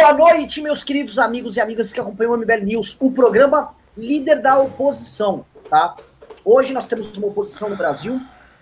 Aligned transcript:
Boa 0.00 0.12
noite, 0.12 0.62
meus 0.62 0.84
queridos 0.84 1.18
amigos 1.18 1.56
e 1.56 1.60
amigas 1.60 1.92
que 1.92 1.98
acompanham 1.98 2.32
o 2.32 2.36
MBL 2.36 2.64
News, 2.64 2.96
o 3.00 3.10
programa 3.10 3.74
líder 3.96 4.40
da 4.40 4.56
oposição, 4.56 5.44
tá? 5.68 5.96
Hoje 6.44 6.72
nós 6.72 6.86
temos 6.86 7.14
uma 7.16 7.26
oposição 7.26 7.68
no 7.68 7.74
Brasil, 7.74 8.20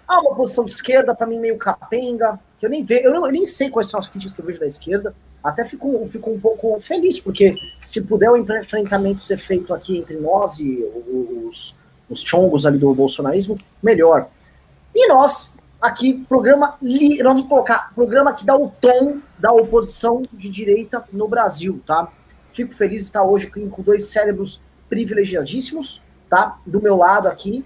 há 0.08 0.18
uma 0.18 0.30
oposição 0.30 0.64
de 0.64 0.72
esquerda, 0.72 1.14
para 1.14 1.26
mim 1.26 1.38
meio 1.38 1.58
capenga, 1.58 2.40
que 2.58 2.64
eu 2.64 2.70
nem 2.70 2.82
vejo, 2.82 3.04
eu, 3.04 3.14
eu, 3.14 3.30
nem 3.30 3.44
sei 3.44 3.68
quais 3.68 3.90
são 3.90 4.00
as 4.00 4.08
críticas 4.08 4.32
que 4.32 4.40
eu 4.40 4.46
vejo 4.46 4.60
da 4.60 4.66
esquerda, 4.66 5.14
até 5.44 5.62
fico, 5.62 6.08
fico 6.08 6.30
um 6.30 6.40
pouco 6.40 6.80
feliz, 6.80 7.20
porque 7.20 7.54
se 7.86 8.00
puder 8.00 8.30
o 8.30 8.36
enfrentamento 8.38 9.22
ser 9.22 9.36
feito 9.36 9.74
aqui 9.74 9.98
entre 9.98 10.16
nós 10.16 10.58
e 10.58 10.82
os, 11.44 11.76
os 12.08 12.22
chongos 12.22 12.64
ali 12.64 12.78
do 12.78 12.94
bolsonarismo, 12.94 13.58
melhor. 13.82 14.30
E 14.94 15.06
nós, 15.06 15.52
aqui, 15.80 16.24
programa, 16.28 16.76
nós 16.80 17.18
vamos 17.22 17.46
colocar 17.46 17.92
programa 17.94 18.32
que 18.32 18.44
dá 18.44 18.56
o 18.56 18.70
tom 18.80 19.18
da 19.38 19.52
oposição 19.52 20.22
de 20.32 20.48
direita 20.48 21.04
no 21.12 21.28
Brasil, 21.28 21.80
tá? 21.86 22.08
Fico 22.50 22.74
feliz 22.74 23.02
de 23.02 23.06
estar 23.08 23.22
hoje 23.22 23.48
com 23.48 23.82
dois 23.82 24.06
cérebros 24.06 24.60
privilegiadíssimos, 24.88 26.02
tá? 26.28 26.58
Do 26.64 26.80
meu 26.80 26.96
lado 26.96 27.28
aqui, 27.28 27.64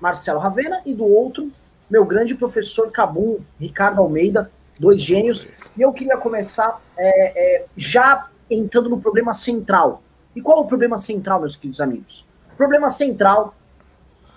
Marcelo 0.00 0.40
Ravena, 0.40 0.82
e 0.84 0.92
do 0.92 1.04
outro, 1.04 1.50
meu 1.88 2.04
grande 2.04 2.34
professor 2.34 2.90
Cabum, 2.90 3.38
Ricardo 3.60 4.00
Almeida, 4.00 4.50
dois 4.78 5.00
gênios. 5.00 5.48
E 5.76 5.82
eu 5.82 5.92
queria 5.92 6.16
começar 6.16 6.80
é, 6.96 7.58
é, 7.58 7.66
já 7.76 8.28
entrando 8.50 8.88
no 8.88 9.00
problema 9.00 9.32
central. 9.32 10.02
E 10.34 10.40
qual 10.40 10.58
é 10.58 10.60
o 10.62 10.66
problema 10.66 10.98
central, 10.98 11.40
meus 11.40 11.54
queridos 11.54 11.80
amigos? 11.80 12.26
O 12.52 12.56
problema 12.56 12.90
central 12.90 13.54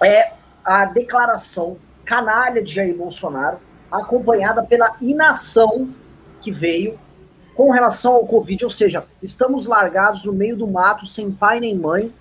é 0.03 0.33
a 0.63 0.85
declaração 0.85 1.77
canalha 2.07 2.63
de 2.63 2.73
Jair 2.73 2.95
Bolsonaro, 2.95 3.59
acompanhada 3.91 4.63
pela 4.63 4.95
inação 5.01 5.89
que 6.39 6.51
veio 6.51 6.97
com 7.53 7.69
relação 7.69 8.13
ao 8.13 8.25
Covid, 8.25 8.63
ou 8.63 8.69
seja, 8.69 9.05
estamos 9.21 9.67
largados 9.67 10.23
no 10.23 10.31
meio 10.31 10.55
do 10.55 10.65
mato, 10.65 11.05
sem 11.05 11.29
pai 11.29 11.59
nem 11.59 11.75
mãe, 11.75 12.13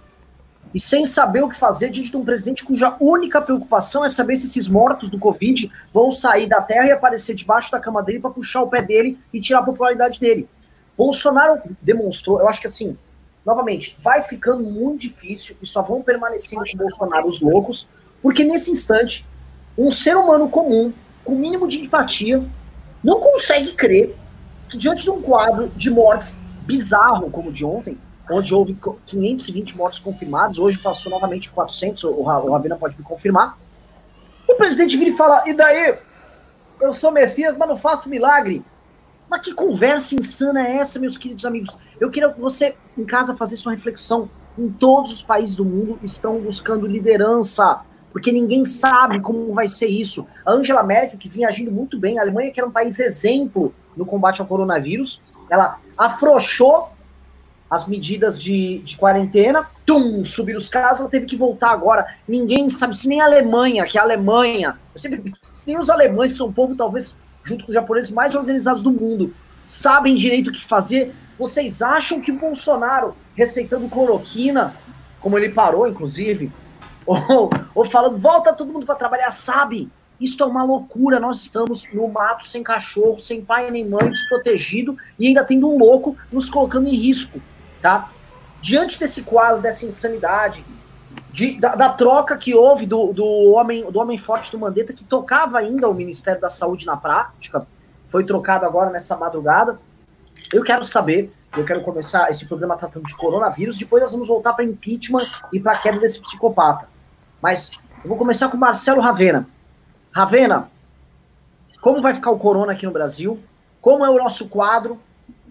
e 0.74 0.80
sem 0.80 1.06
saber 1.06 1.42
o 1.42 1.48
que 1.48 1.56
fazer 1.56 1.90
diante 1.90 2.10
de 2.10 2.16
um 2.16 2.24
presidente 2.24 2.64
cuja 2.64 2.96
única 2.98 3.40
preocupação 3.40 4.04
é 4.04 4.10
saber 4.10 4.36
se 4.36 4.46
esses 4.46 4.66
mortos 4.66 5.08
do 5.08 5.18
Covid 5.18 5.70
vão 5.92 6.10
sair 6.10 6.48
da 6.48 6.60
terra 6.60 6.86
e 6.88 6.90
aparecer 6.90 7.34
debaixo 7.34 7.70
da 7.70 7.78
cama 7.78 8.02
dele 8.02 8.18
para 8.18 8.30
puxar 8.30 8.62
o 8.62 8.68
pé 8.68 8.82
dele 8.82 9.16
e 9.32 9.40
tirar 9.40 9.60
a 9.60 9.64
popularidade 9.64 10.18
dele. 10.18 10.48
Bolsonaro 10.98 11.62
demonstrou, 11.80 12.40
eu 12.40 12.48
acho 12.48 12.60
que 12.60 12.66
assim, 12.66 12.98
novamente, 13.44 13.96
vai 14.00 14.22
ficando 14.22 14.64
muito 14.64 15.02
difícil 15.02 15.56
e 15.62 15.66
só 15.66 15.80
vão 15.80 16.02
permanecendo 16.02 16.64
com 16.72 16.78
Bolsonaro 16.78 17.28
os 17.28 17.40
loucos, 17.40 17.88
porque 18.20 18.42
nesse 18.42 18.72
instante 18.72 19.24
um 19.76 19.90
ser 19.90 20.16
humano 20.16 20.48
comum, 20.48 20.92
com 21.24 21.32
o 21.32 21.38
mínimo 21.38 21.68
de 21.68 21.80
empatia, 21.80 22.42
não 23.02 23.20
consegue 23.20 23.72
crer 23.72 24.16
que 24.68 24.78
diante 24.78 25.04
de 25.04 25.10
um 25.10 25.20
quadro 25.20 25.68
de 25.76 25.90
mortes 25.90 26.38
bizarro 26.62 27.30
como 27.30 27.50
o 27.50 27.52
de 27.52 27.64
ontem, 27.64 27.98
onde 28.30 28.54
houve 28.54 28.76
520 29.06 29.76
mortes 29.76 30.00
confirmadas, 30.00 30.58
hoje 30.58 30.78
passou 30.78 31.12
novamente 31.12 31.50
400, 31.50 32.04
o 32.04 32.22
Ravena 32.22 32.76
pode 32.76 32.96
me 32.98 33.04
confirmar, 33.04 33.56
o 34.48 34.54
presidente 34.54 34.96
vira 34.96 35.10
e 35.10 35.16
fala, 35.16 35.48
e 35.48 35.52
daí? 35.52 35.98
Eu 36.80 36.92
sou 36.92 37.10
Messias, 37.10 37.56
mas 37.56 37.68
não 37.68 37.76
faço 37.76 38.08
milagre. 38.08 38.64
Mas 39.28 39.40
que 39.40 39.52
conversa 39.52 40.14
insana 40.14 40.66
é 40.66 40.76
essa, 40.76 40.98
meus 40.98 41.18
queridos 41.18 41.44
amigos? 41.44 41.76
Eu 41.98 42.10
queria 42.10 42.30
que 42.30 42.40
você, 42.40 42.76
em 42.96 43.04
casa, 43.04 43.36
fazesse 43.36 43.66
uma 43.66 43.74
reflexão. 43.74 44.30
Em 44.56 44.68
todos 44.68 45.12
os 45.12 45.22
países 45.22 45.56
do 45.56 45.64
mundo 45.64 45.98
estão 46.02 46.38
buscando 46.38 46.86
liderança, 46.86 47.80
porque 48.16 48.32
ninguém 48.32 48.64
sabe 48.64 49.20
como 49.20 49.52
vai 49.52 49.68
ser 49.68 49.88
isso. 49.88 50.26
A 50.42 50.52
Angela 50.52 50.82
Merkel, 50.82 51.18
que 51.18 51.28
vinha 51.28 51.48
agindo 51.48 51.70
muito 51.70 52.00
bem, 52.00 52.18
a 52.18 52.22
Alemanha, 52.22 52.50
que 52.50 52.58
era 52.58 52.66
um 52.66 52.72
país 52.72 52.98
exemplo 52.98 53.74
no 53.94 54.06
combate 54.06 54.40
ao 54.40 54.46
coronavírus, 54.46 55.20
ela 55.50 55.78
afrouxou 55.98 56.88
as 57.68 57.86
medidas 57.86 58.40
de, 58.40 58.78
de 58.78 58.96
quarentena, 58.96 59.68
tum, 59.84 60.24
subir 60.24 60.56
os 60.56 60.66
casos, 60.66 61.00
ela 61.00 61.10
teve 61.10 61.26
que 61.26 61.36
voltar 61.36 61.72
agora. 61.72 62.06
Ninguém 62.26 62.70
sabe, 62.70 62.96
se 62.96 63.06
nem 63.06 63.20
a 63.20 63.26
Alemanha, 63.26 63.84
que 63.84 63.98
é 63.98 64.00
a 64.00 64.04
Alemanha, 64.04 64.78
sempre, 64.96 65.34
se 65.52 65.66
nem 65.66 65.78
os 65.78 65.90
alemães, 65.90 66.32
que 66.32 66.38
são 66.38 66.48
o 66.48 66.52
povo, 66.54 66.74
talvez, 66.74 67.14
junto 67.44 67.66
com 67.66 67.70
os 67.70 67.74
japoneses, 67.74 68.10
mais 68.10 68.34
organizados 68.34 68.80
do 68.80 68.90
mundo, 68.90 69.34
sabem 69.62 70.16
direito 70.16 70.48
o 70.48 70.52
que 70.54 70.64
fazer, 70.64 71.14
vocês 71.38 71.82
acham 71.82 72.18
que 72.18 72.32
o 72.32 72.38
Bolsonaro, 72.38 73.14
receitando 73.34 73.90
cloroquina, 73.90 74.74
como 75.20 75.36
ele 75.36 75.50
parou, 75.50 75.86
inclusive, 75.86 76.50
ou, 77.28 77.50
ou 77.74 77.84
falando, 77.84 78.18
volta 78.18 78.52
todo 78.52 78.72
mundo 78.72 78.86
para 78.86 78.96
trabalhar, 78.96 79.30
sabe? 79.30 79.90
Isso 80.20 80.42
é 80.42 80.46
uma 80.46 80.64
loucura. 80.64 81.20
Nós 81.20 81.40
estamos 81.40 81.92
no 81.92 82.08
mato, 82.08 82.46
sem 82.46 82.62
cachorro, 82.62 83.18
sem 83.18 83.44
pai 83.44 83.70
nem 83.70 83.86
mãe, 83.86 84.08
desprotegido 84.08 84.96
e 85.18 85.28
ainda 85.28 85.44
tendo 85.44 85.68
um 85.68 85.78
louco 85.78 86.16
nos 86.32 86.48
colocando 86.48 86.88
em 86.88 86.94
risco, 86.94 87.40
tá? 87.80 88.10
Diante 88.60 88.98
desse 88.98 89.22
quadro, 89.22 89.60
dessa 89.60 89.86
insanidade, 89.86 90.64
de, 91.32 91.60
da, 91.60 91.74
da, 91.74 91.90
troca 91.90 92.36
que 92.36 92.54
houve 92.54 92.86
do, 92.86 93.12
do, 93.12 93.52
homem, 93.52 93.90
do 93.90 93.98
homem 93.98 94.16
forte 94.16 94.50
do 94.50 94.58
Mandetta, 94.58 94.92
que 94.92 95.04
tocava 95.04 95.58
ainda 95.58 95.88
o 95.88 95.94
Ministério 95.94 96.40
da 96.40 96.48
Saúde 96.48 96.86
na 96.86 96.96
prática, 96.96 97.66
foi 98.08 98.24
trocado 98.24 98.64
agora 98.64 98.90
nessa 98.90 99.16
madrugada. 99.16 99.78
Eu 100.52 100.62
quero 100.62 100.82
saber, 100.84 101.30
eu 101.56 101.64
quero 101.64 101.82
começar 101.82 102.30
esse 102.30 102.46
programa 102.46 102.76
tratando 102.76 103.06
de 103.06 103.14
coronavírus, 103.14 103.76
depois 103.76 104.02
nós 104.02 104.12
vamos 104.12 104.28
voltar 104.28 104.54
para 104.54 104.64
impeachment 104.64 105.26
e 105.52 105.60
para 105.60 105.72
a 105.72 105.78
queda 105.78 105.98
desse 105.98 106.20
psicopata. 106.20 106.88
Mas 107.42 107.70
eu 108.02 108.08
vou 108.08 108.16
começar 108.16 108.48
com 108.48 108.56
Marcelo 108.56 109.00
Ravena. 109.00 109.48
Ravena, 110.12 110.70
como 111.80 112.00
vai 112.00 112.14
ficar 112.14 112.30
o 112.30 112.38
corona 112.38 112.72
aqui 112.72 112.86
no 112.86 112.92
Brasil? 112.92 113.40
Como 113.80 114.04
é 114.04 114.10
o 114.10 114.18
nosso 114.18 114.48
quadro? 114.48 115.00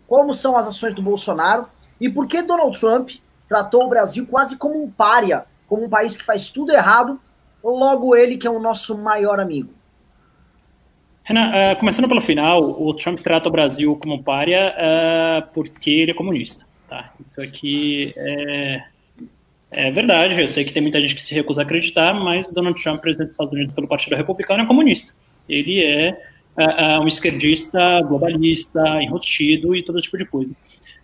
Como 0.08 0.34
são 0.34 0.58
as 0.58 0.68
ações 0.68 0.94
do 0.94 1.02
Bolsonaro? 1.02 1.68
E 2.00 2.10
por 2.10 2.28
que 2.28 2.42
Donald 2.42 2.80
Trump 2.80 3.10
tratou 3.48 3.84
o 3.84 3.90
Brasil 3.90 4.28
quase 4.28 4.58
como 4.58 4.84
um 4.84 4.90
pária, 4.90 5.46
como 5.68 5.86
um 5.86 5.90
país 5.90 6.18
que 6.18 6.26
faz 6.26 6.52
tudo 6.52 6.72
errado, 6.72 7.20
logo 7.64 8.16
ele 8.16 8.38
que 8.38 8.48
é 8.48 8.50
o 8.50 8.60
nosso 8.60 8.98
maior 8.98 9.40
amigo? 9.40 9.74
Renan, 11.24 11.50
uh, 11.50 11.80
começando 11.80 12.08
pelo 12.08 12.22
final, 12.22 12.62
o 12.62 12.94
Trump 12.94 13.20
trata 13.20 13.50
o 13.50 13.52
Brasil 13.52 13.96
como 13.96 14.16
um 14.16 14.22
pária 14.22 14.76
uh, 14.78 15.54
porque 15.54 15.90
ele 15.90 16.12
é 16.12 16.14
comunista. 16.14 16.66
Tá? 16.88 17.12
Isso 17.20 17.42
aqui 17.42 18.14
é, 18.16 18.84
é 19.72 19.92
verdade, 19.92 20.40
eu 20.40 20.48
sei 20.48 20.64
que 20.64 20.74
tem 20.74 20.82
muita 20.82 21.02
gente 21.02 21.16
que 21.16 21.22
se 21.22 21.34
recusa 21.34 21.62
a 21.62 21.64
acreditar, 21.64 22.14
mas 22.14 22.48
Donald 22.48 22.82
Trump, 22.82 23.02
presidente 23.02 23.28
dos 23.28 23.34
Estados 23.34 23.54
Unidos 23.54 23.74
pelo 23.74 23.88
Partido 23.88 24.16
Republicano, 24.16 24.64
é 24.64 24.66
comunista. 24.66 25.14
Ele 25.50 25.84
é 25.84 26.18
uh, 26.58 27.02
um 27.02 27.08
esquerdista, 27.08 28.02
globalista, 28.02 29.02
enrostido 29.02 29.76
e 29.76 29.84
todo 29.84 30.02
tipo 30.02 30.18
de 30.18 30.26
coisa. 30.26 30.56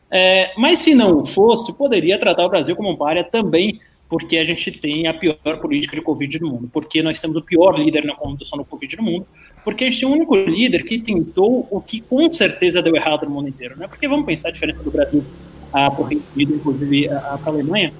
É, 0.09 0.51
mas 0.57 0.79
se 0.79 0.93
não 0.93 1.23
fosse, 1.23 1.73
poderia 1.73 2.19
tratar 2.19 2.45
o 2.45 2.49
Brasil 2.49 2.75
como 2.75 2.91
um 2.91 2.97
párea 2.97 3.23
também, 3.23 3.79
porque 4.09 4.37
a 4.37 4.43
gente 4.43 4.69
tem 4.71 5.07
a 5.07 5.13
pior 5.13 5.35
política 5.61 5.95
de 5.95 6.01
Covid 6.01 6.37
do 6.37 6.47
mundo, 6.47 6.69
porque 6.71 7.01
nós 7.01 7.21
temos 7.21 7.37
o 7.37 7.41
pior 7.41 7.79
líder 7.79 8.03
na 8.03 8.13
condução 8.13 8.57
do 8.57 8.65
Covid 8.65 8.97
no 8.97 9.03
mundo, 9.03 9.25
porque 9.63 9.85
a 9.85 9.89
gente 9.89 10.01
tem 10.01 10.09
o 10.09 10.11
único 10.11 10.35
líder 10.35 10.83
que 10.83 10.99
tentou 10.99 11.65
o 11.71 11.79
que 11.79 12.01
com 12.01 12.29
certeza 12.31 12.81
deu 12.81 12.93
errado 12.93 13.23
no 13.23 13.31
mundo 13.31 13.47
inteiro, 13.47 13.77
né? 13.77 13.87
Porque 13.87 14.05
vamos 14.09 14.25
pensar 14.25 14.49
a 14.49 14.51
diferença 14.51 14.83
do 14.83 14.91
Brasil 14.91 15.21
uh, 15.21 15.71
para 15.71 16.01
o 16.01 16.03
Reino 16.03 16.23
Unido, 16.35 16.55
inclusive 16.55 17.07
para 17.07 17.39
a 17.45 17.47
Alemanha, 17.47 17.93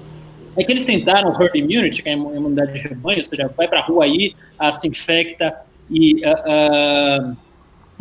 é 0.56 0.64
que 0.64 0.72
eles 0.72 0.84
tentaram 0.84 1.32
herd 1.40 1.58
immunity, 1.58 2.02
que 2.02 2.08
é 2.08 2.12
a 2.12 2.16
imunidade 2.16 2.72
de 2.74 2.80
rebanho, 2.80 3.18
ou 3.18 3.24
seja, 3.24 3.50
vai 3.56 3.68
para 3.68 3.80
a 3.80 3.82
rua 3.82 4.04
aí, 4.04 4.34
se 4.72 4.88
infecta 4.88 5.56
e 5.90 6.22
uh, 6.26 7.32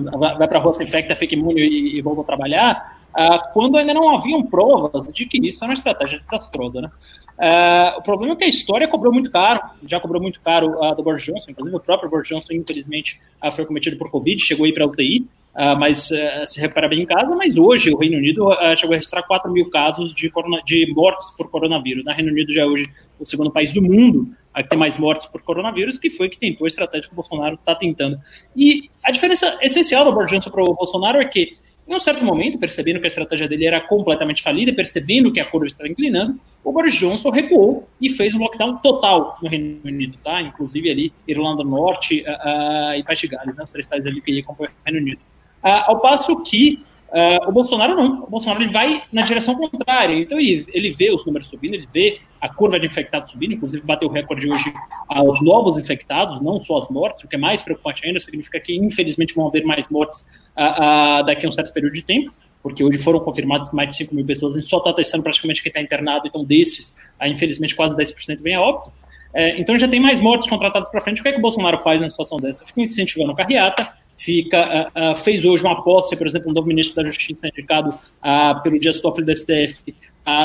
uh, 0.02 0.20
vai 0.20 0.48
para 0.48 0.60
a 0.60 0.62
rua, 0.62 0.74
se 0.74 0.84
infecta, 0.84 1.16
fica 1.16 1.36
imune 1.36 1.62
e, 1.62 1.98
e 1.98 2.02
volta 2.02 2.22
a 2.22 2.26
trabalhar, 2.26 3.01
uh, 3.18 3.54
quando 3.54 3.78
ainda 3.78 3.94
não 3.94 4.16
haviam 4.16 4.44
provas 4.44 5.08
de 5.12 5.26
que 5.26 5.38
isso 5.48 5.60
era 5.64 5.72
uma 5.72 5.78
estratégia 5.78 6.20
desastrosa. 6.20 6.82
Né? 6.82 6.92
Uh, 7.38 8.00
o 8.00 8.02
problema 8.02 8.34
é 8.34 8.36
que 8.36 8.44
a 8.44 8.48
história 8.48 8.88
cobrou 8.88 9.14
muito 9.14 9.32
caro, 9.32 9.62
já 9.86 10.00
cobrou 10.00 10.22
muito 10.22 10.42
caro 10.42 10.80
uh, 10.82 10.96
do 10.96 11.04
Boris 11.04 11.24
Johnson, 11.24 11.52
inclusive 11.52 11.76
o 11.76 11.80
próprio 11.80 12.10
Boris 12.10 12.28
Johnson, 12.28 12.54
infelizmente, 12.54 13.22
foi 13.54 13.66
cometido 13.66 13.98
por 13.98 14.10
Covid, 14.12 14.42
chegou 14.42 14.66
aí 14.66 14.74
para 14.74 14.84
a 14.84 14.88
UTI, 14.88 15.28
Uh, 15.54 15.78
mas 15.78 16.10
uh, 16.12 16.46
se 16.46 16.62
recupera 16.62 16.88
bem 16.88 17.02
em 17.02 17.06
casa, 17.06 17.36
mas 17.36 17.58
hoje 17.58 17.92
o 17.92 17.98
Reino 17.98 18.18
Unido 18.18 18.48
uh, 18.48 18.74
chegou 18.74 18.94
a 18.94 18.96
registrar 18.96 19.22
4 19.24 19.52
mil 19.52 19.70
casos 19.70 20.14
de, 20.14 20.30
corona, 20.30 20.62
de 20.66 20.90
mortes 20.94 21.30
por 21.32 21.50
coronavírus. 21.50 22.06
O 22.06 22.10
Reino 22.10 22.32
Unido 22.32 22.54
já 22.54 22.62
é 22.62 22.66
hoje 22.66 22.86
o 23.20 23.26
segundo 23.26 23.52
país 23.52 23.74
do 23.74 23.82
mundo 23.82 24.34
a 24.54 24.64
ter 24.64 24.78
mais 24.78 24.96
mortes 24.96 25.28
por 25.28 25.42
coronavírus, 25.42 25.98
que 25.98 26.10
foi 26.10 26.30
que 26.30 26.40
tentou 26.40 26.64
a 26.64 26.68
estratégia 26.70 27.08
que 27.08 27.14
o 27.14 27.16
Bolsonaro 27.16 27.56
está 27.56 27.76
tentando. 27.76 28.18
E 28.56 28.90
a 29.04 29.12
diferença 29.12 29.58
essencial 29.62 30.06
do 30.06 30.14
Boris 30.14 30.32
Johnson 30.32 30.50
para 30.50 30.64
o 30.64 30.74
Bolsonaro 30.74 31.20
é 31.20 31.26
que, 31.26 31.52
em 31.92 31.96
um 31.96 32.00
certo 32.00 32.24
momento, 32.24 32.58
percebendo 32.58 33.00
que 33.00 33.06
a 33.06 33.08
estratégia 33.08 33.48
dele 33.48 33.66
era 33.66 33.82
completamente 33.82 34.42
falida, 34.42 34.74
percebendo 34.74 35.32
que 35.32 35.40
a 35.40 35.46
curva 35.46 35.68
estava 35.68 35.90
inclinando, 35.90 36.40
o 36.64 36.72
Boris 36.72 36.96
Johnson 36.96 37.30
recuou 37.30 37.86
e 38.00 38.10
fez 38.10 38.36
um 38.36 38.40
lockdown 38.40 38.78
total 38.78 39.38
no 39.42 39.50
Reino 39.50 39.80
Unido, 39.84 40.18
tá? 40.24 40.42
Inclusive 40.42 40.90
ali 40.90 41.14
Irlanda 41.28 41.64
do 41.64 41.70
Norte 41.70 42.24
e 42.96 43.04
País 43.04 43.20
de 43.20 43.28
Gales, 43.28 43.56
né? 43.56 43.64
os 43.64 43.72
três 43.72 43.88
países 43.88 44.08
ali 44.10 44.22
que 44.22 44.40
acompanham 44.40 44.72
o 44.72 44.86
Reino 44.86 45.00
Unido. 45.00 45.20
Uh, 45.64 45.68
ao 45.86 46.00
passo 46.00 46.42
que 46.44 46.84
uh, 47.10 47.50
o 47.50 47.52
Bolsonaro 47.52 47.96
não. 47.96 48.24
O 48.24 48.30
Bolsonaro 48.30 48.64
ele 48.64 48.72
vai 48.72 49.04
na 49.12 49.24
direção 49.24 49.56
contrária. 49.56 50.16
Então 50.16 50.40
ele, 50.40 50.66
ele 50.70 50.90
vê 50.90 51.12
os 51.12 51.26
números 51.26 51.48
subindo, 51.48 51.74
ele 51.74 51.88
vê 51.92 52.20
a 52.42 52.50
curva 52.50 52.80
de 52.80 52.88
infectados 52.88 53.32
subindo, 53.32 53.54
inclusive 53.54 53.86
bateu 53.86 54.10
o 54.10 54.12
recorde 54.12 54.50
hoje 54.50 54.74
aos 55.08 55.40
novos 55.42 55.78
infectados, 55.78 56.42
não 56.42 56.60
só 56.60 56.80
as 56.80 56.90
mortes, 56.90 57.24
o 57.24 57.28
que 57.28 57.36
é 57.36 57.40
mais 57.40 57.62
preocupante 57.62 58.06
ainda, 58.06 58.20
significa 58.20 58.60
que 58.60 58.76
infelizmente 58.76 59.36
vão 59.36 59.48
haver 59.48 59.64
mais 59.64 59.88
mortes 59.90 60.22
uh, 60.58 61.24
daqui 61.24 61.46
a 61.46 61.50
um 61.50 61.52
certo 61.52 61.72
período 61.72 61.94
de 61.94 62.04
tempo. 62.04 62.34
porque 62.64 62.84
hoje 62.84 62.98
foram 62.98 63.20
confirmadas 63.20 63.72
mais 63.72 63.90
de 63.90 63.96
5 63.96 64.14
mil 64.14 64.26
pessoas, 64.26 64.56
a 64.56 64.60
gente 64.60 64.70
só 64.70 64.78
está 64.78 64.94
testando 64.94 65.24
praticamente 65.24 65.62
quem 65.62 65.70
está 65.70 65.82
internado, 65.82 66.28
então 66.28 66.44
desses, 66.44 66.94
infelizmente, 67.24 67.76
quase 67.76 67.96
10% 67.96 68.42
vem 68.42 68.56
a 68.56 68.62
óbito. 68.62 68.92
É, 69.34 69.60
então 69.60 69.78
já 69.80 69.88
tem 69.88 70.00
mais 70.00 70.20
mortes 70.20 70.50
contratadas 70.50 70.90
para 70.90 71.00
frente. 71.00 71.22
O 71.22 71.24
que 71.24 71.30
é 71.30 71.32
que 71.32 71.38
o 71.40 71.42
Bolsonaro 71.42 71.78
faz 71.78 72.00
numa 72.00 72.10
situação 72.10 72.38
dessa? 72.38 72.66
Fica 72.66 72.82
incentivando 72.82 73.32
a 73.32 73.36
carreata, 73.36 73.90
fica, 74.18 74.92
uh, 74.96 75.12
uh, 75.12 75.16
fez 75.16 75.44
hoje 75.44 75.64
uma 75.64 75.84
posse, 75.84 76.16
por 76.16 76.28
exemplo, 76.28 76.52
um 76.52 76.54
novo 76.54 76.68
ministro 76.68 76.96
da 76.96 77.04
Justiça 77.04 77.48
indicado 77.48 77.90
uh, 77.90 78.62
pelo 78.62 78.80
Dias 78.80 79.00
Toffoli 79.02 79.26
do 79.26 79.36
STF 79.36 79.96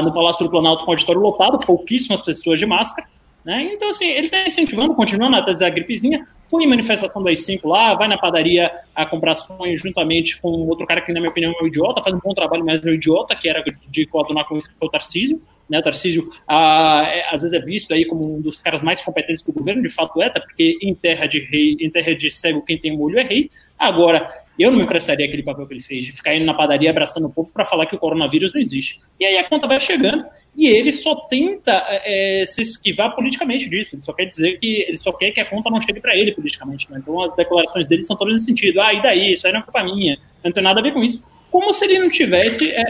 no 0.02 0.12
Palácio 0.12 0.44
do 0.44 0.50
Planalto 0.50 0.84
com 0.84 0.90
auditório 0.90 1.20
lotado, 1.20 1.58
pouquíssimas 1.58 2.20
pessoas 2.23 2.58
de 2.58 2.67
máscara. 2.67 3.08
Né? 3.44 3.70
Então, 3.73 3.88
assim, 3.88 4.06
ele 4.06 4.26
está 4.26 4.44
incentivando, 4.44 4.94
continuando 4.94 5.37
a 5.37 5.43
tese 5.43 5.61
da 5.61 5.70
gripezinha, 5.70 6.26
foi 6.46 6.64
em 6.64 6.67
manifestação 6.67 7.23
das 7.23 7.44
5 7.44 7.69
lá, 7.69 7.94
vai 7.94 8.08
na 8.08 8.19
padaria 8.19 8.73
a 8.94 9.06
comprar 9.06 9.37
sonhos 9.37 9.81
juntamente 9.81 10.40
com 10.40 10.49
outro 10.67 10.84
cara 10.87 11.00
que, 11.00 11.12
na 11.12 11.20
minha 11.20 11.31
opinião, 11.31 11.52
é 11.52 11.62
um 11.62 11.67
idiota, 11.67 12.02
faz 12.02 12.14
um 12.14 12.19
bom 12.19 12.34
trabalho, 12.34 12.64
mas 12.64 12.84
é 12.84 12.88
um 12.88 12.94
idiota, 12.94 13.37
que 13.37 13.49
era 13.49 13.62
de 13.88 14.06
coadunar 14.06 14.46
com 14.46 14.58
o 14.81 14.88
Tarcísio. 14.88 15.40
Né, 15.68 15.80
o 15.80 15.82
Tarcísio 15.82 16.30
ah, 16.46 17.02
é, 17.06 17.34
às 17.34 17.42
vezes 17.42 17.52
é 17.52 17.64
visto 17.64 17.92
aí 17.92 18.04
como 18.04 18.36
um 18.36 18.40
dos 18.40 18.62
caras 18.62 18.82
mais 18.82 19.00
competentes 19.00 19.42
do 19.42 19.52
governo, 19.52 19.82
de 19.82 19.88
fato 19.88 20.22
é, 20.22 20.30
tá? 20.30 20.40
porque 20.40 20.78
em 20.80 20.94
terra 20.94 21.26
de 21.26 21.40
rei, 21.40 21.76
em 21.80 21.90
terra 21.90 22.14
de 22.14 22.30
cego, 22.30 22.62
quem 22.62 22.78
tem 22.78 22.92
um 22.92 23.00
olho 23.00 23.18
é 23.18 23.24
rei. 23.24 23.50
Agora, 23.76 24.30
eu 24.58 24.70
não 24.70 24.78
me 24.78 24.84
emprestaria 24.84 25.26
aquele 25.26 25.42
papel 25.42 25.66
que 25.66 25.74
ele 25.74 25.82
fez, 25.82 26.04
de 26.04 26.12
ficar 26.12 26.34
indo 26.34 26.46
na 26.46 26.54
padaria 26.54 26.88
abraçando 26.90 27.26
o 27.26 27.30
povo 27.30 27.52
para 27.52 27.64
falar 27.64 27.86
que 27.86 27.94
o 27.94 27.98
coronavírus 27.98 28.54
não 28.54 28.60
existe. 28.60 29.00
E 29.20 29.24
aí 29.24 29.36
a 29.36 29.48
conta 29.48 29.66
vai 29.66 29.78
chegando 29.78 30.24
e 30.56 30.66
ele 30.66 30.92
só 30.92 31.14
tenta 31.14 31.84
é, 31.88 32.44
se 32.46 32.62
esquivar 32.62 33.14
politicamente 33.14 33.68
disso. 33.68 33.94
Ele 33.94 34.02
só 34.02 34.14
quer 34.14 34.24
dizer 34.24 34.58
que 34.58 34.86
ele 34.88 34.96
só 34.96 35.12
quer 35.12 35.30
que 35.30 35.40
a 35.40 35.44
conta 35.44 35.68
não 35.68 35.80
chegue 35.80 36.00
para 36.00 36.16
ele 36.16 36.32
politicamente. 36.32 36.90
Né? 36.90 36.98
Então 37.02 37.20
as 37.20 37.36
declarações 37.36 37.86
dele 37.86 38.02
são 38.02 38.16
todas 38.16 38.34
nesse 38.34 38.46
sentido. 38.46 38.80
Ah, 38.80 38.94
e 38.94 39.02
daí? 39.02 39.32
Isso 39.32 39.46
aí 39.46 39.52
não 39.52 39.60
é 39.60 39.62
culpa 39.62 39.84
minha. 39.84 40.16
Não 40.42 40.50
tem 40.50 40.62
nada 40.62 40.80
a 40.80 40.82
ver 40.82 40.94
com 40.94 41.04
isso. 41.04 41.22
Como 41.50 41.72
se 41.74 41.84
ele 41.84 41.98
não 41.98 42.08
tivesse 42.08 42.70
é, 42.70 42.84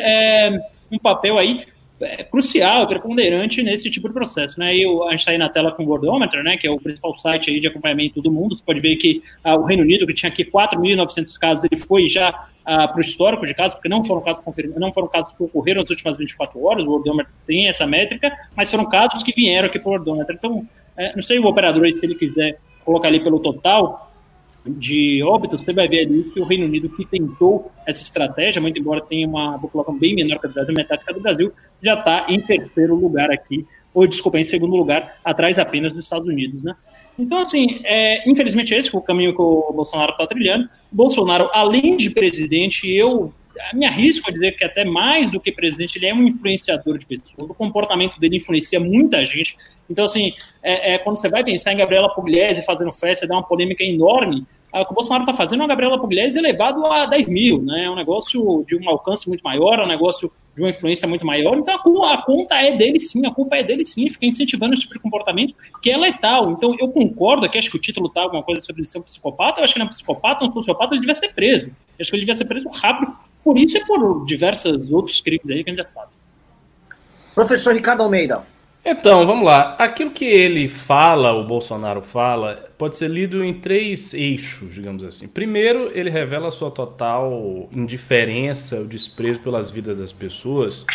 é 0.47 0.61
um 0.91 0.99
papel 0.99 1.37
aí 1.37 1.65
é, 2.01 2.25
crucial, 2.25 2.87
preponderante 2.87 3.63
nesse 3.63 3.91
tipo 3.91 4.09
de 4.09 4.15
processo, 4.15 4.59
né? 4.59 4.75
E 4.77 4.85
a 4.85 5.11
gente 5.11 5.21
está 5.21 5.33
aí 5.33 5.39
na 5.39 5.49
tela 5.49 5.73
com 5.73 5.85
o 5.85 5.89
Worldometer, 5.89 6.43
né? 6.43 6.57
Que 6.57 6.67
é 6.67 6.71
o 6.71 6.79
principal 6.79 7.15
site 7.15 7.51
aí 7.51 7.59
de 7.59 7.69
acompanhamento 7.69 8.21
do 8.21 8.31
mundo. 8.31 8.55
Você 8.55 8.63
pode 8.63 8.81
ver 8.81 8.97
que 8.97 9.23
ah, 9.43 9.57
o 9.57 9.65
Reino 9.65 9.83
Unido, 9.83 10.07
que 10.07 10.13
tinha 10.13 10.31
aqui 10.31 10.45
4.900 10.45 11.39
casos, 11.39 11.65
ele 11.65 11.77
foi 11.77 12.07
já 12.07 12.49
ah, 12.65 12.89
para 12.89 12.99
o 12.99 13.01
histórico 13.01 13.47
de 13.47 13.55
casos, 13.55 13.75
porque 13.75 13.89
não 13.89 14.05
foram 14.05 14.21
casos 14.21 14.43
confirmados, 14.43 14.81
não 14.81 14.93
foram 14.93 15.09
casos 15.09 15.33
que 15.33 15.43
ocorreram 15.43 15.81
nas 15.81 15.91
últimas 15.91 16.19
24 16.19 16.63
horas. 16.63 16.85
O 16.85 16.91
Worldometer 16.91 17.33
tem 17.47 17.69
essa 17.69 17.87
métrica, 17.87 18.31
mas 18.55 18.71
foram 18.71 18.87
casos 18.89 19.23
que 19.23 19.33
vieram 19.33 19.69
aqui 19.69 19.79
para 19.79 19.89
o 19.89 19.93
Worldometer. 19.93 20.37
Então, 20.37 20.67
é, 20.97 21.15
não 21.15 21.23
sei 21.23 21.39
o 21.39 21.47
operador 21.47 21.85
aí, 21.85 21.95
se 21.95 22.05
ele 22.05 22.15
quiser 22.15 22.59
colocar 22.85 23.09
ali 23.09 23.21
pelo 23.21 23.41
total, 23.41 24.06
de 24.67 25.23
óbitos, 25.23 25.63
você 25.63 25.73
vai 25.73 25.89
ver 25.89 26.07
ali 26.07 26.25
que 26.25 26.41
o 26.41 26.45
Reino 26.45 26.67
Unido 26.67 26.89
que 26.89 27.05
tentou 27.05 27.71
essa 27.87 28.03
estratégia, 28.03 28.61
muito 28.61 28.79
embora 28.79 29.01
tenha 29.01 29.27
uma 29.27 29.59
população 29.59 29.97
bem 29.97 30.15
menor 30.15 30.39
que 30.39 30.47
a 30.47 30.49
do 30.49 30.55
Brasil, 30.55 30.75
metade 30.77 31.05
que 31.05 31.11
a 31.11 31.15
do 31.15 31.21
Brasil, 31.21 31.53
já 31.81 31.95
está 31.95 32.27
em 32.29 32.41
terceiro 32.41 32.95
lugar 32.95 33.31
aqui, 33.31 33.67
ou 33.95 34.07
desculpa, 34.07 34.39
em 34.39 34.45
segundo 34.45 34.77
lugar, 34.77 35.19
atrás 35.25 35.59
apenas 35.59 35.93
dos 35.93 36.05
Estados 36.05 36.27
Unidos, 36.27 36.63
né? 36.63 36.75
Então, 37.19 37.39
assim, 37.39 37.81
é, 37.85 38.29
infelizmente 38.29 38.75
esse 38.75 38.95
é 38.95 38.99
o 38.99 39.01
caminho 39.01 39.35
que 39.35 39.41
o 39.41 39.73
Bolsonaro 39.73 40.13
está 40.13 40.27
trilhando. 40.27 40.69
Bolsonaro, 40.93 41.49
além 41.53 41.97
de 41.97 42.11
presidente, 42.11 42.91
eu 42.91 43.33
me 43.75 43.87
arrisco 43.87 44.29
a 44.29 44.33
dizer 44.33 44.57
que 44.57 44.65
até 44.65 44.85
mais 44.85 45.31
do 45.31 45.41
que 45.41 45.53
presidente, 45.53 45.97
ele 45.97 46.07
é 46.07 46.15
um 46.15 46.23
influenciador 46.23 46.99
de 46.99 47.07
pessoas. 47.07 47.51
O 47.51 47.55
comportamento 47.55 48.19
dele 48.19 48.37
influencia 48.37 48.81
muita 48.81 49.25
gente. 49.25 49.57
Então, 49.89 50.05
assim, 50.05 50.33
é, 50.63 50.95
é, 50.95 50.99
quando 50.99 51.17
você 51.17 51.29
vai 51.29 51.45
pensar 51.45 51.73
em 51.73 51.77
Gabriela 51.77 52.09
Pugliese 52.15 52.65
fazendo 52.65 52.93
festa, 52.93 53.27
dá 53.27 53.35
uma 53.35 53.43
polêmica 53.43 53.85
enorme, 53.85 54.47
o 54.81 54.85
que 54.85 54.93
o 54.93 54.95
Bolsonaro 54.95 55.23
está 55.23 55.33
fazendo 55.33 55.61
é 55.61 55.63
uma 55.63 55.69
Gabriela 55.69 55.99
Pugliese 55.99 56.39
elevado 56.39 56.85
a 56.87 57.07
10 57.07 57.29
mil, 57.29 57.63
né? 57.63 57.85
É 57.85 57.91
um 57.91 57.95
negócio 57.95 58.65
de 58.67 58.77
um 58.77 58.89
alcance 58.89 59.29
muito 59.29 59.43
maior, 59.43 59.79
é 59.79 59.85
um 59.85 59.89
negócio 59.89 60.31
de 60.55 60.63
uma 60.63 60.71
influência 60.71 61.07
muito 61.07 61.25
maior. 61.25 61.57
Então 61.57 62.03
a, 62.05 62.15
a, 62.15 62.23
conta 62.23 62.57
é 62.57 62.77
dele 62.77 62.99
sim, 62.99 63.25
a 63.27 63.31
culpa 63.31 63.57
é 63.57 63.63
dele 63.63 63.85
sim, 63.85 64.09
fica 64.09 64.27
incentivando 64.27 64.75
esse 64.75 64.83
tipo 64.83 64.95
de 64.95 65.01
comportamento 65.01 65.55
que 65.83 65.91
é 65.91 65.97
letal. 65.97 66.51
Então 66.51 66.75
eu 66.79 66.89
concordo 66.89 67.47
aqui, 67.47 67.59
acho 67.59 67.71
que 67.71 67.77
o 67.77 67.81
título 67.81 68.09
tá 68.09 68.23
alguma 68.23 68.43
coisa 68.43 68.61
sobre 68.63 68.83
ele 68.83 68.89
ser 68.89 68.99
um 68.99 69.03
psicopata, 69.03 69.61
eu 69.61 69.65
acho 69.65 69.73
que 69.73 69.79
ele 69.79 69.85
é 69.85 69.87
um 69.87 69.91
psicopata, 69.91 70.45
um 70.45 70.53
sociopata, 70.53 70.95
ele 70.95 71.01
devia 71.01 71.15
ser 71.15 71.33
preso. 71.33 71.69
Eu 71.69 72.03
acho 72.03 72.11
que 72.11 72.17
ele 72.17 72.23
devia 72.23 72.35
ser 72.35 72.45
preso 72.45 72.69
rápido, 72.69 73.13
por 73.47 73.57
isso 73.57 73.79
e 73.79 73.87
por 73.87 74.27
diversos 74.27 74.91
outros 74.91 75.21
crimes 75.21 75.49
aí 75.49 75.63
que 75.63 75.71
a 75.71 75.73
gente 75.73 75.79
já 75.79 75.85
sabe. 75.85 76.11
Professor 77.33 77.73
Ricardo 77.73 78.03
Almeida, 78.03 78.43
então, 78.89 79.27
vamos 79.27 79.45
lá. 79.45 79.75
Aquilo 79.81 80.13
que 80.13 80.25
ele 80.25 80.69
fala, 80.69 81.33
o 81.33 81.45
Bolsonaro 81.45 82.03
fala, 82.03 82.71
pode 82.79 82.97
ser 82.97 83.11
lido 83.11 83.43
em 83.43 83.53
três 83.53 84.15
eixos, 84.15 84.75
digamos 84.75 85.03
assim. 85.03 85.27
Primeiro, 85.27 85.91
ele 85.93 86.09
revela 86.09 86.47
a 86.47 86.51
sua 86.53 86.71
total 86.71 87.69
indiferença, 87.73 88.81
o 88.81 88.87
desprezo 88.87 89.41
pelas 89.41 89.73
vidas 89.73 89.99
das 89.99 90.13
pessoas 90.13 90.87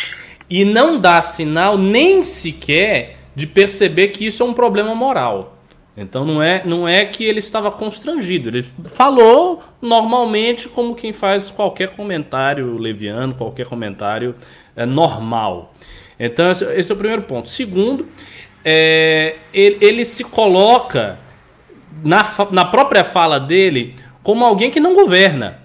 e 0.48 0.64
não 0.64 0.98
dá 0.98 1.20
sinal 1.20 1.76
nem 1.76 2.24
sequer 2.24 3.18
de 3.34 3.46
perceber 3.46 4.08
que 4.08 4.26
isso 4.26 4.42
é 4.42 4.46
um 4.46 4.54
problema 4.54 4.94
moral. 4.94 5.61
Então 5.96 6.24
não 6.24 6.42
é, 6.42 6.62
não 6.64 6.88
é 6.88 7.04
que 7.04 7.22
ele 7.22 7.38
estava 7.38 7.70
constrangido, 7.70 8.48
ele 8.48 8.64
falou 8.86 9.62
normalmente 9.80 10.66
como 10.66 10.94
quem 10.94 11.12
faz 11.12 11.50
qualquer 11.50 11.90
comentário 11.90 12.78
leviano, 12.78 13.34
qualquer 13.34 13.66
comentário 13.66 14.34
é, 14.74 14.86
normal. 14.86 15.70
Então, 16.18 16.50
esse 16.50 16.90
é 16.90 16.94
o 16.94 16.96
primeiro 16.96 17.22
ponto. 17.22 17.48
Segundo, 17.48 18.08
é, 18.64 19.36
ele, 19.52 19.78
ele, 19.80 20.04
se 20.04 20.22
coloca 20.22 21.18
na, 22.02 22.24
na 22.52 22.64
própria 22.64 23.04
fala 23.04 23.40
dele 23.40 23.96
como 24.22 24.44
alguém 24.44 24.70
que 24.70 24.80
não 24.80 24.94
governa. 24.94 25.58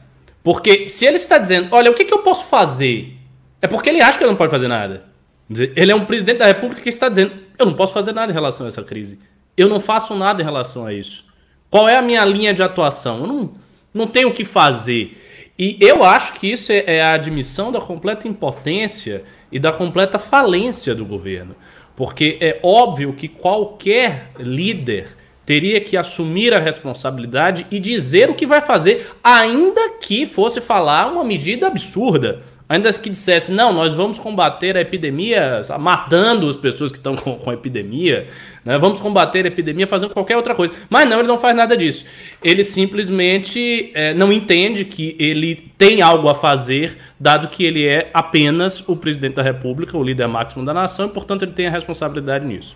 Porque 0.43 0.89
se 0.89 1.05
ele 1.05 1.17
está 1.17 1.37
dizendo, 1.37 1.69
olha, 1.71 1.91
o 1.91 1.93
que, 1.93 2.05
que 2.05 2.13
eu 2.13 2.19
posso 2.19 2.45
fazer? 2.47 3.17
É 3.61 3.67
porque 3.67 3.89
ele 3.89 4.01
acha 4.01 4.17
que 4.17 4.23
ele 4.23 4.31
não 4.31 4.37
pode 4.37 4.51
fazer 4.51 4.67
nada. 4.67 5.05
Ele 5.49 5.91
é 5.91 5.95
um 5.95 6.05
presidente 6.05 6.39
da 6.39 6.45
República 6.45 6.81
que 6.81 6.89
está 6.89 7.07
dizendo, 7.07 7.33
eu 7.57 7.65
não 7.65 7.73
posso 7.73 7.93
fazer 7.93 8.11
nada 8.11 8.31
em 8.31 8.35
relação 8.35 8.65
a 8.65 8.69
essa 8.69 8.83
crise. 8.83 9.19
Eu 9.57 9.67
não 9.67 9.79
faço 9.79 10.13
nada 10.15 10.41
em 10.41 10.45
relação 10.45 10.85
a 10.85 10.93
isso. 10.93 11.25
Qual 11.69 11.89
é 11.89 11.97
a 11.97 12.01
minha 12.01 12.23
linha 12.23 12.53
de 12.53 12.61
atuação? 12.61 13.21
Eu 13.21 13.27
não, 13.27 13.51
não 13.93 14.07
tenho 14.07 14.29
o 14.29 14.33
que 14.33 14.45
fazer. 14.45 15.17
E 15.57 15.75
eu 15.81 16.03
acho 16.03 16.33
que 16.33 16.51
isso 16.51 16.71
é, 16.71 16.83
é 16.85 17.01
a 17.01 17.13
admissão 17.13 17.71
da 17.71 17.81
completa 17.81 18.27
impotência 18.27 19.23
e 19.51 19.59
da 19.59 19.71
completa 19.71 20.19
falência 20.19 20.93
do 20.93 21.03
governo. 21.03 21.55
Porque 21.95 22.37
é 22.39 22.59
óbvio 22.61 23.13
que 23.13 23.27
qualquer 23.27 24.29
líder 24.37 25.07
teria 25.47 25.81
que 25.81 25.97
assumir 25.97 26.53
a 26.53 26.59
responsabilidade 26.59 27.65
e 27.71 27.79
dizer 27.79 28.29
o 28.29 28.35
que 28.35 28.45
vai 28.45 28.61
fazer, 28.61 29.09
ainda 29.23 29.97
que 29.99 30.27
fosse 30.27 30.61
falar 30.61 31.11
uma 31.11 31.23
medida 31.23 31.67
absurda. 31.67 32.43
Ainda 32.69 32.91
que 32.91 33.09
dissesse, 33.09 33.49
não, 33.49 33.71
nós 33.71 33.93
vamos 33.93 34.19
combater 34.19 34.75
a 34.75 34.81
epidemia 34.81 35.61
matando 35.79 36.49
as 36.49 36.57
pessoas 36.57 36.91
que 36.91 36.97
estão 36.97 37.15
com, 37.15 37.37
com 37.37 37.53
epidemia, 37.53 38.27
né? 38.65 38.77
vamos 38.77 38.99
combater 38.99 39.45
a 39.45 39.47
epidemia 39.47 39.87
fazendo 39.87 40.09
qualquer 40.09 40.35
outra 40.35 40.53
coisa. 40.53 40.73
Mas 40.89 41.07
não, 41.09 41.19
ele 41.19 41.27
não 41.29 41.37
faz 41.37 41.55
nada 41.55 41.77
disso. 41.77 42.03
Ele 42.43 42.65
simplesmente 42.65 43.89
é, 43.93 44.13
não 44.13 44.33
entende 44.33 44.83
que 44.83 45.15
ele 45.17 45.71
tem 45.77 46.01
algo 46.01 46.27
a 46.27 46.35
fazer, 46.35 46.97
dado 47.17 47.47
que 47.47 47.63
ele 47.63 47.87
é 47.87 48.09
apenas 48.13 48.83
o 48.85 48.97
presidente 48.97 49.35
da 49.35 49.43
República, 49.43 49.97
o 49.97 50.03
líder 50.03 50.27
máximo 50.27 50.65
da 50.65 50.73
nação, 50.73 51.07
e 51.07 51.11
portanto 51.11 51.43
ele 51.43 51.53
tem 51.53 51.67
a 51.67 51.71
responsabilidade 51.71 52.45
nisso. 52.45 52.75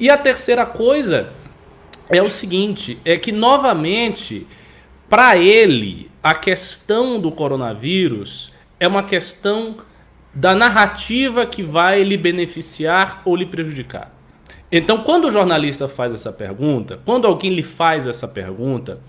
E 0.00 0.08
a 0.08 0.16
terceira 0.16 0.64
coisa 0.64 1.28
é 2.08 2.22
o 2.22 2.30
seguinte: 2.30 2.98
é 3.04 3.18
que 3.18 3.30
novamente, 3.30 4.46
para 5.06 5.36
ele, 5.36 6.10
a 6.22 6.34
questão 6.34 7.20
do 7.20 7.30
coronavírus 7.30 8.56
é 8.80 8.86
uma 8.86 9.02
questão 9.02 9.76
da 10.34 10.54
narrativa 10.54 11.46
que 11.46 11.62
vai 11.62 12.02
lhe 12.02 12.16
beneficiar 12.16 13.22
ou 13.24 13.34
lhe 13.34 13.46
prejudicar. 13.46 14.14
Então, 14.70 15.02
quando 15.02 15.26
o 15.26 15.30
jornalista 15.30 15.88
faz 15.88 16.12
essa 16.12 16.32
pergunta, 16.32 17.00
quando 17.04 17.26
alguém 17.26 17.54
lhe 17.54 17.62
faz 17.62 18.06
essa 18.06 18.28
pergunta, 18.28 19.00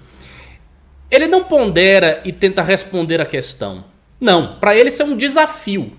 ele 1.12 1.28
não 1.28 1.44
pondera 1.44 2.22
e 2.24 2.32
tenta 2.32 2.62
responder 2.62 3.20
a 3.20 3.26
questão. 3.26 3.84
Não, 4.20 4.58
para 4.60 4.76
ele 4.76 4.90
isso 4.90 5.02
é 5.02 5.06
um 5.06 5.18
desafio. 5.18 5.94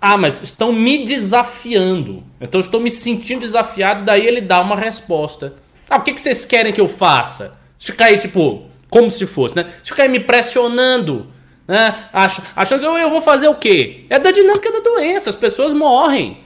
Ah, 0.00 0.18
mas 0.18 0.42
estão 0.42 0.72
me 0.72 1.04
desafiando. 1.04 2.22
Então 2.40 2.60
estou 2.60 2.80
me 2.80 2.90
sentindo 2.90 3.40
desafiado, 3.40 4.04
daí 4.04 4.26
ele 4.26 4.40
dá 4.40 4.60
uma 4.60 4.76
resposta. 4.76 5.54
Ah, 5.88 5.96
o 5.96 6.02
que, 6.02 6.18
vocês 6.18 6.44
querem 6.44 6.72
que 6.72 6.80
eu 6.80 6.88
faça? 6.88 7.56
Ficar 7.78 8.06
aí, 8.06 8.18
tipo, 8.18 8.66
como 8.90 9.10
se 9.10 9.26
fosse, 9.26 9.56
né? 9.56 9.72
Ficar 9.82 10.02
aí 10.02 10.08
me 10.08 10.20
pressionando 10.20 11.28
né? 11.66 12.08
Achando 12.54 12.80
que 12.80 12.86
eu, 12.86 12.96
eu 12.96 13.10
vou 13.10 13.20
fazer 13.20 13.48
o 13.48 13.54
quê? 13.54 14.04
É 14.08 14.18
da 14.18 14.30
dinâmica 14.30 14.70
da 14.70 14.80
doença, 14.80 15.30
as 15.30 15.36
pessoas 15.36 15.72
morrem. 15.72 16.38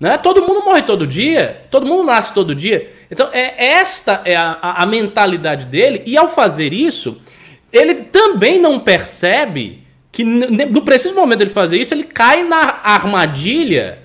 Né? 0.00 0.18
Todo 0.18 0.42
mundo 0.42 0.64
morre 0.64 0.82
todo 0.82 1.06
dia, 1.06 1.64
todo 1.70 1.86
mundo 1.86 2.04
nasce 2.04 2.32
todo 2.32 2.54
dia. 2.54 2.92
Então, 3.10 3.28
é 3.32 3.72
esta 3.74 4.22
é 4.24 4.34
a, 4.34 4.58
a, 4.60 4.82
a 4.82 4.86
mentalidade 4.86 5.66
dele, 5.66 6.02
e 6.06 6.16
ao 6.16 6.28
fazer 6.28 6.72
isso, 6.72 7.20
ele 7.72 7.94
também 7.94 8.60
não 8.60 8.80
percebe 8.80 9.82
que 10.10 10.24
no 10.24 10.82
preciso 10.82 11.14
momento 11.14 11.44
de 11.44 11.50
fazer 11.50 11.78
isso, 11.78 11.94
ele 11.94 12.04
cai 12.04 12.42
na 12.42 12.80
armadilha 12.82 14.00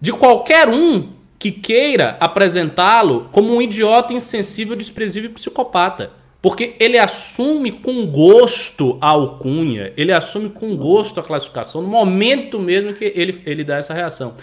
de 0.00 0.10
qualquer 0.10 0.68
um 0.68 1.10
que 1.38 1.50
queira 1.50 2.16
apresentá-lo 2.18 3.28
como 3.30 3.54
um 3.54 3.60
idiota 3.60 4.14
insensível, 4.14 4.74
desprezível 4.74 5.30
e 5.30 5.34
psicopata. 5.34 6.12
Porque 6.42 6.74
ele 6.80 6.96
assume 6.96 7.70
com 7.70 8.06
gosto 8.06 8.96
a 9.00 9.08
alcunha, 9.08 9.92
ele 9.94 10.10
assume 10.10 10.48
com 10.48 10.74
gosto 10.74 11.20
a 11.20 11.22
classificação, 11.22 11.82
no 11.82 11.88
momento 11.88 12.58
mesmo 12.58 12.94
que 12.94 13.12
ele, 13.14 13.42
ele 13.44 13.62
dá 13.62 13.76
essa 13.76 13.92
reação. 13.92 14.34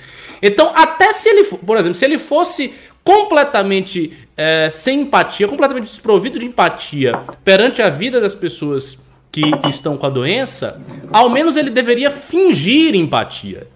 Então, 0.41 0.71
até 0.75 1.11
se 1.11 1.27
ele, 1.27 1.43
por 1.43 1.75
exemplo, 1.75 1.95
se 1.95 2.05
ele 2.05 2.19
fosse 2.19 2.71
completamente 3.03 4.11
é, 4.35 4.69
sem 4.69 5.01
empatia, 5.01 5.47
completamente 5.47 5.85
desprovido 5.85 6.37
de 6.37 6.45
empatia 6.45 7.17
perante 7.43 7.81
a 7.81 7.89
vida 7.89 8.21
das 8.21 8.35
pessoas 8.35 8.99
que 9.31 9.41
estão 9.67 9.97
com 9.97 10.05
a 10.05 10.09
doença, 10.09 10.83
ao 11.11 11.29
menos 11.29 11.57
ele 11.57 11.71
deveria 11.71 12.11
fingir 12.11 12.93
empatia. 12.95 13.67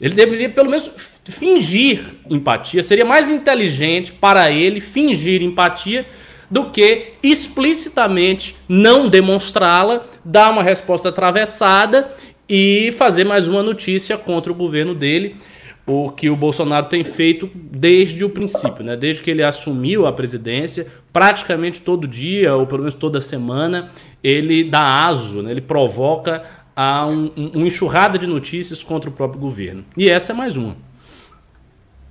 Ele 0.00 0.14
deveria 0.14 0.48
pelo 0.48 0.70
menos 0.70 0.90
fingir 1.24 2.02
empatia. 2.30 2.82
Seria 2.82 3.04
mais 3.04 3.28
inteligente 3.28 4.12
para 4.12 4.50
ele 4.50 4.80
fingir 4.80 5.42
empatia 5.42 6.06
do 6.50 6.70
que 6.70 7.14
explicitamente 7.22 8.56
não 8.68 9.08
demonstrá-la, 9.08 10.04
dar 10.24 10.50
uma 10.50 10.62
resposta 10.62 11.08
atravessada 11.08 12.10
e 12.48 12.92
fazer 12.96 13.24
mais 13.24 13.46
uma 13.46 13.62
notícia 13.62 14.16
contra 14.16 14.50
o 14.50 14.54
governo 14.54 14.94
dele, 14.94 15.36
o 15.86 16.10
que 16.10 16.28
o 16.28 16.36
Bolsonaro 16.36 16.86
tem 16.86 17.02
feito 17.02 17.50
desde 17.54 18.24
o 18.24 18.30
princípio, 18.30 18.84
né? 18.84 18.94
Desde 18.94 19.22
que 19.22 19.30
ele 19.30 19.42
assumiu 19.42 20.06
a 20.06 20.12
presidência, 20.12 20.86
praticamente 21.12 21.80
todo 21.80 22.06
dia, 22.06 22.54
ou 22.54 22.66
pelo 22.66 22.80
menos 22.80 22.94
toda 22.94 23.20
semana, 23.20 23.88
ele 24.22 24.64
dá 24.64 25.06
aso, 25.06 25.42
né? 25.42 25.50
ele 25.50 25.62
provoca 25.62 26.42
a 26.76 27.06
um, 27.06 27.30
um, 27.36 27.66
enxurrada 27.66 28.18
de 28.18 28.26
notícias 28.26 28.82
contra 28.82 29.08
o 29.08 29.12
próprio 29.12 29.40
governo. 29.40 29.84
E 29.96 30.08
essa 30.08 30.32
é 30.32 30.34
mais 30.34 30.56
uma. 30.56 30.76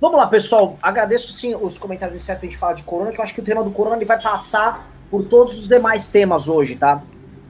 Vamos 0.00 0.16
lá, 0.16 0.28
pessoal. 0.28 0.78
Agradeço 0.80 1.32
sim 1.32 1.56
os 1.56 1.76
comentários 1.76 2.14
iniciais 2.14 2.38
pra 2.38 2.48
gente 2.48 2.56
falar 2.56 2.74
de 2.74 2.84
corona, 2.84 3.10
que 3.10 3.18
eu 3.18 3.22
acho 3.24 3.34
que 3.34 3.40
o 3.40 3.44
tema 3.44 3.64
do 3.64 3.72
corona 3.72 3.96
ele 3.96 4.04
vai 4.04 4.20
passar 4.20 4.88
por 5.10 5.24
todos 5.24 5.58
os 5.58 5.66
demais 5.66 6.08
temas 6.08 6.48
hoje, 6.48 6.76
tá? 6.76 7.02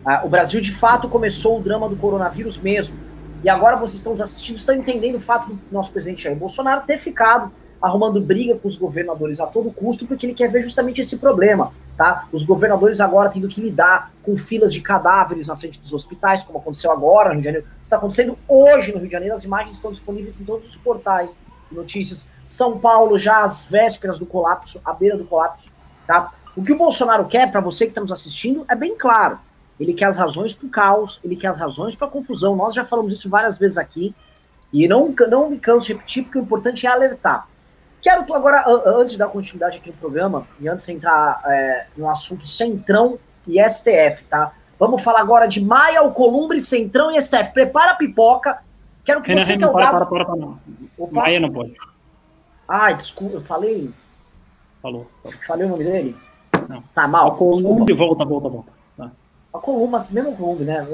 Ah, 0.03 0.23
o 0.25 0.31
Brasil, 0.31 0.59
de 0.59 0.73
fato, 0.73 1.11
começou 1.11 1.59
o 1.59 1.63
drama 1.63 1.91
do 1.91 1.97
coronavírus 1.97 2.59
mesmo. 2.59 2.99
E 3.45 3.51
agora 3.51 3.77
vocês 3.77 3.97
estão 3.97 4.13
nos 4.13 4.23
assistindo, 4.23 4.57
estão 4.57 4.75
entendendo 4.75 5.17
o 5.17 5.21
fato 5.21 5.53
do 5.53 5.61
nosso 5.71 5.93
presidente 5.93 6.23
Jair 6.23 6.37
Bolsonaro 6.37 6.87
ter 6.87 6.97
ficado 6.97 7.53
arrumando 7.83 8.19
briga 8.19 8.57
com 8.57 8.67
os 8.67 8.77
governadores 8.77 9.41
a 9.41 9.47
todo 9.47 9.71
custo, 9.71 10.07
porque 10.07 10.25
ele 10.25 10.35
quer 10.35 10.51
ver 10.51 10.63
justamente 10.63 11.03
esse 11.03 11.19
problema, 11.19 11.71
tá? 11.99 12.27
Os 12.33 12.45
governadores 12.45 12.99
agora 12.99 13.29
tendo 13.29 13.47
que 13.47 13.61
lidar 13.61 14.11
com 14.23 14.39
filas 14.39 14.73
de 14.73 14.81
cadáveres 14.81 15.49
na 15.49 15.55
frente 15.55 15.79
dos 15.79 15.93
hospitais, 15.93 16.45
como 16.45 16.59
aconteceu 16.59 16.91
agora 16.91 17.29
no 17.29 17.35
Rio 17.35 17.43
de 17.43 17.47
Janeiro. 17.47 17.67
Está 17.83 17.99
acontecendo 17.99 18.39
hoje 18.49 18.91
no 18.93 19.01
Rio 19.01 19.07
de 19.07 19.13
Janeiro, 19.13 19.35
as 19.35 19.45
imagens 19.45 19.77
estão 19.77 19.93
disponíveis 19.93 20.41
em 20.41 20.45
todos 20.45 20.67
os 20.67 20.77
portais 20.77 21.39
notícias. 21.71 22.27
São 22.45 22.79
Paulo 22.79 23.19
já 23.19 23.43
às 23.43 23.65
vésperas 23.65 24.19
do 24.19 24.27
colapso, 24.27 24.81
à 24.85 24.93
beira 24.93 25.17
do 25.17 25.25
colapso, 25.25 25.71
tá? 26.07 26.33
O 26.57 26.63
que 26.63 26.73
o 26.73 26.79
Bolsonaro 26.79 27.27
quer, 27.27 27.51
para 27.51 27.61
você 27.61 27.85
que 27.85 27.91
está 27.93 28.01
nos 28.01 28.11
assistindo, 28.11 28.65
é 28.69 28.75
bem 28.75 28.97
claro. 28.97 29.39
Ele 29.79 29.95
quer 29.95 30.07
as 30.07 30.17
razões 30.17 30.55
para 30.55 30.67
o 30.67 30.71
caos, 30.71 31.21
ele 31.23 31.37
quer 31.37 31.49
as 31.49 31.59
razões 31.59 31.95
para 31.95 32.09
a 32.09 32.11
confusão. 32.11 32.57
Nós 32.57 32.75
já 32.75 32.85
falamos 32.85 33.13
isso 33.13 33.29
várias 33.29 33.59
vezes 33.59 33.79
aqui. 33.79 34.15
E 34.73 34.89
não, 34.89 35.15
não 35.31 35.49
me 35.49 35.59
canso 35.59 35.87
de 35.87 35.93
repetir, 35.93 36.25
porque 36.25 36.39
o 36.39 36.43
importante 36.43 36.87
é 36.87 36.91
alertar. 36.91 37.47
Quero 38.01 38.33
agora, 38.35 38.65
antes 38.87 39.13
de 39.13 39.19
dar 39.19 39.29
continuidade 39.29 39.79
aqui 39.79 39.91
no 39.91 39.97
programa, 39.97 40.47
e 40.61 40.69
antes 40.69 40.87
de 40.87 40.93
entrar 40.93 41.43
é, 41.47 41.87
no 41.97 42.09
assunto 42.09 42.47
Centrão 42.47 43.19
e 43.47 43.63
STF, 43.69 44.25
tá? 44.29 44.53
Vamos 44.79 45.03
falar 45.03 45.21
agora 45.21 45.47
de 45.49 45.61
Maia, 45.65 46.01
Alcolumbre, 46.01 46.61
Centrão 46.61 47.11
e 47.11 47.21
STF. 47.21 47.53
Prepara 47.53 47.93
a 47.93 47.97
pipoca. 47.97 48.59
Quero 49.09 49.23
que 49.23 49.29
Renan, 49.31 49.43
você... 49.43 49.53
Renan, 49.53 49.59
que 49.59 49.65
é 49.65 49.73
para, 49.73 49.91
para, 49.91 50.07
para, 50.07 50.25
para, 50.27 50.37
não. 50.37 50.61
Opa. 50.99 51.15
Maia 51.23 51.41
não 51.41 51.51
pode. 51.51 51.73
Ai, 52.69 52.95
desculpa, 52.95 53.37
eu 53.37 53.41
falei... 53.41 53.91
Falou. 54.83 55.11
Falei 55.47 55.65
o 55.65 55.71
nome 55.71 55.85
dele? 55.85 56.15
Não. 56.69 56.83
Tá 56.95 57.09
mal. 57.09 57.31
Alcolumbre, 57.31 57.95
volta, 57.95 58.23
volta, 58.27 58.51
volta. 58.51 58.73
Tá. 58.99 59.11
A 59.55 59.59
coluna, 59.59 60.07
mesmo 60.11 60.37
Columbre, 60.37 60.67
né? 60.67 60.87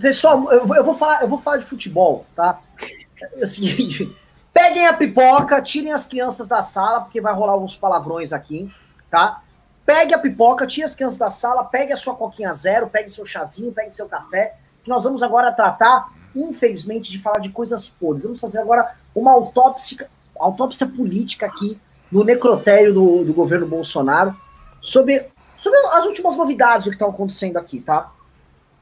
Pessoal, 0.00 0.50
eu 0.50 0.66
vou, 0.66 0.76
eu 0.76 0.82
vou, 0.82 0.94
falar, 0.96 1.22
eu 1.22 1.28
vou 1.28 1.38
falar 1.38 1.58
de 1.58 1.64
futebol, 1.64 2.26
tá? 2.34 2.58
É 3.36 3.44
o 3.44 3.46
seguinte... 3.46 4.12
Peguem 4.52 4.86
a 4.86 4.92
pipoca, 4.92 5.62
tirem 5.62 5.92
as 5.92 6.06
crianças 6.06 6.48
da 6.48 6.60
sala, 6.60 7.02
porque 7.02 7.20
vai 7.20 7.34
rolar 7.34 7.52
alguns 7.52 7.76
palavrões 7.76 8.32
aqui, 8.32 8.68
tá? 9.08 9.42
Pegue 9.86 10.12
a 10.14 10.18
pipoca, 10.18 10.66
tire 10.66 10.84
as 10.84 10.94
crianças 10.94 11.18
da 11.18 11.30
sala, 11.30 11.64
pegue 11.64 11.92
a 11.92 11.96
sua 11.96 12.14
coquinha 12.14 12.52
zero, 12.54 12.88
pegue 12.88 13.08
seu 13.08 13.26
chazinho, 13.26 13.72
pegue 13.72 13.92
seu 13.92 14.08
café, 14.08 14.56
que 14.82 14.90
nós 14.90 15.02
vamos 15.04 15.22
agora 15.24 15.50
tratar, 15.50 16.08
infelizmente, 16.34 17.10
de 17.10 17.20
falar 17.20 17.38
de 17.38 17.50
coisas 17.50 17.88
podres. 17.88 18.24
Vamos 18.24 18.40
fazer 18.40 18.58
agora 18.58 18.96
uma 19.14 19.32
autópsia, 19.32 20.08
autópsia 20.38 20.86
política 20.86 21.46
aqui 21.46 21.78
no 22.10 22.24
necrotério 22.24 22.92
do, 22.92 23.24
do 23.24 23.32
governo 23.32 23.66
Bolsonaro 23.66 24.36
sobre, 24.80 25.28
sobre 25.56 25.78
as 25.88 26.04
últimas 26.04 26.36
novidades 26.36 26.84
do 26.84 26.90
que 26.90 26.96
estão 26.96 27.10
acontecendo 27.10 27.56
aqui, 27.56 27.80
tá? 27.80 28.12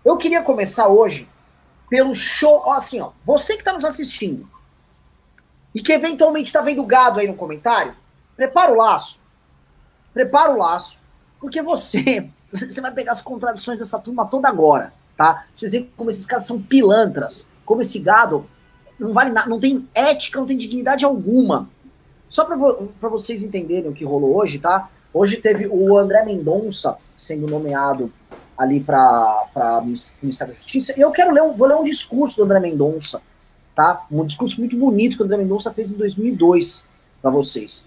Eu 0.05 0.17
queria 0.17 0.43
começar 0.43 0.89
hoje 0.89 1.29
pelo 1.89 2.15
show, 2.15 2.73
assim, 2.73 3.01
ó, 3.01 3.11
você 3.25 3.55
que 3.55 3.61
está 3.61 3.73
nos 3.73 3.85
assistindo, 3.85 4.49
e 5.75 5.83
que 5.83 5.93
eventualmente 5.93 6.47
está 6.47 6.61
vendo 6.61 6.85
gado 6.85 7.21
aí 7.21 7.27
no 7.27 7.35
comentário, 7.35 7.95
prepara 8.37 8.73
o 8.73 8.77
laço. 8.77 9.21
Prepara 10.13 10.53
o 10.53 10.59
laço, 10.59 10.99
porque 11.41 11.63
você, 11.63 12.29
você 12.53 12.81
vai 12.81 12.93
pegar 12.93 13.13
as 13.13 13.23
contradições 13.23 13.79
dessa 13.79 13.99
turma 13.99 14.27
toda 14.27 14.49
agora, 14.49 14.93
tá? 15.23 15.47
Vocês 15.57 15.73
veem 15.73 15.89
como 15.97 16.11
esses 16.11 16.27
caras 16.27 16.47
são 16.47 16.61
pilantras, 16.61 17.47
como 17.65 17.83
esse 17.83 17.99
gado 17.99 18.45
não 18.99 19.13
vale 19.13 19.31
nada, 19.31 19.49
não 19.49 19.61
tem 19.61 19.89
ética, 19.95 20.41
não 20.41 20.47
tem 20.47 20.57
dignidade 20.57 21.05
alguma. 21.05 21.69
Só 22.29 22.45
para 22.45 22.57
vo 22.57 22.91
vocês 23.03 23.43
entenderem 23.43 23.91
o 23.91 23.95
que 23.95 24.05
rolou 24.05 24.37
hoje, 24.37 24.59
tá? 24.59 24.91
Hoje 25.15 25.37
teve 25.37 25.67
o 25.67 25.97
André 25.97 26.25
Mendonça 26.25 26.97
sendo 27.17 27.47
nomeado 27.47 28.13
ali 28.59 28.81
para 28.81 29.83
Ministério 30.21 30.55
da 30.55 30.59
Justiça. 30.59 30.95
E 30.97 31.01
eu 31.01 31.11
quero 31.11 31.33
ler 31.33 31.43
um, 31.43 31.53
vou 31.53 31.69
ler 31.69 31.77
um 31.77 31.85
discurso 31.85 32.37
do 32.37 32.45
André 32.45 32.59
Mendonça 32.59 33.21
tá? 33.75 34.07
Um 34.11 34.25
discurso 34.25 34.61
muito 34.61 34.77
bonito 34.77 35.17
que 35.17 35.23
o 35.23 35.27
André 35.27 35.39
Mendonça 35.39 35.73
fez 35.73 35.91
em 35.91 35.97
2002 35.97 36.85
para 37.21 37.31
vocês. 37.31 37.85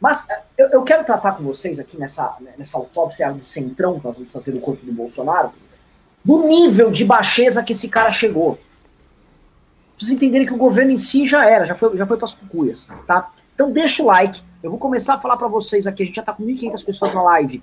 Mas 0.00 0.28
eh, 0.28 0.42
eu, 0.58 0.68
eu, 0.70 0.82
quero 0.82 1.04
tratar 1.04 1.32
com 1.32 1.44
vocês 1.44 1.78
aqui 1.78 1.96
nessa, 1.96 2.36
nessa 2.58 2.76
autópsia 2.76 3.32
do 3.32 3.44
centrão 3.44 3.98
que 3.98 4.04
nós 4.04 4.16
vamos 4.16 4.32
fazer 4.32 4.52
do 4.52 4.60
corpo 4.60 4.84
do 4.84 4.92
Bolsonaro, 4.92 5.52
do 6.24 6.46
nível 6.48 6.90
de 6.90 7.04
baixeza 7.04 7.62
que 7.62 7.72
esse 7.72 7.88
cara 7.88 8.10
chegou. 8.10 8.58
Vocês 9.98 10.12
entenderem 10.12 10.46
que 10.46 10.54
o 10.54 10.56
governo 10.56 10.92
em 10.92 10.98
si 10.98 11.26
já 11.26 11.48
era, 11.48 11.66
já 11.66 11.74
foi, 11.74 11.96
já 11.96 12.06
foi 12.06 12.16
para 12.16 12.24
as 12.24 12.32
cucuias, 12.32 12.88
tá? 13.06 13.30
Então 13.54 13.70
deixa 13.70 14.02
o 14.02 14.06
like. 14.06 14.42
Eu 14.62 14.70
vou 14.70 14.78
começar 14.78 15.14
a 15.14 15.20
falar 15.20 15.36
para 15.36 15.46
vocês 15.46 15.86
aqui. 15.86 16.02
A 16.02 16.06
gente 16.06 16.16
já 16.16 16.22
tá 16.22 16.32
com 16.32 16.42
1.500 16.42 16.84
pessoas 16.84 17.14
na 17.14 17.22
live. 17.22 17.62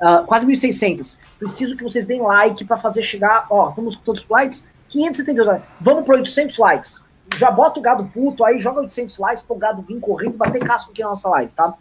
Uh, 0.00 0.24
quase 0.26 0.46
1.600. 0.46 1.18
Preciso 1.38 1.76
que 1.76 1.82
vocês 1.82 2.06
deem 2.06 2.22
like 2.22 2.64
para 2.64 2.78
fazer 2.78 3.02
chegar. 3.02 3.46
Ó, 3.50 3.68
estamos 3.68 3.94
com 3.96 4.02
todos 4.02 4.22
os 4.22 4.28
likes. 4.28 4.66
572 4.88 5.46
likes. 5.46 5.68
Vamos 5.80 6.04
para 6.04 6.16
800 6.16 6.58
likes. 6.58 7.00
Já 7.36 7.50
bota 7.50 7.78
o 7.78 7.82
gado 7.82 8.04
puto 8.06 8.44
aí, 8.44 8.60
joga 8.60 8.80
800 8.80 9.18
likes 9.18 9.44
pro 9.44 9.54
gado 9.56 9.82
vir 9.82 10.00
correndo 10.00 10.36
bater 10.36 10.60
casco 10.64 10.90
aqui 10.90 11.02
na 11.02 11.10
nossa 11.10 11.28
live, 11.28 11.52
tá? 11.52 11.74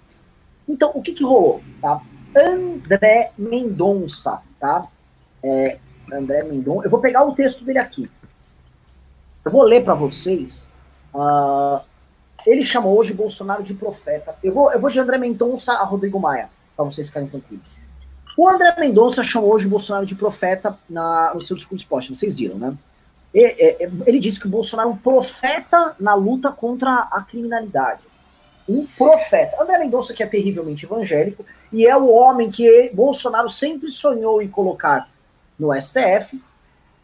Então, 0.68 0.92
o 0.94 1.02
que 1.02 1.14
que 1.14 1.24
rolou, 1.24 1.62
tá? 1.82 2.02
André 2.38 3.32
Mendonça, 3.36 4.42
tá? 4.60 4.84
É, 5.42 5.80
André 6.12 6.44
Mendonça. 6.44 6.86
Eu 6.86 6.92
vou 6.92 7.00
pegar 7.00 7.24
o 7.24 7.34
texto 7.34 7.64
dele 7.64 7.80
aqui. 7.80 8.10
Eu 9.46 9.52
vou 9.52 9.64
ler 9.64 9.84
para 9.84 9.94
vocês. 9.94 10.68
Uh, 11.14 11.82
ele 12.46 12.66
chamou 12.66 12.98
hoje 12.98 13.14
Bolsonaro 13.14 13.64
de 13.64 13.74
profeta. 13.74 14.36
Eu 14.44 14.54
vou, 14.54 14.72
eu 14.72 14.80
vou 14.80 14.90
de 14.90 15.00
André 15.00 15.18
Mendonça 15.18 15.74
a 15.74 15.84
Rodrigo 15.84 16.20
Maia, 16.20 16.50
para 16.76 16.86
vocês 16.86 17.08
ficarem 17.08 17.30
tranquilos. 17.30 17.76
O 18.38 18.48
André 18.48 18.74
Mendonça 18.80 19.24
chamou 19.24 19.54
hoje 19.54 19.68
Bolsonaro 19.68 20.06
de 20.06 20.16
profeta 20.16 20.78
na, 20.90 21.34
no 21.34 21.42
seu 21.42 21.56
discurso 21.56 21.86
post, 21.88 22.16
vocês 22.16 22.38
viram, 22.38 22.58
né? 22.58 22.78
ele 23.34 24.20
disse 24.20 24.40
que 24.40 24.48
o 24.48 24.50
Bolsonaro 24.50 24.90
é 24.90 24.92
um 24.94 24.98
profeta 24.98 25.96
na 26.00 26.16
luta 26.16 26.52
contra 26.52 27.08
a 27.12 27.24
criminalidade. 27.24 28.02
Um 28.68 28.86
profeta. 28.86 29.62
André 29.62 29.80
Mendonça, 29.80 30.14
que 30.14 30.24
é 30.24 30.26
terrivelmente 30.26 30.86
evangélico, 30.86 31.46
e 31.72 31.86
é 31.86 31.96
o 31.96 32.10
homem 32.10 32.50
que 32.50 32.90
Bolsonaro 32.94 33.50
sempre 33.50 33.92
sonhou 33.92 34.42
em 34.42 34.48
colocar 34.48 35.08
no 35.60 35.74
STF, 35.74 36.42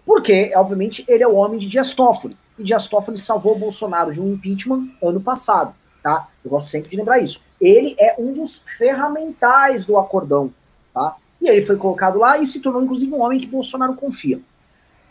porque, 0.05 0.53
obviamente, 0.55 1.03
ele 1.07 1.23
é 1.23 1.27
o 1.27 1.35
homem 1.35 1.59
de 1.59 1.67
Dias 1.67 1.93
Toffoli. 1.93 2.35
E 2.57 2.63
Dias 2.63 2.87
Toffoli 2.87 3.17
salvou 3.17 3.57
Bolsonaro 3.57 4.13
de 4.13 4.21
um 4.21 4.33
impeachment 4.33 4.87
ano 5.01 5.19
passado, 5.19 5.75
tá? 6.01 6.29
Eu 6.43 6.51
gosto 6.51 6.69
sempre 6.69 6.89
de 6.89 6.95
lembrar 6.95 7.19
isso. 7.19 7.41
Ele 7.59 7.95
é 7.99 8.15
um 8.17 8.33
dos 8.33 8.61
ferramentais 8.77 9.85
do 9.85 9.97
acordão, 9.97 10.53
tá? 10.93 11.17
E 11.41 11.49
ele 11.49 11.65
foi 11.65 11.75
colocado 11.75 12.19
lá 12.19 12.37
e 12.37 12.45
se 12.45 12.59
tornou, 12.59 12.83
inclusive, 12.83 13.11
um 13.11 13.21
homem 13.21 13.39
que 13.39 13.47
Bolsonaro 13.47 13.95
confia. 13.95 14.39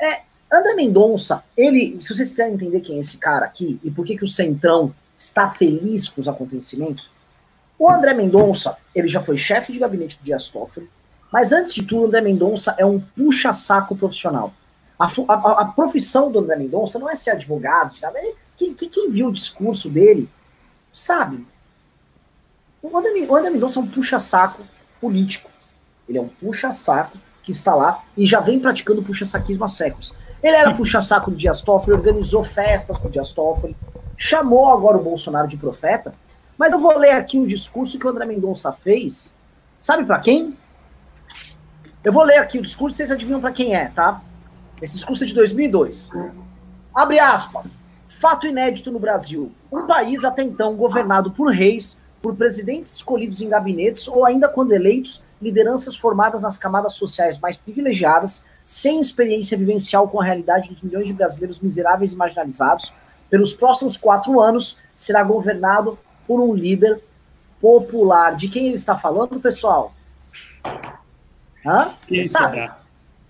É, 0.01 0.23
André 0.53 0.75
Mendonça, 0.75 1.45
ele, 1.57 1.99
se 2.01 2.15
vocês 2.15 2.31
quiserem 2.31 2.55
entender 2.55 2.81
quem 2.81 2.97
é 2.97 3.01
esse 3.01 3.19
cara 3.19 3.45
aqui 3.45 3.79
e 3.83 3.91
por 3.91 4.05
que, 4.05 4.17
que 4.17 4.25
o 4.25 4.29
Centrão 4.29 4.95
está 5.19 5.51
feliz 5.51 6.09
com 6.09 6.21
os 6.21 6.29
acontecimentos, 6.29 7.11
o 7.79 7.91
André 7.91 8.15
Mendonça, 8.15 8.77
ele 8.95 9.09
já 9.09 9.21
foi 9.21 9.37
chefe 9.37 9.73
de 9.73 9.79
gabinete 9.79 10.19
do 10.19 10.25
Dias 10.25 10.49
Toffoli, 10.49 10.89
mas 11.35 11.51
antes 11.51 11.75
de 11.75 11.83
tudo, 11.83 12.03
o 12.03 12.07
André 12.07 12.21
Mendonça 12.21 12.77
é 12.79 12.87
um 12.87 13.01
puxa-saco 13.01 13.97
profissional. 13.97 14.55
A, 14.97 15.07
a, 15.07 15.63
a, 15.63 15.65
profissão 15.65 16.31
do 16.31 16.39
André 16.39 16.55
Mendonça 16.55 16.97
não 16.97 17.11
é 17.11 17.17
ser 17.17 17.33
advogado, 17.33 17.93
nada. 18.01 18.21
Quem, 18.57 18.73
quem, 18.73 19.11
viu 19.11 19.27
o 19.27 19.33
discurso 19.33 19.91
dele 19.91 20.31
sabe. 20.93 21.45
O 22.81 22.97
André, 22.97 23.27
o 23.29 23.35
André 23.35 23.51
Mendonça 23.51 23.81
é 23.81 23.83
um 23.83 23.87
puxa-saco 23.89 24.63
político. 25.01 25.51
Ele 26.09 26.19
é 26.19 26.21
um 26.21 26.29
puxa-saco 26.29 27.19
que 27.43 27.51
está 27.51 27.75
lá 27.75 28.05
e 28.17 28.29
já 28.29 28.39
vem 28.39 28.61
praticando 28.61 29.03
puxa-saquismo 29.03 29.65
há 29.65 29.69
séculos. 29.69 30.15
Ele 30.41 30.55
era 30.57 30.73
puxa-saco 30.73 31.33
do 31.33 31.37
Dias 31.37 31.63
Toffoli, 31.63 31.97
organizou 31.97 32.45
festas 32.45 32.97
com 32.97 33.09
o 33.09 33.11
Dias 33.11 33.33
Toffoli, 33.33 33.77
chamou 34.17 34.71
agora 34.71 34.99
o 34.99 35.03
Bolsonaro 35.03 35.49
de 35.49 35.57
profeta, 35.57 36.13
mas 36.57 36.73
eu 36.73 36.79
vou 36.79 36.97
ler 36.97 37.11
aqui 37.11 37.37
um 37.37 37.45
discurso 37.45 37.99
que 37.99 38.07
o 38.07 38.11
André 38.11 38.25
Mendonça 38.25 38.71
fez. 38.71 39.35
Sabe 39.81 40.05
para 40.05 40.21
quem? 40.21 40.57
Eu 42.05 42.13
vou 42.13 42.23
ler 42.23 42.37
aqui 42.37 42.59
o 42.59 42.63
discurso, 42.63 42.99
vocês 42.99 43.11
adivinham 43.11 43.41
para 43.41 43.51
quem 43.51 43.75
é, 43.75 43.89
tá? 43.89 44.21
Esse 44.83 44.97
discurso 44.97 45.25
é 45.25 45.27
de 45.27 45.35
2002. 45.35 46.11
Abre 46.95 47.19
aspas. 47.19 47.83
Fato 48.07 48.47
inédito 48.47 48.93
no 48.93 48.99
Brasil. 48.99 49.51
Um 49.73 49.87
país 49.87 50.23
até 50.23 50.43
então 50.43 50.77
governado 50.77 51.31
por 51.31 51.51
reis, 51.51 51.97
por 52.21 52.37
presidentes 52.37 52.95
escolhidos 52.95 53.41
em 53.41 53.49
gabinetes 53.49 54.07
ou 54.07 54.27
ainda 54.27 54.51
quando 54.51 54.73
eleitos, 54.73 55.23
lideranças 55.41 55.97
formadas 55.97 56.43
nas 56.43 56.59
camadas 56.59 56.93
sociais 56.93 57.39
mais 57.39 57.57
privilegiadas, 57.57 58.45
sem 58.63 59.01
experiência 59.01 59.57
vivencial 59.57 60.07
com 60.07 60.21
a 60.21 60.25
realidade 60.25 60.69
dos 60.69 60.83
milhões 60.83 61.07
de 61.07 61.15
brasileiros 61.15 61.59
miseráveis 61.61 62.13
e 62.13 62.17
marginalizados, 62.17 62.93
pelos 63.31 63.55
próximos 63.55 63.97
quatro 63.97 64.41
anos 64.41 64.79
será 64.95 65.23
governado 65.23 65.99
por 66.27 66.39
um 66.39 66.55
líder 66.55 67.03
popular. 67.63 68.37
De 68.37 68.49
quem 68.49 68.67
ele 68.67 68.77
está 68.77 68.95
falando, 68.95 69.41
pessoal? 69.41 69.95
Hã? 71.65 71.95
Você 72.09 72.25
sabe? 72.25 72.71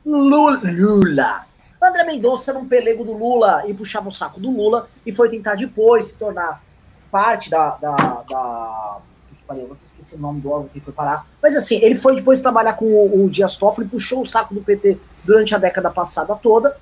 Lula. 0.05 0.61
Lula. 0.64 1.47
André 1.83 2.05
Mendonça 2.05 2.50
era 2.50 2.59
um 2.59 2.67
pelego 2.67 3.05
do 3.05 3.12
Lula 3.12 3.64
e 3.67 3.75
puxava 3.75 4.09
o 4.09 4.12
saco 4.12 4.41
do 4.41 4.50
Lula 4.50 4.88
e 5.05 5.12
foi 5.12 5.29
tentar 5.29 5.55
depois 5.55 6.07
se 6.07 6.19
tornar 6.19 6.62
parte 7.11 7.50
da. 7.50 7.76
da, 7.76 7.97
da 8.29 8.99
eu 9.50 9.69
vou 9.69 9.76
esquecer 9.85 10.17
o 10.17 10.19
nome 10.19 10.41
do 10.41 10.50
órgão 10.50 10.69
que 10.69 10.81
foi 10.81 10.93
parar. 10.93 11.26
Mas 11.43 11.55
assim, 11.55 11.76
ele 11.76 11.95
foi 11.95 12.17
depois 12.17 12.41
trabalhar 12.41 12.73
com 12.73 12.87
o, 12.87 13.25
o 13.25 13.31
Dias 13.31 13.57
Toffoli, 13.57 13.87
puxou 13.87 14.23
o 14.23 14.26
saco 14.26 14.55
do 14.55 14.62
PT 14.62 14.99
durante 15.23 15.55
a 15.55 15.59
década 15.59 15.91
passada 15.91 16.35
toda. 16.35 16.76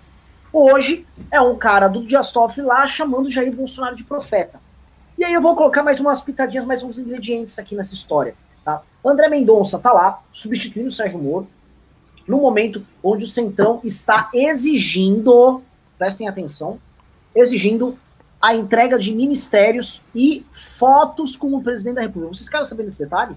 Hoje 0.52 1.04
é 1.30 1.40
um 1.40 1.58
cara 1.58 1.88
do 1.88 2.06
Dias 2.06 2.30
Toffoli 2.30 2.66
lá 2.66 2.86
chamando 2.86 3.28
Jair 3.28 3.54
Bolsonaro 3.54 3.96
de 3.96 4.04
profeta. 4.04 4.60
E 5.18 5.24
aí 5.24 5.32
eu 5.34 5.40
vou 5.40 5.56
colocar 5.56 5.82
mais 5.82 6.00
umas 6.00 6.20
pitadinhas, 6.20 6.64
mais 6.64 6.82
uns 6.82 6.98
ingredientes 6.98 7.58
aqui 7.58 7.74
nessa 7.74 7.94
história. 7.94 8.34
Tá? 8.64 8.82
André 9.04 9.28
Mendonça 9.28 9.78
tá 9.78 9.92
lá, 9.92 10.22
substituindo 10.32 10.88
o 10.88 10.92
Sérgio 10.92 11.18
Moro, 11.18 11.48
no 12.26 12.38
momento 12.38 12.86
onde 13.02 13.24
o 13.24 13.28
Centrão 13.28 13.80
está 13.82 14.30
exigindo, 14.32 15.60
prestem 15.98 16.28
atenção, 16.28 16.78
exigindo 17.34 17.98
a 18.40 18.54
entrega 18.54 18.98
de 18.98 19.14
ministérios 19.14 20.02
e 20.14 20.44
fotos 20.50 21.36
com 21.36 21.54
o 21.54 21.62
presidente 21.62 21.96
da 21.96 22.02
República. 22.02 22.34
Vocês 22.34 22.48
querem 22.48 22.66
saber 22.66 22.84
desse 22.84 22.98
detalhe? 22.98 23.36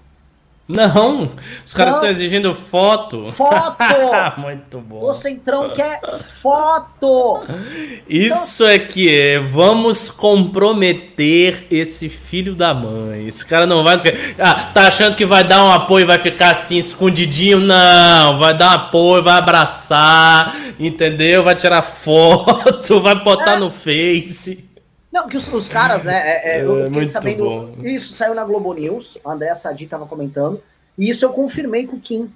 Não, 0.68 1.30
os 1.64 1.72
caras 1.72 1.94
estão 1.94 2.08
exigindo 2.08 2.52
foto. 2.52 3.32
Foto! 3.32 3.76
Muito 4.36 4.80
bom. 4.80 5.04
O 5.04 5.12
Centrão 5.12 5.70
quer 5.70 6.00
foto! 6.42 7.44
Isso 8.08 8.64
então... 8.64 8.74
é 8.74 8.78
que 8.80 9.08
é. 9.08 9.38
Vamos 9.38 10.10
comprometer 10.10 11.68
esse 11.70 12.08
filho 12.08 12.52
da 12.52 12.74
mãe. 12.74 13.28
Esse 13.28 13.46
cara 13.46 13.64
não 13.64 13.84
vai. 13.84 13.96
Ah, 14.40 14.54
tá 14.74 14.88
achando 14.88 15.14
que 15.14 15.24
vai 15.24 15.44
dar 15.44 15.64
um 15.64 15.70
apoio 15.70 16.02
e 16.02 16.06
vai 16.06 16.18
ficar 16.18 16.50
assim 16.50 16.78
escondidinho? 16.78 17.60
Não, 17.60 18.36
vai 18.36 18.56
dar 18.56 18.70
um 18.70 18.74
apoio, 18.74 19.22
vai 19.22 19.38
abraçar, 19.38 20.52
entendeu? 20.80 21.44
Vai 21.44 21.54
tirar 21.54 21.82
foto, 21.82 22.98
vai 23.00 23.14
botar 23.22 23.52
é. 23.52 23.58
no 23.58 23.70
Face. 23.70 24.65
Não, 25.16 25.26
que 25.26 25.36
os, 25.38 25.50
os 25.50 25.66
caras, 25.66 26.04
né? 26.04 26.14
É, 26.14 26.58
é, 26.58 26.62
eu 26.62 26.82
é, 26.82 26.86
fiquei 26.88 27.06
sabendo. 27.06 27.44
Bom. 27.44 27.74
Isso 27.82 28.12
saiu 28.12 28.34
na 28.34 28.44
Globo 28.44 28.74
News, 28.74 29.16
a 29.24 29.32
André 29.32 29.54
Sadi 29.54 29.86
tava 29.86 30.04
comentando, 30.04 30.62
e 30.98 31.08
isso 31.08 31.24
eu 31.24 31.32
confirmei 31.32 31.86
com 31.86 31.96
o 31.96 32.00
Kim. 32.00 32.30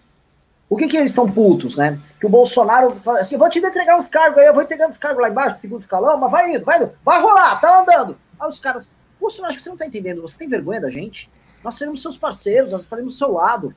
O 0.67 0.79
que 0.79 0.89
que 0.89 0.97
eles 0.97 1.11
estão 1.11 1.31
putos, 1.31 1.77
né? 1.77 2.01
Que 2.19 2.25
o 2.25 2.31
Bolsonaro 2.31 2.99
fala 3.05 3.21
assim: 3.21 3.37
vou 3.37 3.51
te 3.51 3.59
entregar 3.59 3.99
uns 3.99 4.09
cargos 4.09 4.39
aí, 4.39 4.47
eu 4.47 4.55
vou 4.55 4.63
entregar 4.63 4.89
uns 4.89 4.97
cargos 4.97 5.21
lá 5.21 5.29
embaixo, 5.29 5.61
segundo 5.61 5.83
escalão, 5.83 6.17
mas 6.17 6.31
vai 6.31 6.55
indo, 6.55 6.65
vai 6.65 6.79
indo, 6.79 6.91
vai 7.05 7.21
rolar, 7.21 7.61
tá 7.61 7.83
andando. 7.83 8.17
Aí 8.41 8.49
os 8.49 8.59
caras, 8.59 8.91
Bolsonaro, 9.21 9.51
acho 9.51 9.59
que 9.59 9.65
você 9.65 9.69
não 9.69 9.77
tá 9.77 9.85
entendendo, 9.85 10.23
você 10.23 10.39
tem 10.39 10.49
vergonha 10.49 10.81
da 10.81 10.89
gente? 10.89 11.29
Nós 11.63 11.75
seremos 11.75 12.01
seus 12.01 12.17
parceiros, 12.17 12.73
nós 12.73 12.85
estaremos 12.85 13.13
do 13.13 13.19
seu 13.19 13.33
lado. 13.33 13.75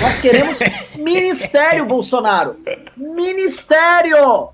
Nós 0.00 0.20
queremos 0.20 0.60
ministério, 0.94 1.84
Bolsonaro. 1.86 2.56
Ministério! 2.96 4.50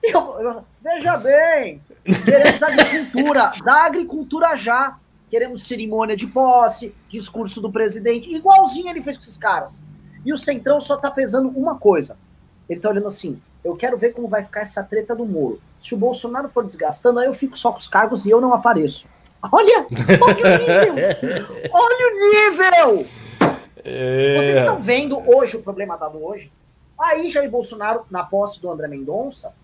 Eu, 0.00 0.40
eu, 0.40 0.64
veja 0.80 1.16
bem, 1.16 1.82
Queremos 2.04 2.62
agricultura, 2.62 3.52
da 3.64 3.84
agricultura 3.84 4.56
já. 4.56 4.98
Queremos 5.28 5.66
cerimônia 5.66 6.16
de 6.16 6.26
posse, 6.26 6.92
discurso 7.08 7.60
do 7.60 7.70
presidente, 7.70 8.34
igualzinho 8.34 8.90
ele 8.90 9.02
fez 9.02 9.16
com 9.16 9.22
esses 9.22 9.38
caras. 9.38 9.80
E 10.24 10.32
o 10.32 10.38
Centrão 10.38 10.80
só 10.80 10.96
tá 10.96 11.08
pesando 11.10 11.48
uma 11.50 11.78
coisa. 11.78 12.18
Ele 12.68 12.80
tá 12.80 12.88
olhando 12.88 13.06
assim, 13.06 13.40
eu 13.64 13.76
quero 13.76 13.96
ver 13.96 14.12
como 14.12 14.26
vai 14.26 14.42
ficar 14.42 14.60
essa 14.62 14.82
treta 14.82 15.14
do 15.14 15.24
Moro. 15.24 15.60
Se 15.78 15.94
o 15.94 15.98
Bolsonaro 15.98 16.48
for 16.48 16.64
desgastando, 16.64 17.20
aí 17.20 17.26
eu 17.26 17.34
fico 17.34 17.56
só 17.56 17.70
com 17.70 17.78
os 17.78 17.86
cargos 17.86 18.26
e 18.26 18.30
eu 18.30 18.40
não 18.40 18.52
apareço. 18.52 19.06
Olha! 19.52 19.86
Olha 20.20 20.44
o 20.44 20.58
nível! 20.58 20.94
Olha 21.72 22.06
o 22.08 22.98
nível! 22.98 23.06
É... 23.84 24.36
Vocês 24.36 24.56
estão 24.58 24.82
vendo 24.82 25.18
hoje 25.30 25.56
o 25.56 25.62
problema 25.62 25.96
dado 25.96 26.22
hoje? 26.22 26.52
Aí 26.98 27.30
Jair 27.30 27.50
Bolsonaro, 27.50 28.04
na 28.10 28.24
posse 28.24 28.60
do 28.60 28.70
André 28.70 28.88
Mendonça, 28.88 29.54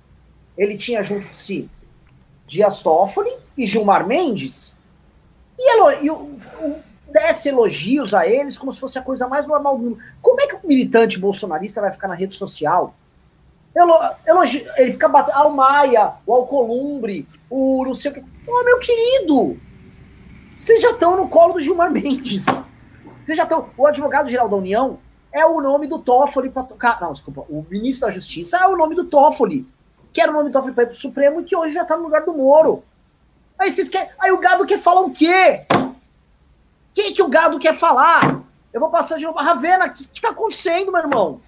ele 0.56 0.76
tinha 0.76 1.02
junto 1.02 1.28
de 1.28 1.36
si 1.36 1.68
Dias 2.46 2.82
Toffoli 2.82 3.32
e 3.56 3.66
Gilmar 3.66 4.06
Mendes, 4.06 4.74
e, 5.58 5.70
elo, 5.70 6.04
e 6.04 6.10
o, 6.10 6.14
o, 6.14 6.82
desce 7.10 7.48
elogios 7.48 8.12
a 8.12 8.26
eles 8.26 8.58
como 8.58 8.72
se 8.72 8.80
fosse 8.80 8.98
a 8.98 9.02
coisa 9.02 9.26
mais 9.26 9.46
normal 9.46 9.78
do 9.78 9.84
mundo. 9.84 9.98
Como 10.20 10.40
é 10.40 10.46
que 10.46 10.54
o 10.54 10.68
militante 10.68 11.18
bolsonarista 11.18 11.80
vai 11.80 11.90
ficar 11.90 12.08
na 12.08 12.14
rede 12.14 12.36
social? 12.36 12.94
Elo, 13.74 13.94
ele 14.76 14.92
fica 14.92 15.08
batendo. 15.08 15.36
Ah, 15.36 15.46
o 15.46 15.54
Maia, 15.54 16.14
o 16.26 16.32
Alcolumbre, 16.32 17.28
o 17.50 17.84
não 17.84 17.94
sei 17.94 18.10
o 18.10 18.14
que. 18.14 18.20
Ô, 18.20 18.64
meu 18.64 18.78
querido! 18.78 19.58
Vocês 20.58 20.80
já 20.80 20.92
estão 20.92 21.16
no 21.16 21.28
colo 21.28 21.54
do 21.54 21.60
Gilmar 21.60 21.90
Mendes. 21.90 22.44
Vocês 23.24 23.36
já 23.36 23.44
estão. 23.44 23.68
O 23.76 23.86
advogado-geral 23.86 24.48
da 24.48 24.56
União 24.56 24.98
é 25.30 25.44
o 25.44 25.60
nome 25.60 25.86
do 25.86 25.98
Toffoli 25.98 26.48
para 26.48 26.62
tocar. 26.62 27.00
Não, 27.00 27.12
desculpa. 27.12 27.44
O 27.50 27.66
ministro 27.70 28.08
da 28.08 28.14
Justiça 28.14 28.56
é 28.56 28.66
o 28.66 28.76
nome 28.76 28.94
do 28.94 29.04
Toffoli 29.04 29.66
que 30.16 30.20
era 30.22 30.30
o 30.30 30.34
nome 30.34 30.48
do 30.48 30.52
Toffoli 30.54 30.72
para 30.72 30.84
ir 30.84 30.86
pro 30.86 30.96
Supremo 30.96 31.42
e 31.42 31.44
que 31.44 31.54
hoje 31.54 31.74
já 31.74 31.84
tá 31.84 31.94
no 31.94 32.04
lugar 32.04 32.24
do 32.24 32.32
Moro. 32.32 32.82
Aí 33.58 33.70
vocês 33.70 33.90
querem. 33.90 34.08
Aí 34.18 34.32
o 34.32 34.38
gado 34.38 34.64
quer 34.64 34.78
falar 34.78 35.02
o 35.02 35.10
quê? 35.10 35.60
O 35.70 35.94
que, 36.94 37.12
que 37.12 37.22
o 37.22 37.28
gado 37.28 37.58
quer 37.58 37.76
falar? 37.76 38.40
Eu 38.72 38.80
vou 38.80 38.88
passar 38.88 39.18
de 39.18 39.26
novo. 39.26 39.38
Ravena, 39.38 39.88
o 39.88 39.92
que, 39.92 40.06
que 40.06 40.22
tá 40.22 40.30
acontecendo, 40.30 40.90
meu 40.90 41.02
irmão? 41.02 41.40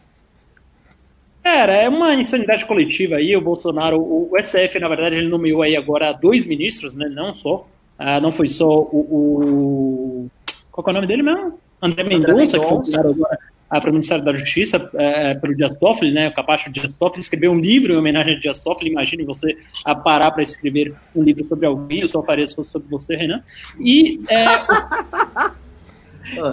Era, 1.42 1.72
é 1.76 1.88
uma 1.88 2.14
insanidade 2.14 2.66
coletiva 2.66 3.16
aí. 3.16 3.34
O 3.34 3.40
Bolsonaro, 3.40 3.98
o, 3.98 4.28
o 4.30 4.42
SF, 4.42 4.78
na 4.78 4.88
verdade, 4.88 5.16
ele 5.16 5.30
nomeou 5.30 5.62
aí 5.62 5.74
agora 5.74 6.12
dois 6.12 6.44
ministros, 6.44 6.94
né? 6.94 7.08
Não 7.08 7.32
só. 7.32 7.66
Ah, 7.98 8.20
não 8.20 8.30
foi 8.30 8.48
só 8.48 8.68
o, 8.68 8.98
o. 8.98 10.30
Qual 10.70 10.86
é 10.86 10.90
o 10.90 10.92
nome 10.92 11.06
dele 11.06 11.22
mesmo? 11.22 11.58
André 11.80 12.04
Mendonça, 12.04 12.58
que 12.58 12.66
foi 12.66 12.94
agora 12.98 13.38
para 13.68 13.90
o 13.90 13.92
Ministério 13.92 14.24
da 14.24 14.32
Justiça, 14.32 14.90
é, 14.94 15.34
pelo 15.34 15.54
Dias 15.54 15.76
Toffoli, 15.76 16.10
né, 16.10 16.28
o 16.28 16.34
capacho 16.34 16.72
Dias 16.72 16.94
Toffoli, 16.94 17.20
escreveu 17.20 17.52
um 17.52 17.58
livro 17.58 17.92
em 17.92 17.96
homenagem 17.96 18.36
a 18.36 18.38
Dias 18.38 18.58
Toffoli, 18.58 18.90
imagine 18.90 19.24
você 19.24 19.58
a 19.84 19.94
parar 19.94 20.30
para 20.30 20.42
escrever 20.42 20.94
um 21.14 21.22
livro 21.22 21.44
sobre 21.44 21.66
alguém, 21.66 22.00
eu 22.00 22.08
só 22.08 22.22
faria 22.22 22.46
se 22.46 22.54
fosse 22.54 22.70
sobre 22.70 22.88
você, 22.88 23.16
Renan, 23.16 23.42
e 23.78 24.20
é, 24.28 24.46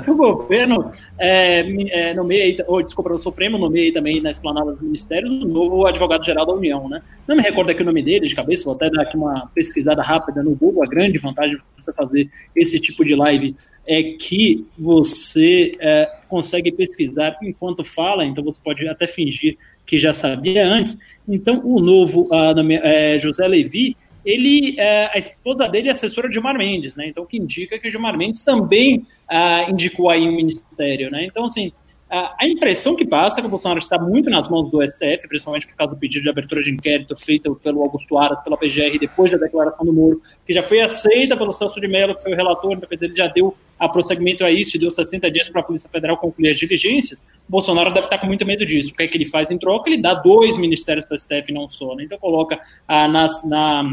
o 0.08 0.16
governo 0.16 0.90
é, 1.18 1.60
é, 1.90 2.14
nomeia, 2.14 2.64
ou 2.68 2.82
desculpa, 2.82 3.14
o 3.14 3.20
Supremo 3.20 3.58
nomeia 3.58 3.92
também 3.94 4.22
na 4.22 4.30
esplanada 4.30 4.72
dos 4.72 4.82
ministérios 4.82 5.32
o 5.32 5.48
novo 5.48 5.86
advogado-geral 5.86 6.46
da 6.46 6.54
União, 6.54 6.88
né? 6.88 7.02
Não 7.28 7.36
me 7.36 7.42
recordo 7.42 7.70
aqui 7.70 7.82
o 7.82 7.86
nome 7.86 8.02
dele 8.02 8.28
de 8.28 8.36
cabeça, 8.36 8.66
vou 8.66 8.76
até 8.76 8.90
dar 8.90 9.02
aqui 9.02 9.18
uma 9.18 9.50
pesquisada 9.54 10.02
rápida 10.02 10.42
no 10.44 10.56
Google. 10.56 10.84
A 10.84 10.88
grande 10.88 11.18
vantagem 11.18 11.58
de 11.58 11.64
você 11.78 11.94
fazer 11.94 12.30
esse 12.56 12.80
tipo 12.80 13.04
de 13.04 13.16
live 13.16 13.56
é 13.88 14.04
que 14.04 14.66
você 14.78 15.72
é, 15.80 16.06
consegue 16.28 16.72
pesquisar 16.72 17.38
enquanto 17.44 17.84
fala, 17.84 18.26
então 18.26 18.44
você 18.44 18.60
pode 18.64 18.88
até 18.88 19.06
fingir 19.08 19.58
que 19.86 19.98
já 19.98 20.12
sabia 20.12 20.66
antes. 20.66 20.98
Então, 21.28 21.62
o 21.64 21.80
novo 21.80 22.28
uh, 22.32 22.56
nome, 22.56 22.76
é, 22.76 23.18
José 23.20 23.48
Levi, 23.48 23.96
ele, 24.26 24.76
é, 24.80 25.12
a 25.14 25.18
esposa 25.18 25.68
dele 25.70 25.88
é 25.88 25.92
assessora 25.92 26.28
de 26.28 26.34
Gilmar 26.34 26.58
Mendes, 26.58 26.96
né? 26.96 27.08
Então, 27.08 27.24
o 27.24 27.28
que 27.28 27.38
indica 27.38 27.78
que 27.78 27.90
Gilmar 27.90 28.18
Mendes 28.18 28.44
também 28.44 29.06
uh, 29.30 29.70
indicou 29.70 30.10
aí 30.10 30.28
um 30.28 30.36
ministério, 30.36 31.12
né? 31.12 31.26
Então, 31.26 31.46
assim, 31.46 31.72
a, 32.08 32.48
impressão 32.48 32.96
que 32.96 33.04
passa 33.04 33.40
é 33.40 33.42
que 33.42 33.48
o 33.48 33.50
Bolsonaro 33.50 33.80
está 33.80 33.98
muito 33.98 34.30
nas 34.30 34.48
mãos 34.48 34.70
do 34.70 34.82
STF, 34.88 35.28
principalmente 35.28 35.68
por 35.68 35.76
causa 35.76 35.94
do 35.94 36.00
pedido 36.00 36.24
de 36.24 36.30
abertura 36.30 36.62
de 36.62 36.72
inquérito 36.72 37.16
feito 37.16 37.56
pelo 37.56 37.82
Augusto 37.82 38.18
Aras, 38.18 38.40
pela 38.42 38.56
PGR, 38.58 38.98
depois 39.00 39.32
da 39.32 39.38
declaração 39.38 39.86
do 39.86 39.92
Moro, 39.92 40.22
que 40.46 40.54
já 40.54 40.62
foi 40.62 40.82
aceita 40.82 41.36
pelo 41.36 41.52
Celso 41.52 41.82
de 41.82 41.88
Mello, 41.88 42.16
que 42.16 42.22
foi 42.22 42.34
o 42.34 42.36
relator, 42.36 42.74
então 42.74 42.88
ele 42.92 43.16
já 43.16 43.28
deu 43.28 43.56
a 43.78 43.90
prosseguimento 43.90 44.46
a 44.46 44.52
isso 44.52 44.78
e 44.78 44.80
deu 44.80 44.92
60 44.92 45.30
dias 45.32 45.50
para 45.50 45.62
a 45.62 45.64
Polícia 45.64 45.90
Federal 45.90 46.16
concluir 46.18 46.52
as 46.52 46.58
diligências. 46.58 47.20
O 47.50 47.52
Bolsonaro 47.52 47.94
deve 47.94 48.06
estar 48.06 48.20
com 48.20 48.28
muito 48.28 48.46
medo 48.46 48.66
disso. 48.66 48.92
O 48.92 48.94
que 48.94 49.04
é 49.04 49.08
que 49.08 49.18
ele 49.18 49.26
faz 49.26 49.52
em 49.52 49.58
troca? 49.58 49.90
Ele 49.90 50.02
dá 50.02 50.14
dois 50.14 50.58
ministérios 50.58 51.06
para 51.06 51.16
o 51.16 51.18
STF, 51.18 51.52
não 51.52 51.68
só. 51.68 51.96
Né? 51.96 52.04
Então 52.04 52.18
coloca 52.18 52.58
ah, 52.88 53.08
nas, 53.08 53.44
na 53.44 53.84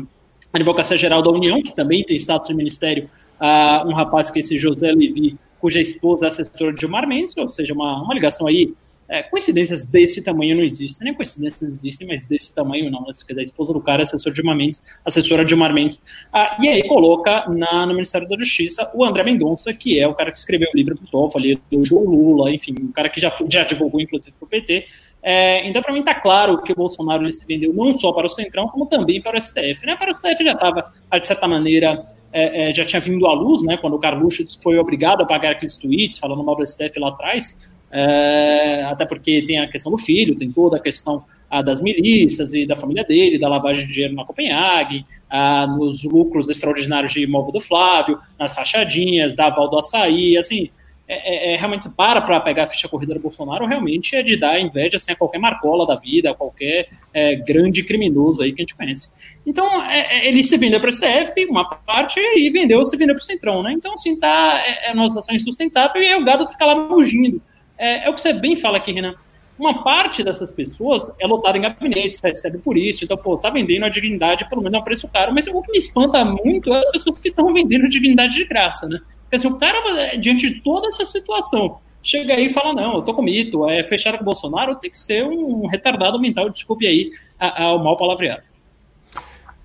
Advocacia 0.53 0.97
Geral 0.97 1.23
da 1.23 1.31
União, 1.31 1.63
que 1.63 1.75
também 1.75 2.05
tem 2.05 2.17
status 2.17 2.49
de 2.49 2.55
ministério, 2.55 3.09
ah, 3.41 3.85
um 3.87 3.93
rapaz 3.93 4.31
que 4.31 4.39
é 4.39 4.41
esse 4.41 4.59
José 4.59 4.93
Levi, 4.93 5.37
cuja 5.61 5.81
esposa 5.81 6.27
é 6.27 6.29
assessora 6.29 6.73
de 6.73 6.81
Gilmar 6.81 7.07
Mendes, 7.07 7.37
ou 7.37 7.49
seja, 7.49 7.73
uma, 7.73 8.03
uma 8.03 8.15
ligação 8.15 8.47
aí 8.47 8.75
é, 9.13 9.23
coincidências 9.23 9.85
desse 9.85 10.25
tamanho 10.25 10.57
não 10.57 10.63
existem, 10.63 11.05
nem 11.05 11.15
coincidências 11.15 11.63
existem, 11.63 12.07
mas 12.07 12.25
desse 12.25 12.55
tamanho 12.55 12.91
não. 12.91 13.05
Quer 13.05 13.13
dizer, 13.13 13.41
a 13.41 13.43
esposa 13.43 13.71
do 13.71 13.81
cara 13.81 14.01
é 14.01 14.05
assessor 14.05 14.33
de 14.33 14.43
Mendes, 14.43 14.83
assessora 15.05 15.45
de 15.45 15.55
Omar 15.55 15.75
Mendes. 15.75 16.01
Ah, 16.33 16.57
e 16.59 16.67
aí 16.67 16.87
coloca 16.89 17.47
na, 17.51 17.85
no 17.85 17.93
Ministério 17.93 18.27
da 18.27 18.39
Justiça 18.39 18.91
o 18.95 19.05
André 19.05 19.23
Mendonça, 19.23 19.71
que 19.75 20.01
é 20.01 20.09
o 20.09 20.15
cara 20.15 20.33
que 20.33 20.39
escreveu 20.39 20.67
o 20.73 20.77
livro 20.77 20.97
pro 20.97 21.07
Toffoli, 21.09 21.61
do 21.71 21.85
João 21.85 22.05
Lula, 22.05 22.51
enfim, 22.51 22.75
um 22.81 22.91
cara 22.91 23.11
que 23.11 23.21
já, 23.21 23.31
já 23.51 23.65
divulgou, 23.65 24.01
inclusive, 24.01 24.35
pro 24.39 24.49
PT. 24.49 24.87
É, 25.23 25.69
então, 25.69 25.81
para 25.81 25.93
mim, 25.93 26.01
está 26.01 26.15
claro 26.15 26.61
que 26.63 26.73
o 26.73 26.75
Bolsonaro 26.75 27.23
ele 27.23 27.33
se 27.33 27.47
vendeu 27.47 27.73
não 27.73 27.95
só 27.95 28.13
para 28.13 28.27
o 28.27 28.29
Centrão, 28.29 28.67
como 28.69 28.87
também 28.87 29.23
para 29.23 29.39
o 29.39 29.41
STF. 29.41 29.87
Né? 29.87 29.95
Para 29.95 30.13
o 30.13 30.17
STF 30.17 30.43
já 30.43 30.53
estava, 30.53 30.93
de 31.19 31.27
certa 31.27 31.47
maneira, 31.47 32.05
é, 32.33 32.71
é, 32.71 32.75
já 32.75 32.85
tinha 32.85 32.99
vindo 32.99 33.27
à 33.27 33.33
luz, 33.33 33.63
né, 33.63 33.77
quando 33.77 33.95
o 33.95 33.99
Carluxo 33.99 34.43
foi 34.61 34.79
obrigado 34.79 35.23
a 35.23 35.27
pagar 35.27 35.53
aqueles 35.53 35.77
tweets 35.77 36.19
falando 36.19 36.43
mal 36.43 36.57
do 36.57 36.67
STF 36.67 36.99
lá 36.99 37.11
atrás, 37.11 37.61
é, 37.91 38.85
até 38.85 39.05
porque 39.05 39.45
tem 39.47 39.59
a 39.61 39.69
questão 39.69 39.93
do 39.93 39.99
filho, 39.99 40.35
tem 40.35 40.51
toda 40.51 40.79
a 40.79 40.81
questão 40.81 41.25
a, 41.51 41.61
das 41.61 41.83
milícias 41.83 42.55
e 42.55 42.67
da 42.67 42.75
família 42.75 43.05
dele, 43.05 43.39
da 43.39 43.49
lavagem 43.49 43.87
de 43.87 43.93
dinheiro 43.93 44.15
na 44.15 44.25
Copenhague, 44.25 45.05
a, 45.29 45.67
nos 45.67 46.03
lucros 46.03 46.49
extraordinários 46.49 47.13
de 47.13 47.23
imóvel 47.23 47.53
do 47.53 47.61
Flávio, 47.61 48.19
nas 48.39 48.55
rachadinhas, 48.55 49.35
da 49.35 49.47
aval 49.47 49.69
do 49.69 49.79
açaí, 49.79 50.39
assim, 50.39 50.71
é, 51.09 51.51
é, 51.51 51.55
é, 51.55 51.57
realmente 51.57 51.85
se 51.85 51.97
para 51.97 52.23
para 52.23 52.41
pegar 52.41 52.63
a 52.63 52.67
ficha 52.67 52.89
corrida 52.89 53.15
do 53.15 53.21
Bolsonaro, 53.21 53.67
realmente 53.67 54.15
é 54.15 54.23
de 54.23 54.37
dar 54.37 54.61
inveja 54.61 54.97
assim, 54.97 55.13
a 55.13 55.17
qualquer 55.17 55.39
marcola 55.39 55.87
da 55.87 55.97
vida, 55.97 56.31
a 56.31 56.35
qualquer 56.35 56.89
é, 57.13 57.35
grande 57.35 57.83
criminoso 57.83 58.41
aí 58.41 58.53
que 58.53 58.61
a 58.61 58.65
gente 58.65 58.77
conhece. 58.77 59.11
Então, 59.45 59.83
é, 59.83 60.01
é, 60.01 60.29
ele 60.29 60.45
se 60.45 60.57
vendeu 60.57 60.81
para 60.81 60.91
o 60.91 60.93
CF, 60.93 61.45
uma 61.51 61.65
parte, 61.65 62.21
e 62.21 62.49
vendeu, 62.51 62.85
se 62.87 62.97
vendeu 62.97 63.15
para 63.15 63.23
o 63.23 63.25
Centrão, 63.25 63.63
né? 63.63 63.73
Então, 63.73 63.93
assim, 63.93 64.19
tá, 64.19 64.63
é, 64.65 64.93
uma 64.93 65.09
situação 65.09 65.35
insustentável 65.35 66.03
e 66.03 66.15
o 66.15 66.25
gado 66.25 66.47
fica 66.47 66.65
lá 66.65 66.75
mugindo. 66.75 67.43
É, 67.77 68.09
o 68.09 68.15
que 68.15 68.21
você 68.21 68.33
bem 68.33 68.55
fala 68.55 68.77
aqui, 68.79 68.93
Renan. 68.93 69.15
Uma 69.59 69.85
parte 69.85 70.25
dessas 70.25 70.51
pessoas 70.51 71.13
é 71.21 71.27
lotada 71.27 71.59
em 71.59 71.61
gabinetes, 71.61 72.21
recebe 72.21 72.59
por 72.59 72.77
isso, 72.77 73.05
então, 73.05 73.17
pô, 73.17 73.37
tá 73.37 73.51
vendendo 73.51 73.85
a 73.85 73.89
dignidade 73.89 74.49
pelo 74.49 74.63
menos 74.63 74.77
a 74.77 74.81
um 74.81 74.85
preço 74.85 75.07
caro, 75.09 75.33
mas 75.35 75.47
o 75.47 75.63
que 75.63 75.73
me 75.73 75.79
espanta 75.79 76.25
muito 76.25 76.73
é 76.73 76.81
as 76.81 76.91
pessoas 76.91 77.21
que 77.21 77.29
estão 77.29 77.53
vendendo 77.53 77.85
a 77.85 77.89
dignidade 77.89 78.35
de 78.35 78.45
graça, 78.47 78.89
né? 78.89 78.99
Assim, 79.33 79.49
o 79.49 79.59
cara, 79.59 80.17
diante 80.17 80.49
de 80.51 80.61
toda 80.61 80.89
essa 80.89 81.05
situação, 81.05 81.79
chega 82.03 82.35
aí 82.35 82.47
e 82.47 82.53
fala: 82.53 82.75
não, 82.75 82.97
eu 82.97 83.03
tô 83.03 83.15
com 83.15 83.23
mito, 83.23 83.69
é 83.69 83.83
fechar 83.83 84.17
com 84.17 84.23
o 84.23 84.27
Bolsonaro, 84.27 84.77
tem 84.77 84.91
que 84.91 84.99
ser 84.99 85.25
um 85.25 85.67
retardado 85.67 86.21
mental, 86.21 86.51
desculpe 86.51 86.87
aí 86.87 87.13
o 87.41 87.79
mal 87.79 87.97
palavreado. 87.97 88.43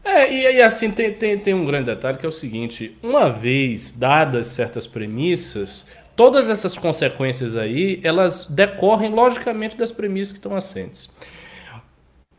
É, 0.03 0.34
e, 0.34 0.56
e 0.56 0.62
assim, 0.62 0.89
tem, 0.89 1.12
tem, 1.12 1.38
tem 1.38 1.53
um 1.53 1.65
grande 1.65 1.88
detalhe 1.88 2.17
que 2.17 2.25
é 2.25 2.30
o 2.30 2.32
seguinte: 2.32 2.97
uma 3.03 3.30
vez 3.30 3.91
dadas 3.91 4.47
certas 4.47 4.88
premissas, 4.88 5.86
todas 6.15 6.49
essas 6.49 6.77
consequências 6.77 7.58
aí, 7.58 7.99
elas 8.03 8.47
decorrem 8.47 9.12
logicamente 9.12 9.75
das 9.75 9.91
premissas 9.91 10.32
que 10.32 10.39
estão 10.39 10.56
assentes. 10.56 11.10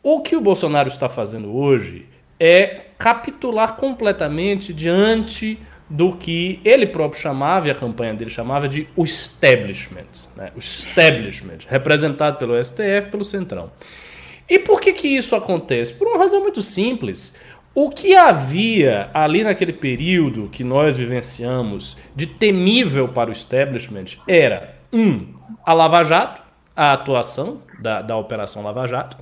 O 0.03 0.23
que 0.23 0.35
o 0.35 0.41
Bolsonaro 0.41 0.89
está 0.89 1.09
fazendo 1.09 1.55
hoje 1.55 2.07
é 2.41 2.85
capitular 2.97 3.77
completamente 3.77 4.73
diante 4.73 5.59
do 5.89 6.15
que 6.15 6.61
ele 6.65 6.87
próprio 6.87 7.21
chamava, 7.21 7.69
e 7.69 7.71
a 7.71 7.75
campanha 7.75 8.15
dele 8.15 8.31
chamava 8.31 8.69
de 8.69 8.89
o 8.95 9.05
establishment. 9.05 10.29
Né? 10.37 10.51
O 10.55 10.59
establishment, 10.59 11.59
representado 11.67 12.37
pelo 12.37 12.63
STF, 12.63 13.11
pelo 13.11 13.25
Centrão. 13.25 13.71
E 14.49 14.59
por 14.59 14.81
que, 14.81 14.93
que 14.93 15.09
isso 15.09 15.35
acontece? 15.35 15.93
Por 15.93 16.09
uma 16.09 16.19
razão 16.19 16.41
muito 16.41 16.63
simples. 16.63 17.37
O 17.75 17.91
que 17.91 18.17
havia 18.17 19.11
ali 19.15 19.45
naquele 19.45 19.73
período 19.73 20.49
que 20.51 20.65
nós 20.65 20.97
vivenciamos 20.97 21.97
de 22.15 22.27
temível 22.27 23.09
para 23.09 23.31
o 23.31 23.33
establishment 23.33 24.19
era, 24.27 24.77
um, 24.93 25.35
a 25.65 25.73
Lava 25.73 26.03
Jato, 26.03 26.43
a 26.75 26.93
atuação 26.93 27.63
da, 27.81 28.03
da 28.03 28.17
Operação 28.17 28.63
Lava 28.63 28.87
Jato. 28.87 29.17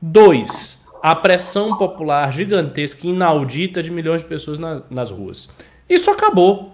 Dois, 0.00 0.84
a 1.02 1.14
pressão 1.14 1.76
popular 1.76 2.32
gigantesca 2.32 3.06
e 3.06 3.10
inaudita 3.10 3.82
de 3.82 3.90
milhões 3.90 4.22
de 4.22 4.28
pessoas 4.28 4.58
na, 4.58 4.82
nas 4.90 5.10
ruas. 5.10 5.48
Isso 5.90 6.08
acabou. 6.08 6.72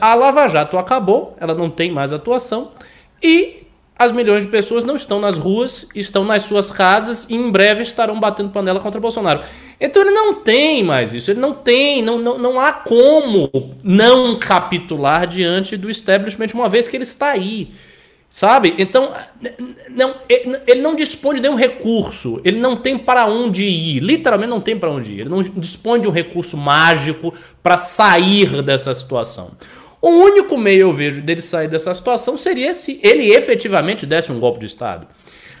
A 0.00 0.14
Lava 0.14 0.46
Jato 0.46 0.78
acabou, 0.78 1.36
ela 1.40 1.54
não 1.54 1.68
tem 1.68 1.90
mais 1.90 2.12
atuação 2.12 2.70
e 3.20 3.66
as 3.98 4.12
milhões 4.12 4.44
de 4.44 4.50
pessoas 4.50 4.84
não 4.84 4.94
estão 4.94 5.20
nas 5.20 5.36
ruas, 5.36 5.88
estão 5.94 6.24
nas 6.24 6.44
suas 6.44 6.70
casas 6.70 7.28
e 7.28 7.34
em 7.34 7.50
breve 7.50 7.82
estarão 7.82 8.18
batendo 8.18 8.50
panela 8.50 8.78
contra 8.78 9.00
Bolsonaro. 9.00 9.42
Então 9.80 10.02
ele 10.02 10.12
não 10.12 10.34
tem 10.34 10.84
mais 10.84 11.12
isso, 11.12 11.32
ele 11.32 11.40
não 11.40 11.52
tem, 11.52 12.00
não, 12.00 12.18
não, 12.18 12.38
não 12.38 12.60
há 12.60 12.72
como 12.72 13.50
não 13.82 14.36
capitular 14.36 15.26
diante 15.26 15.76
do 15.76 15.90
establishment, 15.90 16.48
uma 16.54 16.68
vez 16.68 16.86
que 16.86 16.96
ele 16.96 17.02
está 17.02 17.30
aí. 17.30 17.72
Sabe? 18.32 18.74
Então, 18.78 19.12
não, 19.90 20.14
ele 20.66 20.80
não 20.80 20.96
dispõe 20.96 21.34
de 21.34 21.42
nenhum 21.42 21.54
recurso. 21.54 22.40
Ele 22.42 22.58
não 22.58 22.74
tem 22.74 22.96
para 22.96 23.26
onde 23.26 23.66
ir. 23.66 24.00
Literalmente 24.00 24.48
não 24.48 24.60
tem 24.60 24.74
para 24.74 24.90
onde 24.90 25.12
ir. 25.12 25.20
Ele 25.20 25.28
não 25.28 25.42
dispõe 25.42 26.00
de 26.00 26.08
um 26.08 26.10
recurso 26.10 26.56
mágico 26.56 27.34
para 27.62 27.76
sair 27.76 28.62
dessa 28.62 28.94
situação. 28.94 29.50
O 30.00 30.08
único 30.08 30.56
meio 30.56 30.80
eu 30.80 30.92
vejo 30.94 31.20
dele 31.20 31.42
sair 31.42 31.68
dessa 31.68 31.92
situação 31.92 32.38
seria 32.38 32.72
se 32.72 32.98
ele 33.02 33.30
efetivamente 33.34 34.06
desse 34.06 34.32
um 34.32 34.40
golpe 34.40 34.60
de 34.60 34.66
Estado. 34.66 35.06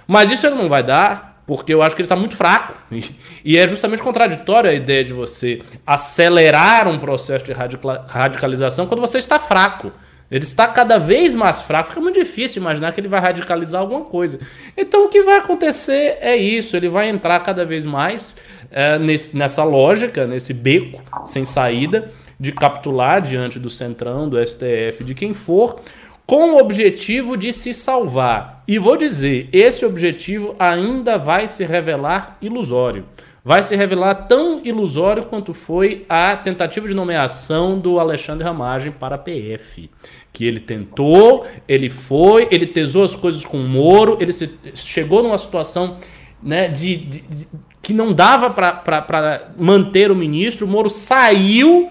Mas 0.06 0.30
isso 0.30 0.46
ele 0.46 0.56
não 0.56 0.70
vai 0.70 0.82
dar, 0.82 1.42
porque 1.46 1.74
eu 1.74 1.82
acho 1.82 1.94
que 1.94 2.00
ele 2.00 2.06
está 2.06 2.16
muito 2.16 2.34
fraco. 2.34 2.74
E 3.44 3.58
é 3.58 3.68
justamente 3.68 4.02
contraditória 4.02 4.70
a 4.70 4.74
ideia 4.74 5.04
de 5.04 5.12
você 5.12 5.60
acelerar 5.86 6.88
um 6.88 6.98
processo 6.98 7.44
de 7.44 7.52
radicalização 7.52 8.86
quando 8.86 9.00
você 9.00 9.18
está 9.18 9.38
fraco. 9.38 9.92
Ele 10.32 10.44
está 10.44 10.66
cada 10.66 10.96
vez 10.96 11.34
mais 11.34 11.60
fraco, 11.60 11.90
fica 11.90 12.00
muito 12.00 12.18
difícil 12.18 12.62
imaginar 12.62 12.90
que 12.92 12.98
ele 12.98 13.06
vai 13.06 13.20
radicalizar 13.20 13.82
alguma 13.82 14.00
coisa. 14.00 14.40
Então 14.74 15.04
o 15.04 15.08
que 15.10 15.22
vai 15.22 15.36
acontecer 15.36 16.16
é 16.22 16.34
isso, 16.34 16.74
ele 16.74 16.88
vai 16.88 17.10
entrar 17.10 17.38
cada 17.40 17.66
vez 17.66 17.84
mais 17.84 18.34
é, 18.70 18.98
nesse, 18.98 19.36
nessa 19.36 19.62
lógica, 19.62 20.26
nesse 20.26 20.54
beco 20.54 21.02
sem 21.26 21.44
saída, 21.44 22.10
de 22.40 22.50
capitular 22.50 23.20
diante 23.20 23.58
do 23.58 23.68
Centrão, 23.68 24.26
do 24.26 24.38
STF, 24.44 25.04
de 25.04 25.14
quem 25.14 25.34
for, 25.34 25.80
com 26.26 26.52
o 26.52 26.58
objetivo 26.58 27.36
de 27.36 27.52
se 27.52 27.74
salvar. 27.74 28.64
E 28.66 28.78
vou 28.78 28.96
dizer, 28.96 29.50
esse 29.52 29.84
objetivo 29.84 30.56
ainda 30.58 31.18
vai 31.18 31.46
se 31.46 31.62
revelar 31.66 32.38
ilusório 32.40 33.04
vai 33.44 33.62
se 33.62 33.74
revelar 33.74 34.14
tão 34.14 34.60
ilusório 34.64 35.24
quanto 35.24 35.52
foi 35.52 36.06
a 36.08 36.36
tentativa 36.36 36.86
de 36.86 36.94
nomeação 36.94 37.78
do 37.78 37.98
Alexandre 37.98 38.44
Ramagem 38.44 38.92
para 38.92 39.16
a 39.16 39.18
PF. 39.18 39.90
Que 40.32 40.46
ele 40.46 40.60
tentou, 40.60 41.46
ele 41.68 41.90
foi, 41.90 42.48
ele 42.50 42.66
tesou 42.66 43.02
as 43.02 43.14
coisas 43.14 43.44
com 43.44 43.58
o 43.58 43.68
Moro, 43.68 44.16
ele 44.20 44.32
se, 44.32 44.50
chegou 44.74 45.22
numa 45.22 45.36
situação 45.36 45.98
né, 46.42 46.68
de, 46.68 46.96
de, 46.96 47.20
de 47.20 47.48
que 47.82 47.92
não 47.92 48.12
dava 48.12 48.48
para 48.48 49.52
manter 49.58 50.10
o 50.10 50.16
ministro, 50.16 50.66
o 50.66 50.68
Moro 50.68 50.88
saiu 50.88 51.90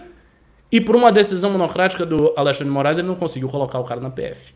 e 0.72 0.80
por 0.80 0.96
uma 0.96 1.12
decisão 1.12 1.52
monocrática 1.52 2.06
do 2.06 2.34
Alexandre 2.38 2.70
de 2.70 2.74
Moraes 2.74 2.98
ele 2.98 3.08
não 3.08 3.16
conseguiu 3.16 3.50
colocar 3.50 3.78
o 3.80 3.84
cara 3.84 4.00
na 4.00 4.10
PF. 4.10 4.54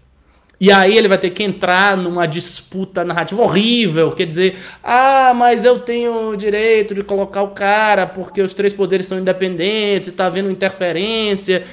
E 0.59 0.71
aí 0.71 0.97
ele 0.97 1.07
vai 1.07 1.17
ter 1.17 1.31
que 1.31 1.43
entrar 1.43 1.97
numa 1.97 2.25
disputa 2.25 3.03
narrativa 3.03 3.41
horrível, 3.41 4.11
quer 4.11 4.25
dizer, 4.25 4.57
ah, 4.81 5.33
mas 5.35 5.65
eu 5.65 5.79
tenho 5.79 6.29
o 6.29 6.37
direito 6.37 6.95
de 6.95 7.03
colocar 7.03 7.41
o 7.41 7.49
cara 7.49 8.07
porque 8.07 8.41
os 8.41 8.53
três 8.53 8.71
poderes 8.71 9.05
são 9.05 9.19
independentes, 9.19 10.09
está 10.09 10.27
havendo 10.27 10.49
interferência. 10.49 11.63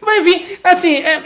Vai 0.00 0.22
vir, 0.22 0.58
assim, 0.64 0.96
é, 0.96 1.22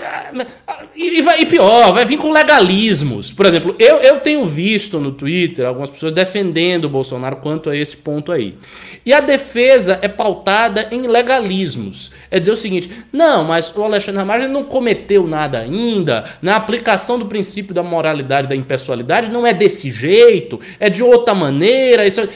e, 0.96 1.22
vai, 1.22 1.42
e 1.42 1.46
pior, 1.46 1.92
vai 1.92 2.04
vir 2.04 2.18
com 2.18 2.32
legalismos. 2.32 3.30
Por 3.30 3.46
exemplo, 3.46 3.76
eu, 3.78 3.98
eu 3.98 4.20
tenho 4.20 4.44
visto 4.44 4.98
no 4.98 5.12
Twitter 5.12 5.64
algumas 5.64 5.90
pessoas 5.90 6.12
defendendo 6.12 6.86
o 6.86 6.90
Bolsonaro 6.90 7.36
quanto 7.36 7.70
a 7.70 7.76
esse 7.76 7.96
ponto 7.96 8.32
aí. 8.32 8.56
E 9.04 9.12
a 9.12 9.20
defesa 9.20 9.98
é 10.02 10.08
pautada 10.08 10.88
em 10.90 11.02
legalismos. 11.02 12.10
É 12.30 12.40
dizer 12.40 12.52
o 12.52 12.56
seguinte, 12.56 12.90
não, 13.12 13.44
mas 13.44 13.72
o 13.74 13.82
Alexandre 13.84 14.18
Ramagem 14.18 14.48
não 14.48 14.64
cometeu 14.64 15.26
nada 15.26 15.60
ainda, 15.60 16.24
na 16.42 16.56
aplicação 16.56 16.95
aplicação 16.96 17.18
do 17.18 17.26
princípio 17.26 17.74
da 17.74 17.82
moralidade, 17.82 18.48
da 18.48 18.56
impessoalidade, 18.56 19.30
não 19.30 19.46
é 19.46 19.52
desse 19.52 19.90
jeito, 19.92 20.58
é 20.80 20.90
de 20.90 21.02
outra 21.02 21.34
maneira. 21.34 22.06
Isso... 22.06 22.26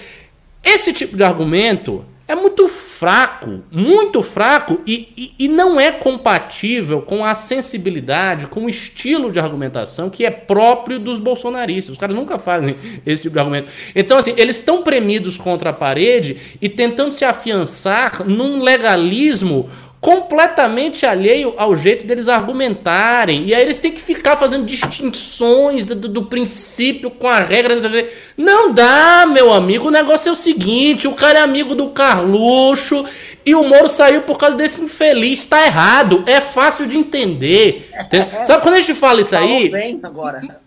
Esse 0.62 0.92
tipo 0.92 1.16
de 1.16 1.24
argumento 1.24 2.04
é 2.28 2.34
muito 2.34 2.68
fraco, 2.68 3.60
muito 3.72 4.22
fraco 4.22 4.78
e, 4.86 5.08
e, 5.16 5.44
e, 5.46 5.48
não 5.48 5.80
é 5.80 5.90
compatível 5.90 7.00
com 7.00 7.24
a 7.24 7.34
sensibilidade, 7.34 8.46
com 8.46 8.66
o 8.66 8.68
estilo 8.68 9.32
de 9.32 9.40
argumentação 9.40 10.10
que 10.10 10.24
é 10.24 10.30
próprio 10.30 11.00
dos 11.00 11.18
bolsonaristas. 11.18 11.94
Os 11.94 11.98
caras 11.98 12.14
nunca 12.14 12.38
fazem 12.38 12.76
esse 13.06 13.22
tipo 13.22 13.32
de 13.32 13.40
argumento. 13.40 13.72
Então, 13.96 14.18
assim, 14.18 14.34
eles 14.36 14.56
estão 14.56 14.82
premidos 14.82 15.38
contra 15.38 15.70
a 15.70 15.72
parede 15.72 16.36
e 16.60 16.68
tentando 16.68 17.12
se 17.12 17.24
afiançar 17.24 18.22
num 18.28 18.62
legalismo 18.62 19.68
completamente 20.00 21.04
alheio 21.04 21.52
ao 21.58 21.76
jeito 21.76 22.06
deles 22.06 22.26
argumentarem. 22.26 23.44
E 23.44 23.54
aí 23.54 23.62
eles 23.62 23.76
têm 23.76 23.92
que 23.92 24.00
ficar 24.00 24.36
fazendo 24.36 24.64
distinções 24.64 25.84
do, 25.84 25.94
do, 25.94 26.24
princípio 26.24 27.10
com 27.10 27.28
a 27.28 27.38
regra. 27.38 27.76
Não 28.36 28.72
dá, 28.72 29.26
meu 29.30 29.52
amigo. 29.52 29.88
O 29.88 29.90
negócio 29.90 30.30
é 30.30 30.32
o 30.32 30.36
seguinte: 30.36 31.06
o 31.06 31.12
cara 31.12 31.40
é 31.40 31.42
amigo 31.42 31.74
do 31.74 31.90
Carluxo 31.90 33.04
E 33.44 33.54
o 33.54 33.62
Moro 33.66 33.88
saiu 33.88 34.22
por 34.22 34.36
causa 34.36 34.56
desse 34.56 34.80
infeliz. 34.82 35.44
Tá 35.44 35.64
errado. 35.64 36.22
É 36.26 36.40
fácil 36.40 36.86
de 36.86 36.96
entender. 36.96 37.90
Sabe 38.44 38.62
quando 38.62 38.74
a 38.74 38.78
gente 38.78 38.94
fala 38.94 39.20
isso 39.20 39.34
aí? 39.34 39.70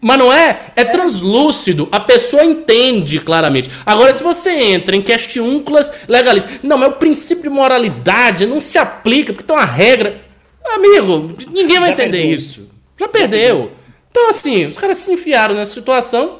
Mas 0.01 0.17
não 0.17 0.33
é? 0.33 0.59
É 0.75 0.83
translúcido. 0.83 1.87
A 1.91 1.99
pessoa 1.99 2.43
entende 2.43 3.19
claramente. 3.19 3.69
Agora, 3.85 4.11
se 4.11 4.23
você 4.23 4.49
entra 4.49 4.95
em 4.95 5.01
questiúnculas 5.01 5.91
legalistas. 6.07 6.59
Não, 6.63 6.77
mas 6.77 6.89
o 6.89 6.93
princípio 6.93 7.43
de 7.43 7.49
moralidade 7.49 8.45
não 8.45 8.59
se 8.59 8.77
aplica, 8.77 9.33
porque 9.33 9.45
tem 9.45 9.55
uma 9.55 9.65
regra. 9.65 10.21
Amigo, 10.65 11.35
ninguém 11.51 11.79
vai 11.79 11.91
entender 11.91 12.23
isso. 12.23 12.69
Já 12.99 13.07
perdeu. 13.07 13.71
Então, 14.09 14.29
assim, 14.29 14.65
os 14.65 14.77
caras 14.77 14.97
se 14.97 15.11
enfiaram 15.11 15.55
nessa 15.55 15.73
situação. 15.73 16.39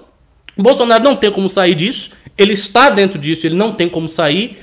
O 0.58 0.64
Bolsonaro 0.64 1.04
não 1.04 1.16
tem 1.16 1.32
como 1.32 1.50
sair 1.50 1.76
disso. 1.76 2.12
Ele 2.38 2.54
está 2.54 2.90
dentro 2.90 3.20
disso, 3.20 3.46
ele 3.46 3.56
não 3.56 3.72
tem 3.72 3.88
como 3.88 4.10
sair. 4.10 4.58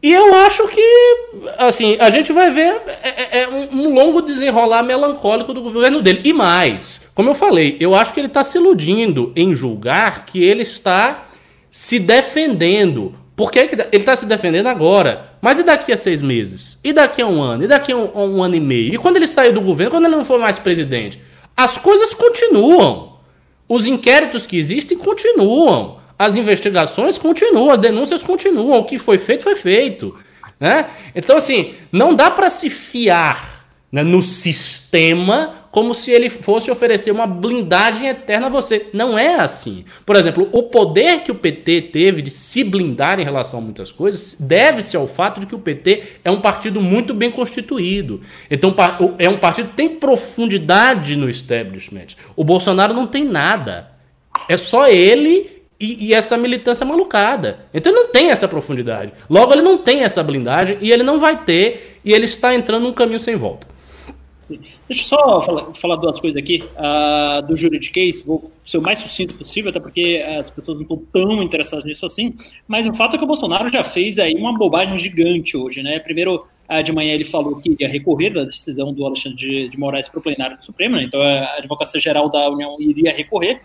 E 0.00 0.12
eu 0.12 0.32
acho 0.32 0.68
que, 0.68 1.16
assim, 1.58 1.96
a 1.98 2.08
gente 2.08 2.32
vai 2.32 2.52
ver 2.52 2.80
é, 3.02 3.08
é, 3.08 3.42
é 3.42 3.48
um, 3.48 3.92
longo 3.92 4.22
desenrolar 4.22 4.82
melancólico 4.84 5.52
do 5.52 5.60
governo 5.60 6.00
dele. 6.00 6.20
E 6.24 6.32
mais, 6.32 7.02
como 7.14 7.30
eu 7.30 7.34
falei, 7.34 7.76
eu 7.80 7.94
acho 7.96 8.14
que 8.14 8.20
ele 8.20 8.28
está 8.28 8.44
se 8.44 8.58
iludindo 8.58 9.32
em 9.34 9.52
julgar 9.52 10.24
que 10.24 10.42
ele 10.42 10.62
está 10.62 11.24
se 11.68 11.98
defendendo. 11.98 13.14
Por 13.34 13.50
que 13.50 13.58
ele 13.58 13.72
está 13.92 14.14
se 14.14 14.26
defendendo 14.26 14.68
agora? 14.68 15.32
Mas 15.40 15.58
e 15.58 15.64
daqui 15.64 15.92
a 15.92 15.96
seis 15.96 16.22
meses? 16.22 16.78
E 16.82 16.92
daqui 16.92 17.20
a 17.20 17.26
um 17.26 17.42
ano? 17.42 17.64
E 17.64 17.66
daqui 17.66 17.90
a 17.90 17.96
um, 17.96 18.10
a 18.14 18.24
um 18.24 18.42
ano 18.42 18.54
e 18.54 18.60
meio? 18.60 18.94
E 18.94 18.98
quando 18.98 19.16
ele 19.16 19.26
sair 19.26 19.52
do 19.52 19.60
governo, 19.60 19.90
quando 19.90 20.06
ele 20.06 20.16
não 20.16 20.24
for 20.24 20.38
mais 20.38 20.60
presidente? 20.60 21.20
As 21.56 21.76
coisas 21.76 22.14
continuam. 22.14 23.18
Os 23.68 23.86
inquéritos 23.86 24.46
que 24.46 24.56
existem 24.56 24.96
continuam 24.96 25.97
as 26.18 26.36
investigações 26.36 27.16
continuam, 27.16 27.70
as 27.70 27.78
denúncias 27.78 28.22
continuam, 28.22 28.80
o 28.80 28.84
que 28.84 28.98
foi 28.98 29.18
feito 29.18 29.44
foi 29.44 29.54
feito. 29.54 30.16
Né? 30.58 30.86
Então, 31.14 31.36
assim, 31.36 31.74
não 31.92 32.14
dá 32.14 32.30
para 32.30 32.50
se 32.50 32.68
fiar 32.68 33.66
né, 33.92 34.02
no 34.02 34.20
sistema 34.20 35.54
como 35.70 35.94
se 35.94 36.10
ele 36.10 36.28
fosse 36.28 36.70
oferecer 36.70 37.10
uma 37.10 37.26
blindagem 37.26 38.08
eterna 38.08 38.46
a 38.46 38.50
você. 38.50 38.86
Não 38.92 39.18
é 39.18 39.36
assim. 39.36 39.84
Por 40.04 40.16
exemplo, 40.16 40.48
o 40.50 40.64
poder 40.64 41.20
que 41.20 41.30
o 41.30 41.34
PT 41.34 41.82
teve 41.92 42.22
de 42.22 42.30
se 42.30 42.64
blindar 42.64 43.20
em 43.20 43.24
relação 43.24 43.60
a 43.60 43.62
muitas 43.62 43.92
coisas 43.92 44.36
deve-se 44.40 44.96
ao 44.96 45.06
fato 45.06 45.40
de 45.40 45.46
que 45.46 45.54
o 45.54 45.58
PT 45.58 46.02
é 46.24 46.30
um 46.30 46.40
partido 46.40 46.80
muito 46.80 47.14
bem 47.14 47.30
constituído. 47.30 48.22
Então, 48.50 48.74
é 49.18 49.28
um 49.28 49.38
partido 49.38 49.68
que 49.68 49.76
tem 49.76 49.88
profundidade 49.88 51.14
no 51.14 51.28
establishment. 51.28 52.08
O 52.34 52.42
Bolsonaro 52.42 52.94
não 52.94 53.06
tem 53.06 53.24
nada. 53.24 53.92
É 54.48 54.56
só 54.56 54.88
ele 54.88 55.57
e, 55.80 56.08
e, 56.08 56.14
essa 56.14 56.36
militância 56.36 56.84
malucada. 56.84 57.60
Então 57.72 57.92
ele 57.92 58.02
não 58.02 58.12
tem 58.12 58.30
essa 58.30 58.48
profundidade. 58.48 59.12
Logo, 59.30 59.52
ele 59.52 59.62
não 59.62 59.78
tem 59.78 60.02
essa 60.02 60.22
blindagem 60.22 60.78
e 60.80 60.90
ele 60.90 61.02
não 61.02 61.18
vai 61.18 61.44
ter, 61.44 62.00
e 62.04 62.12
ele 62.12 62.24
está 62.24 62.54
entrando 62.54 62.82
num 62.82 62.92
caminho 62.92 63.20
sem 63.20 63.36
volta. 63.36 63.66
Deixa 64.88 65.04
eu 65.04 65.08
só 65.08 65.42
falar, 65.42 65.74
falar 65.74 65.96
duas 65.96 66.18
coisas 66.18 66.42
aqui 66.42 66.64
uh, 66.64 67.46
do 67.46 67.54
juridiquês, 67.54 68.24
vou 68.24 68.50
ser 68.64 68.78
o 68.78 68.82
mais 68.82 68.98
sucinto 68.98 69.34
possível, 69.34 69.68
até 69.68 69.78
porque 69.78 70.24
as 70.38 70.50
pessoas 70.50 70.78
não 70.78 70.82
estão 70.82 70.96
tão 71.12 71.42
interessadas 71.42 71.84
nisso 71.84 72.06
assim, 72.06 72.34
mas 72.66 72.86
o 72.86 72.94
fato 72.94 73.14
é 73.14 73.18
que 73.18 73.24
o 73.24 73.26
Bolsonaro 73.26 73.68
já 73.68 73.84
fez 73.84 74.18
aí 74.18 74.34
uma 74.34 74.56
bobagem 74.56 74.96
gigante 74.96 75.54
hoje, 75.58 75.82
né? 75.82 75.98
Primeiro, 75.98 76.46
uh, 76.70 76.82
de 76.82 76.90
manhã 76.90 77.12
ele 77.12 77.26
falou 77.26 77.56
que 77.56 77.76
ia 77.78 77.86
recorrer 77.86 78.30
da 78.30 78.44
decisão 78.44 78.90
do 78.90 79.04
Alexandre 79.04 79.36
de, 79.36 79.68
de 79.68 79.78
Moraes 79.78 80.08
para 80.08 80.20
o 80.20 80.22
plenário 80.22 80.56
do 80.56 80.64
Supremo, 80.64 80.96
né? 80.96 81.02
então 81.02 81.20
a 81.20 81.56
Advocacia 81.58 82.00
Geral 82.00 82.30
da 82.30 82.48
União 82.48 82.74
iria 82.80 83.12
recorrer, 83.12 83.60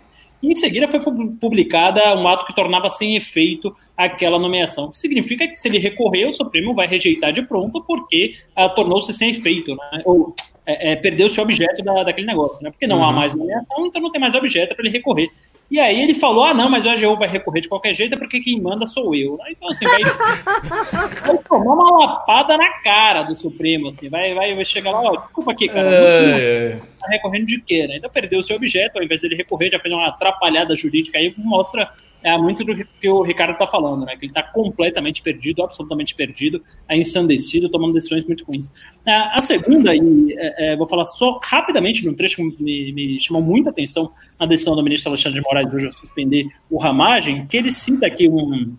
em 0.50 0.54
seguida 0.54 0.88
foi 0.88 1.00
publicada 1.40 2.14
um 2.16 2.26
ato 2.26 2.46
que 2.46 2.54
tornava 2.54 2.90
sem 2.90 3.16
efeito 3.16 3.74
aquela 3.96 4.38
nomeação, 4.38 4.90
que 4.90 4.98
significa 4.98 5.46
que 5.46 5.56
se 5.56 5.68
ele 5.68 5.78
recorrer, 5.78 6.26
o 6.26 6.32
Supremo 6.32 6.74
vai 6.74 6.86
rejeitar 6.86 7.32
de 7.32 7.42
pronto 7.42 7.82
porque 7.86 8.34
uh, 8.56 8.68
tornou-se 8.74 9.12
sem 9.12 9.30
efeito, 9.30 9.74
né? 9.74 10.02
ou 10.04 10.34
é, 10.66 10.92
é, 10.92 10.96
perdeu-se 10.96 11.38
o 11.38 11.42
objeto 11.42 11.82
da, 11.82 12.02
daquele 12.02 12.26
negócio, 12.26 12.62
né? 12.62 12.70
porque 12.70 12.86
não 12.86 12.98
uhum. 12.98 13.04
há 13.04 13.12
mais 13.12 13.34
nomeação, 13.34 13.86
então 13.86 14.02
não 14.02 14.10
tem 14.10 14.20
mais 14.20 14.34
objeto 14.34 14.74
para 14.74 14.84
ele 14.84 14.96
recorrer. 14.96 15.28
E 15.70 15.78
aí 15.80 16.00
ele 16.00 16.14
falou: 16.14 16.44
ah, 16.44 16.54
não, 16.54 16.68
mas 16.68 16.84
o 16.84 16.90
AGU 16.90 17.16
vai 17.16 17.28
recorrer 17.28 17.60
de 17.60 17.68
qualquer 17.68 17.94
jeito, 17.94 18.14
é 18.14 18.18
porque 18.18 18.40
quem 18.40 18.60
manda 18.60 18.86
sou 18.86 19.14
eu. 19.14 19.38
Então, 19.48 19.68
assim, 19.68 19.84
vai, 19.84 20.02
vai 21.26 21.38
tomar 21.38 21.74
uma 21.74 21.98
lapada 21.98 22.56
na 22.56 22.68
cara 22.80 23.22
do 23.22 23.34
Supremo, 23.36 23.88
assim, 23.88 24.08
vai, 24.08 24.34
vai, 24.34 24.54
vai 24.54 24.64
chegar 24.64 24.92
lá, 24.92 25.00
ó, 25.00 25.16
desculpa 25.16 25.52
aqui, 25.52 25.68
cara. 25.68 25.88
É... 25.90 26.78
Tá 27.00 27.08
recorrendo 27.08 27.46
de 27.46 27.60
quê, 27.60 27.86
né? 27.86 27.96
Então 27.96 28.10
perdeu 28.10 28.38
o 28.38 28.42
seu 28.42 28.56
objeto, 28.56 28.98
ao 28.98 29.04
invés 29.04 29.20
dele 29.20 29.36
recorrer, 29.36 29.70
já 29.70 29.80
fez 29.80 29.92
uma 29.92 30.08
atrapalhada 30.08 30.76
jurídica 30.76 31.18
aí, 31.18 31.34
mostra 31.36 31.90
é 32.24 32.38
muito 32.38 32.64
do 32.64 32.74
que 32.74 33.08
o 33.08 33.20
Ricardo 33.20 33.52
está 33.52 33.66
falando, 33.66 34.06
né? 34.06 34.16
Que 34.16 34.24
ele 34.24 34.30
está 34.30 34.42
completamente 34.42 35.20
perdido, 35.20 35.62
absolutamente 35.62 36.14
perdido, 36.14 36.62
é 36.88 36.96
ensandecido, 36.96 37.68
tomando 37.68 37.92
decisões 37.92 38.24
muito 38.24 38.46
ruins. 38.46 38.72
A 39.06 39.42
segunda, 39.42 39.94
e 39.94 40.34
é, 40.38 40.72
é, 40.72 40.76
vou 40.76 40.86
falar 40.88 41.04
só 41.04 41.38
rapidamente 41.44 42.04
num 42.06 42.14
trecho 42.14 42.36
que 42.36 42.62
me, 42.62 42.92
me 42.92 43.20
chamou 43.20 43.42
muita 43.42 43.68
atenção 43.68 44.10
na 44.40 44.46
decisão 44.46 44.74
do 44.74 44.82
ministro 44.82 45.10
Alexandre 45.10 45.38
de 45.38 45.44
Moraes 45.44 45.72
hoje 45.72 45.86
a 45.86 45.90
suspender 45.90 46.46
o 46.70 46.78
Ramagem, 46.78 47.46
que 47.46 47.58
ele 47.58 47.70
cita 47.70 48.06
aqui 48.06 48.26
um, 48.26 48.74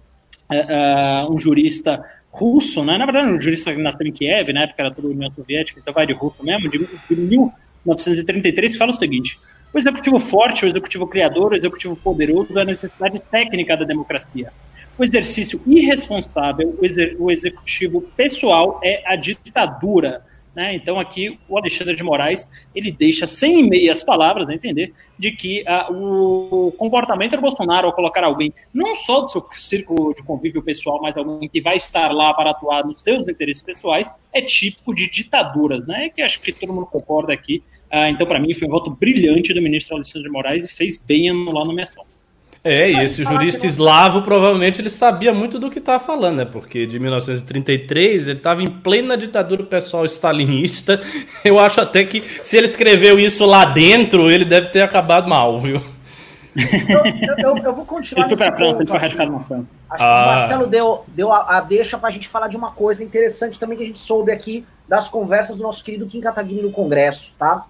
é, 0.51 0.57
é, 0.57 1.27
um 1.29 1.37
jurista 1.37 2.03
russo, 2.31 2.83
né? 2.83 2.97
Na 2.97 3.05
verdade, 3.05 3.31
um 3.31 3.39
jurista 3.39 3.71
que 3.75 3.79
nasceu 3.79 4.07
em 4.07 4.11
Kiev, 4.11 4.51
na 4.53 4.63
época 4.63 4.81
era 4.81 4.91
toda 4.91 5.07
União 5.07 5.29
Soviética, 5.29 5.79
então 5.79 5.93
vai 5.93 6.07
de 6.07 6.13
russo 6.13 6.43
mesmo, 6.43 6.67
de, 6.67 6.79
de 6.79 7.15
1933, 7.15 8.75
fala 8.75 8.89
o 8.89 8.95
seguinte 8.95 9.39
o 9.75 9.77
executivo 9.77 10.21
forte, 10.21 10.63
o 10.63 10.69
executivo 10.69 11.05
criador, 11.05 11.51
o 11.51 11.55
executivo 11.55 11.97
poderoso 11.97 12.57
é 12.57 12.61
a 12.61 12.65
necessidade 12.65 13.19
técnica 13.19 13.75
da 13.75 13.83
democracia. 13.83 14.53
O 14.97 15.03
exercício 15.03 15.61
irresponsável, 15.67 16.79
o, 16.79 17.25
o 17.25 17.29
executivo 17.29 17.99
pessoal 18.15 18.79
é 18.81 19.03
a 19.05 19.17
ditadura. 19.17 20.23
Né? 20.55 20.73
Então 20.75 20.97
aqui 20.97 21.37
o 21.49 21.57
Alexandre 21.57 21.93
de 21.93 22.01
Moraes 22.01 22.49
ele 22.73 22.89
deixa 22.89 23.27
sem 23.27 23.67
meias 23.67 24.01
palavras 24.01 24.47
a 24.47 24.53
entender 24.53 24.93
de 25.19 25.31
que 25.31 25.65
uh, 25.67 26.67
o 26.67 26.71
comportamento 26.71 27.35
do 27.35 27.41
Bolsonaro 27.41 27.87
ao 27.87 27.93
colocar 27.93 28.23
alguém 28.23 28.53
não 28.73 28.95
só 28.95 29.19
do 29.19 29.27
seu 29.27 29.45
círculo 29.51 30.15
de 30.15 30.23
convívio 30.23 30.63
pessoal, 30.63 31.01
mas 31.01 31.17
alguém 31.17 31.49
que 31.49 31.59
vai 31.59 31.75
estar 31.75 32.13
lá 32.13 32.33
para 32.33 32.51
atuar 32.51 32.85
nos 32.85 33.01
seus 33.01 33.27
interesses 33.27 33.61
pessoais 33.61 34.09
é 34.31 34.41
típico 34.41 34.95
de 34.95 35.11
ditaduras, 35.11 35.85
né? 35.85 36.09
Que 36.15 36.21
acho 36.21 36.39
que 36.39 36.53
todo 36.53 36.71
mundo 36.71 36.85
concorda 36.85 37.33
aqui 37.33 37.61
ah, 37.97 38.09
então, 38.09 38.27
para 38.27 38.41
mim, 38.41 38.53
foi 38.53 38.67
um 38.67 38.71
voto 38.71 38.89
brilhante 38.91 39.53
do 39.53 39.61
ministro 39.61 39.95
Alexandre 39.95 40.23
de 40.23 40.29
Moraes 40.29 40.65
e 40.65 40.67
fez 40.67 41.01
bem 41.01 41.29
anular 41.29 41.63
a 41.63 41.65
nomeação. 41.65 42.03
É, 42.61 42.91
e 42.91 42.99
esse 43.05 43.23
jurista 43.23 43.65
eslavo 43.65 44.21
provavelmente 44.21 44.81
ele 44.81 44.89
sabia 44.89 45.31
muito 45.31 45.57
do 45.57 45.69
que 45.69 45.79
estava 45.79 46.03
falando, 46.03 46.37
né? 46.37 46.45
Porque 46.45 46.85
de 46.85 46.99
1933 46.99 48.27
ele 48.27 48.37
estava 48.37 48.61
em 48.61 48.67
plena 48.67 49.15
ditadura 49.15 49.63
pessoal 49.63 50.03
stalinista. 50.03 50.99
Eu 51.45 51.57
acho 51.57 51.79
até 51.79 52.03
que 52.03 52.21
se 52.43 52.57
ele 52.57 52.65
escreveu 52.65 53.17
isso 53.17 53.45
lá 53.45 53.63
dentro, 53.63 54.29
ele 54.29 54.43
deve 54.43 54.69
ter 54.69 54.81
acabado 54.81 55.29
mal, 55.29 55.57
viu? 55.57 55.79
Eu, 56.55 57.35
eu, 57.37 57.57
eu 57.57 57.75
vou 57.75 57.85
continuar. 57.85 58.25
Ele 58.25 58.35
foi 58.35 58.45
para 58.45 58.55
a 58.55 58.57
França, 58.57 58.81
ele 58.81 58.89
foi 58.89 58.97
radicado 58.97 59.31
na 59.31 59.39
França. 59.41 59.75
Acho 59.89 60.03
ah. 60.03 60.07
que 60.07 60.23
o 60.23 60.39
Marcelo 60.39 60.67
deu, 60.67 61.05
deu 61.09 61.31
a, 61.31 61.57
a 61.57 61.61
deixa 61.61 61.97
para 61.97 62.09
a 62.09 62.11
gente 62.11 62.27
falar 62.27 62.47
de 62.47 62.57
uma 62.57 62.71
coisa 62.71 63.03
interessante 63.03 63.57
também 63.59 63.77
que 63.77 63.83
a 63.83 63.87
gente 63.87 63.99
soube 63.99 64.31
aqui 64.31 64.65
das 64.87 65.07
conversas 65.07 65.55
do 65.55 65.63
nosso 65.63 65.83
querido 65.83 66.05
Kim 66.05 66.19
Kataguiri 66.19 66.61
no 66.61 66.71
Congresso, 66.71 67.33
tá? 67.37 67.65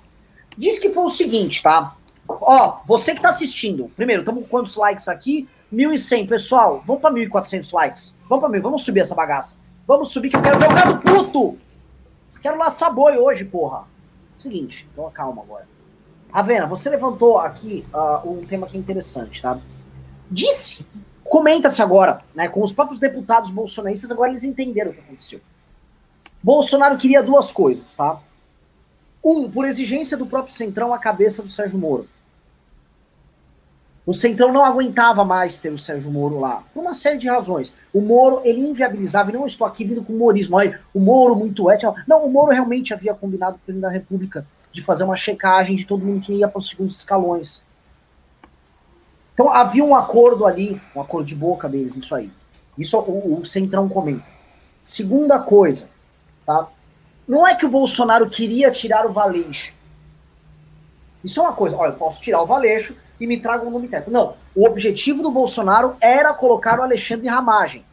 Diz 0.57 0.79
que 0.79 0.91
foi 0.91 1.03
o 1.03 1.09
seguinte, 1.09 1.61
tá? 1.61 1.95
Ó, 2.27 2.79
você 2.85 3.13
que 3.13 3.21
tá 3.21 3.29
assistindo, 3.29 3.91
primeiro, 3.95 4.21
estamos 4.21 4.43
com 4.43 4.49
quantos 4.49 4.75
likes 4.75 5.07
aqui? 5.07 5.47
1.100, 5.73 6.27
pessoal, 6.27 6.83
vamos 6.85 7.01
para 7.01 7.13
1.400 7.13 7.73
likes. 7.73 8.15
Vamos 8.29 8.41
para 8.41 8.49
mil, 8.49 8.61
vamos 8.61 8.83
subir 8.83 9.01
essa 9.01 9.13
bagaça. 9.13 9.57
Vamos 9.85 10.09
subir 10.09 10.29
que 10.29 10.37
eu 10.37 10.41
quero 10.41 10.59
ver 10.59 10.69
o 10.69 10.73
gado 10.73 10.97
puto! 10.99 11.57
Quero 12.41 12.57
laçar 12.57 12.93
boi 12.93 13.17
hoje, 13.17 13.45
porra. 13.45 13.83
Seguinte, 14.37 14.87
então 14.91 15.09
calma 15.11 15.41
agora. 15.41 15.67
Ravena, 16.31 16.65
você 16.65 16.89
levantou 16.89 17.39
aqui 17.39 17.85
uh, 17.93 18.29
um 18.29 18.45
tema 18.45 18.67
que 18.67 18.75
é 18.75 18.79
interessante, 18.79 19.41
tá? 19.41 19.59
Disse, 20.29 20.85
comenta-se 21.23 21.81
agora, 21.81 22.21
né, 22.33 22.47
com 22.47 22.61
os 22.61 22.73
próprios 22.73 22.99
deputados 22.99 23.51
bolsonaristas, 23.51 24.11
agora 24.11 24.31
eles 24.31 24.43
entenderam 24.43 24.91
o 24.91 24.93
que 24.93 24.99
aconteceu. 24.99 25.39
Bolsonaro 26.43 26.97
queria 26.97 27.23
duas 27.23 27.51
coisas, 27.51 27.95
tá? 27.95 28.19
Um, 29.25 29.49
por 29.49 29.67
exigência 29.67 30.15
do 30.15 30.27
próprio 30.27 30.53
Centrão, 30.53 30.93
a 30.93 30.99
cabeça 30.99 31.41
do 31.41 31.49
Sérgio 31.49 31.79
Moro. 31.79 32.07
O 34.05 34.13
Centrão 34.13 34.53
não 34.53 34.63
aguentava 34.63 35.25
mais 35.25 35.57
ter 35.57 35.71
o 35.71 35.79
Sérgio 35.79 36.11
Moro 36.11 36.39
lá, 36.39 36.63
por 36.71 36.81
uma 36.81 36.93
série 36.93 37.17
de 37.17 37.27
razões. 37.27 37.73
O 37.91 37.99
Moro, 37.99 38.41
ele 38.43 38.61
inviabilizava, 38.61 39.31
e 39.31 39.33
não 39.33 39.47
estou 39.47 39.65
aqui 39.65 39.83
vindo 39.83 40.03
com 40.03 40.13
humorismo, 40.13 40.57
olha, 40.57 40.79
o 40.93 40.99
Moro 40.99 41.35
muito 41.35 41.71
ético. 41.71 41.95
Não, 42.07 42.23
o 42.23 42.31
Moro 42.31 42.51
realmente 42.51 42.93
havia 42.93 43.15
combinado 43.15 43.53
com 43.53 43.63
o 43.63 43.65
presidente 43.65 43.81
da 43.81 43.89
República 43.89 44.45
de 44.71 44.83
fazer 44.83 45.03
uma 45.03 45.15
checagem 45.15 45.75
de 45.75 45.87
todo 45.87 46.05
mundo 46.05 46.21
que 46.21 46.33
ia 46.33 46.47
para 46.47 46.59
os 46.59 46.69
segundos 46.69 46.97
escalões. 46.97 47.63
Então 49.33 49.49
havia 49.49 49.83
um 49.83 49.95
acordo 49.95 50.45
ali, 50.45 50.79
um 50.95 51.01
acordo 51.01 51.25
de 51.25 51.33
boca 51.33 51.67
deles, 51.67 51.95
isso 51.95 52.13
aí. 52.13 52.29
Isso 52.77 52.95
o, 52.99 53.39
o 53.39 53.45
Centrão 53.45 53.89
comenta. 53.89 54.23
Segunda 54.83 55.39
coisa, 55.39 55.89
tá? 56.45 56.67
Não 57.27 57.45
é 57.45 57.55
que 57.55 57.65
o 57.65 57.69
Bolsonaro 57.69 58.29
queria 58.29 58.71
tirar 58.71 59.05
o 59.05 59.11
Valeixo. 59.11 59.73
Isso 61.23 61.39
é 61.39 61.43
uma 61.43 61.53
coisa. 61.53 61.75
Olha, 61.75 61.89
eu 61.89 61.95
posso 61.95 62.21
tirar 62.21 62.41
o 62.41 62.45
Valeixo 62.45 62.95
e 63.19 63.25
me 63.25 63.37
traga 63.39 63.65
um 63.65 63.71
nome 63.71 63.87
técnico. 63.87 64.11
Não. 64.11 64.35
O 64.55 64.65
objetivo 64.65 65.23
do 65.23 65.31
Bolsonaro 65.31 65.95
era 65.99 66.33
colocar 66.33 66.79
o 66.79 66.83
Alexandre 66.83 67.27
Ramagem. 67.27 67.85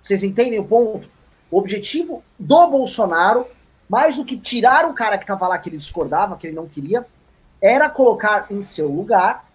Vocês 0.00 0.22
entendem 0.22 0.60
o 0.60 0.64
ponto? 0.64 1.08
O 1.50 1.58
objetivo 1.58 2.22
do 2.38 2.66
Bolsonaro, 2.68 3.46
mais 3.88 4.16
do 4.16 4.24
que 4.24 4.36
tirar 4.36 4.86
o 4.86 4.94
cara 4.94 5.18
que 5.18 5.24
estava 5.24 5.48
lá 5.48 5.58
que 5.58 5.68
ele 5.68 5.78
discordava, 5.78 6.36
que 6.36 6.46
ele 6.46 6.54
não 6.54 6.68
queria, 6.68 7.06
era 7.60 7.90
colocar 7.90 8.46
em 8.50 8.62
seu 8.62 8.88
lugar 8.88 9.48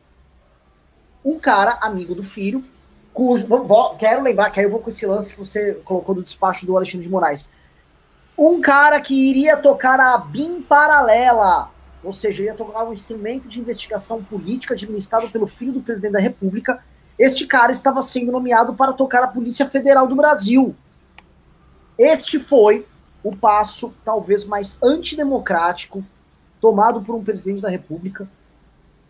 um 1.24 1.40
cara 1.40 1.78
amigo 1.82 2.14
do 2.14 2.24
filho, 2.24 2.64
cujo. 3.14 3.48
Quero 3.98 4.22
lembrar 4.22 4.50
que 4.50 4.60
aí 4.60 4.66
eu 4.66 4.70
vou 4.70 4.80
com 4.80 4.90
esse 4.90 5.06
lance 5.06 5.34
que 5.34 5.40
você 5.40 5.76
colocou 5.86 6.14
do 6.16 6.24
despacho 6.24 6.66
do 6.66 6.76
Alexandre 6.76 7.08
de 7.08 7.12
Moraes. 7.12 7.50
Um 8.38 8.62
cara 8.62 9.00
que 9.00 9.14
iria 9.14 9.58
tocar 9.58 10.00
a 10.00 10.18
BIM 10.18 10.62
paralela, 10.62 11.70
ou 12.04 12.12
seja, 12.12 12.44
ia 12.44 12.54
tocar 12.54 12.84
um 12.84 12.94
instrumento 12.94 13.48
de 13.48 13.60
investigação 13.60 14.24
política 14.24 14.74
administrado 14.74 15.30
pelo 15.30 15.48
filho 15.48 15.74
do 15.74 15.82
presidente 15.82 16.14
da 16.14 16.20
República. 16.20 16.84
Este 17.18 17.46
cara 17.46 17.72
estava 17.72 18.02
sendo 18.02 18.32
nomeado 18.32 18.74
para 18.74 18.92
tocar 18.92 19.24
a 19.24 19.28
Polícia 19.28 19.70
Federal 19.70 20.08
do 20.08 20.16
Brasil. 20.16 20.76
Este 21.98 22.40
foi 22.40 22.86
o 23.24 23.36
passo 23.36 23.94
talvez 24.04 24.46
mais 24.46 24.78
antidemocrático 24.82 26.04
tomado 26.60 27.02
por 27.02 27.16
um 27.16 27.24
presidente 27.24 27.62
da 27.62 27.70
República 27.70 28.28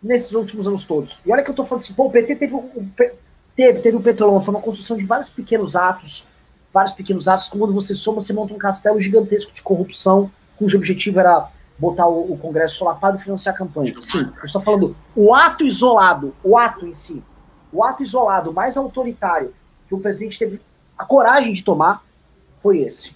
nesses 0.02 0.34
últimos 0.34 0.68
anos 0.68 0.84
todos. 0.84 1.20
E 1.24 1.32
olha 1.32 1.42
que 1.42 1.50
eu 1.50 1.54
tô 1.54 1.64
falando 1.64 1.82
assim, 1.82 1.94
pô, 1.94 2.06
o 2.06 2.10
PT 2.10 2.36
teve 2.36 2.54
teve, 3.56 3.80
teve 3.80 3.96
o 3.96 4.02
Petrolão, 4.02 4.42
foi 4.42 4.54
uma 4.54 4.60
construção 4.60 4.96
de 4.96 5.06
vários 5.06 5.30
pequenos 5.30 5.74
atos, 5.76 6.26
vários 6.74 6.92
pequenos 6.92 7.28
atos, 7.28 7.46
quando 7.48 7.72
você 7.72 7.94
soma, 7.94 8.20
você 8.20 8.32
monta 8.32 8.52
um 8.52 8.58
castelo 8.58 9.00
gigantesco 9.00 9.52
de 9.52 9.62
corrupção, 9.62 10.28
cujo 10.58 10.76
objetivo 10.76 11.20
era 11.20 11.48
botar 11.78 12.08
o, 12.08 12.32
o 12.32 12.36
Congresso 12.36 12.78
solapado 12.78 13.16
e 13.16 13.20
financiar 13.20 13.54
a 13.54 13.58
campanha. 13.58 13.94
Sim, 14.00 14.28
eu 14.36 14.44
estou 14.44 14.60
falando 14.60 14.96
o 15.14 15.32
ato 15.32 15.64
isolado, 15.64 16.34
o 16.42 16.58
ato 16.58 16.84
em 16.84 16.92
si, 16.92 17.22
o 17.72 17.84
ato 17.84 18.02
isolado 18.02 18.52
mais 18.52 18.76
autoritário 18.76 19.54
que 19.86 19.94
o 19.94 20.00
presidente 20.00 20.36
teve 20.36 20.60
a 20.98 21.04
coragem 21.04 21.52
de 21.52 21.62
tomar 21.62 22.02
foi 22.58 22.80
esse. 22.80 23.14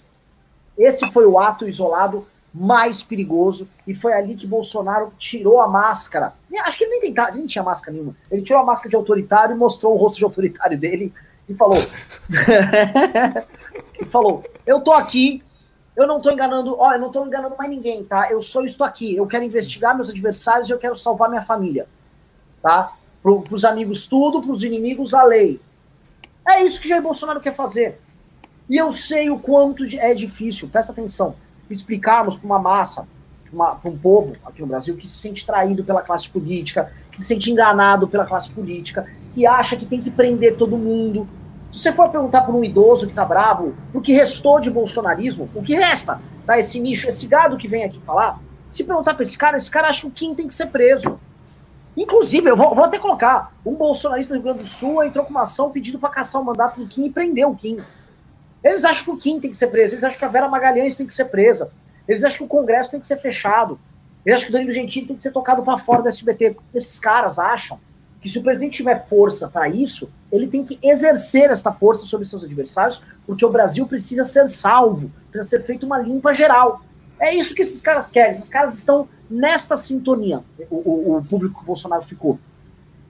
Esse 0.77 1.11
foi 1.11 1.25
o 1.25 1.37
ato 1.37 1.67
isolado 1.67 2.25
mais 2.53 3.03
perigoso 3.03 3.67
e 3.85 3.93
foi 3.93 4.13
ali 4.13 4.35
que 4.35 4.47
Bolsonaro 4.47 5.11
tirou 5.17 5.61
a 5.61 5.67
máscara. 5.67 6.33
Acho 6.61 6.77
que 6.77 6.83
ele 6.85 6.91
nem, 6.91 7.01
tentava, 7.01 7.31
nem 7.31 7.45
tinha 7.45 7.63
máscara 7.63 7.91
nenhuma. 7.91 8.15
Ele 8.31 8.41
tirou 8.41 8.61
a 8.61 8.65
máscara 8.65 8.89
de 8.89 8.95
autoritário 8.95 9.55
e 9.55 9.57
mostrou 9.57 9.93
o 9.93 9.97
rosto 9.97 10.17
de 10.17 10.23
autoritário 10.23 10.79
dele 10.79 11.13
e 11.49 11.55
falou: 11.55 11.77
e 13.99 14.05
falou, 14.05 14.43
eu 14.65 14.81
tô 14.81 14.93
aqui, 14.93 15.41
eu 15.95 16.07
não 16.07 16.21
tô 16.21 16.31
enganando, 16.31 16.75
ó, 16.79 16.93
eu 16.93 16.99
não 16.99 17.11
tô 17.11 17.25
enganando 17.25 17.55
mais 17.57 17.69
ninguém, 17.69 18.03
tá? 18.03 18.31
Eu 18.31 18.41
só 18.41 18.63
estou 18.63 18.85
aqui, 18.85 19.15
eu 19.15 19.27
quero 19.27 19.43
investigar 19.43 19.95
meus 19.95 20.09
adversários 20.09 20.69
e 20.69 20.71
eu 20.71 20.77
quero 20.77 20.95
salvar 20.95 21.29
minha 21.29 21.41
família, 21.41 21.87
tá? 22.61 22.93
Pro, 23.21 23.41
pros 23.41 23.65
amigos 23.65 24.07
tudo, 24.07 24.41
pros 24.41 24.63
inimigos 24.63 25.13
a 25.13 25.23
lei. 25.23 25.59
É 26.47 26.63
isso 26.63 26.79
que 26.79 26.87
Jair 26.87 27.01
Bolsonaro 27.01 27.41
quer 27.41 27.55
fazer. 27.55 27.99
E 28.69 28.77
eu 28.77 28.91
sei 28.91 29.29
o 29.29 29.39
quanto 29.39 29.83
é 29.97 30.13
difícil, 30.13 30.69
presta 30.69 30.91
atenção, 30.91 31.35
explicarmos 31.69 32.37
para 32.37 32.45
uma 32.45 32.59
massa, 32.59 33.07
para 33.51 33.89
um 33.89 33.97
povo 33.97 34.35
aqui 34.45 34.61
no 34.61 34.67
Brasil 34.67 34.95
que 34.95 35.07
se 35.07 35.15
sente 35.15 35.45
traído 35.45 35.83
pela 35.83 36.01
classe 36.01 36.29
política, 36.29 36.91
que 37.11 37.17
se 37.17 37.25
sente 37.25 37.51
enganado 37.51 38.07
pela 38.07 38.25
classe 38.25 38.51
política, 38.51 39.07
que 39.33 39.45
acha 39.45 39.75
que 39.75 39.85
tem 39.85 40.01
que 40.01 40.11
prender 40.11 40.55
todo 40.55 40.77
mundo. 40.77 41.27
Se 41.71 41.79
você 41.79 41.91
for 41.91 42.09
perguntar 42.09 42.41
para 42.41 42.53
um 42.53 42.63
idoso 42.63 43.05
que 43.05 43.11
está 43.11 43.23
bravo, 43.23 43.75
o 43.93 44.01
que 44.01 44.11
restou 44.11 44.59
de 44.59 44.71
bolsonarismo, 44.71 45.49
o 45.53 45.61
que 45.61 45.75
resta, 45.75 46.19
tá? 46.45 46.57
Esse 46.57 46.79
nicho, 46.79 47.07
esse 47.07 47.27
gado 47.27 47.57
que 47.57 47.67
vem 47.67 47.83
aqui 47.83 47.99
falar, 48.01 48.39
se 48.69 48.83
perguntar 48.83 49.13
para 49.13 49.23
esse 49.23 49.37
cara, 49.37 49.57
esse 49.57 49.69
cara 49.69 49.89
acha 49.89 50.01
que 50.01 50.07
o 50.07 50.11
Kim 50.11 50.33
tem 50.33 50.47
que 50.47 50.53
ser 50.53 50.67
preso. 50.67 51.19
Inclusive, 51.95 52.49
eu 52.49 52.57
vou, 52.57 52.73
vou 52.73 52.83
até 52.83 52.97
colocar, 52.97 53.53
um 53.65 53.75
bolsonarista 53.75 54.33
do 54.33 54.37
Rio 54.37 54.43
Grande 54.43 54.63
do 54.63 54.67
Sul 54.67 55.03
entrou 55.03 55.25
com 55.25 55.31
uma 55.31 55.43
ação 55.43 55.69
pedindo 55.69 55.99
para 55.99 56.09
caçar 56.09 56.41
o 56.41 56.45
mandato 56.45 56.79
do 56.79 56.87
Kim 56.87 57.05
e 57.05 57.09
prender 57.09 57.47
o 57.47 57.55
Kim. 57.55 57.79
Eles 58.63 58.83
acham 58.83 59.05
que 59.05 59.11
o 59.11 59.17
Kim 59.17 59.39
tem 59.39 59.51
que 59.51 59.57
ser 59.57 59.67
preso, 59.67 59.93
eles 59.93 60.03
acham 60.03 60.17
que 60.17 60.25
a 60.25 60.29
Vera 60.29 60.47
Magalhães 60.47 60.95
tem 60.95 61.05
que 61.05 61.13
ser 61.13 61.25
presa, 61.25 61.71
eles 62.07 62.23
acham 62.23 62.39
que 62.39 62.43
o 62.43 62.47
Congresso 62.47 62.91
tem 62.91 62.99
que 62.99 63.07
ser 63.07 63.17
fechado, 63.17 63.79
eles 64.25 64.37
acham 64.37 64.47
que 64.47 64.51
o 64.51 64.53
Danilo 64.53 64.71
Gentili 64.71 65.07
tem 65.07 65.15
que 65.15 65.23
ser 65.23 65.31
tocado 65.31 65.63
para 65.63 65.77
fora 65.77 66.01
do 66.01 66.09
SBT. 66.09 66.57
Esses 66.73 66.99
caras 66.99 67.39
acham 67.39 67.79
que 68.21 68.29
se 68.29 68.37
o 68.37 68.43
presidente 68.43 68.77
tiver 68.77 69.07
força 69.07 69.47
para 69.47 69.69
isso, 69.69 70.11
ele 70.31 70.47
tem 70.47 70.63
que 70.63 70.77
exercer 70.83 71.49
esta 71.49 71.71
força 71.71 72.05
sobre 72.05 72.27
seus 72.27 72.43
adversários, 72.43 73.01
porque 73.25 73.45
o 73.45 73.49
Brasil 73.49 73.87
precisa 73.87 74.25
ser 74.25 74.47
salvo, 74.49 75.11
precisa 75.31 75.57
ser 75.57 75.63
feita 75.63 75.85
uma 75.85 75.97
limpa 75.97 76.33
geral. 76.33 76.81
É 77.19 77.33
isso 77.33 77.55
que 77.55 77.61
esses 77.61 77.81
caras 77.81 78.09
querem, 78.09 78.31
esses 78.31 78.49
caras 78.49 78.73
estão 78.77 79.07
nesta 79.29 79.77
sintonia, 79.77 80.43
o, 80.69 80.75
o, 80.75 81.17
o 81.17 81.25
público 81.25 81.55
que 81.55 81.63
o 81.63 81.65
Bolsonaro 81.67 82.03
ficou. 82.03 82.39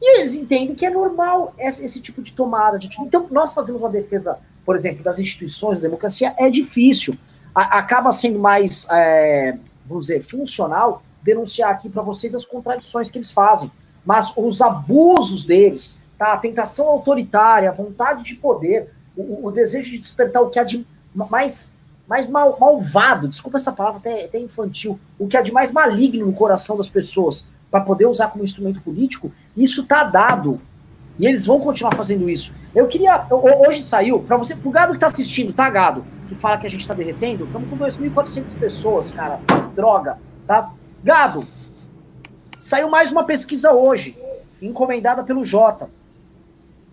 E 0.02 0.18
eles 0.18 0.34
entendem 0.34 0.76
que 0.76 0.86
é 0.86 0.90
normal 0.90 1.54
esse, 1.58 1.84
esse 1.84 2.00
tipo 2.00 2.22
de 2.22 2.34
tomada 2.34 2.80
de 2.80 2.90
Então, 3.02 3.28
nós 3.32 3.54
fazemos 3.54 3.82
uma 3.82 3.90
defesa 3.90 4.40
por 4.70 4.76
exemplo, 4.76 5.04
das 5.04 5.18
instituições 5.18 5.80
da 5.80 5.88
democracia 5.88 6.36
é 6.38 6.48
difícil. 6.48 7.16
A, 7.56 7.80
acaba 7.80 8.12
sendo 8.12 8.38
mais, 8.38 8.86
é, 8.92 9.58
vamos 9.84 10.06
dizer, 10.06 10.22
funcional 10.22 11.02
denunciar 11.24 11.72
aqui 11.72 11.90
para 11.90 12.04
vocês 12.04 12.36
as 12.36 12.46
contradições 12.46 13.10
que 13.10 13.18
eles 13.18 13.32
fazem. 13.32 13.72
Mas 14.06 14.34
os 14.36 14.62
abusos 14.62 15.44
deles, 15.44 15.98
tá? 16.18 16.34
a 16.34 16.38
tentação 16.38 16.88
autoritária, 16.88 17.70
a 17.70 17.74
vontade 17.74 18.24
de 18.24 18.36
poder, 18.36 18.92
o, 19.16 19.48
o 19.48 19.52
desejo 19.52 19.92
de 19.92 20.00
despertar 20.00 20.42
o 20.42 20.50
que 20.50 20.60
há 20.60 20.64
de 20.64 20.86
mais, 21.14 21.70
mais 22.08 22.30
mal, 22.30 22.58
malvado, 22.60 23.28
desculpa 23.28 23.58
essa 23.58 23.72
palavra 23.72 24.00
até, 24.00 24.26
até 24.26 24.40
infantil, 24.40 25.00
o 25.18 25.28
que 25.28 25.38
há 25.38 25.42
de 25.42 25.52
mais 25.52 25.72
maligno 25.72 26.26
no 26.26 26.34
coração 26.34 26.78
das 26.78 26.90
pessoas 26.90 27.46
para 27.70 27.82
poder 27.82 28.06
usar 28.06 28.30
como 28.30 28.44
instrumento 28.44 28.82
político, 28.82 29.32
isso 29.56 29.82
está 29.82 30.04
dado. 30.04 30.60
E 31.18 31.28
eles 31.28 31.46
vão 31.46 31.60
continuar 31.60 31.94
fazendo 31.96 32.30
isso. 32.30 32.54
Eu 32.74 32.88
queria. 32.88 33.28
Hoje 33.68 33.84
saiu, 33.84 34.22
para 34.22 34.38
você, 34.38 34.56
pro 34.56 34.72
gado 34.72 34.94
que 34.94 35.00
tá 35.00 35.08
assistindo, 35.08 35.52
tá, 35.52 35.70
gado? 35.70 36.06
Que 36.28 36.34
fala 36.34 36.58
que 36.58 36.66
a 36.66 36.70
gente 36.70 36.88
tá 36.88 36.94
derretendo, 36.94 37.44
estamos 37.44 37.70
com 37.70 37.78
2.400 37.78 38.58
pessoas, 38.58 39.12
cara. 39.12 39.40
Droga, 39.76 40.18
tá? 40.48 40.72
Gado, 41.04 41.46
saiu 42.60 42.90
mais 42.90 43.12
uma 43.12 43.24
pesquisa 43.24 43.72
hoje, 43.72 44.16
encomendada 44.62 45.24
pelo 45.24 45.44
Jota. 45.44 45.90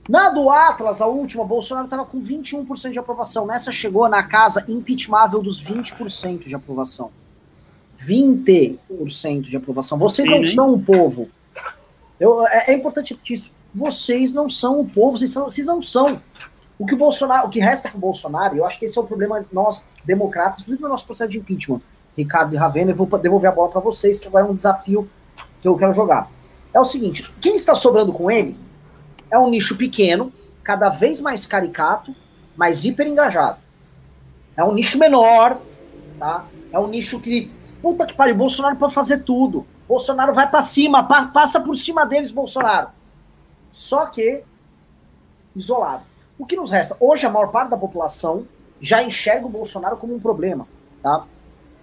Na 0.08 0.30
do 0.30 0.48
Atlas, 0.48 1.02
a 1.02 1.06
última, 1.06 1.44
Bolsonaro 1.44 1.86
estava 1.86 2.06
com 2.06 2.22
21% 2.22 2.92
de 2.92 2.98
aprovação. 2.98 3.44
Nessa 3.44 3.72
chegou 3.72 4.08
na 4.08 4.22
casa 4.22 4.64
impeachmável 4.68 5.42
dos 5.42 5.62
20% 5.62 6.46
de 6.46 6.54
aprovação. 6.54 7.10
20% 8.00 9.42
de 9.42 9.56
aprovação. 9.56 9.98
Vocês 9.98 10.30
não 10.30 10.42
são 10.44 10.72
o 10.72 10.80
povo. 10.80 11.28
Eu, 12.20 12.46
é, 12.46 12.70
é 12.70 12.72
importante 12.72 13.18
isso 13.28 13.50
vocês 13.76 14.32
não 14.32 14.48
são 14.48 14.80
o 14.80 14.88
povo, 14.88 15.18
vocês, 15.18 15.30
são, 15.30 15.44
vocês 15.44 15.66
não 15.66 15.82
são. 15.82 16.18
O 16.78 16.86
que 16.86 16.94
o 16.94 16.96
Bolsonaro, 16.96 17.46
o 17.46 17.50
que 17.50 17.60
resta 17.60 17.90
com 17.90 17.98
o 17.98 18.00
Bolsonaro, 18.00 18.56
eu 18.56 18.64
acho 18.64 18.78
que 18.78 18.86
esse 18.86 18.96
é 18.96 19.00
o 19.00 19.04
problema 19.04 19.44
nós, 19.52 19.84
democratas, 20.02 20.62
inclusive 20.62 20.82
no 20.82 20.88
nosso 20.88 21.04
processo 21.06 21.30
de 21.30 21.38
impeachment, 21.38 21.82
Ricardo 22.16 22.54
e 22.54 22.56
Ravena, 22.56 22.92
eu 22.92 22.96
vou 22.96 23.06
devolver 23.18 23.50
a 23.50 23.52
bola 23.52 23.70
para 23.70 23.80
vocês, 23.82 24.18
que 24.18 24.26
agora 24.26 24.46
é 24.46 24.48
um 24.48 24.54
desafio 24.54 25.08
que 25.66 25.68
eu 25.68 25.78
quero 25.78 25.94
jogar. 25.94 26.30
É 26.72 26.80
o 26.80 26.84
seguinte, 26.84 27.32
quem 27.40 27.56
está 27.56 27.74
sobrando 27.74 28.12
com 28.12 28.30
ele 28.30 28.56
é 29.30 29.38
um 29.38 29.50
nicho 29.50 29.76
pequeno, 29.76 30.32
cada 30.62 30.88
vez 30.88 31.20
mais 31.20 31.46
caricato, 31.46 32.14
mais 32.56 32.84
hiper 32.84 33.06
engajado. 33.06 33.58
É 34.56 34.64
um 34.64 34.72
nicho 34.72 34.98
menor, 34.98 35.58
tá? 36.18 36.46
É 36.72 36.78
um 36.78 36.86
nicho 36.86 37.20
que, 37.20 37.50
puta 37.82 38.06
que 38.06 38.14
pariu, 38.14 38.34
Bolsonaro 38.34 38.76
pode 38.76 38.94
fazer 38.94 39.22
tudo. 39.22 39.66
Bolsonaro 39.88 40.34
vai 40.34 40.48
para 40.48 40.62
cima, 40.62 41.04
pa 41.04 41.26
passa 41.26 41.60
por 41.60 41.74
cima 41.74 42.04
deles, 42.04 42.30
Bolsonaro 42.30 42.88
só 43.76 44.06
que 44.06 44.42
isolado. 45.54 46.04
O 46.38 46.46
que 46.46 46.56
nos 46.56 46.70
resta? 46.70 46.96
Hoje, 46.98 47.26
a 47.26 47.30
maior 47.30 47.48
parte 47.48 47.70
da 47.70 47.76
população 47.76 48.46
já 48.80 49.02
enxerga 49.02 49.46
o 49.46 49.50
Bolsonaro 49.50 49.98
como 49.98 50.14
um 50.14 50.20
problema. 50.20 50.66
Tá? 51.02 51.26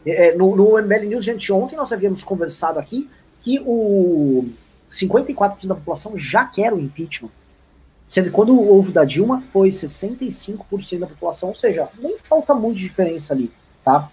É, 0.04 0.30
é 0.30 0.36
no, 0.36 0.56
no 0.56 0.82
MBL 0.82 1.06
News, 1.08 1.24
gente, 1.24 1.54
ontem 1.54 1.76
nós 1.76 1.93
havíamos 1.93 2.24
conversado 2.24 2.80
aqui 2.80 3.10
que 3.44 3.60
o 3.66 4.50
54% 4.90 5.68
da 5.68 5.76
população 5.76 6.18
já 6.18 6.46
quer 6.46 6.74
o 6.74 6.80
impeachment. 6.80 7.30
Sendo 8.08 8.26
que 8.26 8.32
quando 8.32 8.60
houve 8.60 8.92
da 8.92 9.06
Dilma, 9.06 9.44
foi 9.52 9.70
65% 9.70 11.00
da 11.00 11.08
população, 11.08 11.50
ou 11.50 11.56
seja, 11.56 11.90
nem 12.00 12.18
falta 12.18 12.54
muito 12.54 12.78
diferença 12.78 13.34
ali, 13.34 13.52
tá? 13.84 14.10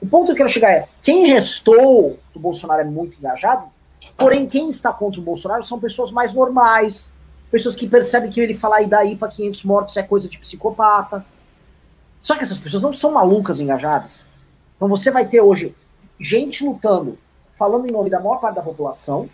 O 0.00 0.06
ponto 0.06 0.26
que 0.26 0.32
eu 0.32 0.36
quero 0.36 0.48
chegar 0.48 0.70
é, 0.70 0.88
quem 1.02 1.26
restou 1.26 2.18
do 2.32 2.40
Bolsonaro 2.40 2.80
é 2.80 2.84
muito 2.84 3.16
engajado, 3.18 3.70
Porém, 4.16 4.46
quem 4.46 4.68
está 4.68 4.92
contra 4.92 5.20
o 5.20 5.24
Bolsonaro 5.24 5.62
são 5.62 5.78
pessoas 5.78 6.10
mais 6.10 6.34
normais, 6.34 7.12
pessoas 7.50 7.74
que 7.74 7.88
percebem 7.88 8.30
que 8.30 8.40
ele 8.40 8.54
falar 8.54 8.82
e 8.82 8.86
daí 8.86 9.16
para 9.16 9.28
500 9.28 9.64
mortos 9.64 9.96
é 9.96 10.02
coisa 10.02 10.28
de 10.28 10.38
psicopata. 10.38 11.24
Só 12.18 12.36
que 12.36 12.42
essas 12.42 12.58
pessoas 12.58 12.82
não 12.82 12.92
são 12.92 13.12
malucas 13.12 13.60
engajadas. 13.60 14.26
Então 14.76 14.88
você 14.88 15.10
vai 15.10 15.26
ter 15.26 15.40
hoje 15.40 15.74
gente 16.18 16.64
lutando, 16.64 17.18
falando 17.60 17.86
em 17.86 17.92
nome 17.92 18.08
da 18.08 18.18
maior 18.18 18.40
parte 18.40 18.56
da 18.56 18.62
população, 18.62 19.28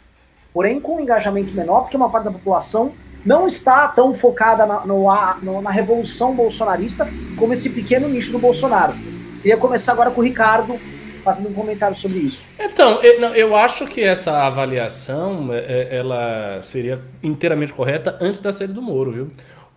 porém 0.53 0.81
com 0.81 0.97
um 0.97 1.01
engajamento 1.01 1.55
menor, 1.55 1.83
porque 1.83 1.97
uma 1.97 2.11
parte 2.11 2.25
da 2.25 2.33
população 2.33 2.91
não 3.25 3.47
está 3.47 3.87
tão 3.87 4.13
focada 4.13 4.67
na, 4.67 4.85
no, 4.85 5.63
na 5.63 5.71
revolução 5.71 6.35
bolsonarista 6.35 7.09
como 7.39 7.55
esse 7.55 7.71
pequeno 7.71 8.09
nicho 8.09 8.33
do 8.33 8.39
Bolsonaro. 8.41 8.95
Queria 9.41 9.57
começar 9.57 9.93
agora 9.93 10.11
com 10.11 10.21
o 10.21 10.25
Ricardo, 10.25 10.77
fazendo 11.23 11.51
um 11.51 11.55
comentário 11.55 11.95
sobre 11.95 12.19
isso. 12.19 12.49
Então, 12.59 13.01
eu, 13.03 13.55
acho 13.55 13.87
que 13.87 14.03
essa 14.03 14.45
avaliação 14.45 15.53
é, 15.53 15.59
é, 15.59 15.97
ela 15.99 16.61
seria 16.63 17.01
inteiramente 17.23 17.73
correta 17.73 18.19
antes 18.21 18.41
da 18.41 18.53
saída 18.53 18.73
do 18.73 18.83
Moro, 18.83 19.13
viu? 19.13 19.31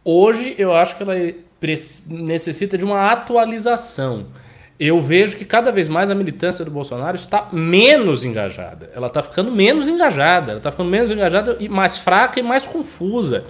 Hoje 0.03 0.55
eu 0.57 0.73
acho 0.73 0.95
que 0.95 1.03
ela 1.03 1.13
necessita 2.07 2.77
de 2.77 2.85
uma 2.85 3.11
atualização. 3.11 4.27
Eu 4.79 5.01
vejo 5.01 5.35
que 5.35 5.43
cada 5.43 5.73
vez 5.73 5.89
mais 5.89 6.09
a 6.09 6.15
militância 6.15 6.63
do 6.63 6.71
Bolsonaro 6.71 7.17
está 7.17 7.49
menos 7.51 8.23
engajada. 8.23 8.89
Ela 8.95 9.07
está 9.07 9.21
ficando 9.21 9.51
menos 9.51 9.89
engajada. 9.89 10.51
Ela 10.51 10.59
está 10.59 10.71
ficando 10.71 10.89
menos 10.89 11.11
engajada 11.11 11.57
e 11.59 11.67
mais 11.67 11.97
fraca 11.97 12.39
e 12.39 12.43
mais 12.43 12.65
confusa. 12.65 13.43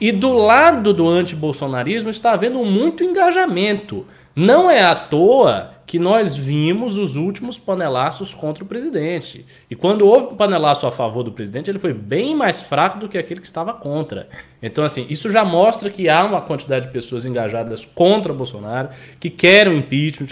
E 0.00 0.10
do 0.10 0.32
lado 0.32 0.94
do 0.94 1.06
antibolsonarismo 1.06 2.08
está 2.08 2.32
havendo 2.32 2.64
muito 2.64 3.04
engajamento. 3.04 4.06
Não 4.34 4.70
é 4.70 4.82
à 4.82 4.94
toa 4.94 5.72
que 5.86 5.98
nós 5.98 6.34
vimos 6.34 6.96
os 6.96 7.16
últimos 7.16 7.58
panelaços 7.58 8.32
contra 8.32 8.64
o 8.64 8.66
presidente. 8.66 9.44
E 9.70 9.76
quando 9.76 10.06
houve 10.06 10.32
um 10.32 10.36
panelaço 10.36 10.86
a 10.86 10.90
favor 10.90 11.22
do 11.22 11.32
presidente, 11.32 11.70
ele 11.70 11.78
foi 11.78 11.92
bem 11.92 12.34
mais 12.34 12.62
fraco 12.62 12.98
do 12.98 13.10
que 13.10 13.18
aquele 13.18 13.40
que 13.40 13.46
estava 13.46 13.74
contra. 13.74 14.26
Então, 14.62 14.84
assim, 14.84 15.06
isso 15.10 15.30
já 15.30 15.44
mostra 15.44 15.90
que 15.90 16.08
há 16.08 16.24
uma 16.24 16.40
quantidade 16.40 16.86
de 16.86 16.92
pessoas 16.92 17.26
engajadas 17.26 17.84
contra 17.84 18.32
Bolsonaro, 18.32 18.88
que 19.20 19.28
querem 19.28 19.76
impeachment, 19.76 20.28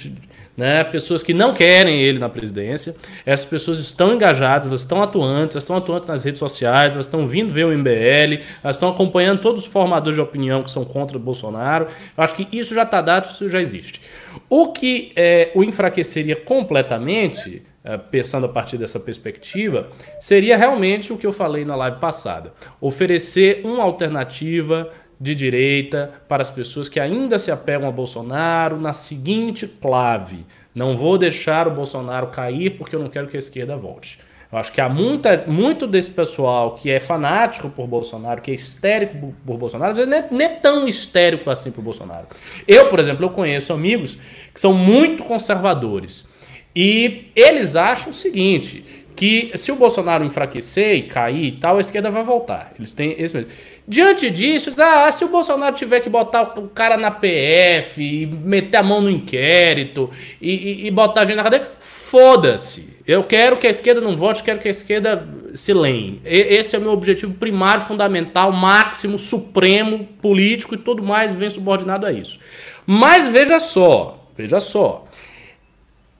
né? 0.60 0.84
pessoas 0.84 1.22
que 1.22 1.32
não 1.32 1.54
querem 1.54 2.02
ele 2.02 2.18
na 2.18 2.28
presidência. 2.28 2.94
Essas 3.24 3.46
pessoas 3.46 3.78
estão 3.78 4.12
engajadas, 4.12 4.68
elas 4.68 4.82
estão 4.82 5.02
atuantes, 5.02 5.56
elas 5.56 5.64
estão 5.64 5.74
atuantes 5.74 6.06
nas 6.06 6.22
redes 6.22 6.38
sociais, 6.38 6.92
elas 6.92 7.06
estão 7.06 7.26
vindo 7.26 7.50
ver 7.50 7.64
o 7.64 7.72
MBL, 7.76 8.42
elas 8.62 8.76
estão 8.76 8.90
acompanhando 8.90 9.40
todos 9.40 9.62
os 9.62 9.66
formadores 9.66 10.16
de 10.16 10.20
opinião 10.20 10.62
que 10.62 10.70
são 10.70 10.84
contra 10.84 11.16
o 11.16 11.20
Bolsonaro. 11.20 11.86
Eu 12.14 12.22
acho 12.22 12.34
que 12.34 12.46
isso 12.58 12.74
já 12.74 12.82
está 12.82 13.00
dado, 13.00 13.30
isso 13.30 13.48
já 13.48 13.58
existe. 13.58 14.02
O 14.50 14.70
que 14.70 15.12
é, 15.16 15.50
o 15.54 15.64
enfraqueceria 15.64 16.36
completamente, 16.36 17.62
é, 17.82 17.96
pensando 17.96 18.44
a 18.44 18.48
partir 18.50 18.76
dessa 18.76 19.00
perspectiva, 19.00 19.88
seria 20.20 20.58
realmente 20.58 21.10
o 21.10 21.16
que 21.16 21.26
eu 21.26 21.32
falei 21.32 21.64
na 21.64 21.74
live 21.74 21.96
passada: 21.98 22.52
oferecer 22.82 23.62
uma 23.64 23.82
alternativa 23.82 24.90
de 25.20 25.34
direita 25.34 26.10
para 26.26 26.42
as 26.42 26.50
pessoas 26.50 26.88
que 26.88 26.98
ainda 26.98 27.38
se 27.38 27.50
apegam 27.50 27.86
a 27.86 27.92
Bolsonaro 27.92 28.80
na 28.80 28.92
seguinte 28.92 29.66
clave: 29.66 30.46
não 30.74 30.96
vou 30.96 31.18
deixar 31.18 31.68
o 31.68 31.72
Bolsonaro 31.72 32.28
cair 32.28 32.70
porque 32.78 32.96
eu 32.96 33.00
não 33.00 33.08
quero 33.08 33.28
que 33.28 33.36
a 33.36 33.40
esquerda 33.40 33.76
volte. 33.76 34.18
Eu 34.50 34.58
acho 34.58 34.72
que 34.72 34.80
há 34.80 34.88
muita, 34.88 35.44
muito 35.46 35.86
desse 35.86 36.10
pessoal 36.10 36.74
que 36.74 36.90
é 36.90 36.98
fanático 36.98 37.70
por 37.70 37.86
Bolsonaro, 37.86 38.40
que 38.40 38.50
é 38.50 38.54
histérico 38.54 39.32
por 39.46 39.56
Bolsonaro, 39.56 39.94
não 40.04 40.16
é, 40.16 40.28
não 40.28 40.40
é 40.40 40.48
tão 40.48 40.88
histérico 40.88 41.48
assim 41.50 41.70
por 41.70 41.82
Bolsonaro. 41.82 42.26
Eu, 42.66 42.88
por 42.88 42.98
exemplo, 42.98 43.24
eu 43.24 43.30
conheço 43.30 43.72
amigos 43.72 44.18
que 44.52 44.60
são 44.60 44.72
muito 44.72 45.22
conservadores. 45.22 46.28
E 46.74 47.30
eles 47.36 47.76
acham 47.76 48.10
o 48.10 48.14
seguinte: 48.14 48.99
que 49.14 49.50
se 49.54 49.70
o 49.70 49.76
Bolsonaro 49.76 50.24
enfraquecer 50.24 50.96
e 50.96 51.02
cair 51.02 51.44
e 51.44 51.52
tal, 51.52 51.76
a 51.76 51.80
esquerda 51.80 52.10
vai 52.10 52.22
voltar. 52.22 52.72
Eles 52.78 52.94
têm 52.94 53.14
esse 53.18 53.34
mesmo. 53.34 53.50
Diante 53.86 54.30
disso, 54.30 54.70
ah, 54.80 55.10
se 55.10 55.24
o 55.24 55.28
Bolsonaro 55.28 55.74
tiver 55.74 56.00
que 56.00 56.08
botar 56.08 56.58
o 56.58 56.68
cara 56.68 56.96
na 56.96 57.10
PF, 57.10 58.00
e 58.00 58.26
meter 58.26 58.78
a 58.78 58.82
mão 58.82 59.00
no 59.00 59.10
inquérito 59.10 60.10
e, 60.40 60.50
e, 60.50 60.86
e 60.86 60.90
botar 60.90 61.22
a 61.22 61.24
gente 61.24 61.36
na 61.36 61.42
cadeia, 61.42 61.68
foda-se. 61.80 62.96
Eu 63.06 63.24
quero 63.24 63.56
que 63.56 63.66
a 63.66 63.70
esquerda 63.70 64.00
não 64.00 64.16
vote, 64.16 64.42
quero 64.42 64.60
que 64.60 64.68
a 64.68 64.70
esquerda 64.70 65.26
se 65.54 65.72
lenhe. 65.72 66.20
Esse 66.24 66.76
é 66.76 66.78
o 66.78 66.82
meu 66.82 66.92
objetivo 66.92 67.34
primário, 67.34 67.82
fundamental, 67.82 68.52
máximo, 68.52 69.18
supremo, 69.18 70.06
político 70.22 70.74
e 70.74 70.78
tudo 70.78 71.02
mais 71.02 71.32
vem 71.32 71.50
subordinado 71.50 72.06
a 72.06 72.12
isso. 72.12 72.38
Mas 72.86 73.26
veja 73.28 73.58
só, 73.58 74.24
veja 74.36 74.60
só. 74.60 75.04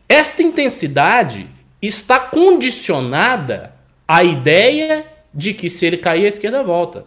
Esta 0.09 0.43
intensidade 0.43 1.47
está 1.81 2.19
condicionada 2.19 3.75
à 4.07 4.23
ideia 4.23 5.07
de 5.33 5.55
que 5.55 5.71
se 5.71 5.87
ele 5.87 5.97
cair, 5.97 6.25
a 6.25 6.29
esquerda 6.29 6.63
volta. 6.63 7.07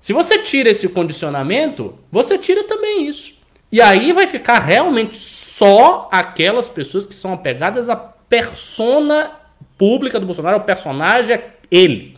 Se 0.00 0.12
você 0.12 0.38
tira 0.38 0.70
esse 0.70 0.88
condicionamento, 0.88 1.98
você 2.10 2.38
tira 2.38 2.64
também 2.64 3.06
isso. 3.06 3.34
E 3.70 3.80
aí 3.80 4.12
vai 4.12 4.26
ficar 4.26 4.60
realmente 4.60 5.16
só 5.16 6.08
aquelas 6.12 6.68
pessoas 6.68 7.06
que 7.06 7.14
são 7.14 7.32
apegadas 7.32 7.88
à 7.88 7.96
persona 7.96 9.32
pública 9.76 10.20
do 10.20 10.26
Bolsonaro, 10.26 10.58
o 10.58 10.64
personagem 10.64 11.36
é 11.36 11.50
ele. 11.70 12.16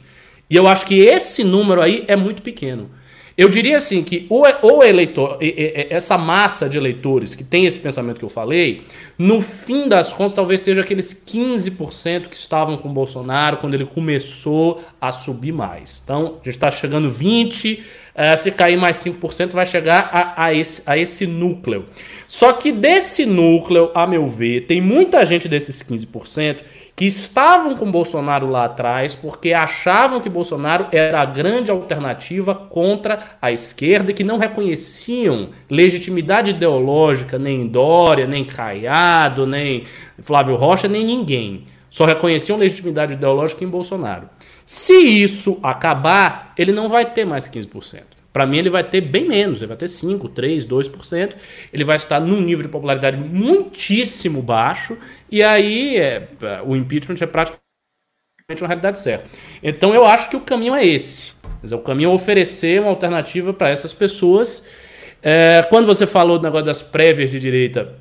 E 0.51 0.57
eu 0.57 0.67
acho 0.67 0.87
que 0.87 1.01
esse 1.01 1.43
número 1.45 1.81
aí 1.81 2.05
é 2.07 2.17
muito 2.17 2.43
pequeno. 2.43 2.91
Eu 3.39 3.49
diria 3.49 3.77
assim 3.77 4.03
que 4.03 4.27
o, 4.29 4.43
o 4.63 4.83
eleitor, 4.83 5.39
essa 5.41 6.19
massa 6.19 6.69
de 6.69 6.77
eleitores 6.77 7.37
que 7.37 7.45
tem 7.45 7.67
esse 7.67 7.79
pensamento 7.79 8.19
que 8.19 8.25
eu 8.25 8.29
falei, 8.29 8.83
no 9.17 9.41
fim 9.41 9.89
das 9.89 10.13
contas, 10.13 10.35
talvez 10.35 10.61
seja 10.61 10.81
aqueles 10.81 11.15
15% 11.15 12.27
que 12.27 12.35
estavam 12.35 12.77
com 12.77 12.89
o 12.89 12.93
Bolsonaro 12.93 13.59
quando 13.59 13.75
ele 13.75 13.87
começou 13.87 14.83
a 15.01 15.13
subir 15.13 15.53
mais. 15.53 16.03
Então, 16.03 16.39
a 16.43 16.45
gente 16.45 16.57
está 16.57 16.69
chegando 16.73 17.09
20%, 17.09 17.79
é, 18.13 18.37
se 18.37 18.51
cair 18.51 18.77
mais 18.77 18.97
5%, 19.05 19.53
vai 19.53 19.65
chegar 19.65 20.11
a, 20.13 20.47
a, 20.47 20.53
esse, 20.53 20.83
a 20.85 20.99
esse 20.99 21.25
núcleo. 21.25 21.87
Só 22.27 22.53
que 22.53 22.73
desse 22.73 23.25
núcleo, 23.25 23.93
a 23.95 24.05
meu 24.05 24.27
ver, 24.27 24.63
tem 24.63 24.81
muita 24.81 25.25
gente 25.25 25.49
desses 25.49 25.81
15% 25.81 26.57
que 26.99 27.07
estavam 27.07 27.77
com 27.77 27.93
Bolsonaro 27.93 28.51
lá 28.51 28.65
atrás 28.65 29.15
porque 29.15 29.53
achavam 29.53 30.21
que 30.21 30.29
Bolsonaro 30.29 30.89
era 30.91 31.21
a 31.21 31.25
grande 31.25 31.71
alternativa 31.71 32.57
contra 32.57 33.21
a 33.41 33.53
esquerda 33.53 34.11
e 34.11 34.15
que 34.15 34.25
não 34.25 34.37
reconheciam 34.37 35.51
legitimidade 35.71 36.51
ideológica 36.51 37.39
nem 37.39 37.69
Dória, 37.69 38.27
nem 38.27 38.45
Caiado, 38.45 39.47
nem 39.47 39.85
Flávio 40.21 40.57
Rocha, 40.57 40.89
nem 40.89 41.05
ninguém. 41.05 41.67
Só 41.89 42.05
reconheciam 42.05 42.59
legitimidade 42.59 43.15
ideológica 43.15 43.63
em 43.63 43.69
Bolsonaro. 43.69 44.29
Se 44.67 44.93
isso 44.93 45.61
acabar, 45.63 46.53
ele 46.59 46.73
não 46.73 46.89
vai 46.89 47.05
ter 47.05 47.25
mais 47.25 47.49
15%. 47.49 48.18
Para 48.33 48.45
mim, 48.47 48.59
ele 48.59 48.71
vai 48.71 48.85
ter 48.85 49.01
bem 49.01 49.27
menos, 49.27 49.59
ele 49.59 49.69
vai 49.69 49.77
ter 49.77 49.89
5, 49.89 50.29
3, 50.29 50.67
2%. 50.67 51.35
Ele 51.73 51.85
vai 51.85 51.97
estar 51.97 52.21
num 52.21 52.41
nível 52.41 52.63
de 52.63 52.69
popularidade 52.69 53.17
muitíssimo 53.17 54.43
baixo, 54.43 54.97
e 55.31 55.43
aí 55.43 55.97
é, 55.97 56.29
o 56.65 56.77
impeachment 56.77 57.17
é 57.21 57.27
praticamente 57.27 57.61
uma 58.61 58.69
realidade 58.69 58.99
certa. 58.99 59.29
Então, 59.63 59.95
eu 59.95 60.05
acho 60.05 60.31
que 60.31 60.37
o 60.37 60.41
caminho 60.41 60.75
é 60.75 60.85
esse. 60.85 61.33
o 61.73 61.79
caminho 61.79 62.11
é 62.11 62.15
oferecer 62.15 62.81
uma 62.81 62.91
alternativa 62.91 63.53
para 63.53 63.71
essas 63.71 63.93
pessoas. 63.93 64.65
É, 65.23 65.67
quando 65.69 65.87
você 65.87 66.07
falou 66.07 66.39
do 66.39 66.45
negócio 66.45 66.67
das 66.67 66.83
prévias 66.83 67.31
de 67.31 67.41
direita, 67.41 67.95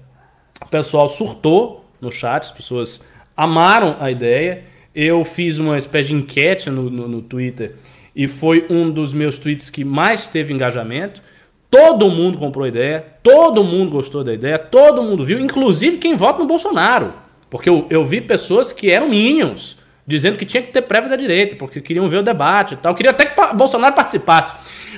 o 0.62 0.68
pessoal 0.68 1.08
surtou 1.08 1.86
no 2.00 2.12
chat, 2.12 2.44
as 2.44 2.52
pessoas 2.52 3.04
amaram 3.36 3.96
a 4.00 4.12
ideia. 4.12 4.64
Eu 4.94 5.24
fiz 5.24 5.58
uma 5.58 5.78
espécie 5.78 6.10
de 6.10 6.16
enquete 6.16 6.70
no, 6.70 6.90
no, 6.90 7.08
no 7.08 7.22
Twitter 7.22 7.76
e 8.18 8.28
foi 8.28 8.66
um 8.68 8.90
dos 8.90 9.14
meus 9.14 9.38
tweets 9.38 9.70
que 9.70 9.86
mais 9.86 10.28
teve 10.28 10.52
engajamento. 10.52 11.22
Todo 11.70 12.10
mundo 12.10 12.40
comprou 12.40 12.66
a 12.66 12.68
ideia, 12.68 13.06
todo 13.22 13.64
mundo 13.64 13.92
gostou 13.92 14.24
da 14.24 14.34
ideia, 14.34 14.58
todo 14.58 15.04
mundo 15.04 15.24
viu, 15.24 15.40
inclusive 15.40 15.98
quem 15.98 16.16
vota 16.16 16.40
no 16.40 16.48
Bolsonaro. 16.48 17.14
Porque 17.48 17.70
eu, 17.70 17.86
eu 17.92 18.04
vi 18.04 18.20
pessoas 18.20 18.74
que 18.74 18.90
eram 18.90 19.10
minions, 19.10 19.78
dizendo 20.06 20.36
que 20.36 20.46
tinha 20.48 20.64
que 20.64 20.72
ter 20.72 20.82
prévia 20.82 21.10
da 21.10 21.16
direita, 21.16 21.56
porque 21.58 21.80
queriam 21.80 22.10
ver 22.10 22.18
o 22.18 22.24
debate 22.24 22.74
e 22.74 22.78
tal. 22.78 22.96
Queria 22.96 23.12
até 23.12 23.26
que 23.26 23.54
Bolsonaro 23.54 23.94
participasse, 23.94 24.56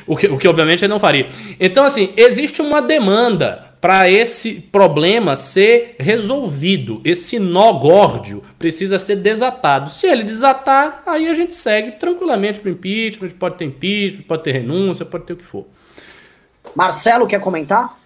o 0.08 0.16
que, 0.16 0.28
o 0.28 0.38
que 0.38 0.48
obviamente 0.48 0.86
ele 0.86 0.94
não 0.94 1.00
faria. 1.00 1.28
Então, 1.60 1.84
assim, 1.84 2.14
existe 2.16 2.62
uma 2.62 2.82
demanda 2.82 3.69
para 3.82 4.10
esse 4.10 4.56
problema 4.56 5.36
ser 5.36 5.96
resolvido. 6.00 7.02
Esse 7.06 7.40
nó 7.40 7.74
górdio 7.74 8.44
precisa 8.58 9.00
ser 9.00 9.18
desatado. 9.18 9.90
Se 9.90 10.08
ele 10.08 10.24
desatar, 10.24 11.04
aí 11.06 11.28
a 11.28 11.34
gente 11.34 11.56
segue 11.56 11.92
tranquilamente 11.92 12.60
para 12.60 12.70
o 12.70 12.74
impeachment, 12.74 13.30
pode 13.30 13.58
ter 13.58 13.66
impeachment, 13.66 14.24
pode 14.24 14.44
ter 14.44 14.52
renúncia, 14.52 15.06
pode 15.06 15.26
ter 15.26 15.34
o 15.34 15.38
que 15.38 15.46
for. 15.46 15.66
Marcelo, 16.76 17.26
quer 17.26 17.40
comentar? 17.40 17.98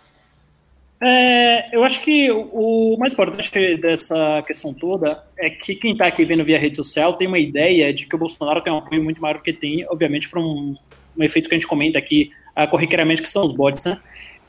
É, 1.05 1.75
eu 1.75 1.83
acho 1.83 2.01
que 2.01 2.31
o 2.31 2.95
mais 2.97 3.11
importante 3.11 3.75
dessa 3.75 4.41
questão 4.47 4.73
toda 4.73 5.21
é 5.37 5.49
que 5.49 5.75
quem 5.75 5.91
está 5.91 6.07
aqui 6.07 6.23
vendo 6.23 6.45
via 6.45 6.57
rede 6.57 6.77
social 6.77 7.13
tem 7.13 7.27
uma 7.27 7.39
ideia 7.39 7.93
de 7.93 8.05
que 8.05 8.15
o 8.15 8.17
Bolsonaro 8.17 8.61
tem 8.61 8.71
um 8.71 8.77
apoio 8.77 9.03
muito 9.03 9.21
maior 9.21 9.35
do 9.35 9.43
que 9.43 9.51
tem, 9.51 9.85
obviamente, 9.89 10.29
para 10.29 10.39
um, 10.39 10.77
um 11.17 11.23
efeito 11.23 11.49
que 11.49 11.55
a 11.55 11.57
gente 11.57 11.67
comenta 11.67 11.99
aqui 11.99 12.31
uh, 12.57 12.69
corriqueiramente, 12.69 13.21
que 13.21 13.29
são 13.29 13.43
os 13.43 13.53
bots, 13.53 13.83
né? 13.83 13.99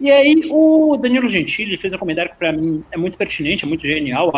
E 0.00 0.10
aí 0.10 0.48
o 0.50 0.96
Danilo 0.96 1.28
Gentili 1.28 1.76
fez 1.76 1.92
um 1.92 1.98
comentário 1.98 2.30
que 2.30 2.36
para 2.36 2.52
mim 2.52 2.82
é 2.90 2.96
muito 2.96 3.16
pertinente, 3.16 3.64
é 3.64 3.68
muito 3.68 3.86
genial, 3.86 4.32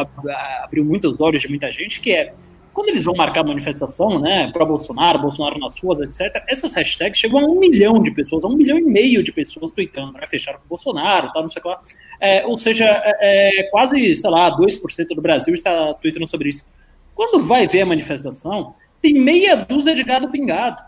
abriu 0.63 0.85
muitos 0.85 1.21
olhos 1.21 1.43
de 1.43 1.49
muita 1.49 1.71
gente, 1.71 2.01
que 2.01 2.13
é 2.13 2.33
quando 2.77 2.91
eles 2.91 3.05
vão 3.05 3.15
marcar 3.15 3.43
manifestação, 3.43 4.21
né, 4.21 4.51
para 4.53 4.63
Bolsonaro, 4.63 5.19
Bolsonaro 5.19 5.59
nas 5.59 5.81
ruas, 5.81 5.99
etc., 5.99 6.45
essas 6.47 6.75
hashtags 6.75 7.19
chegam 7.19 7.41
a 7.41 7.45
um 7.45 7.59
milhão 7.59 8.03
de 8.03 8.11
pessoas, 8.11 8.45
a 8.45 8.49
um 8.49 8.55
milhão 8.55 8.79
e 8.79 8.83
meio 8.83 9.23
de 9.23 9.33
pessoas 9.33 9.73
tweetando, 9.73 10.13
né, 10.13 10.27
fecharam 10.27 10.59
com 10.59 10.69
Bolsonaro, 10.69 11.33
tal, 11.33 11.41
não 11.41 11.49
sei 11.49 11.61
o 11.61 11.63
que 11.63 11.69
lá. 11.71 11.81
É, 12.21 12.45
ou 12.45 12.59
seja, 12.59 12.85
é, 12.85 13.61
é, 13.61 13.63
quase, 13.71 14.15
sei 14.15 14.31
lá, 14.31 14.55
2% 14.55 15.09
do 15.15 15.23
Brasil 15.23 15.55
está 15.55 15.95
tweetando 15.95 16.27
sobre 16.27 16.51
isso. 16.51 16.67
Quando 17.15 17.43
vai 17.43 17.67
ver 17.67 17.81
a 17.81 17.87
manifestação, 17.87 18.75
tem 19.01 19.15
meia 19.15 19.57
dúzia 19.57 19.95
de 19.95 20.05
gado 20.05 20.29
pingado. 20.29 20.83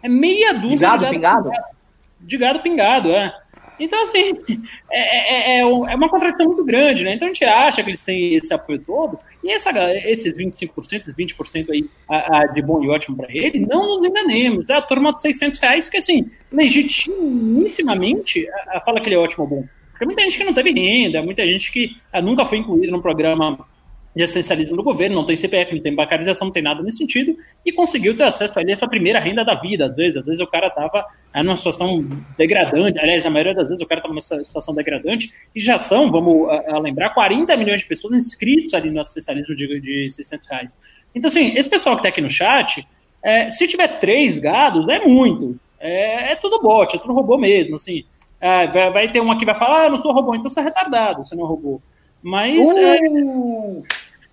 É 0.00 0.08
meia 0.08 0.52
dúzia 0.52 0.76
de 0.76 0.82
gado, 0.82 0.98
de 1.10 1.18
gado 1.18 1.50
pingado. 1.50 1.50
De 2.20 2.36
gado 2.36 2.60
pingado, 2.60 3.10
é. 3.10 3.34
Então, 3.80 4.02
assim, 4.02 4.34
é, 4.92 5.00
é, 5.00 5.56
é, 5.56 5.60
é 5.60 5.64
uma 5.64 6.08
contradição 6.08 6.46
muito 6.46 6.64
grande, 6.64 7.02
né? 7.02 7.14
Então 7.14 7.26
a 7.26 7.32
gente 7.32 7.44
acha 7.44 7.82
que 7.82 7.90
eles 7.90 8.04
têm 8.04 8.34
esse 8.34 8.52
apoio 8.52 8.78
todo, 8.78 9.18
e 9.42 9.50
essa, 9.50 9.70
esses 10.06 10.36
25%, 10.36 11.00
esses 11.00 11.14
20% 11.14 11.70
aí 11.70 11.86
a, 12.08 12.40
a, 12.40 12.46
de 12.46 12.60
bom 12.60 12.84
e 12.84 12.90
ótimo 12.90 13.16
para 13.16 13.28
ele, 13.30 13.58
não 13.60 13.96
nos 13.96 14.04
enganemos. 14.04 14.68
É 14.68 14.74
a 14.74 14.82
turma 14.82 15.12
de 15.12 15.22
600 15.22 15.58
reais 15.58 15.88
que, 15.88 15.96
assim, 15.96 16.30
legitimissimamente 16.52 18.46
fala 18.84 19.00
que 19.00 19.08
ele 19.08 19.16
é 19.16 19.18
ótimo 19.18 19.44
ou 19.44 19.50
bom. 19.50 19.64
Porque 19.90 20.04
muita 20.04 20.22
gente 20.22 20.38
que 20.38 20.44
não 20.44 20.54
teve 20.54 20.72
renda, 20.72 21.22
muita 21.22 21.46
gente 21.46 21.72
que 21.72 21.96
ah, 22.12 22.22
nunca 22.22 22.44
foi 22.44 22.58
incluída 22.58 22.90
no 22.90 23.02
programa 23.02 23.66
de 24.14 24.22
essencialismo 24.22 24.76
do 24.76 24.82
governo, 24.82 25.14
não 25.14 25.24
tem 25.24 25.36
CPF, 25.36 25.74
não 25.74 25.82
tem 25.82 25.94
bancarização, 25.94 26.46
não 26.46 26.52
tem 26.52 26.62
nada 26.62 26.82
nesse 26.82 26.98
sentido, 26.98 27.36
e 27.64 27.72
conseguiu 27.72 28.14
ter 28.14 28.24
acesso 28.24 28.58
ali 28.58 28.72
à 28.72 28.76
sua 28.76 28.88
primeira 28.88 29.20
renda 29.20 29.44
da 29.44 29.54
vida, 29.54 29.86
às 29.86 29.94
vezes. 29.94 30.16
Às 30.16 30.26
vezes 30.26 30.40
o 30.40 30.46
cara 30.46 30.66
estava 30.66 31.06
é, 31.32 31.42
numa 31.42 31.56
situação 31.56 32.04
degradante, 32.36 32.98
aliás, 32.98 33.24
a 33.24 33.30
maioria 33.30 33.54
das 33.54 33.68
vezes 33.68 33.82
o 33.82 33.86
cara 33.86 34.00
estava 34.00 34.12
numa 34.12 34.20
situação 34.20 34.74
degradante, 34.74 35.30
e 35.54 35.60
já 35.60 35.78
são, 35.78 36.10
vamos 36.10 36.48
a, 36.48 36.76
a 36.76 36.78
lembrar, 36.78 37.10
40 37.10 37.56
milhões 37.56 37.80
de 37.80 37.86
pessoas 37.86 38.14
inscritos 38.14 38.74
ali 38.74 38.90
no 38.90 39.00
essencialismo 39.00 39.54
de, 39.54 39.80
de 39.80 40.10
600 40.10 40.46
reais. 40.48 40.78
Então, 41.14 41.28
assim, 41.28 41.56
esse 41.56 41.68
pessoal 41.68 41.94
que 41.94 42.00
está 42.00 42.08
aqui 42.08 42.20
no 42.20 42.30
chat, 42.30 42.86
é, 43.22 43.48
se 43.50 43.66
tiver 43.68 43.98
três 43.98 44.38
gados, 44.38 44.88
é 44.88 44.98
muito. 45.06 45.58
É, 45.78 46.32
é 46.32 46.36
tudo 46.36 46.60
bot, 46.60 46.94
é 46.94 46.98
tudo 46.98 47.14
robô 47.14 47.38
mesmo, 47.38 47.76
assim. 47.76 48.04
É, 48.40 48.66
vai, 48.66 48.90
vai, 48.90 49.08
ter 49.08 49.20
uma 49.20 49.38
que 49.38 49.44
vai 49.44 49.54
falar, 49.54 49.86
ah, 49.86 49.90
não 49.90 49.96
sou 49.96 50.12
robô, 50.12 50.34
então 50.34 50.48
você 50.48 50.60
é 50.60 50.62
retardado, 50.62 51.24
você 51.24 51.36
não 51.36 51.44
é 51.44 51.48
robô. 51.48 51.80
Mas. 52.22 52.68
Uh! 52.68 53.82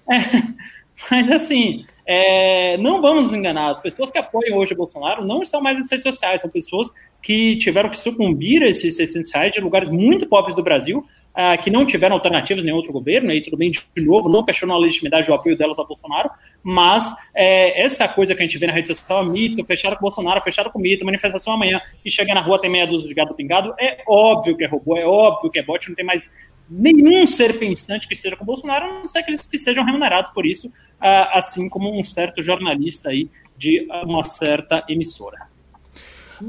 É, 0.10 0.18
mas 1.12 1.32
assim, 1.32 1.86
é, 2.06 2.78
não 2.78 3.02
vamos 3.02 3.26
nos 3.26 3.34
enganar. 3.34 3.70
As 3.70 3.82
pessoas 3.82 4.10
que 4.10 4.18
apoiam 4.18 4.58
hoje 4.58 4.74
o 4.74 4.78
Bolsonaro 4.78 5.26
não 5.26 5.42
estão 5.42 5.62
mais 5.62 5.78
nas 5.78 5.92
redes 5.92 6.04
sociais, 6.04 6.42
são 6.42 6.50
pessoas 6.50 6.90
que 7.22 7.58
tiveram 7.58 7.90
que 7.90 7.98
sucumbir 7.98 8.64
a 8.64 8.68
esses 8.68 8.96
600 8.96 9.32
reais 9.34 9.52
de 9.54 9.60
lugares 9.60 9.90
muito 9.90 10.26
pobres 10.26 10.56
do 10.56 10.64
Brasil, 10.64 11.00
uh, 11.00 11.62
que 11.62 11.70
não 11.70 11.86
tiveram 11.86 12.16
alternativas 12.16 12.64
em 12.64 12.72
outro 12.72 12.94
governo, 12.94 13.34
e 13.34 13.42
tudo 13.42 13.58
bem, 13.58 13.70
de 13.70 13.82
novo, 13.98 14.30
não 14.30 14.46
questiono 14.46 14.74
a 14.74 14.78
legitimidade 14.78 15.28
do 15.28 15.34
apoio 15.34 15.58
delas 15.58 15.78
ao 15.78 15.86
Bolsonaro, 15.86 16.30
mas 16.64 17.14
é, 17.36 17.84
essa 17.84 18.08
coisa 18.08 18.34
que 18.34 18.42
a 18.42 18.48
gente 18.48 18.58
vê 18.58 18.68
na 18.68 18.74
rede 18.74 18.88
social, 18.88 19.26
mito, 19.26 19.66
fechado 19.66 19.96
com 19.96 20.02
Bolsonaro, 20.02 20.40
fechado 20.40 20.72
com 20.72 20.80
mito, 20.80 21.04
manifestação 21.04 21.54
amanhã, 21.54 21.82
e 22.06 22.10
chega 22.10 22.34
na 22.34 22.42
rua 22.42 22.60
tem 22.62 22.72
meia 22.72 22.88
dúzia 22.88 23.10
de 23.10 23.14
gado 23.14 23.34
pingado, 23.34 23.74
é 23.80 24.02
óbvio 24.08 24.56
que 24.56 24.64
é 24.64 24.68
robô, 24.68 24.96
é 24.96 25.06
óbvio 25.06 25.52
que 25.52 25.60
é 25.60 25.64
bot, 25.64 25.90
não 25.90 25.96
tem 25.96 26.06
mais 26.06 26.32
nenhum 26.70 27.26
ser 27.26 27.60
pensante 27.60 28.08
que 28.08 28.14
esteja 28.14 28.36
com 28.36 28.44
o 28.44 28.48
Bolsonaro, 28.48 28.86
a 28.86 28.94
não 29.00 29.06
ser 29.06 29.20
aqueles 29.20 29.46
que 29.46 29.58
sejam 29.58 29.86
remunerados 29.86 30.32
por 30.32 30.46
isso, 30.46 30.72
ah, 31.00 31.38
assim 31.38 31.70
como 31.70 31.98
um 31.98 32.04
certo 32.04 32.42
jornalista 32.42 33.10
aí 33.10 33.30
de 33.58 33.88
uma 34.06 34.24
certa 34.24 34.84
emissora. 34.88 35.48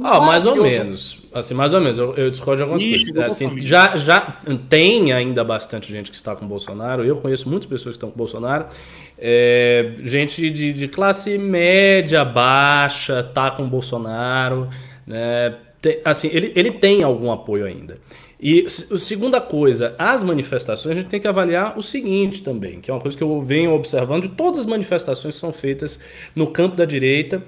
Ah, 0.02 0.20
mais 0.20 0.44
ou 0.44 0.56
menos. 0.56 1.18
Assim, 1.32 1.54
mais 1.54 1.72
ou 1.72 1.80
menos. 1.80 1.96
Eu, 1.96 2.14
eu 2.14 2.30
discordo 2.30 2.58
de 2.58 2.62
algumas 2.62 2.82
Ixi, 2.82 3.06
coisas. 3.06 3.24
Assim, 3.24 3.58
já, 3.60 3.96
já 3.96 4.38
tem 4.68 5.12
ainda 5.12 5.42
bastante 5.42 5.90
gente 5.90 6.10
que 6.10 6.16
está 6.16 6.36
com 6.36 6.44
o 6.44 6.48
Bolsonaro. 6.48 7.04
Eu 7.04 7.16
conheço 7.16 7.48
muitas 7.48 7.68
pessoas 7.68 7.94
que 7.94 7.96
estão 7.96 8.10
com 8.10 8.16
Bolsonaro. 8.16 8.66
É, 9.16 9.94
gente 10.02 10.50
de, 10.50 10.72
de, 10.72 10.88
classe 10.88 11.38
média, 11.38 12.24
baixa, 12.24 13.22
tá 13.22 13.50
com 13.50 13.64
o 13.64 13.66
Bolsonaro. 13.66 14.68
Né? 15.06 15.56
Tem, 15.80 16.00
assim, 16.04 16.28
ele, 16.32 16.52
ele 16.54 16.72
tem 16.72 17.02
algum 17.02 17.32
apoio 17.32 17.64
ainda. 17.64 17.98
E 18.40 18.66
a 18.90 18.98
segunda 18.98 19.40
coisa, 19.40 19.96
as 19.98 20.22
manifestações, 20.22 20.96
a 20.96 21.00
gente 21.00 21.10
tem 21.10 21.18
que 21.18 21.26
avaliar 21.26 21.76
o 21.76 21.82
seguinte 21.82 22.40
também, 22.42 22.80
que 22.80 22.88
é 22.88 22.94
uma 22.94 23.00
coisa 23.00 23.16
que 23.16 23.22
eu 23.22 23.40
venho 23.42 23.72
observando 23.72 24.22
de 24.22 24.28
todas 24.28 24.60
as 24.60 24.66
manifestações 24.66 25.34
que 25.34 25.40
são 25.40 25.52
feitas 25.52 25.98
no 26.36 26.46
campo 26.46 26.76
da 26.76 26.84
direita 26.84 27.42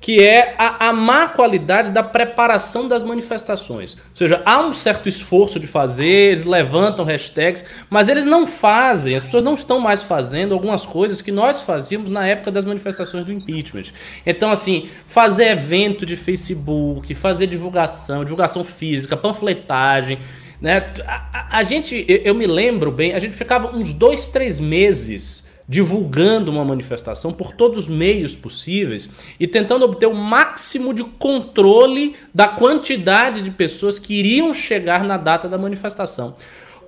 que 0.00 0.18
é 0.26 0.54
a, 0.56 0.88
a 0.88 0.92
má 0.94 1.28
qualidade 1.28 1.90
da 1.92 2.02
preparação 2.02 2.88
das 2.88 3.04
manifestações. 3.04 3.92
Ou 3.92 4.16
seja, 4.16 4.40
há 4.46 4.60
um 4.60 4.72
certo 4.72 5.08
esforço 5.08 5.60
de 5.60 5.66
fazer, 5.66 6.06
eles 6.06 6.46
levantam 6.46 7.04
hashtags, 7.04 7.64
mas 7.90 8.08
eles 8.08 8.24
não 8.24 8.46
fazem, 8.46 9.14
as 9.14 9.22
pessoas 9.22 9.42
não 9.44 9.54
estão 9.54 9.78
mais 9.78 10.02
fazendo 10.02 10.54
algumas 10.54 10.86
coisas 10.86 11.20
que 11.20 11.30
nós 11.30 11.60
fazíamos 11.60 12.08
na 12.08 12.26
época 12.26 12.50
das 12.50 12.64
manifestações 12.64 13.26
do 13.26 13.32
impeachment. 13.32 13.92
Então, 14.24 14.50
assim, 14.50 14.88
fazer 15.06 15.48
evento 15.48 16.06
de 16.06 16.16
Facebook, 16.16 17.14
fazer 17.14 17.46
divulgação, 17.46 18.24
divulgação 18.24 18.64
física, 18.64 19.18
panfletagem. 19.18 20.18
Né? 20.62 20.92
A, 21.06 21.26
a, 21.32 21.58
a 21.58 21.62
gente, 21.62 22.06
eu, 22.08 22.16
eu 22.24 22.34
me 22.34 22.46
lembro 22.46 22.90
bem, 22.90 23.12
a 23.12 23.18
gente 23.18 23.36
ficava 23.36 23.76
uns 23.76 23.92
dois, 23.92 24.24
três 24.24 24.58
meses 24.58 25.49
divulgando 25.70 26.50
uma 26.50 26.64
manifestação 26.64 27.32
por 27.32 27.52
todos 27.52 27.78
os 27.78 27.86
meios 27.86 28.34
possíveis 28.34 29.08
e 29.38 29.46
tentando 29.46 29.84
obter 29.84 30.06
o 30.06 30.14
máximo 30.14 30.92
de 30.92 31.04
controle 31.04 32.16
da 32.34 32.48
quantidade 32.48 33.40
de 33.40 33.52
pessoas 33.52 33.96
que 33.96 34.14
iriam 34.14 34.52
chegar 34.52 35.04
na 35.04 35.16
data 35.16 35.48
da 35.48 35.56
manifestação. 35.56 36.34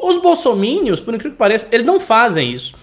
Os 0.01 0.21
bolsomínios, 0.21 1.01
por 1.01 1.15
incrível 1.15 1.31
que 1.31 1.39
pareça, 1.39 1.69
eles 1.71 1.87
não 1.87 2.01
fazem 2.01 2.53
isso. 2.53 2.75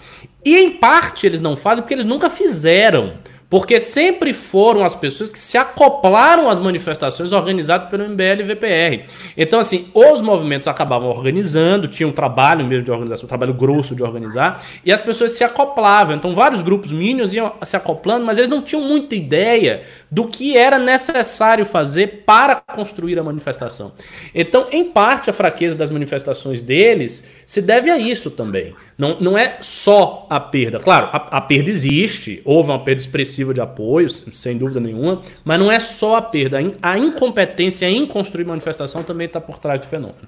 E 0.45 0.56
em 0.58 0.72
parte 0.72 1.28
eles 1.28 1.41
não 1.41 1.58
fazem 1.58 1.82
porque 1.82 1.95
eles 1.95 2.06
nunca 2.06 2.30
fizeram. 2.30 3.16
Porque 3.50 3.80
sempre 3.80 4.32
foram 4.32 4.86
as 4.86 4.93
pessoas 4.93 5.32
que 5.32 5.39
se 5.39 5.58
acoplaram 5.58 6.50
às 6.50 6.60
manifestações 6.60 7.32
organizadas 7.32 7.89
pelo 7.89 8.08
MBL 8.08 8.41
e 8.41 8.43
VPR. 8.43 9.06
Então, 9.36 9.60
assim, 9.60 9.88
os 9.91 10.22
movimentos 10.22 10.68
acabavam 10.68 11.10
organizando, 11.10 11.88
tinham 11.88 12.12
um 12.12 12.14
trabalho 12.14 12.64
mesmo 12.64 12.84
de 12.84 12.91
organização, 12.91 13.26
um 13.26 13.28
trabalho 13.28 13.54
grosso 13.56 13.95
de 13.95 14.04
organizar, 14.04 14.64
e 14.86 14.91
as 14.91 15.02
pessoas 15.02 15.32
se 15.32 15.43
acoplavam. 15.43 16.16
Então, 16.16 16.36
vários 16.36 16.62
grupos 16.62 16.91
mínimos 16.91 17.34
iam 17.34 17.52
se 17.64 17.76
acoplando, 17.76 18.24
mas 18.24 18.38
eles 18.38 18.50
não 18.50 18.62
tinham 18.62 18.84
muita 18.84 19.16
ideia 19.16 19.82
do 20.12 20.28
que 20.28 20.57
era 20.57 20.80
necessário 20.80 21.66
fazer 21.66 22.24
para 22.26 22.55
construir 22.55 23.20
a 23.20 23.24
manifestação. 23.24 23.93
Então, 24.34 24.68
em 24.72 24.86
parte, 24.86 25.30
a 25.30 25.34
fraqueza 25.34 25.76
das 25.76 25.91
manifestações 25.91 26.62
deles 26.62 27.24
se 27.45 27.62
deve 27.62 27.91
a 27.91 27.97
isso 27.97 28.32
também. 28.32 28.76
Não, 28.97 29.20
não 29.20 29.38
é 29.38 29.57
só 29.62 30.26
a 30.30 30.39
perda. 30.39 30.80
Claro, 30.80 31.10
a, 31.12 31.38
a 31.38 31.41
perda 31.41 31.70
existe, 31.70 32.41
houve 32.43 32.72
uma 32.72 32.84
perda 32.84 33.01
expressiva 33.01 33.53
de 33.53 33.62
apoios, 33.62 34.26
sem 34.34 34.57
dúvida 34.57 34.80
nenhuma, 34.80 35.22
mas 35.43 35.60
não 35.60 35.72
é 35.72 35.80
só 35.80 36.16
a 36.16 36.22
perda. 36.22 36.57
A 36.82 36.97
incompetência 36.97 37.88
em 37.88 38.05
construir 38.07 38.45
manifestação 38.45 39.03
também 39.03 39.28
está 39.28 39.39
por 39.39 39.60
trás 39.60 39.80
do 39.80 39.88
fenômeno. 39.88 40.28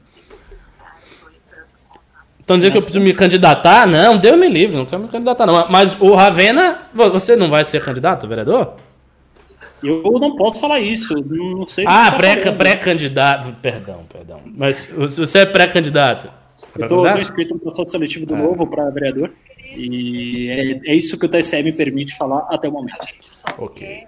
Estão 2.40 2.58
dizendo 2.58 2.74
que 2.74 2.78
eu 2.80 2.82
preciso 2.82 3.04
me 3.04 3.14
candidatar? 3.14 3.88
Não, 3.88 4.18
Deus 4.18 4.38
me 4.38 4.48
livre, 4.48 4.76
não 4.76 4.86
quero 4.86 5.02
me 5.02 5.08
candidatar, 5.08 5.46
não. 5.46 5.70
Mas 5.70 5.96
o 6.00 6.14
Ravena, 6.14 6.80
você 6.94 7.36
não 7.36 7.50
vai 7.50 7.64
ser 7.64 7.82
candidato, 7.82 8.28
vereador? 8.28 8.76
Eu 9.84 10.20
não 10.20 10.36
posso 10.36 10.60
falar 10.60 10.80
isso, 10.80 11.16
não 11.16 11.66
sei. 11.68 11.86
Ah, 11.88 12.12
pré-candidato. 12.12 13.54
Pré 13.56 13.72
perdão, 13.72 14.06
perdão. 14.12 14.42
Mas 14.46 14.88
você 14.88 15.40
é 15.40 15.46
pré-candidato? 15.46 16.32
Eu 16.78 16.86
estou 16.86 17.20
inscrito 17.20 17.54
no 17.54 17.60
processo 17.60 17.92
seletivo 17.92 18.26
do 18.26 18.36
ah. 18.36 18.38
Novo 18.38 18.68
para 18.68 18.90
vereador. 18.90 19.34
E 19.76 20.50
é, 20.50 20.92
é, 20.92 20.96
isso 20.96 21.18
que 21.18 21.26
o 21.26 21.30
TSE 21.30 21.72
permite 21.72 22.16
falar 22.16 22.46
até 22.50 22.68
o 22.68 22.72
momento. 22.72 23.08
Ok. 23.58 24.06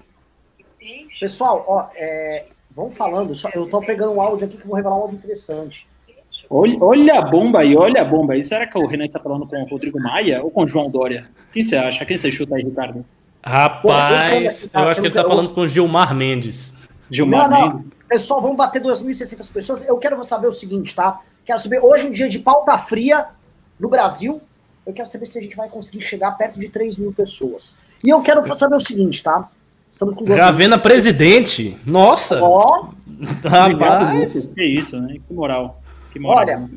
Pessoal, 1.19 1.63
ó, 1.67 1.87
é, 1.95 2.45
vamos 2.75 2.97
falando. 2.97 3.33
Só, 3.33 3.49
eu 3.53 3.63
estou 3.63 3.81
pegando 3.81 4.11
um 4.11 4.21
áudio 4.21 4.47
aqui 4.47 4.57
que 4.57 4.67
vou 4.67 4.75
revelar 4.75 4.97
um 4.97 5.01
áudio 5.03 5.17
interessante. 5.17 5.87
Olha, 6.49 6.77
olha 6.81 7.19
a 7.19 7.21
bomba 7.21 7.61
aí, 7.61 7.75
olha 7.75 8.01
a 8.01 8.05
bomba 8.05 8.33
aí. 8.33 8.43
Será 8.43 8.67
que 8.67 8.77
o 8.77 8.85
Renan 8.85 9.05
está 9.05 9.19
falando 9.19 9.47
com 9.47 9.61
o 9.61 9.65
Rodrigo 9.65 9.99
Maia 9.99 10.39
ou 10.43 10.51
com 10.51 10.63
o 10.63 10.67
João 10.67 10.89
Dória? 10.89 11.29
Quem 11.53 11.63
você 11.63 11.75
acha? 11.77 12.05
Quem 12.05 12.17
você 12.17 12.31
chuta 12.31 12.55
aí, 12.55 12.63
Ricardo? 12.63 13.05
Rapaz, 13.45 14.69
eu 14.73 14.81
acho 14.87 15.01
que 15.01 15.07
ele 15.07 15.13
tá 15.13 15.23
falando 15.23 15.49
com 15.49 15.67
Gilmar 15.67 16.15
Mendes. 16.15 16.77
Gilmar 17.11 17.49
não, 17.49 17.59
não. 17.59 17.73
Mendes. 17.75 17.93
Pessoal, 18.07 18.41
vamos 18.41 18.57
bater 18.57 18.81
2.600 18.81 19.51
pessoas. 19.51 19.83
Eu 19.83 19.97
quero 19.97 20.23
saber 20.23 20.47
o 20.47 20.51
seguinte, 20.51 20.95
tá? 20.95 21.19
Quero 21.43 21.59
saber, 21.59 21.79
hoje, 21.79 22.07
um 22.07 22.11
dia 22.11 22.29
de 22.29 22.39
pauta 22.39 22.77
fria 22.77 23.27
no 23.79 23.89
Brasil, 23.89 24.41
eu 24.85 24.93
quero 24.93 25.07
saber 25.07 25.25
se 25.25 25.39
a 25.39 25.41
gente 25.41 25.57
vai 25.57 25.67
conseguir 25.67 26.01
chegar 26.01 26.31
perto 26.31 26.59
de 26.59 26.69
3 26.69 26.97
mil 26.97 27.11
pessoas. 27.11 27.73
E 28.03 28.09
eu 28.09 28.21
quero 28.21 28.55
saber 28.55 28.75
o 28.75 28.79
seguinte, 28.79 29.23
tá? 29.23 29.49
Estamos 29.91 30.15
com 30.15 30.25
Ravena 30.25 30.77
presidente. 30.77 31.77
Nossa! 31.85 32.41
Ó! 32.41 32.89
Rapaz! 33.43 34.53
Que 34.53 34.63
isso, 34.63 34.99
né? 35.01 35.17
Que 35.27 35.33
moral. 35.33 35.81
Que 36.11 36.19
moral. 36.19 36.39
Olha, 36.39 36.69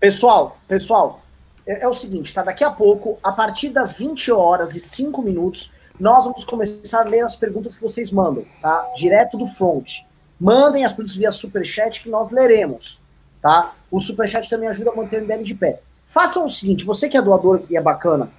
pessoal, 0.00 0.58
pessoal, 0.66 1.22
é, 1.66 1.84
é 1.84 1.88
o 1.88 1.94
seguinte, 1.94 2.32
tá? 2.32 2.42
Daqui 2.42 2.64
a 2.64 2.70
pouco, 2.70 3.18
a 3.22 3.32
partir 3.32 3.70
das 3.70 3.92
20 3.92 4.32
horas 4.32 4.74
e 4.74 4.80
5 4.80 5.20
minutos, 5.22 5.72
nós 5.98 6.24
vamos 6.24 6.44
começar 6.44 7.00
a 7.00 7.08
ler 7.08 7.24
as 7.24 7.34
perguntas 7.34 7.76
que 7.76 7.82
vocês 7.82 8.10
mandam, 8.10 8.44
tá? 8.62 8.92
Direto 8.96 9.36
do 9.36 9.46
front. 9.46 10.04
Mandem 10.40 10.84
as 10.84 10.92
perguntas 10.92 11.16
via 11.16 11.30
superchat 11.30 12.02
que 12.02 12.08
nós 12.08 12.30
leremos, 12.30 13.00
tá? 13.42 13.74
O 13.90 14.00
superchat 14.00 14.48
também 14.48 14.68
ajuda 14.68 14.90
a 14.90 14.96
manter 14.96 15.20
o 15.20 15.24
MBL 15.24 15.42
de 15.42 15.54
pé. 15.54 15.80
Façam 16.06 16.46
o 16.46 16.48
seguinte, 16.48 16.84
você 16.84 17.08
que 17.08 17.16
é 17.16 17.22
doador 17.22 17.62
e 17.68 17.76
é 17.76 17.82
bacana, 17.82 18.30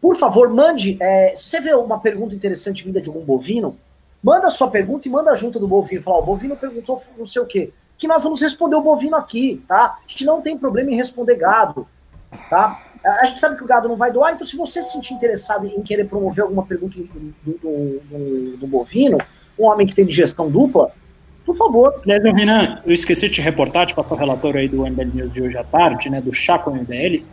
por 0.00 0.16
favor, 0.16 0.48
mande, 0.48 0.96
é, 1.00 1.34
se 1.36 1.44
você 1.44 1.60
vê 1.60 1.74
uma 1.74 2.00
pergunta 2.00 2.34
interessante 2.34 2.84
vinda 2.84 3.00
de 3.00 3.08
algum 3.08 3.24
bovino, 3.24 3.76
manda 4.22 4.48
a 4.48 4.50
sua 4.50 4.70
pergunta 4.70 5.06
e 5.06 5.10
manda 5.10 5.30
a 5.30 5.34
junta 5.34 5.58
do 5.58 5.68
bovino. 5.68 6.02
Fala, 6.02 6.18
o 6.18 6.22
bovino 6.22 6.56
perguntou 6.56 7.00
não 7.18 7.26
sei 7.26 7.42
o 7.42 7.46
quê. 7.46 7.72
Que 7.98 8.08
nós 8.08 8.24
vamos 8.24 8.40
responder 8.40 8.76
o 8.76 8.82
bovino 8.82 9.16
aqui, 9.16 9.62
tá? 9.68 9.98
A 9.98 10.08
gente 10.08 10.24
não 10.24 10.40
tem 10.40 10.56
problema 10.56 10.90
em 10.90 10.96
responder 10.96 11.34
gado, 11.34 11.86
tá? 12.48 12.82
A 13.04 13.24
gente 13.26 13.40
sabe 13.40 13.56
que 13.56 13.64
o 13.64 13.66
gado 13.66 13.88
não 13.88 13.96
vai 13.96 14.12
doar, 14.12 14.34
então 14.34 14.46
se 14.46 14.56
você 14.56 14.82
se 14.82 14.92
sentir 14.92 15.14
interessado 15.14 15.66
em 15.66 15.82
querer 15.82 16.04
promover 16.04 16.42
alguma 16.44 16.64
pergunta 16.64 16.98
do, 16.98 17.52
do, 17.52 18.00
do, 18.10 18.56
do 18.58 18.66
bovino, 18.66 19.18
um 19.58 19.64
homem 19.64 19.86
que 19.86 19.94
tem 19.94 20.04
digestão 20.04 20.50
dupla, 20.50 20.92
Por 21.44 21.56
favor. 21.56 22.00
Aliás, 22.04 22.22
Renan, 22.22 22.80
eu 22.84 22.92
esqueci 22.92 23.26
de 23.28 23.34
te 23.36 23.40
reportar, 23.40 23.86
de 23.86 23.94
passar 23.94 24.14
o 24.14 24.18
relatório 24.18 24.60
aí 24.60 24.68
do 24.68 24.86
MBL 24.86 25.14
News 25.14 25.32
de 25.32 25.42
hoje 25.42 25.56
à 25.56 25.64
tarde, 25.64 26.10
né, 26.10 26.20
do 26.20 26.32
Chá 26.32 26.58
com 26.58 26.70
o 26.70 26.76
MBL. 26.76 27.24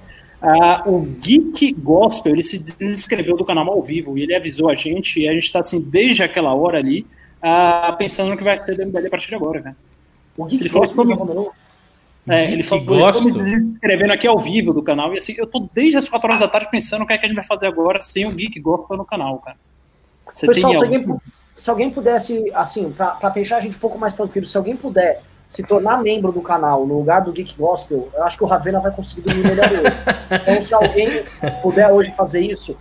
Ah, 0.42 0.84
o 0.86 1.02
Geek 1.02 1.74
Gospel, 1.74 2.34
ele 2.34 2.44
se 2.44 2.58
desinscreveu 2.60 3.36
do 3.36 3.44
canal 3.46 3.68
ao 3.70 3.84
vivo 3.84 4.18
e 4.18 4.24
ele 4.24 4.36
avisou 4.36 4.70
a 4.70 4.76
gente, 4.76 5.20
e 5.22 5.28
a 5.28 5.34
gente 5.34 5.44
está 5.44 5.60
assim, 5.60 5.80
desde 5.82 6.24
aquela 6.24 6.54
hora 6.54 6.78
ali, 6.78 7.06
ah, 7.42 7.94
pensando 7.98 8.30
no 8.30 8.38
que 8.38 8.44
vai 8.44 8.58
ser 8.58 8.76
do 8.76 8.86
MBL 8.86 9.08
a 9.08 9.10
partir 9.10 9.28
de 9.30 9.36
agora, 9.36 9.62
né? 9.62 9.76
O 10.38 10.46
Geek 10.46 10.62
Ele 10.64 10.70
falou 10.70 10.88
Gospel 10.88 11.06
mandou- 11.06 11.52
É, 12.28 12.52
ele 12.52 12.64
falou, 12.64 12.84
eu 12.84 13.14
tô 13.14 13.22
me 13.22 13.32
Gospel. 13.32 13.44
desinscrevendo 13.44 14.12
aqui 14.14 14.28
ao 14.28 14.38
vivo 14.38 14.74
do 14.74 14.84
canal, 14.84 15.14
e 15.14 15.18
assim, 15.18 15.34
eu 15.38 15.48
tô 15.48 15.68
desde 15.74 15.98
as 15.98 16.10
4 16.10 16.28
horas 16.28 16.42
da 16.42 16.48
tarde 16.48 16.70
pensando 16.70 17.04
o 17.04 17.08
que 17.08 17.14
é 17.14 17.18
que 17.18 17.26
a 17.26 17.30
gente 17.30 17.38
vai 17.38 17.46
fazer 17.46 17.68
agora 17.68 18.02
sem 18.02 18.26
o 18.26 18.32
Geek 18.32 18.60
Gospel 18.60 18.98
no 18.98 19.06
canal, 19.06 19.38
cara. 19.40 19.58
Você 20.30 20.46
Pessoal, 20.46 20.72
tem 20.72 20.80
se 20.80 20.86
alguém, 20.86 21.18
se 21.56 21.70
alguém 21.70 21.90
pudesse, 21.90 22.52
assim, 22.54 22.92
pra, 22.92 23.12
pra 23.12 23.30
deixar 23.30 23.58
a 23.58 23.62
gente 23.62 23.78
um 23.78 23.80
pouco 23.80 23.98
mais 23.98 24.14
tranquilo, 24.14 24.46
se 24.46 24.58
alguém 24.58 24.76
puder 24.76 25.22
se 25.48 25.64
tornar 25.64 26.04
membro 26.04 26.32
do 26.32 26.42
canal 26.42 26.86
no 26.86 26.98
lugar 26.98 27.22
do 27.22 27.32
Geek 27.32 27.56
Gospel, 27.58 28.10
eu 28.14 28.24
acho 28.24 28.38
que 28.38 28.44
o 28.44 28.48
Ravena 28.48 28.82
vai 28.82 28.92
conseguir 28.92 29.22
dormir 29.22 29.44
melhor 29.48 29.72
hoje. 29.72 30.42
Então, 30.42 30.64
se 30.64 30.74
alguém 30.74 31.08
puder 31.62 31.90
hoje 31.90 32.12
fazer 32.12 32.42
isso, 32.42 32.78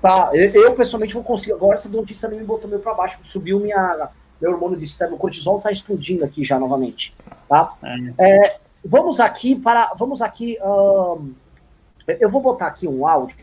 tá, 0.00 0.30
eu, 0.32 0.50
eu, 0.50 0.74
pessoalmente 0.74 1.12
vou 1.12 1.22
conseguir. 1.22 1.52
Agora 1.52 1.74
essa 1.74 1.90
notícia 1.90 2.26
também 2.26 2.40
me 2.40 2.46
botou 2.46 2.70
meio 2.70 2.80
pra 2.80 2.94
baixo, 2.94 3.18
subiu 3.22 3.60
minha, 3.60 4.08
meu 4.42 4.50
hormônio 4.50 4.76
de 4.76 4.84
estresse, 4.84 5.12
meu 5.12 5.18
cortisol 5.18 5.60
tá 5.60 5.70
explodindo 5.70 6.24
aqui 6.24 6.42
já 6.42 6.58
novamente, 6.58 7.14
tá? 7.48 7.74
É, 8.18 8.58
vamos 8.84 9.20
aqui 9.20 9.54
para, 9.54 9.94
vamos 9.94 10.20
aqui, 10.20 10.58
eu 12.20 12.28
vou 12.28 12.42
botar 12.42 12.66
aqui 12.66 12.88
um 12.88 13.06
áudio, 13.06 13.36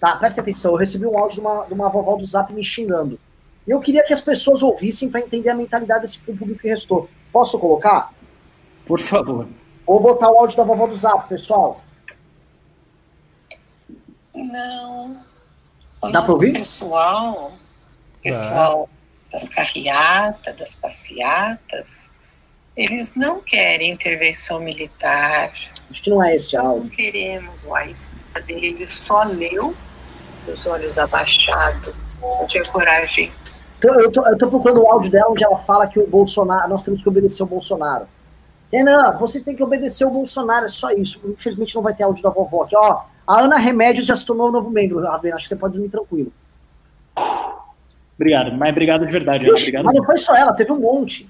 tá? 0.00 0.16
Presta 0.16 0.40
atenção, 0.40 0.72
eu 0.72 0.78
recebi 0.78 1.04
um 1.04 1.18
áudio 1.18 1.34
de 1.34 1.40
uma, 1.42 1.64
de 1.66 1.74
uma 1.74 1.90
vovó 1.90 2.16
do 2.16 2.24
Zap 2.24 2.52
me 2.54 2.64
xingando. 2.64 3.20
E 3.66 3.70
eu 3.70 3.80
queria 3.80 4.02
que 4.02 4.14
as 4.14 4.20
pessoas 4.22 4.62
ouvissem 4.62 5.10
para 5.10 5.20
entender 5.20 5.50
a 5.50 5.54
mentalidade 5.54 6.02
desse 6.02 6.20
público 6.20 6.60
que 6.60 6.68
restou. 6.68 7.08
Posso 7.30 7.58
colocar? 7.58 8.14
Por 8.86 9.00
favor. 9.00 9.46
Vou 9.84 10.00
botar 10.00 10.30
o 10.30 10.38
áudio 10.38 10.56
da 10.56 10.64
vovó 10.64 10.86
do 10.86 10.96
Zap, 10.96 11.28
pessoal. 11.28 11.82
Não. 14.34 15.18
O 16.00 16.06
Dá 16.06 16.10
pra 16.12 16.20
nosso 16.20 16.32
ouvir? 16.32 16.52
pessoal, 16.52 17.52
pessoal 18.22 18.88
das 19.36 19.48
carreatas, 19.48 20.56
das 20.56 20.74
passeatas, 20.74 22.10
eles 22.74 23.14
não 23.14 23.40
querem 23.40 23.92
intervenção 23.92 24.58
militar. 24.60 25.52
Acho 25.90 26.02
que 26.02 26.08
não 26.08 26.24
é 26.24 26.36
esse 26.36 26.56
Nós 26.56 26.70
áudio. 26.70 26.84
não 26.84 26.90
queremos 26.90 27.64
o 27.64 27.74
AIS 27.74 28.14
dele. 28.46 28.68
Ele 28.68 28.88
só 28.88 29.24
leu, 29.24 29.74
os 30.48 30.66
olhos 30.66 30.98
abaixados, 30.98 31.94
não 32.22 32.46
tinha 32.46 32.62
coragem. 32.64 33.30
Então, 33.78 34.00
eu, 34.00 34.10
tô, 34.10 34.26
eu 34.26 34.38
tô 34.38 34.48
procurando 34.48 34.80
o 34.80 34.90
áudio 34.90 35.10
dela 35.10 35.30
onde 35.30 35.44
ela 35.44 35.58
fala 35.58 35.86
que 35.86 35.98
o 35.98 36.06
Bolsonaro, 36.06 36.68
nós 36.70 36.82
temos 36.82 37.02
que 37.02 37.08
obedecer 37.08 37.42
o 37.42 37.46
Bolsonaro. 37.46 38.08
Renan, 38.72 39.18
vocês 39.18 39.44
têm 39.44 39.54
que 39.54 39.62
obedecer 39.62 40.06
o 40.06 40.10
Bolsonaro, 40.10 40.64
é 40.64 40.68
só 40.68 40.90
isso. 40.90 41.20
Infelizmente 41.26 41.74
não 41.74 41.82
vai 41.82 41.94
ter 41.94 42.04
áudio 42.04 42.22
da 42.22 42.30
vovó 42.30 42.62
aqui. 42.62 42.74
Ó, 42.74 43.02
a 43.26 43.40
Ana 43.42 43.58
Remédios 43.58 44.06
já 44.06 44.16
se 44.16 44.24
tornou 44.24 44.48
um 44.48 44.52
novo 44.52 44.70
membro, 44.70 45.02
Ravena. 45.02 45.36
Acho 45.36 45.44
que 45.44 45.50
você 45.50 45.56
pode 45.56 45.74
dormir 45.74 45.90
tranquilo. 45.90 46.32
Obrigado, 48.18 48.56
mas 48.56 48.70
obrigado 48.70 49.06
de 49.06 49.12
verdade, 49.12 49.44
Ixi, 49.44 49.62
obrigado. 49.62 49.84
mas 49.84 49.94
não 49.94 50.04
foi 50.04 50.16
só 50.16 50.34
ela, 50.34 50.52
teve 50.54 50.72
um 50.72 50.80
monte. 50.80 51.28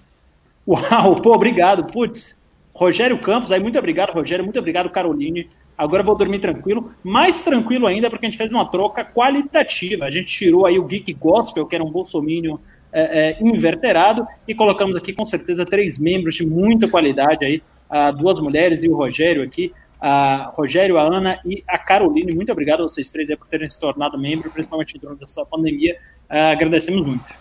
Uau, 0.66 1.14
pô, 1.16 1.34
obrigado. 1.34 1.84
Putz, 1.84 2.38
Rogério 2.72 3.18
Campos, 3.18 3.52
aí 3.52 3.60
muito 3.60 3.78
obrigado, 3.78 4.12
Rogério, 4.12 4.44
muito 4.44 4.58
obrigado, 4.58 4.90
Caroline. 4.90 5.48
Agora 5.76 6.02
eu 6.02 6.06
vou 6.06 6.16
dormir 6.16 6.38
tranquilo. 6.38 6.92
Mais 7.02 7.42
tranquilo 7.42 7.86
ainda, 7.86 8.08
porque 8.08 8.26
a 8.26 8.28
gente 8.28 8.38
fez 8.38 8.50
uma 8.50 8.64
troca 8.64 9.04
qualitativa. 9.04 10.06
A 10.06 10.10
gente 10.10 10.28
tirou 10.28 10.64
aí 10.64 10.78
o 10.78 10.84
Geek 10.84 11.12
Gospel, 11.12 11.66
que 11.66 11.74
era 11.74 11.84
um 11.84 11.90
bolsomínio 11.90 12.58
é, 12.92 13.02
é, 13.30 13.38
inverterado, 13.42 14.26
e 14.48 14.54
colocamos 14.54 14.96
aqui 14.96 15.12
com 15.12 15.24
certeza 15.24 15.66
três 15.66 15.98
membros 15.98 16.34
de 16.34 16.46
muita 16.46 16.88
qualidade 16.88 17.44
aí, 17.44 17.62
ah, 17.90 18.10
duas 18.10 18.40
mulheres 18.40 18.82
e 18.82 18.88
o 18.88 18.96
Rogério 18.96 19.42
aqui. 19.42 19.72
A 20.00 20.52
Rogério, 20.54 20.98
a 20.98 21.02
Ana 21.02 21.40
e 21.44 21.64
a 21.66 21.78
Caroline. 21.78 22.34
Muito 22.34 22.52
obrigado 22.52 22.80
a 22.80 22.82
vocês 22.82 23.08
três 23.10 23.28
por 23.36 23.48
terem 23.48 23.68
se 23.68 23.80
tornado 23.80 24.18
membro, 24.18 24.50
principalmente 24.50 24.98
durante 24.98 25.24
essa 25.24 25.44
pandemia. 25.44 25.96
Ah, 26.28 26.50
agradecemos 26.50 27.04
muito. 27.04 27.32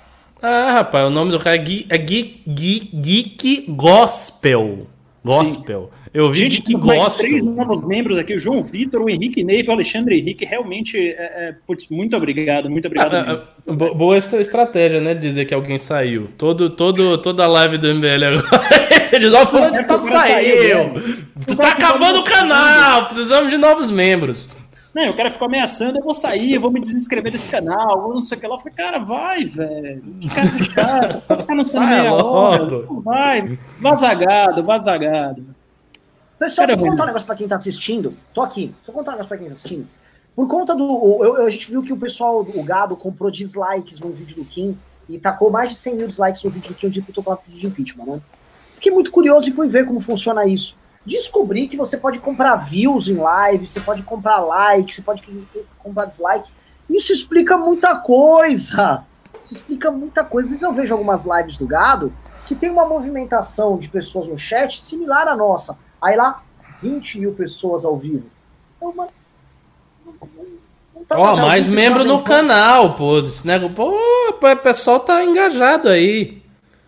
Ah, 0.42 0.72
rapaz, 0.74 1.08
o 1.08 1.10
nome 1.10 1.32
do 1.32 1.40
cara 1.40 1.56
é 1.56 1.60
Geek, 1.60 1.88
é 1.90 1.98
Geek, 1.98 2.44
Geek, 2.48 2.96
Geek 2.96 3.72
Gospel. 3.72 4.88
Gospel. 5.24 5.92
Eu 6.16 6.32
vi 6.32 6.50
Gente, 6.50 6.78
mais 6.78 7.00
Gospel. 7.00 7.28
três 7.28 7.44
novos 7.44 7.86
membros 7.86 8.18
aqui, 8.18 8.34
o 8.34 8.40
João 8.40 8.64
Vitor, 8.64 9.02
o 9.02 9.10
Henrique 9.10 9.44
Neiva, 9.44 9.72
o 9.72 9.76
Alexandre 9.76 10.18
Henrique, 10.18 10.46
realmente, 10.46 10.98
é, 10.98 11.12
é, 11.50 11.56
putz, 11.68 11.90
muito 11.90 12.16
obrigado, 12.16 12.70
muito 12.70 12.86
obrigado. 12.88 13.16
Ah, 13.16 13.44
ah, 13.68 13.74
bo- 13.74 13.94
boa 13.94 14.18
estra- 14.18 14.40
estratégia, 14.40 15.02
né? 15.02 15.14
de 15.14 15.20
Dizer 15.26 15.44
que 15.44 15.54
alguém 15.54 15.78
saiu. 15.78 16.30
Todo, 16.38 16.70
todo, 16.70 17.18
toda 17.18 17.44
a 17.44 17.48
live 17.48 17.78
do 17.78 17.94
MBL 17.94 18.24
agora. 18.24 18.66
Diz, 19.20 19.34
ó, 19.34 19.46
fulano 19.46 19.74
de 19.74 19.84
tal 19.84 20.00
cara 20.00 20.20
saiu, 20.20 20.56
saiu. 20.94 21.58
Tá 21.58 21.70
acabando 21.70 22.20
o 22.20 22.24
canal. 22.24 23.06
Precisamos 23.06 23.50
de 23.50 23.58
novos 23.58 23.92
membros. 23.92 24.50
Não, 24.94 25.10
o 25.10 25.14
cara 25.14 25.30
ficou 25.30 25.48
ameaçando, 25.48 26.00
eu 26.00 26.04
vou 26.04 26.14
sair, 26.14 26.54
eu 26.54 26.62
vou 26.62 26.72
me 26.72 26.80
desinscrever 26.80 27.30
desse 27.30 27.52
canal, 27.52 28.06
ou 28.06 28.14
não 28.14 28.20
sei 28.22 28.38
o 28.38 28.42
que 28.42 28.48
lá. 28.48 28.56
Eu 28.56 28.60
falei, 28.60 28.74
cara, 28.74 29.00
vai, 29.00 29.44
velho. 29.44 30.02
Que 30.22 30.30
cara 30.30 30.48
de 30.48 30.64
chato, 30.72 31.22
tá 31.28 31.36
ficando 31.36 31.64
sem 31.66 31.86
meia 31.86 32.14
hora. 32.14 32.86
Vai, 33.04 33.58
vazagado, 33.82 34.64
vazagado. 34.64 35.55
Pessoal, 36.38 36.68
deixa 36.68 36.82
eu 36.82 36.86
contar 36.92 37.04
um 37.04 37.08
negócio 37.08 37.26
pra 37.26 37.36
quem 37.36 37.48
tá 37.48 37.56
assistindo. 37.56 38.14
Tô 38.34 38.42
aqui. 38.42 38.68
Deixa 38.68 38.92
eu 38.92 38.94
contar 38.94 39.12
um 39.12 39.14
negócio 39.14 39.30
pra 39.30 39.38
quem 39.38 39.48
tá 39.48 39.54
assistindo. 39.54 39.88
Por 40.36 40.48
conta 40.48 40.76
do. 40.76 41.24
eu- 41.24 41.46
a 41.46 41.50
gente 41.50 41.70
viu 41.72 41.82
que 41.82 41.94
o 41.94 41.98
pessoal, 41.98 42.42
o 42.42 42.64
gado, 42.64 42.96
comprou 42.98 43.32
dislikes 43.32 44.00
no 44.00 44.10
vídeo 44.12 44.36
do 44.38 44.46
Kim 44.46 44.78
e 45.08 45.18
tacou 45.18 45.50
mais 45.50 45.70
de 45.70 45.76
100 45.76 45.96
mil 45.96 46.08
dislikes 46.08 46.44
no 46.44 46.50
vídeo 46.50 46.70
do 46.70 46.76
Kim, 46.76 46.88
onde 46.88 47.00
ele 47.00 47.06
botou 47.08 47.40
de 47.48 47.66
impeachment, 47.66 48.06
né? 48.06 48.22
Fiquei 48.74 48.92
muito 48.92 49.12
curioso 49.12 49.48
e 49.48 49.54
fui 49.54 49.70
ver 49.70 49.86
como 49.86 50.02
funciona 50.02 50.46
isso. 50.46 50.78
Descobri 51.06 51.68
que 51.68 51.78
você 51.78 51.98
pode 51.98 52.20
comprar 52.20 52.56
views 52.58 53.08
em 53.08 53.16
live, 53.16 53.68
você 53.68 53.80
pode 53.80 54.04
comprar 54.04 54.40
like, 54.40 54.94
você 54.94 55.02
pode 55.02 55.24
comprar 55.80 56.06
dislike. 56.06 56.52
Isso 56.90 57.14
explica 57.14 57.58
muita 57.58 57.96
coisa. 58.00 59.06
Isso 59.44 59.54
explica 59.54 59.90
muita 59.92 60.24
coisa. 60.26 60.48
Às 60.48 60.52
vezes 60.52 60.64
eu 60.64 60.74
vejo 60.74 60.94
algumas 60.94 61.26
lives 61.26 61.58
do 61.58 61.66
gado 61.66 62.12
que 62.46 62.56
tem 62.56 62.70
uma 62.70 62.86
movimentação 62.86 63.78
de 63.78 63.88
pessoas 63.90 64.28
no 64.28 64.38
chat 64.38 64.82
similar 64.82 65.28
à 65.28 65.36
nossa. 65.36 65.78
Aí 66.06 66.16
lá, 66.16 66.44
20 66.82 67.20
mil 67.20 67.34
pessoas 67.34 67.84
ao 67.84 67.98
vivo. 67.98 68.28
Então, 68.78 68.94
mano, 68.94 69.10
tá 71.08 71.18
Ó, 71.20 71.36
mais 71.38 71.68
membro 71.68 72.04
no 72.06 72.18
bem. 72.18 72.24
canal, 72.26 72.94
pô. 72.96 73.20
Esse 73.20 73.46
negócio, 73.46 73.76
pô, 73.76 73.92
o 74.42 74.56
pessoal 74.58 75.00
tá 75.00 75.24
engajado 75.24 75.90
aí. 75.90 76.42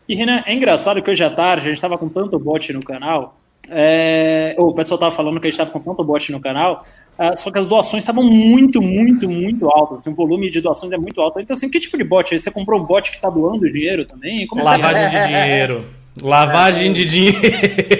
E, 0.07 0.15
Renan, 0.15 0.41
é 0.45 0.53
engraçado 0.53 1.01
que 1.01 1.09
hoje 1.11 1.24
à 1.24 1.30
tarde 1.30 1.68
a 1.68 1.70
gente 1.70 1.82
tava 1.82 1.97
com 1.97 2.07
tanto 2.07 2.39
bot 2.39 2.72
no 2.74 2.80
canal. 2.84 3.36
é, 3.70 4.55
O 4.57 4.74
pessoal 4.74 4.97
tava 4.97 5.11
falando 5.13 5.39
que 5.39 5.47
a 5.47 5.49
gente 5.49 5.57
tava 5.57 5.72
com 5.72 5.80
tanto 5.80 6.03
bot 6.03 6.32
no 6.32 6.39
canal. 6.39 6.82
ah, 7.18 7.36
só 7.36 7.51
que 7.51 7.59
as 7.59 7.68
doações 7.68 8.03
estavam 8.03 8.24
muito, 8.24 8.82
muito, 8.82 9.28
muito 9.30 9.68
altas. 9.70 9.99
assim, 10.01 10.11
o 10.11 10.15
volume 10.15 10.49
de 10.49 10.61
doações 10.61 10.93
é 10.93 10.97
muito 10.97 11.20
alto. 11.20 11.39
Então, 11.41 11.53
assim, 11.53 11.70
que 11.70 11.80
tipo 11.80 11.97
de 11.97 12.03
bot? 12.05 12.34
Aí 12.34 12.39
você 12.39 12.49
comprou 12.49 12.80
um 12.80 12.86
bot 12.86 13.11
que 13.11 13.20
tá 13.20 13.30
doando 13.30 13.70
dinheiro 13.72 14.05
também? 14.05 14.47
Como 14.47 14.61
é 14.61 14.63
que 14.63 14.70
é? 14.70 14.72
Lavagem 14.78 15.09
de 15.09 15.28
dinheiro. 15.28 15.86
Lavagem 16.22 16.93
de 16.93 17.05
dinheiro. 17.05 17.39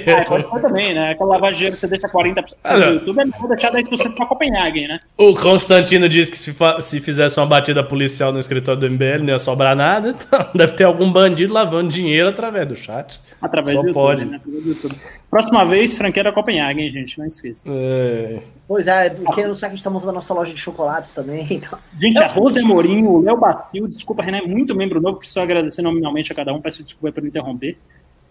É, 0.06 0.24
pode 0.24 0.50
ser 0.50 0.62
também, 0.62 0.94
né? 0.94 1.12
Aquela 1.12 1.32
lavagem 1.32 1.54
de 1.54 1.58
dinheiro 1.58 1.76
que 1.76 1.82
você 1.82 1.88
deixa 1.88 2.08
40% 2.10 2.54
Ah, 2.64 2.74
no 2.78 2.80
não. 2.86 2.94
YouTube, 2.94 3.20
é 3.20 3.26
melhor 3.26 3.48
deixar 3.48 3.72
10% 3.72 4.16
pra 4.16 4.26
Copenhagen, 4.26 4.88
né? 4.88 4.98
O 5.18 5.34
Constantino 5.34 6.08
disse 6.10 6.32
que 6.32 6.38
se, 6.38 6.56
se 6.82 7.00
fizesse 7.00 7.40
uma 7.40 7.46
batida 7.46 7.84
policial 7.84 8.32
no 8.32 8.40
escritório 8.40 8.80
do 8.82 8.90
MBL 8.90 9.20
não 9.20 9.30
ia 9.30 9.40
sobrar 9.40 9.76
nada. 9.76 10.16
Então 10.28 10.46
deve 10.54 10.74
ter 10.74 10.84
algum 10.84 11.12
bandido 11.12 11.54
lavando 11.54 11.90
dinheiro 11.90 12.30
através 12.30 12.68
do 12.68 12.76
chat. 12.76 13.20
Através 13.42 13.76
Só 13.76 13.82
do 13.82 13.88
YouTube, 13.90 14.02
pode. 14.04 14.26
né? 14.26 14.38
Através 14.38 14.64
do 14.64 14.70
YouTube. 14.70 14.96
Próxima 15.30 15.66
vez, 15.66 15.98
franqueira 15.98 16.32
Copenhagen, 16.32 16.90
gente, 16.90 17.20
não 17.20 17.26
esqueça. 17.26 17.64
É. 17.68 18.40
Pois 18.68 18.88
é, 18.88 19.10
querendo 19.34 19.54
saber 19.56 19.60
que 19.60 19.66
a 19.66 19.70
gente 19.76 19.84
tá 19.84 19.90
montando 19.90 20.12
a 20.12 20.16
nossa 20.16 20.34
loja 20.34 20.54
de 20.54 20.60
chocolates 20.60 21.12
também. 21.12 21.48
Então. 21.52 21.78
Gente, 22.00 22.22
a 22.22 22.28
Rose 22.28 22.60
Amorim, 22.60 23.04
o 23.06 23.22
Léo 23.22 23.38
Bacil, 23.38 23.88
desculpa, 23.88 24.22
Renan, 24.24 24.38
é 24.40 24.42
muito 24.42 24.74
membro 24.76 25.02
novo, 25.02 25.18
preciso 25.18 25.40
agradecer 25.42 25.82
nominalmente 25.82 26.32
a 26.32 26.36
cada 26.36 26.54
um, 26.54 26.62
peço 26.62 26.84
desculpa 26.84 27.12
por 27.12 27.26
interromper. 27.28 27.78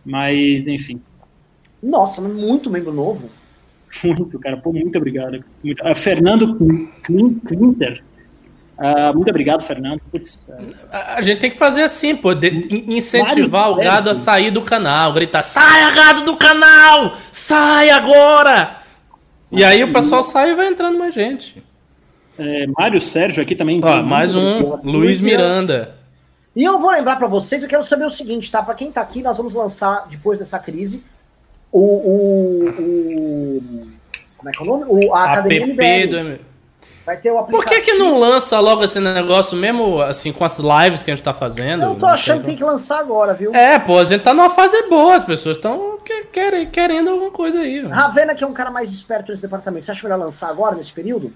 Mas, 0.07 0.67
enfim, 0.69 1.01
Nossa, 1.83 2.23
muito 2.23 2.71
membro 2.71 2.93
novo. 2.93 3.29
muito, 4.05 4.39
cara, 4.39 4.57
pô, 4.57 4.73
muito 4.73 4.97
obrigado. 4.97 5.45
Muito- 5.63 5.85
Ah, 5.87 5.95
Fernando 5.95 6.55
Clin- 7.03 7.35
Clinter, 7.45 8.03
ah, 8.79 9.13
muito 9.13 9.29
obrigado, 9.29 9.63
Fernando. 9.63 10.01
Putz, 10.11 10.39
ah, 10.91 11.15
A 11.15 11.15
a 11.17 11.23
gente 11.23 11.41
tem 11.41 11.51
que 11.51 11.57
fazer 11.59 11.83
assim, 11.83 12.15
pô, 12.17 12.35
de- 12.35 12.49
in- 12.49 12.97
incentivar 12.97 13.71
o 13.71 13.75
Vários 13.77 13.85
gado 13.93 14.11
a 14.11 14.15
sair 14.15 14.51
do 14.53 14.63
canal, 14.63 15.13
gritar: 15.13 15.43
saia, 15.43 15.91
gado 15.91 16.23
do 16.25 16.37
canal! 16.37 17.15
Sai 17.33 17.91
agora! 17.91 18.83
E 19.51 19.63
aí 19.65 19.83
o 19.85 19.93
pessoal 19.93 20.23
sai 20.23 20.53
e 20.53 20.55
vai 20.55 20.69
entrando 20.69 20.99
mais 20.99 21.15
gente. 21.15 21.63
é, 22.39 22.67
Mário 22.79 23.01
Sérgio 23.01 23.43
aqui 23.43 23.57
também. 23.57 23.81
Ó, 23.83 24.03
mais 24.03 24.35
um. 24.35 24.77
Luiz 24.85 25.21
Miranda. 25.21 25.96
E 26.57 26.65
eu 26.65 26.81
vou 26.81 26.91
lembrar 26.91 27.17
pra 27.17 27.29
vocês, 27.29 27.63
eu 27.63 27.69
quero 27.69 27.85
saber 27.85 28.07
o 28.07 28.11
seguinte, 28.11 28.51
tá? 28.51 28.63
Pra 28.63 28.75
quem 28.75 28.91
tá 28.91 29.03
aqui, 29.03 29.21
nós 29.23 29.37
vamos 29.37 29.53
lançar, 29.53 30.07
depois 30.09 30.39
dessa 30.39 30.59
crise, 30.59 31.03
o. 31.71 31.79
o, 31.81 32.69
o- 32.69 33.87
como 34.39 34.49
é 34.49 34.53
que 34.53 34.59
é 34.59 34.63
o 34.63 34.67
nome? 34.67 34.85
O, 34.89 35.15
a 35.15 35.33
Academia 35.33 35.65
APP 35.65 35.73
MBL. 35.75 36.11
do 36.11 36.17
M- 36.19 36.41
Vai 37.05 37.17
ter 37.19 37.31
o 37.31 37.41
Por 37.45 37.65
que, 37.65 37.81
que 37.83 37.93
não 37.95 38.19
lança 38.19 38.59
logo 38.59 38.83
esse 38.83 38.99
negócio, 38.99 39.57
mesmo 39.57 40.01
assim, 40.03 40.33
com 40.33 40.45
as 40.45 40.59
lives 40.59 41.05
que 41.05 41.11
a 41.11 41.15
gente 41.15 41.23
tá 41.23 41.33
fazendo? 41.33 41.85
Eu 41.85 41.95
tô 41.95 42.07
achando 42.07 42.41
que 42.41 42.47
tem 42.47 42.57
que 42.57 42.65
lançar 42.65 42.99
agora, 42.99 43.33
viu? 43.33 43.55
É, 43.55 43.79
pô, 43.79 43.99
a 43.99 44.05
gente 44.05 44.23
tá 44.25 44.35
numa 44.35 44.51
fase 44.51 44.83
boa, 44.89 45.15
as 45.15 45.23
pessoas 45.23 45.57
estão 45.57 45.99
querendo 46.73 47.11
alguma 47.11 47.31
coisa 47.31 47.61
aí. 47.61 47.81
Ravena, 47.87 48.35
que 48.35 48.43
é 48.43 48.47
um 48.47 48.53
cara 48.53 48.71
mais 48.73 48.91
esperto 48.91 49.31
nesse 49.31 49.43
departamento, 49.43 49.85
você 49.87 49.93
acha 49.93 50.03
melhor 50.09 50.19
lançar 50.19 50.49
agora, 50.49 50.75
nesse 50.75 50.93
período? 50.93 51.33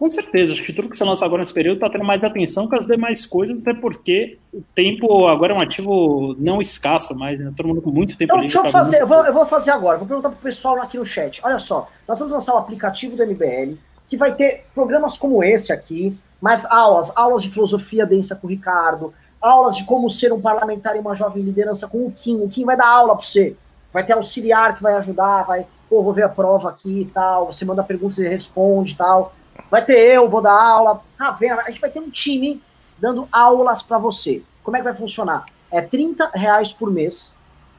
Com 0.00 0.10
certeza, 0.10 0.54
acho 0.54 0.62
que 0.62 0.72
tudo 0.72 0.88
que 0.88 0.96
você 0.96 1.04
lança 1.04 1.26
agora 1.26 1.42
nesse 1.42 1.52
período 1.52 1.74
está 1.74 1.90
tendo 1.90 2.06
mais 2.06 2.24
atenção 2.24 2.66
que 2.66 2.74
as 2.74 2.86
demais 2.86 3.26
coisas, 3.26 3.60
até 3.60 3.78
porque 3.78 4.38
o 4.50 4.62
tempo 4.74 5.26
agora 5.26 5.52
é 5.52 5.56
um 5.58 5.60
ativo 5.60 6.34
não 6.38 6.58
escasso 6.58 7.14
mais, 7.14 7.38
né? 7.38 7.52
Todo 7.54 7.68
mundo 7.68 7.82
com 7.82 7.90
muito 7.90 8.16
tempo 8.16 8.32
então, 8.32 8.40
Deixa 8.40 8.58
eu 8.60 8.70
fazer, 8.70 9.02
eu 9.02 9.06
vou, 9.06 9.22
eu 9.26 9.34
vou, 9.34 9.44
fazer 9.44 9.72
agora, 9.72 9.98
vou 9.98 10.06
perguntar 10.06 10.30
pro 10.30 10.38
pessoal 10.38 10.80
aqui 10.80 10.96
no 10.96 11.04
chat. 11.04 11.42
Olha 11.44 11.58
só, 11.58 11.86
nós 12.08 12.18
vamos 12.18 12.32
lançar 12.32 12.54
o 12.54 12.56
aplicativo 12.56 13.14
do 13.14 13.26
MBL, 13.26 13.74
que 14.08 14.16
vai 14.16 14.34
ter 14.34 14.64
programas 14.74 15.18
como 15.18 15.44
esse 15.44 15.70
aqui, 15.70 16.18
mais 16.40 16.64
aulas, 16.64 17.12
aulas 17.14 17.42
de 17.42 17.50
filosofia 17.50 18.06
densa 18.06 18.34
com 18.34 18.46
o 18.46 18.50
Ricardo, 18.50 19.12
aulas 19.38 19.76
de 19.76 19.84
como 19.84 20.08
ser 20.08 20.32
um 20.32 20.40
parlamentar 20.40 20.96
e 20.96 20.98
uma 20.98 21.14
jovem 21.14 21.42
liderança 21.42 21.86
com 21.86 22.06
o 22.06 22.10
Kim. 22.10 22.36
O 22.36 22.48
Kim 22.48 22.64
vai 22.64 22.74
dar 22.78 22.88
aula 22.88 23.14
para 23.14 23.26
você. 23.26 23.54
Vai 23.92 24.06
ter 24.06 24.14
auxiliar 24.14 24.76
que 24.76 24.82
vai 24.82 24.94
ajudar, 24.94 25.42
vai, 25.42 25.66
pô, 25.90 26.02
vou 26.02 26.14
ver 26.14 26.22
a 26.22 26.28
prova 26.30 26.70
aqui 26.70 27.02
e 27.02 27.04
tal, 27.04 27.52
você 27.52 27.66
manda 27.66 27.84
perguntas 27.84 28.16
e 28.16 28.26
responde 28.26 28.94
e 28.94 28.96
tal. 28.96 29.34
Vai 29.70 29.84
ter 29.84 29.98
eu, 29.98 30.28
vou 30.28 30.42
dar 30.42 30.60
aula. 30.60 31.02
Vendo? 31.38 31.60
A 31.60 31.70
gente 31.70 31.80
vai 31.80 31.90
ter 31.90 32.00
um 32.00 32.10
time 32.10 32.62
dando 32.98 33.28
aulas 33.32 33.82
para 33.82 33.98
você. 33.98 34.42
Como 34.62 34.76
é 34.76 34.80
que 34.80 34.84
vai 34.84 34.94
funcionar? 34.94 35.46
É 35.70 35.80
30 35.80 36.30
reais 36.34 36.72
por 36.72 36.90
mês, 36.90 37.32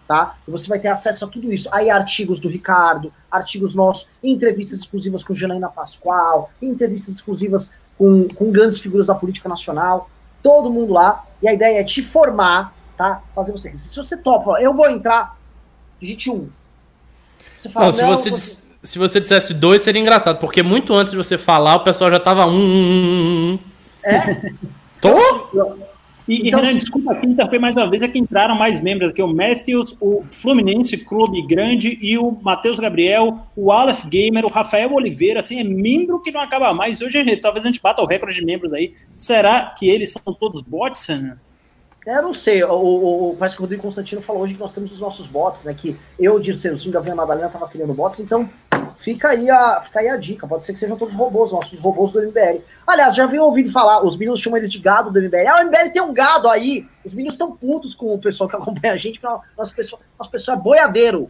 tá? 0.08 0.36
E 0.48 0.52
você 0.52 0.68
vai 0.68 0.80
ter 0.80 0.88
acesso 0.88 1.26
a 1.26 1.28
tudo 1.28 1.54
isso. 1.54 1.70
Aí 1.72 1.90
artigos 1.90 2.40
do 2.40 2.50
Ricardo, 2.50 3.14
artigos 3.30 3.76
nossos, 3.76 4.10
entrevistas 4.24 4.80
exclusivas 4.80 5.24
com 5.24 5.36
Janaína 5.36 5.70
Pascoal, 5.70 6.52
entrevistas 6.62 7.16
exclusivas 7.16 7.72
com, 7.98 8.28
com 8.30 8.52
grandes 8.52 8.80
figuras 8.80 9.08
da 9.08 9.16
política 9.16 9.48
nacional, 9.48 10.10
todo 10.42 10.72
mundo 10.72 10.94
lá. 10.94 11.26
E 11.42 11.48
a 11.48 11.54
ideia 11.54 11.80
é 11.80 11.84
te 11.84 12.04
formar, 12.04 12.74
tá? 12.98 13.22
Fazer 13.36 13.52
você. 13.52 13.76
Se 13.78 13.96
você 13.96 14.18
topa, 14.18 14.62
eu 14.62 14.74
vou 14.74 14.90
entrar, 14.90 15.38
digite 16.00 16.30
um. 16.30 16.50
Você 17.56 17.70
fala, 17.70 17.86
não, 17.86 17.92
se 17.92 18.04
você, 18.04 18.30
você 18.32 18.70
se 18.84 18.98
você 18.98 19.20
dissesse 19.20 19.54
dois, 19.54 19.82
seria 19.82 20.02
engraçado, 20.02 20.40
porque 20.40 20.64
muito 20.64 20.94
antes 20.94 21.12
de 21.12 21.18
você 21.18 21.38
falar, 21.38 21.76
o 21.76 21.84
pessoal 21.84 22.10
já 22.10 22.20
tava 22.20 22.46
um. 22.46 22.52
um, 22.52 23.54
um. 23.54 23.60
É? 24.04 24.52
Tô? 25.00 25.18
E, 26.28 26.48
então, 26.48 26.60
e 26.60 26.64
Renan, 26.64 26.78
desculpa 26.78 27.12
aqui 27.12 27.28
interromper 27.28 27.60
mais 27.60 27.76
uma 27.76 27.90
vez, 27.90 28.02
é 28.02 28.08
que 28.08 28.18
entraram 28.18 28.56
mais 28.56 28.80
membros 28.80 29.12
aqui, 29.12 29.22
o 29.22 29.28
Matthews, 29.28 29.98
o 30.00 30.24
Fluminense 30.30 30.98
Clube 31.04 31.46
Grande 31.46 31.98
e 32.02 32.18
o 32.18 32.32
Matheus 32.42 32.80
Gabriel, 32.80 33.38
o 33.56 33.72
Aleph 33.72 34.06
Gamer, 34.06 34.46
o 34.46 34.50
Rafael 34.50 34.94
Oliveira, 34.94 35.40
assim, 35.40 35.60
é 35.60 35.64
membro 35.64 36.22
que 36.22 36.32
não 36.32 36.40
acaba 36.40 36.74
mais. 36.74 37.02
Hoje 37.02 37.24
talvez 37.38 37.66
a 37.66 37.68
gente 37.68 37.82
bata 37.82 38.02
o 38.02 38.06
recorde 38.06 38.40
de 38.40 38.46
membros 38.46 38.72
aí. 38.72 38.94
Será 39.16 39.76
que 39.78 39.90
eles 39.90 40.12
são 40.12 40.34
todos 40.34 40.62
bots, 40.62 41.06
Renan? 41.06 41.38
É, 41.38 41.51
eu 42.06 42.22
não 42.24 42.34
sei, 42.34 42.64
o, 42.64 42.72
o, 42.72 43.32
o, 43.32 43.36
parece 43.38 43.56
que 43.56 43.62
o 43.62 43.64
Rodrigo 43.64 43.84
Constantino 43.84 44.22
falou 44.22 44.41
hoje 44.41 44.56
que 44.56 44.60
nós 44.60 44.74
temos 44.74 44.91
os 44.91 44.99
nossos 44.99 45.28
bots, 45.28 45.64
né? 45.64 45.74
Que 45.74 45.95
eu, 46.18 46.39
Dirceu, 46.39 46.74
o 46.74 46.91
da 46.91 46.99
Vinha 46.99 47.16
Madalena 47.16 47.49
tava 47.49 47.68
criando 47.68 47.93
bots, 47.93 48.20
então 48.20 48.49
fica 48.97 49.30
aí, 49.30 49.49
a, 49.52 49.82
fica 49.82 49.99
aí 49.99 50.10
a 50.10 50.18
dica. 50.18 50.47
Pode 50.47 50.64
ser 50.64 50.74
que 50.74 50.80
sejam 50.80 50.97
todos 50.97 51.14
robôs, 51.14 51.52
nossos 51.52 51.80
robôs 51.80 52.12
do 52.12 52.20
MBL. 52.20 52.62
Aliás, 52.88 53.14
já 53.14 53.26
havia 53.26 53.43
ouvido 53.43 53.72
falar, 53.72 54.04
os 54.04 54.18
meninos 54.18 54.39
chamam 54.39 54.58
eles 54.58 54.72
de 54.72 54.80
gado 54.80 55.12
do 55.12 55.22
MBL. 55.22 55.47
Ah, 55.47 55.62
o 55.62 55.66
MBL 55.66 55.91
tem 55.93 56.02
um 56.02 56.12
gado 56.12 56.49
aí. 56.49 56.88
Os 57.06 57.14
meninos 57.14 57.36
estão 57.36 57.56
putos 57.56 57.93
com 57.93 58.14
o 58.16 58.20
pessoal 58.20 58.49
que 58.49 58.56
acompanha 58.56 58.95
a 58.95 58.97
gente, 58.97 59.20
porque 59.20 59.43
nosso 59.56 59.76
pessoal, 59.76 60.02
nosso 60.18 60.32
pessoal 60.32 60.58
é 60.58 60.60
boiadeiro. 60.60 61.30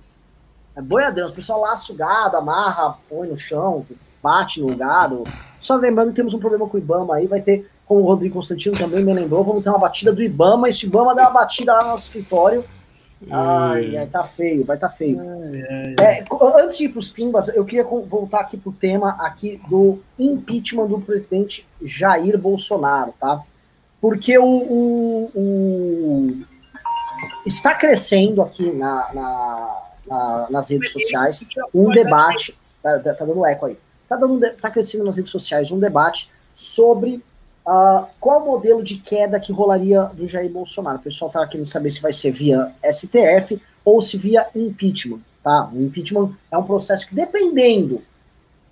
É 0.74 0.82
boiadeiro, 0.82 1.24
nosso 1.24 1.36
pessoal 1.36 1.59
laça 1.59 1.91
o 1.91 1.95
gado, 1.97 2.38
amarra, 2.38 2.97
põe 3.09 3.28
no 3.28 3.36
chão, 3.36 3.86
bate 4.24 4.61
no 4.61 4.74
gado. 4.74 5.26
Só 5.59 5.76
lembrando 5.76 6.09
que 6.09 6.15
temos 6.15 6.34
um 6.34 6.39
problema 6.39 6.67
com 6.67 6.78
o 6.78 6.80
Ibama 6.80 7.15
aí, 7.15 7.28
vai 7.28 7.41
ter 7.41 7.69
como 7.91 8.03
o 8.03 8.05
Rodrigo 8.05 8.35
Constantino 8.35 8.73
também 8.73 9.03
me 9.03 9.13
lembrou, 9.13 9.43
vamos 9.43 9.65
ter 9.65 9.69
uma 9.69 9.77
batida 9.77 10.13
do 10.13 10.23
Ibama. 10.23 10.69
Esse 10.69 10.85
Ibama 10.85 11.13
deu 11.13 11.25
uma 11.25 11.31
batida 11.31 11.73
lá 11.73 11.83
no 11.83 11.89
nosso 11.89 12.05
escritório. 12.05 12.63
Ai, 13.29 13.97
ai, 13.97 14.07
tá 14.07 14.23
feio, 14.23 14.63
vai 14.63 14.77
tá 14.77 14.87
feio. 14.87 15.19
Ai, 15.19 15.95
ai, 15.99 16.21
é, 16.21 16.23
antes 16.63 16.77
de 16.77 16.85
ir 16.85 16.89
para 16.89 16.99
os 16.99 17.09
Pimbas, 17.09 17.49
eu 17.49 17.65
queria 17.65 17.83
voltar 17.83 18.39
aqui 18.39 18.55
pro 18.55 18.71
tema 18.71 19.17
aqui 19.19 19.61
do 19.67 19.99
impeachment 20.17 20.87
do 20.87 21.01
presidente 21.01 21.67
Jair 21.83 22.37
Bolsonaro, 22.37 23.13
tá? 23.19 23.43
Porque 23.99 24.37
o, 24.37 24.45
o, 24.45 25.31
o 25.35 26.41
está 27.45 27.75
crescendo 27.75 28.41
aqui 28.41 28.71
na, 28.71 29.13
na, 29.13 29.81
na, 30.07 30.47
nas 30.49 30.69
redes 30.69 30.93
sociais 30.93 31.45
um 31.75 31.89
debate. 31.89 32.57
Tá, 32.81 32.97
tá, 32.99 33.25
dando 33.25 33.45
eco 33.45 33.65
aí. 33.65 33.77
Tá, 34.07 34.15
dando, 34.15 34.39
tá 34.53 34.71
crescendo 34.71 35.03
nas 35.03 35.17
redes 35.17 35.31
sociais 35.31 35.71
um 35.71 35.77
debate 35.77 36.31
sobre 36.53 37.21
Uh, 37.66 38.07
qual 38.20 38.41
o 38.41 38.45
modelo 38.45 38.84
de 38.84 38.97
queda 38.97 39.39
que 39.39 39.53
rolaria 39.53 40.03
do 40.05 40.26
Jair 40.28 40.51
Bolsonaro? 40.51 40.97
O 40.97 41.01
pessoal 41.01 41.30
está 41.30 41.45
querendo 41.45 41.68
saber 41.68 41.91
se 41.91 42.01
vai 42.01 42.12
ser 42.12 42.32
via 42.32 42.74
STF 42.84 43.62
ou 43.86 44.01
se 44.01 44.18
via 44.18 44.47
impeachment. 44.55 45.20
Tá? 45.43 45.70
O 45.72 45.82
impeachment 45.82 46.34
é 46.51 46.57
um 46.57 46.64
processo 46.64 47.07
que, 47.07 47.16
dependendo, 47.16 48.01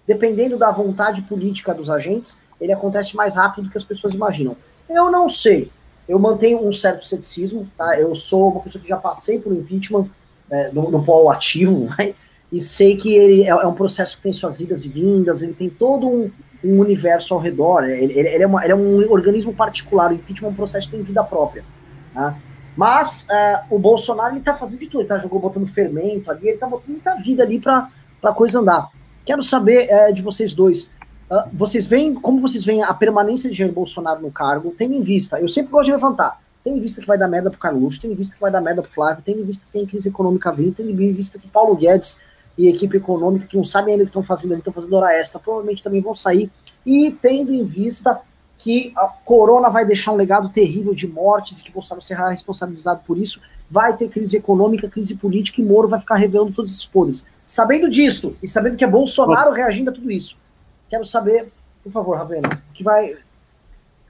dependendo 0.07 0.57
da 0.57 0.71
vontade 0.71 1.21
política 1.21 1.73
dos 1.73 1.89
agentes, 1.89 2.37
ele 2.59 2.71
acontece 2.71 3.15
mais 3.15 3.35
rápido 3.35 3.65
do 3.65 3.71
que 3.71 3.77
as 3.77 3.83
pessoas 3.83 4.13
imaginam. 4.13 4.57
Eu 4.89 5.11
não 5.11 5.29
sei. 5.29 5.71
Eu 6.07 6.17
mantenho 6.17 6.65
um 6.65 6.71
certo 6.71 7.05
ceticismo, 7.05 7.69
tá? 7.77 7.99
Eu 7.99 8.15
sou 8.15 8.51
uma 8.51 8.61
pessoa 8.61 8.81
que 8.81 8.89
já 8.89 8.97
passei 8.97 9.39
por 9.39 9.53
impeachment 9.53 10.09
é, 10.49 10.71
no, 10.71 10.89
no 10.89 11.03
polo 11.03 11.29
ativo, 11.29 11.87
né? 11.97 12.15
e 12.51 12.59
sei 12.59 12.97
que 12.97 13.13
ele 13.13 13.43
é, 13.43 13.49
é 13.49 13.67
um 13.67 13.75
processo 13.75 14.17
que 14.17 14.23
tem 14.23 14.33
suas 14.33 14.59
idas 14.59 14.83
e 14.83 14.89
vindas, 14.89 15.43
ele 15.43 15.53
tem 15.53 15.69
todo 15.69 16.07
um, 16.07 16.31
um 16.63 16.79
universo 16.79 17.33
ao 17.33 17.39
redor. 17.39 17.83
Ele, 17.83 18.13
ele, 18.13 18.27
ele, 18.29 18.43
é, 18.43 18.47
uma, 18.47 18.63
ele 18.63 18.73
é, 18.73 18.75
um 18.75 19.11
organismo 19.11 19.53
particular. 19.53 20.11
O 20.11 20.15
impeachment 20.15 20.49
é 20.49 20.51
um 20.51 20.55
processo 20.55 20.89
que 20.89 20.95
tem 20.95 21.03
vida 21.03 21.23
própria. 21.23 21.63
Né? 22.13 22.35
Mas 22.75 23.27
uh, 23.29 23.75
o 23.75 23.79
Bolsonaro 23.79 24.37
está 24.37 24.55
fazendo 24.55 24.79
de 24.79 24.87
tudo. 24.87 25.01
Ele 25.01 25.13
está 25.13 25.27
botando 25.27 25.67
fermento 25.67 26.31
ali, 26.31 26.47
ele 26.47 26.55
está 26.55 26.67
botando 26.67 26.89
muita 26.89 27.15
vida 27.15 27.43
ali 27.43 27.59
para 27.59 27.89
a 28.23 28.33
coisa 28.33 28.59
andar. 28.59 28.89
Quero 29.25 29.43
saber 29.43 29.89
uh, 29.91 30.13
de 30.13 30.21
vocês 30.21 30.53
dois. 30.53 30.91
Uh, 31.29 31.43
vocês 31.53 31.85
veem, 31.85 32.13
como 32.15 32.41
vocês 32.41 32.63
veem 32.63 32.83
a 32.83 32.93
permanência 32.93 33.49
de 33.49 33.57
Jair 33.57 33.71
Bolsonaro 33.71 34.21
no 34.21 34.31
cargo, 34.31 34.73
tendo 34.77 34.93
em 34.93 35.01
vista, 35.01 35.39
eu 35.39 35.47
sempre 35.47 35.71
gosto 35.71 35.85
de 35.85 35.91
levantar, 35.91 36.41
tem 36.63 36.77
em 36.77 36.79
vista 36.79 37.01
que 37.01 37.07
vai 37.07 37.17
dar 37.17 37.27
merda 37.27 37.49
pro 37.49 37.59
Carluxo, 37.59 38.01
tem 38.01 38.11
em 38.11 38.15
vista 38.15 38.33
que 38.33 38.41
vai 38.41 38.51
dar 38.51 38.61
merda 38.61 38.81
pro 38.81 38.91
Flávio, 38.91 39.23
tem 39.23 39.35
em 39.37 39.43
vista 39.43 39.65
que 39.65 39.71
tem 39.71 39.85
crise 39.85 40.09
econômica 40.09 40.51
vindo, 40.51 40.73
tem 40.73 40.89
em 40.89 41.13
vista 41.13 41.37
que 41.37 41.47
Paulo 41.47 41.75
Guedes 41.75 42.19
e 42.59 42.67
equipe 42.67 42.97
econômica 42.97 43.47
que 43.47 43.55
não 43.55 43.63
sabem 43.63 43.93
ainda 43.93 44.03
o 44.03 44.05
que 44.05 44.09
estão 44.09 44.21
fazendo 44.21 44.51
ali, 44.51 44.59
estão 44.59 44.73
fazendo 44.73 44.93
hora 44.97 45.13
extra, 45.13 45.39
provavelmente 45.39 45.81
também 45.81 46.01
vão 46.01 46.13
sair. 46.13 46.51
E 46.85 47.09
tendo 47.09 47.53
em 47.53 47.63
vista 47.63 48.19
que 48.57 48.91
a 48.97 49.07
corona 49.07 49.69
vai 49.69 49.85
deixar 49.85 50.11
um 50.11 50.17
legado 50.17 50.49
terrível 50.49 50.93
de 50.93 51.07
mortes 51.07 51.59
e 51.59 51.63
que 51.63 51.71
Bolsonaro 51.71 52.05
será 52.05 52.29
responsabilizado 52.29 53.01
por 53.07 53.17
isso, 53.17 53.41
vai 53.71 53.95
ter 53.95 54.09
crise 54.09 54.35
econômica, 54.35 54.89
crise 54.89 55.15
política 55.15 55.61
e 55.61 55.63
Moro 55.63 55.87
vai 55.87 56.01
ficar 56.01 56.15
revelando 56.15 56.51
todos 56.51 56.69
esses 56.69 56.85
podres. 56.85 57.25
Sabendo 57.45 57.89
disso 57.89 58.35
e 58.43 58.47
sabendo 58.47 58.75
que 58.75 58.83
é 58.83 58.87
Bolsonaro 58.87 59.53
reagindo 59.53 59.91
a 59.91 59.93
tudo 59.93 60.11
isso, 60.11 60.37
quero 60.89 61.05
saber, 61.05 61.49
por 61.81 61.93
favor, 61.93 62.17
Ravena, 62.17 62.61
que 62.73 62.83
vai 62.83 63.15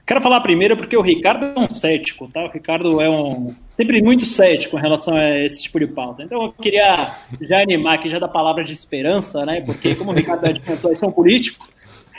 Quero 0.09 0.23
falar 0.23 0.41
primeiro 0.41 0.75
porque 0.75 0.97
o 0.97 1.03
Ricardo 1.03 1.45
é 1.45 1.59
um 1.59 1.69
cético, 1.69 2.27
tá? 2.27 2.43
O 2.43 2.49
Ricardo 2.49 2.99
é 2.99 3.07
um 3.07 3.53
sempre 3.67 4.01
muito 4.01 4.25
cético 4.25 4.75
em 4.75 4.81
relação 4.81 5.15
a 5.15 5.37
esse 5.37 5.61
tipo 5.61 5.79
de 5.79 5.85
pauta. 5.85 6.23
Então 6.23 6.45
eu 6.45 6.51
queria 6.51 7.11
já 7.39 7.61
animar 7.61 7.93
aqui 7.93 8.09
já 8.09 8.17
da 8.17 8.27
palavra 8.27 8.63
de 8.63 8.73
esperança, 8.73 9.45
né? 9.45 9.61
Porque 9.61 9.93
como 9.93 10.09
o 10.09 10.15
Ricardo 10.15 10.47
adiantou, 10.47 10.91
é 10.91 11.05
um 11.05 11.11
político, 11.11 11.69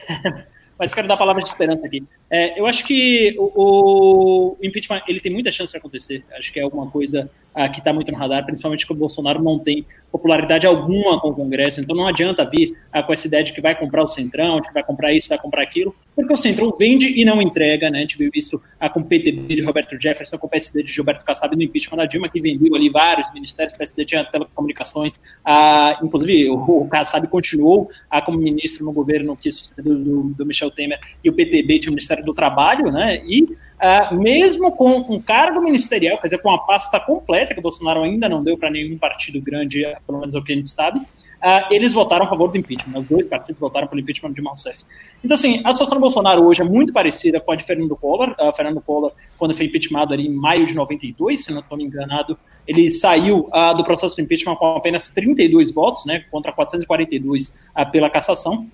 mas 0.78 0.95
quero 0.95 1.09
dar 1.09 1.14
a 1.14 1.16
palavra 1.16 1.43
de 1.43 1.49
esperança 1.49 1.84
aqui. 1.84 2.05
É, 2.30 2.61
eu 2.61 2.64
acho 2.64 2.84
que 2.84 3.34
o, 3.36 3.51
o, 3.57 4.57
impeachment 4.62 5.03
ele 5.09 5.18
tem 5.18 5.32
muita 5.32 5.51
chance 5.51 5.72
de 5.72 5.78
acontecer. 5.78 6.24
Acho 6.38 6.53
que 6.53 6.61
é 6.61 6.62
alguma 6.62 6.88
coisa 6.88 7.28
ah, 7.55 7.69
que 7.69 7.79
está 7.79 7.93
muito 7.93 8.11
no 8.13 8.19
radar, 8.19 8.45
principalmente 8.45 8.87
que 8.87 8.93
o 8.93 8.97
Bolsonaro 8.97 9.43
não 9.43 9.59
tem 9.59 9.85
popularidade 10.11 10.67
alguma 10.67 11.21
com 11.21 11.29
o 11.29 11.35
Congresso. 11.35 11.81
Então 11.81 11.95
não 11.95 12.07
adianta 12.07 12.45
vir 12.45 12.77
ah, 12.93 13.03
com 13.03 13.13
essa 13.13 13.27
ideia 13.27 13.45
de 13.45 13.53
que 13.53 13.61
vai 13.61 13.79
comprar 13.79 14.03
o 14.03 14.07
Centrão, 14.07 14.61
de 14.61 14.69
que 14.69 14.75
vai 14.75 14.83
comprar 14.83 15.13
isso, 15.13 15.29
vai 15.29 15.39
comprar 15.39 15.63
aquilo, 15.63 15.95
porque 16.15 16.33
o 16.33 16.37
Centrão 16.37 16.75
vende 16.77 17.21
e 17.21 17.25
não 17.25 17.41
entrega. 17.41 17.91
Né? 17.91 17.99
A 17.99 18.01
gente 18.03 18.19
viu 18.19 18.31
isso 18.35 18.61
ah, 18.79 18.89
com 18.89 19.01
o 19.01 19.05
PTB 19.05 19.55
de 19.55 19.63
Roberto 19.63 20.01
Jefferson, 20.01 20.39
com 20.39 20.47
o 20.47 20.51
PSD 20.51 20.83
de 20.83 20.93
Gilberto 20.93 21.25
Kassab 21.25 21.55
no 21.57 21.63
impeachment 21.63 21.97
da 21.97 22.07
Dilma, 22.07 22.29
que 22.29 22.41
vendeu 22.41 22.75
ali 22.75 22.89
vários 22.89 23.33
ministérios. 23.33 23.75
O 23.75 23.79
PSD 23.79 24.05
tinha 24.05 24.25
telecomunicações, 24.25 25.21
ah, 25.45 25.99
inclusive 26.03 26.51
o, 26.51 26.83
o 26.83 26.89
Kassab 26.89 27.27
continuou 27.29 27.91
ah, 28.11 28.21
como 28.23 28.39
ministro 28.39 28.85
no 28.85 28.93
governo 28.93 29.37
que 29.37 29.51
sucedeu 29.51 29.99
do, 29.99 30.23
do 30.37 30.47
Michel 30.47 30.71
Temer, 30.71 30.99
e 31.23 31.31
o 31.31 31.33
PTB 31.33 31.79
tinha 31.79 31.91
o 31.91 31.95
Ministério 31.95 32.25
do 32.25 32.35
Trabalho, 32.35 32.91
né? 32.91 33.23
E 33.27 33.47
uh, 33.81 34.14
mesmo 34.14 34.72
com 34.72 34.99
um 34.99 35.20
cargo 35.20 35.61
ministerial, 35.61 36.18
quer 36.18 36.28
dizer, 36.28 36.39
com 36.39 36.49
uma 36.49 36.64
pasta 36.66 37.01
completa, 37.01 37.55
que 37.55 37.61
o 37.61 37.62
Bolsonaro 37.62 38.03
ainda 38.03 38.28
não 38.28 38.43
deu 38.43 38.57
para 38.57 38.70
nenhum 38.70 38.99
partido 38.99 39.41
grande, 39.41 39.83
pelo 40.07 40.18
menos 40.18 40.35
é 40.35 40.39
o 40.39 40.45
que 40.45 40.53
a 40.53 40.57
gente 40.57 40.70
sabe, 40.70 41.01
Uh, 41.41 41.64
eles 41.70 41.95
votaram 41.95 42.26
a 42.26 42.28
favor 42.28 42.49
do 42.49 42.59
impeachment. 42.59 42.93
Né? 42.93 43.01
Os 43.01 43.07
dois 43.07 43.26
partidos 43.26 43.59
votaram 43.59 43.89
pelo 43.89 43.99
impeachment 43.99 44.33
de 44.33 44.43
Rousseff. 44.43 44.85
Então, 45.24 45.35
assim, 45.35 45.62
a 45.64 45.72
situação 45.72 45.97
do 45.97 46.01
Bolsonaro 46.01 46.45
hoje 46.45 46.61
é 46.61 46.64
muito 46.64 46.93
parecida 46.93 47.41
com 47.41 47.51
a 47.51 47.57
de 47.57 47.64
Fernando 47.64 47.97
Collor. 47.97 48.37
Uh, 48.39 48.55
Fernando 48.55 48.78
Collor, 48.83 49.12
quando 49.39 49.55
foi 49.55 49.64
impeachmentado 49.64 50.12
ali 50.12 50.26
em 50.26 50.35
maio 50.35 50.66
de 50.66 50.74
92, 50.74 51.43
se 51.43 51.51
não 51.51 51.61
estou 51.61 51.78
me 51.78 51.85
enganado, 51.85 52.39
ele 52.68 52.91
saiu 52.91 53.49
do 53.76 53.83
processo 53.83 54.14
do 54.16 54.22
impeachment 54.22 54.55
com 54.57 54.76
apenas 54.76 55.09
32 55.09 55.72
votos, 55.72 56.05
né, 56.05 56.24
contra 56.31 56.53
442 56.53 57.59
pela 57.91 58.11
cassação. 58.11 58.68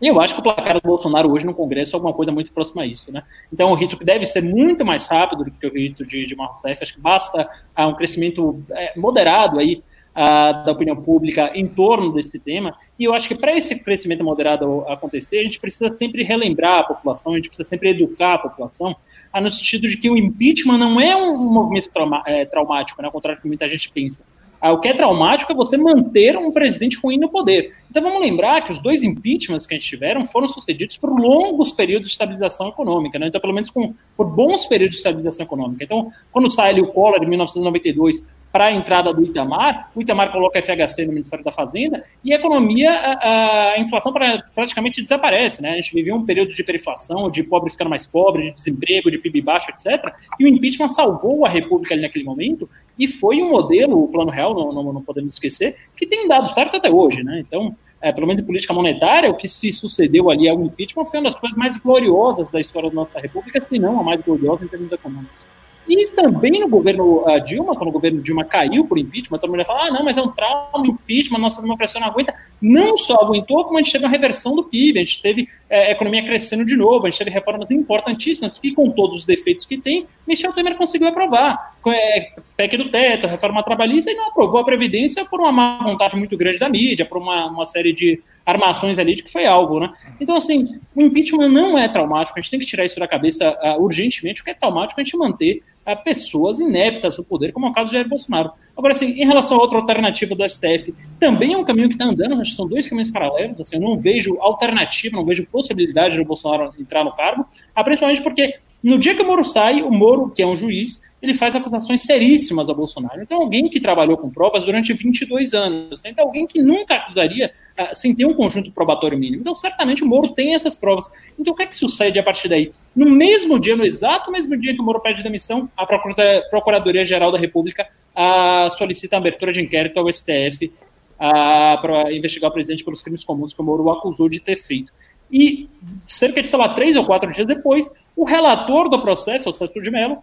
E 0.00 0.06
eu 0.06 0.18
acho 0.20 0.34
que 0.34 0.40
o 0.40 0.42
placar 0.42 0.74
do 0.74 0.80
Bolsonaro 0.80 1.30
hoje 1.30 1.44
no 1.44 1.52
Congresso 1.52 1.94
é 1.94 1.96
alguma 1.96 2.14
coisa 2.14 2.32
muito 2.32 2.50
próxima 2.52 2.82
a 2.82 2.86
isso, 2.86 3.12
né? 3.12 3.22
Então, 3.52 3.70
um 3.70 3.74
rito 3.74 3.98
que 3.98 4.04
deve 4.04 4.24
ser 4.24 4.42
muito 4.42 4.84
mais 4.84 5.06
rápido 5.06 5.44
do 5.44 5.50
que 5.50 5.66
o 5.66 5.72
rito 5.72 6.06
de, 6.06 6.24
de 6.24 6.34
Rousseff. 6.34 6.82
Acho 6.82 6.94
que 6.94 7.00
basta 7.00 7.48
uh, 7.78 7.82
um 7.82 7.94
crescimento 7.94 8.64
é, 8.70 8.98
moderado 8.98 9.58
aí 9.58 9.82
uh, 10.10 10.64
da 10.64 10.72
opinião 10.72 10.96
pública 10.96 11.50
em 11.54 11.66
torno 11.66 12.12
desse 12.12 12.38
tema. 12.38 12.74
E 12.98 13.04
eu 13.04 13.12
acho 13.12 13.28
que 13.28 13.34
para 13.34 13.54
esse 13.54 13.84
crescimento 13.84 14.24
moderado 14.24 14.86
acontecer, 14.88 15.40
a 15.40 15.42
gente 15.42 15.60
precisa 15.60 15.90
sempre 15.90 16.22
relembrar 16.22 16.78
a 16.78 16.84
população, 16.84 17.32
a 17.32 17.36
gente 17.36 17.50
precisa 17.50 17.68
sempre 17.68 17.90
educar 17.90 18.34
a 18.34 18.38
população, 18.38 18.96
uh, 19.34 19.40
no 19.40 19.50
sentido 19.50 19.86
de 19.86 19.98
que 19.98 20.08
o 20.08 20.16
impeachment 20.16 20.78
não 20.78 20.98
é 20.98 21.14
um 21.14 21.36
movimento 21.36 21.90
trauma, 21.90 22.22
é, 22.26 22.46
traumático, 22.46 23.02
né? 23.02 23.06
ao 23.06 23.12
contrário 23.12 23.38
do 23.38 23.42
que 23.42 23.48
muita 23.48 23.68
gente 23.68 23.92
pensa 23.92 24.22
ah, 24.22 24.29
o 24.68 24.78
que 24.78 24.88
é 24.88 24.94
traumático 24.94 25.50
é 25.50 25.54
você 25.54 25.78
manter 25.78 26.36
um 26.36 26.52
presidente 26.52 26.98
ruim 26.98 27.18
no 27.18 27.30
poder. 27.30 27.74
Então 27.90 28.02
vamos 28.02 28.20
lembrar 28.20 28.60
que 28.62 28.70
os 28.70 28.82
dois 28.82 29.02
impeachments 29.02 29.66
que 29.66 29.74
a 29.74 29.78
gente 29.78 29.88
tiveram 29.88 30.22
foram 30.22 30.46
sucedidos 30.46 30.98
por 30.98 31.10
longos 31.18 31.72
períodos 31.72 32.08
de 32.08 32.12
estabilização 32.12 32.68
econômica, 32.68 33.18
né? 33.18 33.28
então 33.28 33.40
pelo 33.40 33.54
menos 33.54 33.70
com, 33.70 33.94
por 34.16 34.26
bons 34.26 34.66
períodos 34.66 34.96
de 34.96 34.98
estabilização 34.98 35.46
econômica. 35.46 35.82
Então, 35.82 36.12
quando 36.30 36.50
sai 36.50 36.70
ali 36.70 36.82
o 36.82 36.88
Collor 36.88 37.22
em 37.22 37.26
1992 37.26 38.22
para 38.52 38.66
a 38.66 38.72
entrada 38.72 39.12
do 39.12 39.22
Itamar, 39.22 39.90
o 39.94 40.02
Itamar 40.02 40.32
coloca 40.32 40.60
FHC 40.60 41.06
no 41.06 41.12
Ministério 41.12 41.44
da 41.44 41.52
Fazenda 41.52 42.04
e 42.24 42.32
a 42.32 42.36
economia, 42.36 42.90
a, 42.92 43.72
a 43.72 43.80
inflação 43.80 44.12
pra, 44.12 44.42
praticamente 44.54 45.00
desaparece. 45.00 45.62
Né? 45.62 45.70
A 45.72 45.76
gente 45.76 45.94
vivia 45.94 46.14
um 46.14 46.24
período 46.24 46.54
de 46.54 46.64
periflação, 46.64 47.30
de 47.30 47.42
pobre 47.42 47.70
ficando 47.70 47.90
mais 47.90 48.06
pobre, 48.06 48.50
de 48.50 48.52
desemprego, 48.52 49.10
de 49.10 49.18
PIB 49.18 49.40
baixo, 49.40 49.70
etc. 49.70 50.12
E 50.38 50.44
o 50.44 50.48
impeachment 50.48 50.88
salvou 50.88 51.44
a 51.44 51.48
República 51.48 51.94
ali 51.94 52.02
naquele 52.02 52.24
momento 52.24 52.68
e 52.98 53.06
foi 53.06 53.42
um 53.42 53.50
modelo, 53.50 54.02
o 54.02 54.08
Plano 54.08 54.30
Real, 54.30 54.52
não, 54.52 54.72
não, 54.72 54.92
não 54.92 55.02
podemos 55.02 55.34
esquecer, 55.34 55.76
que 55.96 56.06
tem 56.06 56.26
dado 56.26 56.48
certo 56.48 56.76
até 56.76 56.90
hoje. 56.90 57.22
Né? 57.22 57.40
Então, 57.40 57.76
é, 58.00 58.10
pelo 58.10 58.26
menos 58.26 58.42
em 58.42 58.46
política 58.46 58.72
monetária, 58.72 59.30
o 59.30 59.34
que 59.34 59.46
se 59.46 59.70
sucedeu 59.72 60.30
ali 60.30 60.48
ao 60.48 60.60
impeachment 60.62 61.04
foi 61.04 61.18
uma 61.20 61.24
das 61.24 61.38
coisas 61.38 61.56
mais 61.56 61.76
gloriosas 61.76 62.50
da 62.50 62.58
história 62.58 62.88
da 62.88 62.94
nossa 62.94 63.20
República, 63.20 63.60
se 63.60 63.78
não 63.78 64.00
a 64.00 64.02
mais 64.02 64.20
gloriosa 64.22 64.64
em 64.64 64.68
termos 64.68 64.90
econômicos. 64.90 65.49
E 65.90 66.06
também 66.14 66.52
no 66.52 66.68
governo 66.68 67.24
Dilma, 67.44 67.74
quando 67.74 67.88
o 67.88 67.92
governo 67.92 68.22
Dilma 68.22 68.44
caiu 68.44 68.84
por 68.84 68.96
impeachment, 68.96 69.38
todo 69.38 69.50
mundo 69.50 69.64
fala, 69.64 69.88
ah, 69.88 69.90
não, 69.90 70.04
mas 70.04 70.16
é 70.16 70.22
um 70.22 70.28
trauma, 70.28 70.86
impeachment, 70.86 71.38
nossa 71.38 71.60
democracia 71.60 72.00
não 72.00 72.06
aguenta. 72.06 72.32
Não 72.62 72.96
só 72.96 73.16
aguentou, 73.16 73.64
como 73.64 73.76
a 73.76 73.82
gente 73.82 73.90
teve 73.90 74.04
uma 74.04 74.10
reversão 74.10 74.54
do 74.54 74.62
PIB, 74.62 75.00
a 75.00 75.04
gente 75.04 75.20
teve 75.20 75.48
é, 75.68 75.88
a 75.88 75.90
economia 75.90 76.24
crescendo 76.24 76.64
de 76.64 76.76
novo, 76.76 77.06
a 77.06 77.10
gente 77.10 77.18
teve 77.18 77.30
reformas 77.30 77.72
importantíssimas 77.72 78.56
que, 78.56 78.70
com 78.70 78.88
todos 78.90 79.16
os 79.16 79.26
defeitos 79.26 79.66
que 79.66 79.78
tem, 79.78 80.06
Michel 80.28 80.52
Temer 80.52 80.76
conseguiu 80.76 81.08
aprovar. 81.08 81.74
É, 81.88 82.34
PEC 82.56 82.76
do 82.76 82.88
teto, 82.88 83.26
reforma 83.26 83.60
trabalhista, 83.64 84.12
e 84.12 84.14
não 84.14 84.28
aprovou 84.28 84.60
a 84.60 84.64
Previdência 84.64 85.24
por 85.24 85.40
uma 85.40 85.50
má 85.50 85.80
vontade 85.82 86.14
muito 86.14 86.36
grande 86.36 86.60
da 86.60 86.68
mídia, 86.68 87.04
por 87.04 87.18
uma, 87.18 87.46
uma 87.46 87.64
série 87.64 87.92
de 87.92 88.22
armações 88.50 88.98
ali 88.98 89.14
de 89.14 89.22
que 89.22 89.30
foi 89.30 89.46
alvo, 89.46 89.80
né? 89.80 89.92
Então, 90.20 90.36
assim, 90.36 90.78
o 90.94 91.02
impeachment 91.02 91.48
não 91.48 91.78
é 91.78 91.88
traumático, 91.88 92.38
a 92.38 92.42
gente 92.42 92.50
tem 92.50 92.60
que 92.60 92.66
tirar 92.66 92.84
isso 92.84 92.98
da 92.98 93.08
cabeça 93.08 93.56
uh, 93.62 93.82
urgentemente, 93.82 94.42
o 94.42 94.44
que 94.44 94.50
é 94.50 94.54
traumático 94.54 95.00
é 95.00 95.02
a 95.02 95.04
gente 95.04 95.16
manter 95.16 95.60
uh, 95.86 96.04
pessoas 96.04 96.60
ineptas 96.60 97.16
no 97.16 97.24
poder, 97.24 97.52
como 97.52 97.66
é 97.66 97.70
o 97.70 97.72
caso 97.72 97.90
de 97.90 97.96
Jair 97.96 98.08
Bolsonaro. 98.08 98.52
Agora, 98.76 98.92
assim, 98.92 99.10
em 99.10 99.26
relação 99.26 99.58
a 99.58 99.60
outra 99.60 99.78
alternativa 99.78 100.34
do 100.34 100.48
STF, 100.48 100.94
também 101.18 101.54
é 101.54 101.56
um 101.56 101.64
caminho 101.64 101.88
que 101.88 101.94
está 101.94 102.04
andando, 102.04 102.40
que 102.40 102.48
são 102.48 102.66
dois 102.66 102.86
caminhos 102.86 103.10
paralelos, 103.10 103.60
assim, 103.60 103.76
eu 103.76 103.82
não 103.82 103.98
vejo 103.98 104.36
alternativa, 104.40 105.16
não 105.16 105.24
vejo 105.24 105.46
possibilidade 105.46 106.16
de 106.16 106.24
Bolsonaro 106.24 106.72
entrar 106.78 107.04
no 107.04 107.12
cargo, 107.12 107.42
uh, 107.42 107.84
principalmente 107.84 108.22
porque 108.22 108.58
no 108.82 108.98
dia 108.98 109.14
que 109.14 109.22
o 109.22 109.26
Moro 109.26 109.44
sai, 109.44 109.82
o 109.82 109.90
Moro, 109.90 110.30
que 110.30 110.42
é 110.42 110.46
um 110.46 110.56
juiz, 110.56 111.02
ele 111.22 111.34
faz 111.34 111.54
acusações 111.54 112.02
seríssimas 112.02 112.70
a 112.70 112.74
Bolsonaro. 112.74 113.22
Então, 113.22 113.42
alguém 113.42 113.68
que 113.68 113.78
trabalhou 113.78 114.16
com 114.16 114.30
provas 114.30 114.64
durante 114.64 114.92
22 114.92 115.52
anos, 115.52 116.02
né? 116.02 116.10
então 116.10 116.24
alguém 116.24 116.46
que 116.46 116.62
nunca 116.62 116.94
acusaria 116.94 117.52
uh, 117.78 117.94
sem 117.94 118.14
ter 118.14 118.24
um 118.24 118.32
conjunto 118.32 118.72
probatório 118.72 119.18
mínimo. 119.18 119.42
Então, 119.42 119.54
certamente 119.54 120.02
o 120.02 120.06
Moro 120.06 120.28
tem 120.28 120.54
essas 120.54 120.74
provas. 120.74 121.10
Então, 121.38 121.52
o 121.52 121.56
que 121.56 121.62
é 121.62 121.66
que 121.66 121.76
sucede 121.76 122.18
a 122.18 122.22
partir 122.22 122.48
daí? 122.48 122.72
No 122.96 123.10
mesmo 123.10 123.58
dia, 123.58 123.76
no 123.76 123.84
exato 123.84 124.30
mesmo 124.30 124.56
dia 124.56 124.74
que 124.74 124.80
o 124.80 124.84
Moro 124.84 125.00
pede 125.00 125.22
demissão, 125.22 125.70
a 125.76 125.84
Procuradoria-Geral 125.86 127.30
da 127.30 127.38
República 127.38 127.86
uh, 128.16 128.70
solicita 128.70 129.16
a 129.16 129.18
abertura 129.18 129.52
de 129.52 129.60
inquérito 129.60 129.98
ao 129.98 130.10
STF 130.10 130.66
uh, 130.66 130.72
ah, 131.18 131.78
para 131.82 132.12
investigar 132.14 132.50
o 132.50 132.54
presidente 132.54 132.82
pelos 132.82 133.02
crimes 133.02 133.22
comuns 133.22 133.52
que 133.52 133.60
o 133.60 133.64
Moro 133.64 133.84
o 133.84 133.90
acusou 133.90 134.28
de 134.28 134.40
ter 134.40 134.56
feito. 134.56 134.90
E 135.30 135.68
cerca 136.08 136.42
de, 136.42 136.48
sei 136.48 136.58
lá, 136.58 136.70
três 136.70 136.96
ou 136.96 137.04
quatro 137.04 137.30
dias 137.30 137.46
depois, 137.46 137.90
o 138.16 138.24
relator 138.24 138.88
do 138.88 139.00
processo, 139.00 139.50
o 139.50 139.52
Sérgio 139.52 139.82
de 139.82 139.90
Mello, 139.90 140.18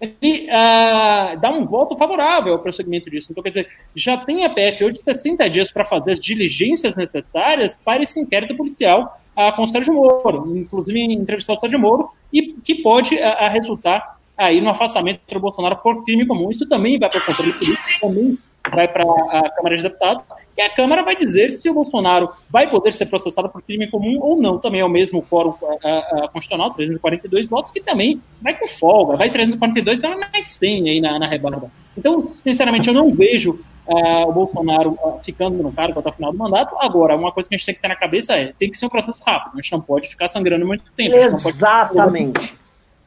ele 0.00 0.46
uh, 0.46 1.38
dá 1.38 1.50
um 1.50 1.64
voto 1.64 1.96
favorável 1.96 2.54
ao 2.54 2.58
prosseguimento 2.58 3.10
disso. 3.10 3.28
Então, 3.30 3.42
quer 3.42 3.50
dizer, 3.50 3.68
já 3.94 4.16
tem 4.16 4.44
a 4.44 4.50
PF 4.50 4.84
hoje 4.84 5.00
60 5.00 5.50
dias 5.50 5.70
para 5.70 5.84
fazer 5.84 6.12
as 6.12 6.20
diligências 6.20 6.96
necessárias 6.96 7.78
para 7.84 8.02
esse 8.02 8.18
inquérito 8.18 8.56
policial 8.56 9.20
uh, 9.36 9.54
com 9.54 9.62
o 9.62 9.66
Sérgio 9.66 9.92
Moro, 9.92 10.56
inclusive 10.56 11.00
entrevistar 11.00 11.52
o 11.52 11.56
Sérgio 11.56 11.78
Moro, 11.78 12.10
e 12.32 12.54
que 12.54 12.76
pode 12.76 13.14
uh, 13.16 13.48
resultar 13.50 14.19
aí 14.40 14.60
no 14.60 14.70
afastamento 14.70 15.20
do 15.30 15.38
Bolsonaro 15.40 15.76
por 15.76 16.02
crime 16.04 16.26
comum. 16.26 16.50
Isso 16.50 16.66
também 16.66 16.98
vai 16.98 17.10
para 17.10 17.20
o 17.20 17.24
controle 17.24 17.52
político, 17.52 18.00
também 18.00 18.38
vai 18.70 18.88
para 18.88 19.02
a 19.02 19.50
Câmara 19.50 19.76
de 19.76 19.82
Deputados, 19.82 20.22
e 20.56 20.60
a 20.60 20.70
Câmara 20.70 21.02
vai 21.02 21.16
dizer 21.16 21.50
se 21.50 21.68
o 21.68 21.74
Bolsonaro 21.74 22.30
vai 22.48 22.70
poder 22.70 22.92
ser 22.92 23.06
processado 23.06 23.48
por 23.48 23.62
crime 23.62 23.90
comum 23.90 24.18
ou 24.20 24.36
não. 24.36 24.58
Também 24.58 24.80
é 24.80 24.84
o 24.84 24.88
mesmo 24.88 25.22
quórum 25.22 25.54
a, 25.84 26.24
a, 26.24 26.28
constitucional, 26.28 26.70
342 26.72 27.48
votos, 27.48 27.70
que 27.70 27.80
também 27.80 28.20
vai 28.40 28.58
com 28.58 28.66
folga, 28.66 29.16
vai 29.16 29.30
342, 29.30 29.98
então 29.98 30.12
é 30.12 30.16
mais 30.16 30.48
100 30.48 30.90
aí 30.90 31.00
na, 31.00 31.18
na 31.18 31.26
rebarba. 31.26 31.70
Então, 31.96 32.24
sinceramente, 32.24 32.88
eu 32.88 32.94
não 32.94 33.14
vejo 33.14 33.60
uh, 33.86 34.28
o 34.28 34.32
Bolsonaro 34.32 34.90
uh, 35.02 35.18
ficando 35.22 35.62
no 35.62 35.72
cargo 35.72 35.98
até 35.98 36.08
o 36.08 36.12
final 36.12 36.32
do 36.32 36.38
mandato. 36.38 36.76
Agora, 36.78 37.16
uma 37.16 37.32
coisa 37.32 37.48
que 37.48 37.54
a 37.54 37.58
gente 37.58 37.66
tem 37.66 37.74
que 37.74 37.80
ter 37.82 37.88
na 37.88 37.96
cabeça 37.96 38.34
é, 38.34 38.52
tem 38.58 38.70
que 38.70 38.76
ser 38.76 38.86
um 38.86 38.90
processo 38.90 39.20
rápido, 39.26 39.52
a 39.54 39.60
gente 39.60 39.72
não 39.72 39.80
pode 39.80 40.08
ficar 40.08 40.28
sangrando 40.28 40.66
muito 40.66 40.90
tempo. 40.92 41.16
Exatamente. 41.16 42.59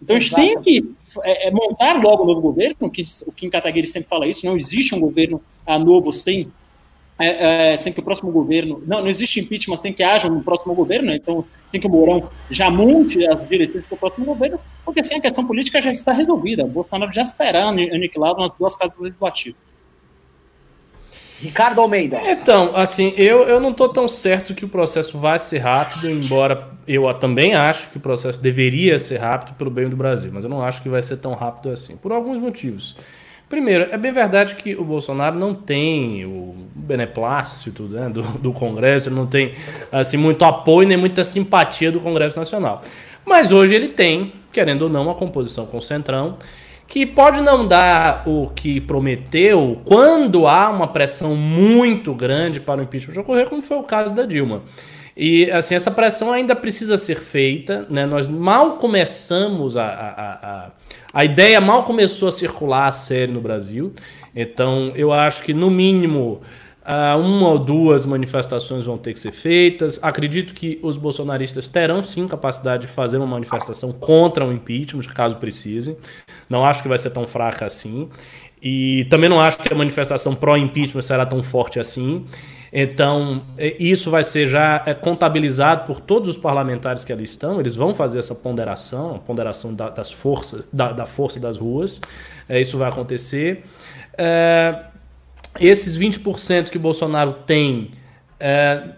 Então 0.04 0.18
a 0.18 0.20
gente 0.20 0.36
tem 0.36 0.62
que 0.62 0.94
é, 1.24 1.48
é, 1.48 1.52
montar 1.52 1.94
logo 2.04 2.24
um 2.24 2.28
novo 2.28 2.42
governo, 2.42 2.92
que 2.92 3.02
o 3.26 3.32
Kim 3.32 3.50
Kataguiri 3.50 3.88
sempre 3.88 4.10
fala 4.10 4.28
isso, 4.28 4.46
não 4.46 4.58
existe 4.58 4.94
um 4.94 5.00
governo 5.00 5.42
uh, 5.66 5.80
novo 5.80 6.12
sem, 6.12 6.52
é, 7.18 7.72
é, 7.72 7.78
sem 7.78 7.94
que 7.94 8.02
o 8.02 8.04
próximo 8.04 8.30
governo, 8.30 8.84
não, 8.86 9.00
não 9.00 9.08
existe 9.08 9.40
impeachment 9.40 9.78
sem 9.78 9.94
que 9.94 10.04
haja 10.04 10.28
um 10.28 10.44
próximo 10.44 10.76
governo, 10.76 11.08
né? 11.08 11.16
então 11.16 11.46
sem 11.72 11.80
que 11.80 11.88
o 11.88 11.90
Mourão 11.90 12.30
já 12.52 12.70
monte 12.70 13.26
as 13.26 13.48
diretrizes 13.48 13.88
para 13.88 13.96
o 13.96 14.00
próximo 14.00 14.26
governo, 14.26 14.60
porque 14.84 15.00
assim 15.00 15.16
a 15.16 15.22
questão 15.22 15.48
política 15.48 15.82
já 15.82 15.92
está 15.92 16.12
resolvida, 16.12 16.66
o 16.66 16.68
Bolsonaro 16.68 17.12
já 17.12 17.24
será 17.24 17.70
aniquilado 17.70 18.42
nas 18.42 18.54
duas 18.54 18.76
casas 18.76 19.00
legislativas. 19.00 19.82
Ricardo 21.44 21.82
Almeida. 21.82 22.22
Então, 22.24 22.74
assim, 22.74 23.14
eu, 23.18 23.44
eu 23.44 23.60
não 23.60 23.72
estou 23.72 23.90
tão 23.90 24.08
certo 24.08 24.54
que 24.54 24.64
o 24.64 24.70
processo 24.70 25.18
vai 25.18 25.38
ser 25.38 25.60
rápido, 25.60 26.10
embora 26.10 26.70
eu 26.88 27.14
também 27.16 27.54
acho 27.54 27.90
que 27.90 27.98
o 27.98 28.00
processo 28.00 28.42
deveria 28.42 28.98
ser 28.98 29.18
rápido 29.18 29.54
pelo 29.56 29.70
bem 29.70 29.90
do 29.90 29.96
Brasil, 29.96 30.32
mas 30.34 30.46
eu 30.46 30.50
não 30.50 30.64
acho 30.64 30.82
que 30.82 30.88
vai 30.88 31.04
ser 31.04 31.18
tão 31.18 31.34
rápido 31.34 31.70
assim, 31.70 31.98
por 31.98 32.14
alguns 32.14 32.40
motivos. 32.40 32.96
Primeiro, 33.50 33.90
é 33.92 33.98
bem 33.98 34.14
verdade 34.14 34.56
que 34.56 34.74
o 34.74 34.86
Bolsonaro 34.86 35.38
não 35.38 35.54
tem 35.54 36.26
o 36.26 36.56
beneplácito 36.74 37.84
né, 37.84 38.10
do, 38.10 38.22
do 38.40 38.54
Congresso, 38.54 39.12
não 39.12 39.28
tem 39.28 39.54
assim, 39.92 40.16
muito 40.16 40.46
apoio 40.46 40.88
nem 40.88 40.98
muita 40.98 41.26
simpatia 41.26 41.92
do 41.92 42.00
Congresso 42.00 42.38
Nacional. 42.38 42.82
Mas 43.26 43.52
hoje 43.52 43.76
ele 43.76 43.90
tem, 43.90 44.32
querendo 44.52 44.84
ou 44.84 44.90
não, 44.90 45.04
uma 45.04 45.16
composição 45.16 45.66
com 45.66 45.78
o 45.78 45.82
Centrão 45.82 46.38
que 46.88 47.06
pode 47.06 47.42
não 47.42 47.68
dar 47.68 48.24
o 48.28 48.50
que 48.50 48.80
prometeu 48.80 49.82
quando 49.86 50.48
há 50.48 50.70
uma 50.70 50.88
pressão 50.88 51.36
muito 51.36 52.14
grande 52.14 52.60
para 52.60 52.82
o 52.82 52.84
impeachment 52.84 53.20
ocorrer, 53.22 53.48
como 53.48 53.62
foi 53.62 53.78
o 53.78 53.84
caso 53.84 54.14
da 54.14 54.26
Dilma. 54.26 54.62
E 55.16 55.50
assim, 55.52 55.76
essa 55.76 55.92
pressão 55.92 56.32
ainda 56.32 56.56
precisa 56.56 56.98
ser 56.98 57.20
feita, 57.20 57.86
né? 57.90 58.06
Nós 58.06 58.28
mal 58.28 58.78
começamos 58.78 59.78
a, 59.78 59.86
a, 59.86 60.32
a, 60.32 60.72
a 61.14 61.26
ideia 61.26 61.62
mal 61.62 61.84
começou 61.84 62.28
a 62.28 62.32
circular 62.32 62.88
a 62.88 62.92
sério 62.92 63.34
no 63.34 63.42
Brasil. 63.42 63.94
Então, 64.36 64.92
eu 64.96 65.14
acho 65.14 65.44
que 65.44 65.54
no 65.54 65.70
mínimo 65.70 66.42
Uh, 66.86 67.18
uma 67.18 67.48
ou 67.48 67.60
duas 67.60 68.06
manifestações 68.06 68.86
vão 68.86 68.98
ter 68.98 69.14
que 69.14 69.20
ser 69.20 69.32
feitas. 69.32 69.98
Acredito 70.04 70.54
que 70.54 70.80
os 70.84 70.98
bolsonaristas 70.98 71.66
terão 71.66 72.04
sim 72.04 72.28
capacidade 72.28 72.88
de 72.88 72.92
fazer 72.92 73.18
uma 73.18 73.26
manifestação 73.26 73.94
contra 73.94 74.46
o 74.46 74.52
impeachment, 74.52 75.04
caso 75.04 75.38
precise. 75.38 75.98
Não 76.50 76.66
acho 76.66 76.82
que 76.82 76.90
vai 76.90 76.98
ser 76.98 77.12
tão 77.12 77.26
fraca 77.26 77.66
assim. 77.66 78.10
E 78.62 79.06
também 79.06 79.30
não 79.30 79.40
acho 79.40 79.60
que 79.60 79.72
a 79.74 79.76
manifestação 79.76 80.36
pró-impeachment 80.36 81.02
será 81.02 81.26
tão 81.26 81.42
forte 81.42 81.80
assim. 81.80 82.26
Então, 82.72 83.44
é, 83.58 83.76
isso 83.82 84.10
vai 84.10 84.24
ser 84.24 84.48
já 84.48 84.82
é, 84.86 84.94
contabilizado 84.94 85.86
por 85.86 86.00
todos 86.00 86.28
os 86.28 86.38
parlamentares 86.38 87.04
que 87.04 87.14
ali 87.14 87.24
estão. 87.24 87.60
Eles 87.60 87.76
vão 87.76 87.94
fazer 87.94 88.20
essa 88.20 88.34
ponderação, 88.34 89.16
a 89.16 89.20
ponderação 89.20 89.74
da, 89.74 89.90
das 89.90 90.12
forças, 90.12 90.66
da, 90.74 90.92
da, 90.92 91.06
força 91.06 91.40
das 91.40 91.56
ruas. 91.56 92.02
É, 92.50 92.60
isso 92.60 92.78
vai 92.78 92.90
acontecer. 92.90 93.64
Esses 95.60 95.98
20% 95.98 96.70
que 96.70 96.78
Bolsonaro 96.78 97.34
tem 97.46 97.92
é, 98.40 98.90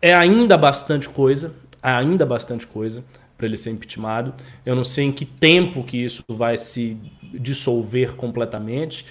é 0.00 0.14
ainda 0.14 0.56
bastante 0.56 1.08
coisa, 1.08 1.54
ainda 1.82 2.24
bastante 2.24 2.66
coisa 2.66 3.04
para 3.36 3.46
ele 3.46 3.56
ser 3.56 3.70
impeachmentado. 3.70 4.34
Eu 4.64 4.76
não 4.76 4.84
sei 4.84 5.06
em 5.06 5.12
que 5.12 5.24
tempo 5.24 5.82
que 5.82 5.96
isso 5.96 6.22
vai 6.28 6.58
se 6.58 6.96
dissolver 7.32 8.14
completamente. 8.14 9.06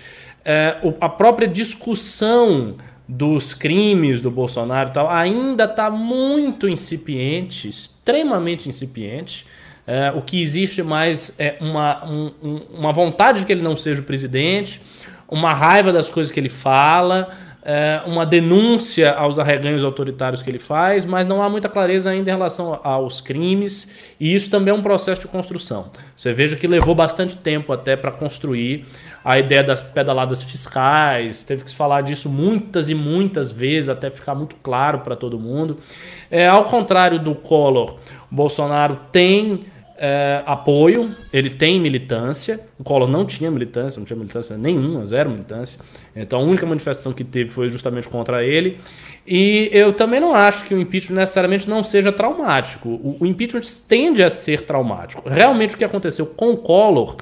É, 0.46 0.78
a 1.02 1.10
própria 1.10 1.48
discussão 1.48 2.76
dos 3.08 3.56
crimes 3.56 4.22
do 4.22 4.30
Bolsonaro 4.30 4.92
e 4.92 4.94
tal, 4.94 5.10
ainda 5.10 5.64
está 5.64 5.90
muito 5.90 6.70
incipiente, 6.70 7.68
extremamente 7.68 8.70
incipiente. 8.70 9.48
É, 9.88 10.12
o 10.12 10.22
que 10.22 10.40
existe 10.40 10.84
mais 10.84 11.36
é 11.40 11.58
uma, 11.60 12.06
um, 12.08 12.62
uma 12.72 12.94
vontade 12.94 13.40
de 13.40 13.46
que 13.48 13.52
ele 13.52 13.64
não 13.64 13.76
seja 13.76 14.02
o 14.02 14.04
presidente, 14.04 14.80
uma 15.30 15.54
raiva 15.54 15.94
das 15.94 16.10
coisas 16.10 16.32
que 16.32 16.40
ele 16.40 16.50
fala, 16.50 17.30
é, 17.62 18.02
uma 18.06 18.26
denúncia 18.26 19.12
aos 19.12 19.38
arreganhos 19.38 19.84
autoritários 19.84 20.42
que 20.42 20.50
ele 20.50 20.60
faz, 20.60 21.06
mas 21.06 21.28
não 21.28 21.44
há 21.44 21.50
muita 21.50 21.68
clareza 21.68 22.10
ainda 22.10 22.30
em 22.30 22.34
relação 22.34 22.80
aos 22.84 23.22
crimes, 23.22 23.92
e 24.20 24.34
isso 24.34 24.50
também 24.50 24.74
é 24.74 24.76
um 24.76 24.82
processo 24.82 25.22
de 25.22 25.28
construção. 25.28 25.92
Você 26.16 26.34
veja 26.34 26.56
que 26.56 26.66
levou 26.66 26.96
bastante 26.96 27.38
tempo 27.38 27.72
até 27.72 27.96
para 27.96 28.12
construir 28.12 28.86
a 29.24 29.38
ideia 29.38 29.64
das 29.64 29.82
pedaladas 29.82 30.42
fiscais, 30.42 31.44
teve 31.44 31.64
que 31.64 31.76
falar 31.76 32.02
disso 32.02 32.30
muitas 32.30 32.90
e 32.90 32.96
muitas 32.96 33.52
vezes 33.52 33.90
até 33.90 34.10
ficar 34.10 34.34
muito 34.34 34.56
claro 34.64 35.00
para 35.00 35.16
todo 35.16 35.38
mundo. 35.38 35.78
É, 36.32 36.48
ao 36.48 36.64
contrário 36.64 37.20
do 37.20 37.36
Collor, 37.36 37.98
Bolsonaro 38.32 39.00
tem 39.12 39.66
é, 40.02 40.42
apoio, 40.46 41.14
ele 41.32 41.50
tem 41.50 41.80
militância. 41.80 42.62
O 42.80 42.84
Collor 42.84 43.10
não 43.10 43.26
tinha 43.26 43.52
militância, 43.52 44.00
não 44.00 44.06
tinha 44.06 44.18
militância 44.18 44.58
nenhuma, 44.58 45.06
zero 45.06 45.30
militância. 45.30 45.78
Então 46.16 46.40
a 46.40 46.42
única 46.42 46.66
manifestação 46.66 47.12
que 47.12 47.24
teve 47.24 47.50
foi 47.50 47.68
justamente 47.68 48.08
contra 48.08 48.44
ele. 48.44 48.80
E 49.28 49.70
eu 49.74 49.92
também 49.92 50.22
não 50.22 50.34
acho 50.34 50.64
que 50.64 50.74
o 50.74 50.80
impeachment 50.80 51.18
necessariamente 51.18 51.70
não 51.70 51.84
seja 51.84 52.14
traumático. 52.14 52.88
O, 52.88 53.18
o 53.20 53.26
impeachment 53.26 53.62
tende 53.90 54.24
a 54.24 54.30
ser 54.30 54.62
traumático. 54.62 55.28
Realmente 55.28 55.76
o 55.76 55.78
que 55.78 55.84
aconteceu 55.84 56.26
com 56.26 56.52
o 56.52 56.58
Collor 56.58 57.18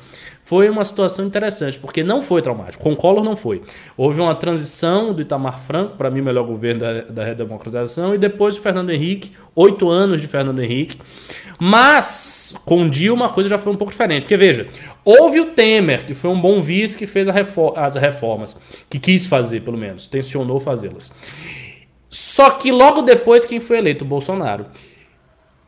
foi 0.48 0.70
uma 0.70 0.86
situação 0.86 1.26
interessante, 1.26 1.78
porque 1.78 2.02
não 2.02 2.22
foi 2.22 2.42
traumático. 2.42 2.82
Com 2.82 2.94
o 2.94 2.96
Collor 2.96 3.22
não 3.22 3.36
foi. 3.36 3.62
Houve 3.98 4.22
uma 4.22 4.34
transição 4.34 5.12
do 5.12 5.22
Itamar 5.22 5.60
Franco, 5.60 5.98
para 5.98 6.10
mim, 6.10 6.22
melhor 6.22 6.46
governo 6.46 6.80
da, 6.80 7.02
da 7.02 7.26
redemocratização, 7.26 8.16
e 8.16 8.18
depois 8.18 8.58
o 8.58 8.62
Fernando 8.62 8.90
Henrique, 8.90 9.34
oito 9.54 9.90
anos 9.90 10.22
de 10.22 10.28
Fernando 10.28 10.64
Henrique. 10.64 11.00
Mas 11.60 12.56
com 12.64 12.88
Dilma 12.88 13.26
a 13.26 13.30
coisa 13.30 13.50
já 13.50 13.58
foi 13.58 13.74
um 13.74 13.76
pouco 13.76 13.92
diferente. 13.92 14.22
Porque 14.22 14.38
veja, 14.38 14.70
houve 15.04 15.42
o 15.42 15.48
Temer, 15.48 16.06
que 16.06 16.14
foi 16.14 16.30
um 16.30 16.40
bom 16.40 16.62
vice 16.62 16.98
que 16.98 17.06
fez 17.06 17.28
as 17.28 17.96
reformas, 17.96 18.58
que 18.90 19.00
quis 19.00 19.26
fazer, 19.26 19.64
pelo 19.64 19.78
menos, 19.78 20.08
tensionou 20.08 20.62
fazê-las. 20.62 21.12
Só 22.10 22.52
que 22.52 22.72
logo 22.72 23.02
depois 23.02 23.44
quem 23.44 23.60
foi 23.60 23.80
eleito? 23.80 24.06
O 24.06 24.08
Bolsonaro. 24.08 24.68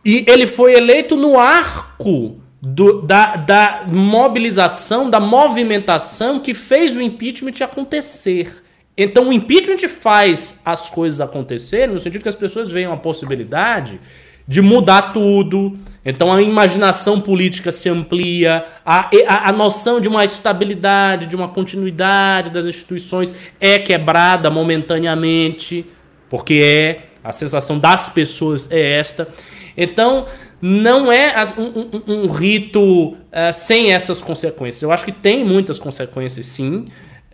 E 0.05 0.23
ele 0.25 0.47
foi 0.47 0.73
eleito 0.73 1.17
no 1.17 1.38
arco 1.38 2.39
do, 2.62 3.01
da, 3.01 3.36
da 3.36 3.86
mobilização, 3.88 5.10
da 5.10 5.20
movimentação 5.20 6.39
que 6.39 6.53
fez 6.53 6.95
o 6.95 7.01
impeachment 7.01 7.53
acontecer. 7.62 8.64
Então 8.97 9.30
o 9.30 9.34
impeachment 9.34 9.88
faz 9.88 10.62
as 10.66 10.89
coisas 10.89 11.22
acontecerem 11.22 11.93
no 11.93 11.99
sentido 11.99 12.22
que 12.22 12.30
as 12.30 12.36
pessoas 12.36 12.70
veem 12.70 12.88
uma 12.88 12.97
possibilidade 12.97 13.99
de 14.45 14.62
mudar 14.62 15.14
tudo. 15.14 15.80
Então 16.03 16.34
a 16.34 16.41
imaginação 16.41 17.22
política 17.22 17.72
se 17.72 17.88
amplia, 17.88 18.66
a, 18.86 19.10
a, 19.28 19.49
a, 19.49 19.51
noção 19.53 20.01
de 20.01 20.10
uma 20.10 20.26
estabilidade, 20.26 21.28
de 21.28 21.36
uma 21.36 21.47
continuidade 21.47 22.49
das 22.49 22.66
instituições 22.66 23.34
é 23.60 23.80
quebrada 23.80 24.49
momentaneamente, 24.49 25.86
porque 26.30 26.60
é, 26.62 27.10
a 27.24 27.32
sensação 27.32 27.80
das 27.80 28.10
pessoas 28.10 28.68
é 28.70 28.97
esta. 28.97 29.30
Então 29.78 30.26
não 30.62 31.12
é 31.12 31.34
um, 31.57 31.64
um, 31.64 32.26
um 32.26 32.32
rito 32.32 33.14
uh, 33.14 33.18
sem 33.53 33.93
essas 33.93 34.22
consequências. 34.22 34.82
Eu 34.82 34.91
acho 34.91 35.05
que 35.05 35.12
tem 35.12 35.45
muitas 35.45 35.78
consequências 35.78 36.45
sim. 36.45 36.88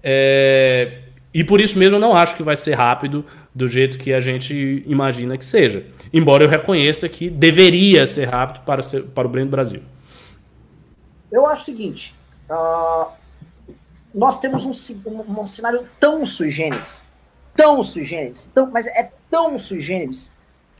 É, 0.03 0.99
e 1.33 1.43
por 1.43 1.59
isso 1.59 1.77
mesmo 1.77 1.95
eu 1.95 1.99
não 1.99 2.15
acho 2.15 2.35
que 2.35 2.43
vai 2.43 2.55
ser 2.55 2.75
rápido 2.75 3.25
do 3.53 3.67
jeito 3.67 3.97
que 3.97 4.13
a 4.13 4.19
gente 4.19 4.83
imagina 4.85 5.37
que 5.37 5.45
seja. 5.45 5.85
Embora 6.13 6.43
eu 6.43 6.49
reconheça 6.49 7.09
que 7.09 7.29
deveria 7.29 8.05
ser 8.05 8.25
rápido 8.25 8.63
para, 8.63 8.81
ser, 8.81 9.03
para 9.07 9.27
o 9.27 9.29
bem 9.29 9.43
do 9.43 9.49
Brasil. 9.49 9.81
Eu 11.31 11.45
acho 11.47 11.63
o 11.63 11.65
seguinte: 11.65 12.15
uh, 12.49 13.07
nós 14.13 14.39
temos 14.39 14.65
um, 14.65 14.71
um, 15.09 15.41
um, 15.41 15.47
cenário 15.47 15.85
tão 15.99 16.25
sui 16.25 16.51
generis, 16.51 17.03
tão 17.55 17.83
sui 17.83 18.05
generis, 18.05 18.49
tão, 18.53 18.69
mas 18.71 18.87
é 18.87 19.11
tão 19.29 19.57
sui 19.57 19.81
generis, 19.81 20.31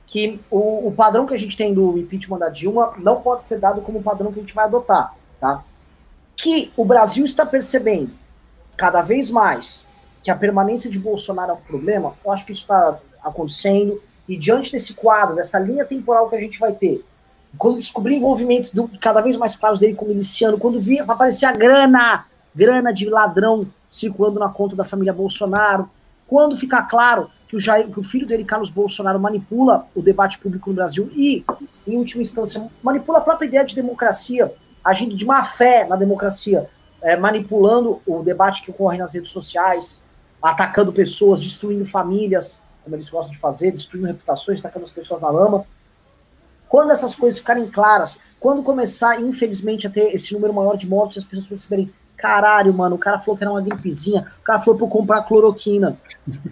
que 0.06 0.40
o, 0.52 0.88
o, 0.88 0.92
padrão 0.92 1.26
que 1.26 1.34
a 1.34 1.38
gente 1.38 1.58
tem 1.58 1.74
do 1.74 1.98
impeachment 1.98 2.38
da 2.38 2.50
Dilma 2.50 2.94
não 2.98 3.22
pode 3.22 3.44
ser 3.44 3.60
dado 3.60 3.82
como 3.82 4.04
padrão 4.04 4.32
que 4.32 4.40
a 4.40 4.42
gente 4.42 4.54
vai 4.54 4.66
adotar. 4.66 5.16
Tá? 5.40 5.64
Que 6.36 6.72
o 6.78 6.86
Brasil 6.86 7.26
está 7.26 7.46
percebendo 7.46 8.12
cada 8.78 9.02
vez 9.02 9.30
mais 9.30 9.86
que 10.24 10.32
a 10.32 10.36
permanência 10.36 10.90
de 10.90 11.00
Bolsonaro 11.00 11.52
é 11.52 11.54
um 11.54 11.58
problema, 11.58 12.14
eu 12.24 12.32
acho 12.32 12.46
que 12.46 12.52
isso 12.52 12.62
está 12.62 12.98
acontecendo. 13.24 14.02
E 14.28 14.36
diante 14.36 14.72
desse 14.72 14.96
quadro, 14.96 15.36
dessa 15.36 15.60
linha 15.60 15.86
temporal 15.86 16.28
que 16.28 16.36
a 16.36 16.40
gente 16.40 16.60
vai 16.60 16.74
ter, 16.74 17.06
quando 17.58 17.78
descobrir 17.78 18.16
envolvimentos 18.16 18.72
do, 18.72 18.90
cada 19.00 19.22
vez 19.22 19.38
mais 19.38 19.56
claros 19.56 19.80
dele 19.80 19.94
como 19.94 20.10
miliciano, 20.10 20.58
quando 20.58 20.82
vir 20.82 21.00
aparecer 21.00 21.46
a 21.46 21.52
grana, 21.52 22.26
grana 22.56 22.92
de 22.92 23.08
ladrão 23.08 23.68
circulando 23.92 24.40
na 24.40 24.50
conta 24.50 24.76
da 24.76 24.84
família 24.84 25.14
Bolsonaro, 25.14 25.90
quando 26.28 26.58
ficar 26.58 26.84
claro 26.84 27.30
que 27.48 27.56
o, 27.56 27.60
Jair, 27.60 27.90
que 27.90 28.00
o 28.00 28.04
filho 28.04 28.28
dele, 28.28 28.44
Carlos 28.44 28.70
Bolsonaro, 28.70 29.20
manipula 29.20 29.88
o 29.96 30.02
debate 30.02 30.40
público 30.40 30.70
no 30.70 30.76
Brasil 30.76 31.10
e, 31.16 31.46
em 31.88 31.98
última 31.98 32.22
instância, 32.22 32.70
manipula 32.82 33.20
a 33.20 33.22
própria 33.22 33.48
ideia 33.48 33.66
de 33.66 33.76
democracia, 33.76 34.54
agindo 34.84 35.16
de 35.16 35.26
má 35.26 35.44
fé 35.44 35.86
na 35.88 35.96
democracia, 35.96 36.70
é, 37.02 37.16
manipulando 37.16 38.02
o 38.06 38.24
debate 38.24 38.62
que 38.62 38.72
ocorre 38.72 38.98
nas 38.98 39.14
redes 39.14 39.32
sociais, 39.32 40.02
atacando 40.42 40.92
pessoas, 40.92 41.40
destruindo 41.40 41.86
famílias, 41.86 42.60
como 42.84 42.96
eles 42.96 43.10
gostam 43.10 43.34
de 43.34 43.40
fazer, 43.40 43.72
destruindo 43.72 44.08
reputações, 44.08 44.60
atacando 44.60 44.86
as 44.86 44.92
pessoas 44.92 45.22
na 45.22 45.30
lama. 45.30 45.66
Quando 46.68 46.92
essas 46.92 47.16
coisas 47.16 47.40
ficarem 47.40 47.68
claras, 47.68 48.20
quando 48.40 48.64
começar, 48.64 49.20
infelizmente, 49.20 49.88
a 49.88 49.90
ter 49.90 50.14
esse 50.14 50.34
número 50.34 50.54
maior 50.54 50.78
de 50.78 50.88
mortes, 50.88 51.20
as 51.20 51.26
pessoas 51.26 51.48
perceberem, 51.48 51.92
caralho, 52.18 52.74
mano, 52.74 52.96
o 52.96 53.00
cara 53.00 53.20
falou 53.20 53.38
que 53.38 53.44
era 53.44 53.52
uma 53.52 53.62
gripezinha, 53.62 54.28
o 54.42 54.44
cara 54.44 54.60
falou 54.60 54.76
pra 54.78 54.86
eu 54.86 54.90
comprar 54.90 55.24
cloroquina. 55.24 55.98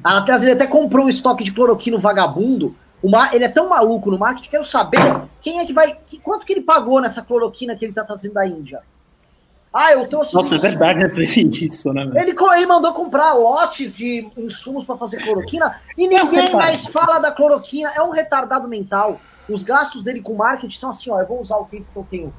Até, 0.03 0.35
ele 0.35 0.51
até 0.51 0.67
comprou 0.67 1.05
um 1.05 1.09
estoque 1.09 1.43
de 1.43 1.51
cloroquina 1.51 1.97
vagabundo. 1.97 2.75
Uma, 3.01 3.35
ele 3.35 3.43
é 3.43 3.49
tão 3.49 3.67
maluco 3.67 4.09
no 4.09 4.17
marketing, 4.17 4.49
quero 4.49 4.63
saber 4.63 4.99
quem 5.41 5.59
é 5.59 5.65
que 5.65 5.73
vai. 5.73 5.97
Quanto 6.21 6.45
que 6.45 6.53
ele 6.53 6.61
pagou 6.61 7.01
nessa 7.01 7.21
cloroquina 7.21 7.75
que 7.75 7.83
ele 7.83 7.93
tá 7.93 8.03
trazendo 8.03 8.35
da 8.35 8.47
Índia? 8.47 8.81
Ah, 9.73 9.91
eu 9.91 10.07
trouxe. 10.07 10.33
Nossa, 10.35 10.55
é 10.55 10.59
verdade, 10.59 10.99
né? 10.99 11.11
isso, 11.65 11.91
né? 11.91 12.03
Ele, 12.15 12.35
ele 12.55 12.65
mandou 12.65 12.93
comprar 12.93 13.33
lotes 13.33 13.95
de 13.95 14.29
insumos 14.37 14.85
para 14.85 14.95
fazer 14.95 15.17
cloroquina 15.17 15.81
e 15.97 16.07
ninguém 16.07 16.47
é 16.47 16.53
mais 16.53 16.85
fala 16.85 17.19
da 17.19 17.31
cloroquina. 17.31 17.91
É 17.95 18.01
um 18.01 18.11
retardado 18.11 18.67
mental. 18.67 19.19
Os 19.49 19.63
gastos 19.63 20.03
dele 20.03 20.21
com 20.21 20.35
marketing 20.35 20.77
são 20.77 20.91
assim: 20.91 21.09
ó, 21.09 21.19
eu 21.19 21.27
vou 21.27 21.41
usar 21.41 21.57
o 21.57 21.65
tempo 21.65 21.87
que 21.91 21.97
eu 21.97 22.07
tenho 22.09 22.33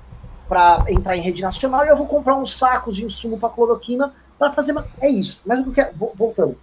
para 0.48 0.84
entrar 0.88 1.16
em 1.16 1.20
rede 1.20 1.42
nacional 1.42 1.84
e 1.84 1.88
eu 1.88 1.96
vou 1.96 2.06
comprar 2.06 2.36
uns 2.36 2.56
sacos 2.56 2.96
de 2.96 3.04
insumo 3.04 3.38
para 3.38 3.48
cloroquina 3.48 4.12
para 4.38 4.52
fazer. 4.52 4.74
É 5.00 5.08
isso. 5.08 5.42
Mas 5.46 5.66
o 5.66 5.72
que 5.72 5.80
é, 5.80 5.92
voltando. 5.92 6.56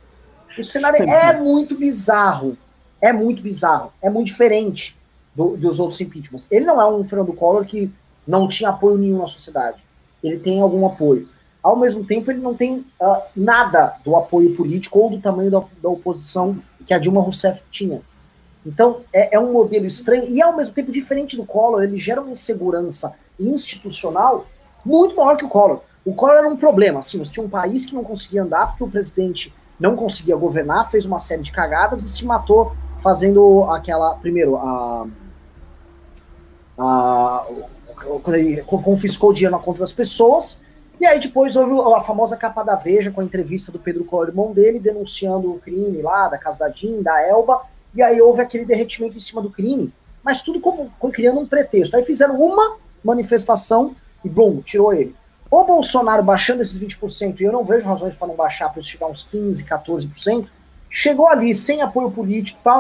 O 0.58 0.64
cenário 0.64 1.04
é 1.04 1.38
muito 1.40 1.78
bizarro. 1.78 2.58
É 3.00 3.12
muito 3.12 3.42
bizarro. 3.42 3.92
É 4.02 4.10
muito 4.10 4.28
diferente 4.28 4.98
do, 5.36 5.56
dos 5.58 5.80
outros 5.80 6.00
impeachments. 6.02 6.48
Ele 6.52 6.66
não 6.66 6.82
é 6.82 6.88
um 6.88 7.04
Fernando 7.04 7.34
Collor 7.34 7.66
que 7.66 7.92
não 8.28 8.48
tinha 8.48 8.70
apoio 8.70 8.98
nenhum 8.98 9.20
na 9.20 9.28
sociedade 9.28 9.82
ele 10.24 10.40
tem 10.40 10.62
algum 10.62 10.86
apoio. 10.86 11.28
Ao 11.62 11.76
mesmo 11.76 12.04
tempo, 12.04 12.32
ele 12.32 12.40
não 12.40 12.56
tem 12.56 12.86
uh, 13.00 13.22
nada 13.36 13.96
do 14.04 14.16
apoio 14.16 14.56
político 14.56 15.00
ou 15.00 15.10
do 15.12 15.22
tamanho 15.22 15.52
da, 15.52 15.64
da, 15.82 15.90
oposição 15.90 16.58
que 16.86 16.94
a 16.94 16.98
Dilma 16.98 17.22
Rousseff 17.22 17.62
tinha. 17.70 18.02
Então, 18.66 19.02
é, 19.14 19.36
é, 19.36 19.40
um 19.40 19.52
modelo 19.52 19.86
estranho 19.86 20.26
e, 20.26 20.42
ao 20.42 20.56
mesmo 20.56 20.74
tempo, 20.74 20.92
diferente 20.92 21.36
do 21.36 21.46
Collor, 21.46 21.84
ele 21.84 22.00
gera 22.00 22.22
uma 22.22 22.32
insegurança 22.32 23.14
institucional 23.40 24.46
muito 24.86 25.16
maior 25.16 25.36
que 25.36 25.46
o 25.46 25.50
Collor. 25.50 25.82
O 26.04 26.14
Collor 26.14 26.38
era 26.38 26.50
um 26.50 26.58
problema, 26.58 27.00
assim, 27.00 27.18
nós 27.18 27.30
tinha 27.30 27.46
um 27.46 27.50
país 27.50 27.86
que 27.86 27.94
não 27.94 28.04
conseguia 28.04 28.44
andar 28.44 28.68
porque 28.68 28.84
o 28.84 28.90
presidente 28.90 29.54
não 29.80 29.96
conseguia 29.96 30.36
governar, 30.36 30.90
fez 30.90 31.06
uma 31.06 31.20
série 31.20 31.44
de 31.44 31.52
cagadas 31.52 32.04
e 32.04 32.10
se 32.10 32.26
matou 32.26 32.74
fazendo 33.02 33.64
aquela, 33.66 34.16
primeiro, 34.16 34.58
a, 34.58 35.08
a 36.78 37.48
quando 37.96 38.36
ele 38.36 38.62
confiscou 38.64 39.34
dinheiro 39.34 39.56
na 39.56 39.62
conta 39.62 39.80
das 39.80 39.92
pessoas. 39.92 40.60
E 41.00 41.06
aí 41.06 41.20
depois 41.20 41.56
houve 41.56 41.74
a 41.96 42.02
famosa 42.02 42.38
capa 42.38 42.64
da 42.64 42.76
Veja 42.76 43.12
com 43.12 43.22
a 43.22 43.24
entrevista 43.24 43.72
do 43.72 43.80
Pedro 43.80 44.06
Collor, 44.06 44.28
irmão 44.28 44.54
dele, 44.54 44.80
denunciando 44.80 45.52
o 45.52 45.60
crime 45.60 46.02
lá 46.02 46.28
da 46.28 46.38
casa 46.38 46.60
da 46.60 46.70
Jean, 46.70 47.02
da 47.02 47.28
Elba. 47.28 47.62
E 47.94 48.02
aí 48.02 48.22
houve 48.22 48.42
aquele 48.42 48.66
derretimento 48.66 49.18
em 49.18 49.20
cima 49.20 49.42
do 49.42 49.50
crime. 49.50 49.92
Mas 50.24 50.44
tudo 50.44 50.60
como, 50.60 50.92
criando 51.12 51.40
um 51.40 51.48
pretexto. 51.48 51.96
Aí 51.96 52.06
fizeram 52.06 52.40
uma 52.40 52.78
manifestação 53.04 53.96
e, 54.24 54.30
bom, 54.30 54.62
tirou 54.62 54.94
ele. 54.94 55.16
O 55.50 55.64
Bolsonaro 55.64 56.24
baixando 56.24 56.62
esses 56.62 56.80
20%, 56.80 57.40
e 57.40 57.44
eu 57.44 57.52
não 57.52 57.64
vejo 57.64 57.86
razões 57.86 58.16
para 58.16 58.28
não 58.28 58.36
baixar 58.36 58.70
para 58.70 58.82
chegar 58.82 59.08
uns 59.08 59.28
15%, 59.28 59.68
14%, 59.68 60.48
chegou 60.90 61.28
ali 61.28 61.54
sem 61.54 61.82
apoio 61.82 62.10
político 62.10 62.60
e 62.60 62.64
tal. 62.64 62.80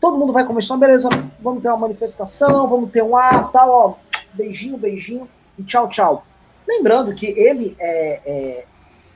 Todo 0.00 0.18
mundo 0.18 0.32
vai 0.32 0.44
começar, 0.44 0.76
beleza, 0.76 1.08
vamos 1.40 1.62
ter 1.62 1.68
uma 1.68 1.78
manifestação, 1.78 2.68
vamos 2.68 2.90
ter 2.90 3.02
um 3.02 3.16
ato, 3.16 3.52
tal, 3.52 3.70
ó, 3.70 3.94
beijinho, 4.34 4.76
beijinho 4.76 5.28
e 5.56 5.62
tchau, 5.62 5.88
tchau. 5.88 6.26
Lembrando 6.66 7.14
que 7.14 7.26
ele 7.26 7.76
é, 7.78 8.20
é, 8.24 8.64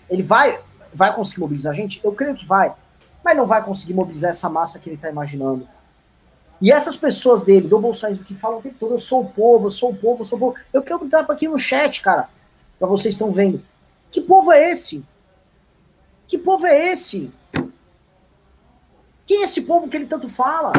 ele 0.09 0.23
vai, 0.23 0.61
vai 0.93 1.15
conseguir 1.15 1.41
mobilizar 1.41 1.73
a 1.73 1.77
gente? 1.77 2.01
Eu 2.05 2.13
creio 2.13 2.35
que 2.35 2.47
vai. 2.47 2.73
mas 3.25 3.37
não 3.37 3.47
vai 3.47 3.65
conseguir 3.65 3.95
mobilizar 3.95 4.31
essa 4.31 4.49
massa 4.49 4.79
que 4.79 4.89
ele 4.89 4.97
está 4.97 5.11
imaginando. 5.11 5.67
E 6.61 6.73
essas 6.73 6.97
pessoas 6.97 7.43
dele, 7.43 7.69
do 7.69 7.79
Bolsonaro, 7.79 8.19
que 8.25 8.35
falam 8.35 8.59
o 8.59 8.63
tempo 8.63 8.77
todo, 8.81 8.95
eu 8.95 8.99
sou 8.99 9.23
o 9.23 9.29
povo, 9.29 9.67
eu 9.67 9.71
sou 9.71 9.91
o 9.91 9.97
povo, 9.97 10.23
eu 10.23 10.25
sou 10.25 10.37
o 10.37 10.41
povo. 10.41 10.55
Eu 10.73 10.83
quero 10.83 11.01
botar 11.01 11.21
aqui 11.21 11.47
no 11.47 11.59
chat, 11.59 12.01
cara, 12.01 12.29
para 12.79 12.89
vocês 12.89 13.15
estão 13.15 13.31
vendo. 13.31 13.63
Que 14.11 14.21
povo 14.21 14.53
é 14.53 14.71
esse? 14.71 15.05
Que 16.27 16.39
povo 16.39 16.67
é 16.67 16.93
esse? 16.93 17.31
Quem 19.27 19.41
é 19.41 19.45
esse 19.45 19.63
povo 19.63 19.89
que 19.89 19.97
ele 19.97 20.07
tanto 20.07 20.29
fala? 20.29 20.73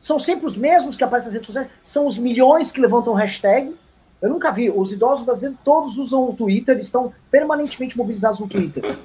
São 0.00 0.18
sempre 0.18 0.46
os 0.46 0.56
mesmos 0.56 0.96
que 0.96 1.04
aparecem 1.04 1.28
nas 1.28 1.34
redes 1.34 1.46
sociais? 1.46 1.70
São 1.82 2.06
os 2.06 2.18
milhões 2.18 2.70
que 2.70 2.80
levantam 2.80 3.14
hashtag? 3.14 3.74
Eu 4.20 4.30
nunca 4.30 4.52
vi. 4.52 4.70
Os 4.70 4.92
idosos 4.92 5.24
brasileiros 5.24 5.58
todos 5.64 5.98
usam 5.98 6.28
o 6.28 6.34
Twitter, 6.34 6.78
estão 6.78 7.12
permanentemente 7.30 7.96
mobilizados 7.96 8.38
no 8.38 8.48
Twitter. 8.48 8.98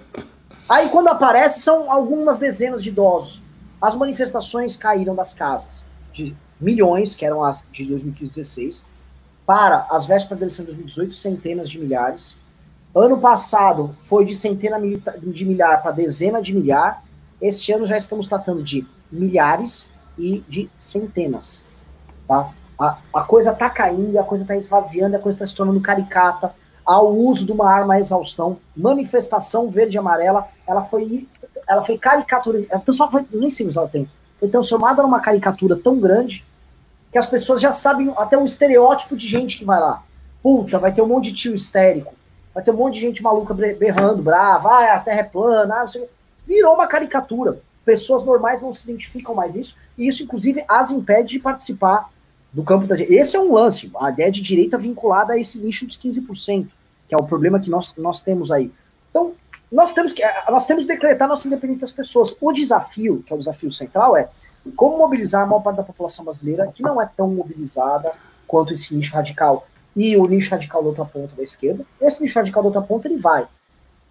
Aí 0.70 0.90
quando 0.90 1.08
aparece, 1.08 1.62
são 1.62 1.92
algumas 1.92 2.38
dezenas 2.38 2.84
de 2.84 2.90
idosos. 2.90 3.42
As 3.82 3.96
manifestações 3.96 4.76
caíram 4.76 5.16
das 5.16 5.34
casas 5.34 5.86
de 6.12 6.36
milhões, 6.60 7.16
que 7.16 7.26
eram 7.26 7.44
as 7.44 7.64
de 7.72 7.86
2016, 7.86 8.86
para 9.46 9.88
as 9.92 10.06
vésperas 10.06 10.40
da 10.40 10.46
eleição 10.46 10.66
de 10.66 10.72
2018, 10.72 11.16
centenas 11.16 11.70
de 11.70 11.80
milhares. 11.80 12.36
Ano 12.94 13.20
passado 13.20 13.96
foi 14.00 14.26
de 14.26 14.36
centena 14.36 14.80
de 14.80 15.46
milhar 15.46 15.82
para 15.84 15.92
dezena 15.92 16.42
de 16.42 16.54
milhar. 16.54 17.04
Este 17.40 17.72
ano 17.72 17.86
já 17.86 17.98
estamos 17.98 18.28
tratando 18.28 18.64
de 18.64 18.86
milhares 19.12 19.92
e 20.18 20.44
de 20.50 20.70
centenas. 20.78 21.62
Tá? 22.28 22.52
A, 22.80 22.98
a 23.14 23.24
coisa 23.24 23.52
está 23.52 23.70
caindo, 23.70 24.20
a 24.20 24.24
coisa 24.24 24.44
está 24.44 24.56
esvaziando, 24.56 25.16
a 25.16 25.20
coisa 25.20 25.38
está 25.38 25.48
se 25.48 25.56
tornando 25.56 25.80
caricata. 25.80 26.54
Ao 26.84 27.14
uso 27.14 27.46
de 27.46 27.52
uma 27.52 27.70
arma 27.70 27.96
à 27.96 28.00
exaustão, 28.00 28.58
manifestação 28.76 29.70
verde 29.70 29.98
e 29.98 30.00
amarela, 30.00 30.48
ela 30.66 30.82
foi, 30.84 31.28
ela 31.68 31.84
foi 31.84 31.98
caricatura, 31.98 32.66
ela 32.70 32.82
foi, 33.12 33.26
nem 33.32 33.52
sei 33.52 33.72
se 33.72 33.78
ela 33.78 33.88
tem, 33.88 34.10
foi 34.40 34.48
transformada 34.48 35.02
numa 35.02 35.20
caricatura 35.20 35.76
tão 35.76 36.00
grande 36.00 36.46
que 37.12 37.18
as 37.18 37.26
pessoas 37.26 37.62
já 37.62 37.72
sabem 37.72 38.14
até 38.18 38.38
um 38.38 38.46
estereótipo 38.46 39.16
de 39.16 39.28
gente 39.28 39.58
que 39.58 39.66
vai 39.66 39.80
lá. 39.80 40.04
Puta, 40.42 40.80
vai 40.80 40.94
ter 40.94 41.02
um 41.02 41.08
monte 41.08 41.32
de 41.32 41.38
tio 41.38 41.56
histérico, 41.56 42.14
vai 42.54 42.64
ter 42.64 42.72
um 42.72 42.78
monte 42.78 42.96
de 42.96 43.02
gente 43.02 43.24
maluca 43.24 43.54
berrando, 43.54 44.22
brava, 44.22 44.70
ah, 44.70 44.96
a 44.96 45.00
terra 45.00 45.20
é 45.20 45.24
plana, 45.24 45.76
ah, 45.82 45.86
virou 46.46 46.76
uma 46.76 46.88
caricatura. 46.88 47.60
Pessoas 47.84 48.24
normais 48.24 48.62
não 48.62 48.72
se 48.72 48.90
identificam 48.90 49.34
mais 49.34 49.54
nisso, 49.54 49.78
e 49.98 50.08
isso, 50.08 50.24
inclusive, 50.24 50.64
as 50.68 50.92
impede 50.92 51.30
de 51.30 51.40
participar 51.40 52.10
do 52.52 52.64
campo 52.64 52.86
da 52.86 52.96
direita. 52.96 53.22
Esse 53.22 53.36
é 53.36 53.40
um 53.40 53.54
lance, 53.54 53.92
a 54.00 54.10
ideia 54.10 54.32
de 54.32 54.42
direita 54.42 54.78
vinculada 54.78 55.34
a 55.34 55.40
esse 55.40 55.58
nicho 55.58 55.86
dos 55.86 55.98
15%, 55.98 56.68
que 57.08 57.16
é 57.16 57.18
o 57.18 57.24
problema 57.24 57.60
que 57.60 57.70
nós, 57.70 57.96
nós 57.98 58.22
temos 58.22 58.52
aí. 58.52 58.72
Então, 59.10 59.34
nós 59.72 59.94
temos 59.94 60.14
que 60.14 60.24
nós 60.50 60.66
temos 60.66 60.86
que 60.86 60.94
decretar 60.94 61.28
nossa 61.28 61.48
independência 61.48 61.82
das 61.82 61.92
pessoas. 61.92 62.36
O 62.40 62.52
desafio, 62.52 63.24
que 63.26 63.34
é 63.34 63.36
o 63.36 63.40
desafio 63.40 63.70
central, 63.70 64.16
é 64.16 64.30
como 64.76 64.98
mobilizar 64.98 65.44
a 65.44 65.46
maior 65.46 65.62
parte 65.62 65.78
da 65.78 65.84
população 65.84 66.26
brasileira, 66.26 66.72
que 66.74 66.84
não 66.84 67.02
é 67.02 67.10
tão 67.16 67.30
mobilizada 67.30 68.12
quanto 68.48 68.74
esse 68.74 68.96
nicho 68.96 69.14
radical, 69.14 69.68
e 69.96 70.16
o 70.16 70.26
nicho 70.26 70.52
radical 70.52 70.82
da 70.82 70.90
outra 70.90 71.06
ponta 71.06 71.36
da 71.36 71.44
esquerda. 71.44 71.86
Esse 72.00 72.22
nicho 72.22 72.38
radical 72.38 72.64
da 72.64 72.68
outra 72.68 72.82
ponta, 72.82 73.08
ele 73.08 73.18
vai. 73.18 73.48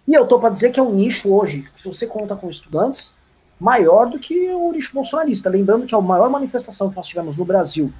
E 0.07 0.13
eu 0.13 0.25
tô 0.25 0.39
para 0.39 0.49
dizer 0.49 0.71
que 0.71 0.79
é 0.79 0.83
um 0.83 0.93
nicho 0.93 1.33
hoje, 1.33 1.67
se 1.75 1.87
você 1.87 2.07
conta 2.07 2.35
com 2.35 2.49
estudantes, 2.49 3.13
maior 3.59 4.09
do 4.09 4.19
que 4.19 4.49
o 4.49 4.71
nicho 4.71 4.93
bolsonarista. 4.93 5.49
Lembrando 5.49 5.85
que 5.85 5.95
a 5.95 6.01
maior 6.01 6.29
manifestação 6.29 6.89
que 6.89 6.95
nós 6.95 7.07
tivemos 7.07 7.37
no 7.37 7.45
Brasil 7.45 7.91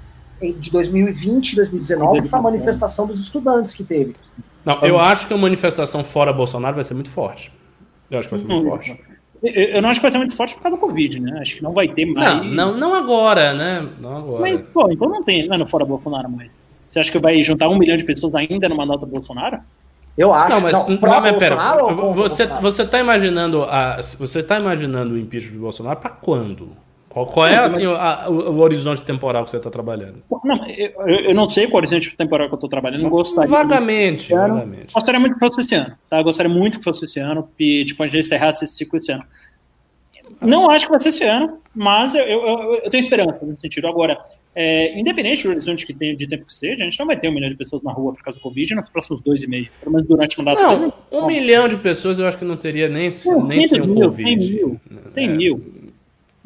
de 0.42 0.72
2020 0.72 1.54
e 1.54 1.56
2019 1.56 2.28
foi 2.28 2.40
a 2.40 2.42
manifestação 2.42 3.08
dos 3.08 3.22
estudantes 3.22 3.74
que 3.74 3.84
teve. 3.84 4.16
Não, 4.64 4.80
eu 4.82 5.00
acho 5.00 5.28
que 5.28 5.34
a 5.34 5.38
manifestação 5.38 6.04
fora 6.04 6.34
Bolsonaro 6.34 6.76
vai 6.76 6.84
ser 6.84 6.94
muito 6.94 7.10
forte. 7.10 7.52
Eu 8.12 8.20
acho 8.20 8.28
que 8.28 8.32
vai 8.32 8.40
ser 8.40 8.48
muito 8.48 8.64
não, 8.64 8.72
forte. 8.72 9.00
Eu 9.42 9.82
não 9.82 9.90
acho 9.90 10.00
que 10.00 10.04
vai 10.04 10.12
ser 10.12 10.18
muito 10.18 10.36
forte 10.36 10.56
por 10.56 10.64
causa 10.64 10.78
do 10.78 10.80
Covid, 10.80 11.20
né? 11.20 11.40
Acho 11.42 11.58
que 11.58 11.64
não 11.64 11.74
vai 11.74 11.88
ter 11.88 12.06
mais. 12.06 12.38
Não, 12.38 12.44
não, 12.44 12.78
não 12.78 12.94
agora, 12.96 13.54
né? 13.54 13.88
Não 14.00 14.18
agora. 14.18 14.42
Mas, 14.42 14.62
pô, 14.62 14.92
então 14.92 15.08
não 15.08 15.24
tem, 15.24 15.48
não 15.48 15.56
é 15.56 15.58
no 15.60 15.68
fora 15.68 15.86
Bolsonaro 15.86 16.30
mais. 16.30 16.66
Você 16.86 17.00
acha 17.00 17.12
que 17.12 17.20
vai 17.20 17.42
juntar 17.44 17.70
um 17.70 17.78
milhão 17.78 17.98
de 17.98 18.04
pessoas 18.04 18.34
ainda 18.34 18.68
numa 18.68 18.86
nota 18.86 19.06
Bolsonaro? 19.06 19.60
Eu 20.18 20.34
acho. 20.34 20.54
Não, 20.54 20.62
mas, 20.62 20.74
não, 20.74 20.96
não, 20.96 21.22
mas 21.22 21.38
pera, 21.38 21.56
você, 22.16 22.48
você 22.48 22.86
tá 22.86 23.00
imaginando 23.00 23.64
a, 23.64 23.98
você 24.02 24.42
tá 24.42 24.60
imaginando 24.60 25.14
o 25.14 25.18
impeachment 25.18 25.54
de 25.54 25.60
Bolsonaro 25.60 26.00
para 26.00 26.10
quando? 26.10 26.72
Qual, 27.10 27.26
qual 27.26 27.48
é 27.48 27.58
assim, 27.58 27.86
a, 27.86 28.30
o, 28.30 28.52
o, 28.52 28.60
horizonte 28.60 29.02
temporal 29.02 29.44
que 29.46 29.52
você 29.52 29.58
está 29.58 29.70
trabalhando? 29.70 30.22
Não, 30.44 30.68
eu, 30.70 30.92
eu, 31.08 31.34
não 31.34 31.50
sei 31.50 31.66
qual 31.66 31.78
horizonte 31.78 32.16
temporal 32.16 32.48
que 32.48 32.54
eu 32.54 32.58
estou 32.58 32.70
trabalhando. 32.70 33.04
Não 33.04 33.10
gostaria. 33.10 33.50
Vagamente, 33.50 34.32
vagamente. 34.32 34.94
Gostaria 34.94 35.20
muito 35.20 35.34
que 35.34 35.40
fosse 35.40 35.62
esse 35.62 35.76
ano. 35.76 35.96
Tá? 36.10 36.22
Gostaria 36.22 36.52
muito 36.52 36.78
que 36.78 36.84
fosse 36.84 37.06
esse 37.06 37.20
ano. 37.20 37.50
E 37.58 37.86
tipo, 37.86 38.04
a 38.04 38.08
gente 38.08 38.20
encerrasse 38.20 38.66
esse 38.66 38.76
ciclo 38.76 38.98
esse 38.98 39.12
ano. 39.12 39.24
Não 40.42 40.70
acho 40.70 40.86
que 40.86 40.92
vai 40.92 41.00
ser 41.00 41.10
esse 41.10 41.24
ano, 41.24 41.60
mas 41.74 42.14
eu, 42.14 42.24
eu, 42.24 42.82
eu 42.84 42.90
tenho 42.90 43.02
esperança 43.02 43.44
nesse 43.46 43.62
sentido. 43.62 43.88
Agora, 43.88 44.20
é, 44.54 45.00
independente 45.00 45.44
do 45.44 45.50
horizonte 45.50 45.86
que 45.86 45.94
tem, 45.94 46.16
de 46.16 46.28
tempo 46.28 46.46
que 46.46 46.54
seja, 46.54 46.84
a 46.84 46.90
gente 46.90 47.00
não 47.00 47.08
vai 47.08 47.18
ter 47.18 47.30
um 47.30 47.32
milhão 47.32 47.50
de 47.50 47.56
pessoas 47.56 47.82
na 47.82 47.92
rua 47.92 48.14
por 48.14 48.24
causa 48.24 48.38
do 48.38 48.42
Covid 48.44 48.76
nos 48.76 48.90
próximos 48.90 49.22
dois 49.22 49.42
e 49.42 49.48
meio, 49.48 49.70
pelo 49.80 49.94
menos 49.94 50.08
durante 50.08 50.40
o 50.40 50.44
mandato. 50.44 50.62
Não, 50.62 50.94
um 51.12 51.28
milhão 51.28 51.68
de 51.68 51.78
pessoas 51.78 52.20
eu 52.20 52.28
acho 52.28 52.38
que 52.38 52.46
não 52.46 52.58
teria 52.58 52.88
nem, 52.88 53.10
não, 53.26 53.46
nem 53.46 53.68
sem 53.68 53.82
o 53.82 53.94
Covid. 53.96 54.46
100 54.46 54.56
mil, 54.56 54.82
100 55.08 55.24
é. 55.24 55.28
mil. 55.28 55.87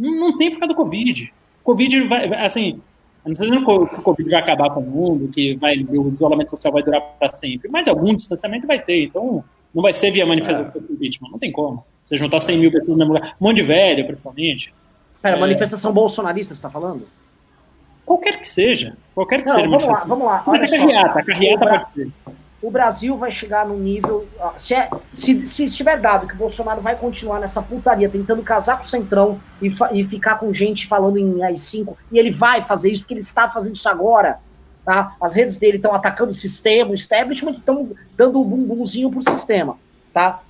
Não 0.01 0.37
tem 0.37 0.51
por 0.51 0.59
causa 0.59 0.73
do 0.73 0.77
Covid. 0.77 1.33
Covid 1.63 2.07
vai, 2.07 2.33
assim, 2.43 2.81
não 3.23 3.33
estou 3.33 3.47
dizendo 3.47 3.65
que 3.65 3.95
o 3.95 4.01
Covid 4.01 4.29
vai 4.29 4.39
acabar 4.39 4.71
com 4.71 4.79
o 4.79 4.83
mundo, 4.83 5.27
que 5.27 5.55
vai, 5.55 5.77
o 5.77 6.07
isolamento 6.07 6.49
social 6.49 6.73
vai 6.73 6.81
durar 6.81 7.01
para 7.01 7.29
sempre, 7.29 7.69
mas 7.69 7.87
algum 7.87 8.15
distanciamento 8.15 8.65
vai 8.65 8.79
ter. 8.79 9.03
Então, 9.05 9.43
não 9.73 9.83
vai 9.83 9.93
ser 9.93 10.11
via 10.11 10.25
manifestação 10.25 10.81
é. 10.81 10.93
impeachment. 10.93 11.29
Não 11.29 11.39
tem 11.39 11.51
como. 11.51 11.85
Você 12.03 12.17
juntar 12.17 12.39
100 12.39 12.57
mil 12.57 12.71
pessoas 12.71 12.89
no 12.89 12.97
mesmo 12.97 13.13
lugar, 13.13 13.35
um 13.39 13.45
monte 13.45 13.57
de 13.57 13.63
velho, 13.63 14.05
principalmente. 14.05 14.73
Pera, 15.21 15.37
é... 15.37 15.39
manifestação 15.39 15.93
bolsonarista, 15.93 16.53
você 16.53 16.57
está 16.57 16.69
falando? 16.69 17.07
Qualquer 18.03 18.39
que 18.39 18.47
seja. 18.47 18.97
Qualquer 19.13 19.43
que 19.43 19.49
não, 19.49 19.55
seja. 19.55 19.69
Vamos 19.69 19.85
lá, 19.85 20.03
vamos 20.03 20.25
lá. 20.25 20.43
Olha 20.47 20.67
carreata, 20.67 21.23
carreata 21.23 21.67
pode 21.69 21.93
ser 21.93 22.11
o 22.61 22.69
Brasil 22.69 23.17
vai 23.17 23.31
chegar 23.31 23.65
num 23.65 23.77
nível. 23.77 24.27
Se, 24.57 24.75
é, 24.75 24.89
se, 25.11 25.47
se, 25.47 25.65
estiver 25.65 25.99
dado 25.99 26.27
que 26.27 26.35
o 26.35 26.37
Bolsonaro 26.37 26.79
vai 26.79 26.95
continuar 26.95 27.39
nessa 27.39 27.61
putaria, 27.61 28.07
tentando 28.07 28.43
casar 28.43 28.77
com 28.77 28.83
o 28.83 28.87
Centrão 28.87 29.41
e, 29.61 29.73
e 29.93 30.03
ficar 30.03 30.35
com 30.35 30.53
gente 30.53 30.85
falando 30.87 31.17
em 31.17 31.43
AI-5, 31.43 31.95
e 32.11 32.19
ele 32.19 32.31
vai 32.31 32.61
fazer 32.61 32.91
isso, 32.91 33.01
porque 33.01 33.15
ele 33.15 33.21
está 33.21 33.49
fazendo 33.49 33.75
isso 33.75 33.89
agora. 33.89 34.39
Tá? 34.85 35.15
As 35.19 35.33
redes 35.33 35.57
dele 35.57 35.77
estão 35.77 35.93
atacando 35.93 36.31
o 36.31 36.35
sistema, 36.35 36.91
o 36.91 36.95
establishment 36.95 37.51
estão 37.51 37.89
dando 38.15 38.39
um 38.39 38.43
bumbumzinho 38.43 39.09
pro 39.09 39.23
sistema. 39.23 39.77
Tá? 40.13 40.41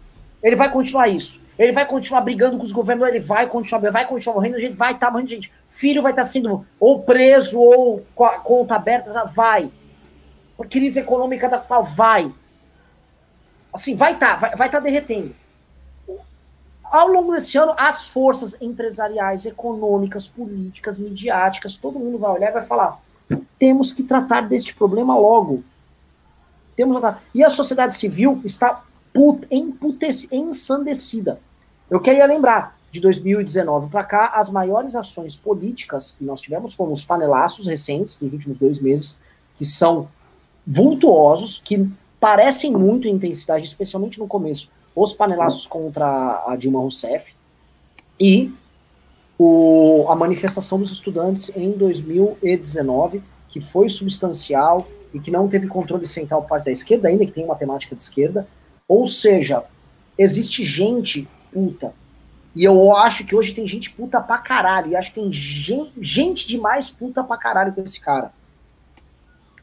Ele 0.43 0.55
vai 0.55 0.69
continuar 0.69 1.07
isso. 1.07 1.41
Ele 1.57 1.71
vai 1.71 1.85
continuar 1.85 2.21
brigando 2.21 2.57
com 2.57 2.63
os 2.63 2.71
governos, 2.71 3.07
ele 3.07 3.19
vai 3.19 3.47
continuar, 3.47 3.91
vai 3.91 4.07
continuar 4.07 4.35
morrendo, 4.35 4.59
gente 4.59 4.75
vai 4.75 4.93
estar 4.93 5.07
tá 5.07 5.11
morrendo 5.11 5.29
gente. 5.29 5.51
Filho 5.67 6.01
vai 6.01 6.11
estar 6.11 6.23
tá 6.23 6.27
sendo 6.27 6.65
ou 6.79 7.03
preso 7.03 7.59
ou 7.59 8.03
com 8.15 8.23
a 8.23 8.39
conta 8.39 8.75
aberta, 8.75 9.25
vai 9.25 9.69
crise 10.63 10.99
econômica 10.99 11.47
da 11.47 11.57
qual 11.57 11.83
vai. 11.83 12.31
Assim, 13.73 13.95
vai 13.95 14.13
estar, 14.13 14.39
tá, 14.39 14.55
vai 14.55 14.67
estar 14.67 14.79
tá 14.79 14.79
derretendo. 14.79 15.33
Ao 16.83 17.07
longo 17.07 17.31
desse 17.31 17.57
ano, 17.57 17.73
as 17.77 18.05
forças 18.05 18.61
empresariais, 18.61 19.45
econômicas, 19.45 20.27
políticas, 20.27 20.97
midiáticas, 20.97 21.77
todo 21.77 21.97
mundo 21.97 22.17
vai 22.17 22.31
olhar 22.31 22.49
e 22.49 22.53
vai 22.53 22.65
falar: 22.65 22.99
temos 23.57 23.93
que 23.93 24.03
tratar 24.03 24.41
deste 24.41 24.75
problema 24.75 25.17
logo. 25.17 25.63
Temos 26.75 26.95
que. 26.95 27.21
E 27.33 27.43
a 27.43 27.49
sociedade 27.49 27.95
civil 27.95 28.41
está 28.43 28.83
put, 29.13 29.47
ensandecida. 30.31 31.39
Eu 31.89 31.99
queria 31.99 32.25
lembrar, 32.25 32.77
de 32.91 32.99
2019 32.99 33.89
para 33.89 34.03
cá, 34.03 34.33
as 34.35 34.49
maiores 34.49 34.95
ações 34.95 35.35
políticas 35.35 36.15
que 36.17 36.25
nós 36.25 36.41
tivemos 36.41 36.73
foram 36.73 36.91
os 36.91 37.05
panelaços 37.05 37.67
recentes, 37.67 38.17
dos 38.17 38.33
últimos 38.33 38.57
dois 38.57 38.81
meses, 38.81 39.19
que 39.57 39.63
são 39.63 40.09
vultuosos 40.65 41.61
que 41.63 41.89
parecem 42.19 42.71
muito 42.71 43.07
em 43.07 43.11
intensidade, 43.11 43.65
especialmente 43.65 44.19
no 44.19 44.27
começo, 44.27 44.69
os 44.95 45.13
panelaços 45.13 45.65
contra 45.65 46.43
a 46.47 46.55
Dilma 46.55 46.79
Rousseff 46.79 47.33
e 48.19 48.53
o, 49.37 50.05
a 50.07 50.15
manifestação 50.15 50.79
dos 50.79 50.91
estudantes 50.91 51.51
em 51.55 51.71
2019, 51.71 53.23
que 53.49 53.59
foi 53.59 53.89
substancial 53.89 54.87
e 55.13 55.19
que 55.19 55.31
não 55.31 55.47
teve 55.47 55.67
controle 55.67 56.05
central 56.05 56.43
parte 56.43 56.65
da 56.65 56.71
esquerda, 56.71 57.07
ainda 57.07 57.25
que 57.25 57.31
tem 57.31 57.43
uma 57.43 57.55
temática 57.55 57.95
de 57.95 58.01
esquerda. 58.01 58.47
Ou 58.87 59.05
seja, 59.07 59.63
existe 60.17 60.63
gente 60.63 61.27
puta. 61.51 61.93
E 62.55 62.63
eu 62.63 62.95
acho 62.95 63.25
que 63.25 63.35
hoje 63.35 63.53
tem 63.53 63.67
gente 63.67 63.89
puta 63.91 64.21
pra 64.21 64.37
caralho. 64.37 64.91
E 64.91 64.95
acho 64.95 65.13
que 65.13 65.21
tem 65.21 65.31
gente, 65.31 65.93
gente 66.01 66.47
demais 66.47 66.89
puta 66.89 67.23
pra 67.23 67.37
caralho 67.37 67.73
com 67.73 67.81
esse 67.81 67.99
cara. 67.99 68.31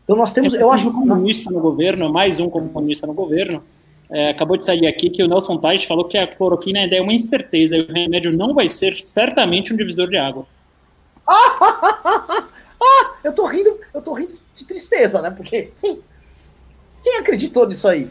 Então 0.09 0.16
nós 0.16 0.32
temos, 0.32 0.55
é 0.55 0.62
eu 0.62 0.72
acho, 0.72 0.89
um 0.89 0.93
comunista 0.93 1.51
no 1.51 1.60
governo, 1.60 2.10
mais 2.10 2.40
um 2.40 2.48
comunista 2.48 3.06
no 3.06 3.12
governo. 3.12 3.62
É, 4.09 4.30
acabou 4.30 4.56
de 4.56 4.64
sair 4.64 4.86
aqui 4.86 5.10
que 5.10 5.22
o 5.22 5.28
Nelson 5.28 5.59
Tais 5.59 5.85
falou 5.85 6.06
que 6.06 6.16
a 6.16 6.26
cloroquina 6.26 6.80
ainda 6.80 6.97
é 6.97 7.01
uma 7.02 7.12
incerteza 7.12 7.76
e 7.76 7.82
o 7.82 7.93
remédio 7.93 8.35
não 8.35 8.55
vai 8.55 8.70
ser 8.70 8.97
certamente 8.97 9.70
um 9.70 9.76
divisor 9.76 10.09
de 10.09 10.16
águas. 10.16 10.59
Ah, 11.26 12.47
eu 13.22 13.35
tô 13.35 13.44
rindo, 13.44 13.78
eu 13.93 14.01
tô 14.01 14.14
rindo 14.14 14.32
de 14.55 14.64
tristeza, 14.64 15.20
né? 15.20 15.30
Porque, 15.30 15.68
sim, 15.74 16.01
quem 17.05 17.18
acreditou 17.18 17.68
nisso 17.68 17.86
aí? 17.86 18.09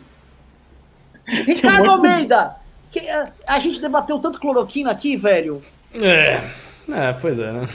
Ricardo 1.25 1.89
Almeida! 1.89 2.57
Que, 2.91 3.09
a, 3.09 3.31
a 3.47 3.57
gente 3.57 3.81
debateu 3.81 4.19
tanto 4.19 4.39
cloroquina 4.39 4.91
aqui, 4.91 5.17
velho. 5.17 5.63
É, 5.95 6.43
é 6.91 7.13
pois 7.19 7.39
é, 7.39 7.51
né? 7.51 7.67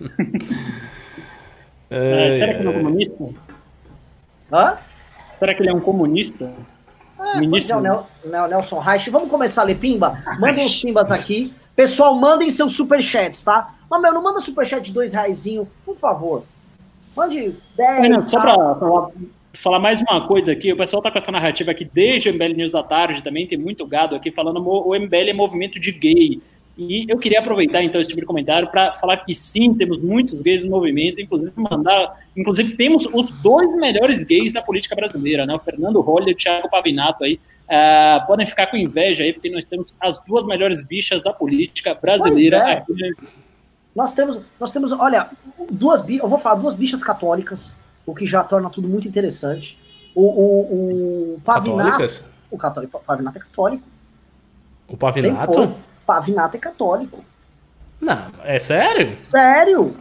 É, 1.92 2.36
será 2.36 2.54
que 2.54 2.60
ele 2.60 2.68
é 2.68 2.72
comunista? 2.72 3.28
Hã? 4.52 4.76
Será 5.38 5.54
que 5.54 5.62
ele 5.62 5.70
é 5.70 5.74
um 5.74 5.80
comunista? 5.80 6.52
É, 7.18 7.38
Ministro. 7.38 7.50
pois 7.50 7.70
é, 7.70 7.76
o 7.76 7.80
Nel- 7.80 8.06
Nel- 8.24 8.48
Nelson 8.48 8.78
Reich. 8.78 9.10
Vamos 9.10 9.28
começar 9.30 9.62
a 9.62 9.64
ler 9.64 9.76
pimba? 9.76 10.22
Mandem 10.38 10.64
os 10.66 10.80
pimbas 10.80 11.10
aqui. 11.10 11.54
Pessoal, 11.76 12.14
mandem 12.14 12.50
seus 12.50 12.72
superchats, 12.74 13.42
tá? 13.42 13.74
Mas, 13.90 14.00
meu, 14.02 14.12
não 14.14 14.22
manda 14.22 14.40
superchat 14.40 14.82
de 14.82 14.92
dois 14.92 15.12
reaisinho, 15.12 15.68
por 15.84 15.96
favor. 15.96 16.44
Mande 17.16 17.56
10. 17.76 18.02
Renan, 18.02 18.18
só 18.20 18.38
tá? 18.38 18.42
para 18.42 18.74
falar, 18.76 19.08
falar 19.52 19.78
mais 19.78 20.00
uma 20.00 20.26
coisa 20.26 20.52
aqui, 20.52 20.72
o 20.72 20.76
pessoal 20.76 21.02
tá 21.02 21.10
com 21.10 21.18
essa 21.18 21.32
narrativa 21.32 21.70
aqui 21.72 21.84
desde 21.84 22.28
o 22.28 22.32
MBL 22.32 22.54
News 22.54 22.72
da 22.72 22.82
tarde 22.82 23.22
também, 23.22 23.46
tem 23.46 23.58
muito 23.58 23.84
gado 23.86 24.14
aqui 24.14 24.30
falando 24.30 24.62
o 24.66 24.94
MBL 24.94 25.30
é 25.30 25.32
movimento 25.32 25.80
de 25.80 25.90
gay. 25.92 26.40
E 26.80 27.04
eu 27.06 27.18
queria 27.18 27.40
aproveitar 27.40 27.82
então 27.82 28.00
esse 28.00 28.08
tipo 28.08 28.22
de 28.22 28.26
comentário 28.26 28.66
para 28.68 28.94
falar 28.94 29.18
que 29.18 29.34
sim, 29.34 29.74
temos 29.74 30.02
muitos 30.02 30.40
gays 30.40 30.64
no 30.64 30.70
movimento, 30.70 31.20
inclusive 31.20 31.52
mandar, 31.54 32.18
inclusive 32.34 32.74
temos 32.74 33.06
os 33.12 33.30
dois 33.42 33.74
melhores 33.76 34.24
gays 34.24 34.50
da 34.50 34.62
política 34.62 34.96
brasileira, 34.96 35.44
né? 35.44 35.54
O 35.54 35.58
Fernando 35.58 36.00
Roller 36.00 36.28
e 36.28 36.32
o 36.32 36.36
Thiago 36.36 36.70
Pavinato 36.70 37.22
aí. 37.22 37.38
Ah, 37.68 38.24
podem 38.26 38.46
ficar 38.46 38.68
com 38.68 38.78
inveja 38.78 39.24
aí, 39.24 39.34
porque 39.34 39.50
nós 39.50 39.66
temos 39.66 39.92
as 40.00 40.20
duas 40.20 40.46
melhores 40.46 40.82
bichas 40.82 41.22
da 41.22 41.34
política 41.34 41.94
brasileira 41.94 42.60
Pois 42.86 42.98
é. 43.00 43.08
aqui. 43.08 43.20
né? 43.20 43.28
Nós 43.94 44.14
temos, 44.14 44.40
nós 44.58 44.72
temos, 44.72 44.92
olha, 44.92 45.28
duas 45.70 46.08
eu 46.08 46.28
vou 46.28 46.38
falar 46.38 46.54
duas 46.54 46.74
bichas 46.74 47.02
católicas, 47.02 47.74
o 48.06 48.14
que 48.14 48.26
já 48.26 48.42
torna 48.42 48.70
tudo 48.70 48.88
muito 48.88 49.06
interessante. 49.06 49.78
O, 50.14 50.22
o, 50.22 51.34
o 51.34 51.40
Pavinato, 51.40 51.76
Católicas? 51.76 52.30
o 52.50 52.56
católico, 52.56 52.96
o 52.96 53.00
Pavinato 53.00 53.36
é 53.36 53.40
católico. 53.40 53.82
O 54.88 54.92
Sempre 54.92 54.98
Pavinato? 54.98 55.74
Pavinato 56.14 56.56
é 56.56 56.58
católico. 56.60 57.24
Não, 58.00 58.26
é 58.42 58.58
sério? 58.58 59.16
Sério? 59.20 59.94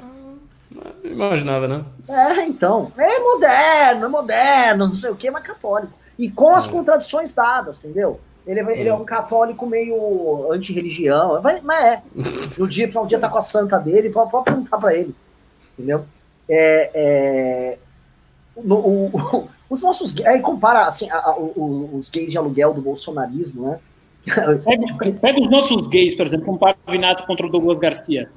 Não 0.72 1.12
imaginava, 1.12 1.68
né? 1.68 1.86
É, 2.08 2.46
então. 2.46 2.92
É 2.98 3.20
moderno, 3.20 4.06
é 4.06 4.10
moderno, 4.10 4.88
não 4.88 4.96
sei 4.96 5.12
o 5.12 5.16
que, 5.16 5.30
mas 5.30 5.44
católico. 5.44 5.94
E 6.18 6.28
com 6.32 6.56
as 6.56 6.66
Hum. 6.66 6.72
contradições 6.72 7.36
dadas, 7.36 7.78
entendeu? 7.78 8.20
Ele, 8.48 8.60
é- 8.60 8.80
ele 8.80 8.90
é 8.90 8.94
um 8.94 9.06
católico 9.06 9.68
meio 9.68 10.52
anti-religião, 10.52 11.40
mas 11.44 11.84
é. 11.84 12.02
No 12.58 12.68
dia, 12.68 12.90
um 13.00 13.06
dia 13.06 13.20
tá 13.20 13.30
com 13.30 13.38
a 13.38 13.42
santa 13.42 13.78
dele, 13.78 14.10
pode, 14.10 14.32
pode 14.32 14.46
perguntar 14.46 14.80
pra 14.80 14.96
ele. 14.96 15.14
Entendeu? 15.78 16.06
É, 16.50 16.90
é, 16.96 17.78
no- 18.64 18.80
o- 18.80 19.12
os 19.70 19.84
nossos. 19.84 20.16
Aí 20.26 20.42
compara 20.42 20.88
assim, 20.88 21.08
a- 21.12 21.18
a- 21.20 21.38
os 21.38 22.10
gays 22.10 22.32
de 22.32 22.38
aluguel 22.40 22.74
do 22.74 22.82
bolsonarismo, 22.82 23.68
né? 23.68 23.80
Pega, 24.64 25.14
pega 25.20 25.40
os 25.42 25.50
nossos 25.50 25.88
gays, 25.88 26.16
por 26.16 26.26
exemplo, 26.26 26.54
um 26.54 26.58
Pavinato 26.58 27.26
contra 27.26 27.46
o 27.46 27.50
Douglas 27.50 27.80
Garcia, 27.80 28.30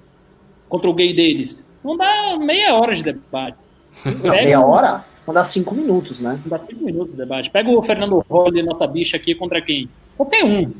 contra 0.68 0.88
o 0.88 0.94
gay 0.94 1.14
deles. 1.14 1.62
Não 1.84 1.96
dá 1.96 2.36
meia 2.38 2.74
hora 2.74 2.94
de 2.94 3.02
debate. 3.02 3.56
Não, 4.22 4.30
meia 4.30 4.60
um- 4.60 4.64
hora? 4.70 5.04
Não 5.26 5.32
dá 5.32 5.44
cinco 5.44 5.74
minutos, 5.74 6.20
né? 6.20 6.38
Não 6.44 6.58
dá 6.58 6.64
cinco 6.64 6.84
minutos 6.84 7.12
de 7.12 7.16
debate. 7.18 7.50
Pega 7.50 7.70
o 7.70 7.80
Fernando 7.82 8.24
Rolle, 8.28 8.62
nossa 8.62 8.86
bicha 8.86 9.16
aqui, 9.16 9.34
contra 9.34 9.60
quem? 9.62 9.88
Qualquer 10.16 10.44
um. 10.44 10.72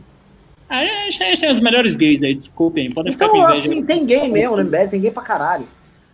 A 0.68 0.84
gente 1.10 1.18
tem- 1.38 1.48
a 1.48 1.52
os 1.52 1.60
melhores 1.60 1.94
gays 1.94 2.22
aí, 2.22 2.34
desculpem. 2.34 2.90
Podem 2.90 3.12
ficar 3.12 3.26
Então, 3.26 3.36
com 3.38 3.44
inveja. 3.50 3.68
assim, 3.68 3.84
tem 3.84 4.04
gay 4.06 4.28
mesmo, 4.28 4.56
MBL, 4.56 4.88
tem 4.88 5.00
gay 5.00 5.10
pra 5.10 5.22
caralho. 5.22 5.66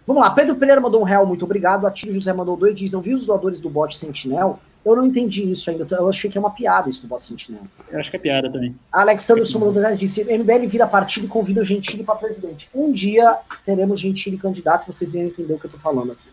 Vamos 0.06 0.22
lá, 0.22 0.30
Pedro 0.30 0.56
Pereira 0.56 0.80
mandou 0.80 1.00
um 1.00 1.04
real, 1.04 1.24
muito 1.26 1.44
obrigado. 1.44 1.86
Atílio 1.86 2.14
José 2.14 2.32
mandou 2.32 2.56
dois, 2.56 2.74
diz, 2.76 2.90
não 2.92 3.00
vi 3.00 3.14
os 3.14 3.24
doadores 3.24 3.60
do 3.60 3.70
bot 3.70 3.96
Sentinel? 3.96 4.58
Eu 4.90 4.96
não 4.96 5.06
entendi 5.06 5.50
isso 5.50 5.70
ainda, 5.70 5.86
eu 5.90 6.08
achei 6.08 6.30
que 6.30 6.36
é 6.38 6.40
uma 6.40 6.50
piada 6.50 6.88
isso 6.90 7.02
do 7.02 7.08
bot 7.08 7.24
Sentinel. 7.24 7.62
Eu 7.90 7.98
acho 7.98 8.10
que 8.10 8.16
é 8.16 8.20
piada 8.20 8.50
também. 8.50 8.74
Alexandre 8.92 9.44
Suma 9.46 9.60
mandou 9.66 9.74
dois 9.74 9.84
reais, 9.84 9.98
disse, 9.98 10.24
MBL 10.24 10.66
vira 10.66 10.86
partido 10.86 11.26
e 11.26 11.28
convida 11.28 11.60
o 11.60 11.64
Gentili 11.64 12.02
pra 12.04 12.14
presidente. 12.14 12.68
Um 12.74 12.92
dia 12.92 13.36
teremos 13.64 14.00
Gentili 14.00 14.36
candidato, 14.38 14.86
vocês 14.92 15.12
vão 15.12 15.22
entender 15.22 15.52
o 15.54 15.58
que 15.58 15.66
eu 15.66 15.70
tô 15.70 15.78
falando 15.78 16.12
aqui. 16.12 16.28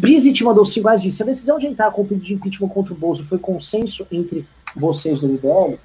Brizit 0.00 0.42
mandou 0.42 0.64
cinco 0.64 0.88
reais, 0.88 1.00
disse, 1.02 1.22
a 1.22 1.26
decisão 1.26 1.58
de 1.58 1.66
entrar 1.66 1.90
com 1.92 2.02
o 2.02 2.04
pedido 2.06 2.24
de 2.24 2.34
impeachment 2.34 2.68
contra 2.68 2.92
o 2.92 2.96
Bozo 2.96 3.24
foi 3.24 3.38
consenso 3.38 4.06
entre 4.10 4.44
vocês 4.74 5.20
do 5.20 5.28
MBL? 5.28 5.76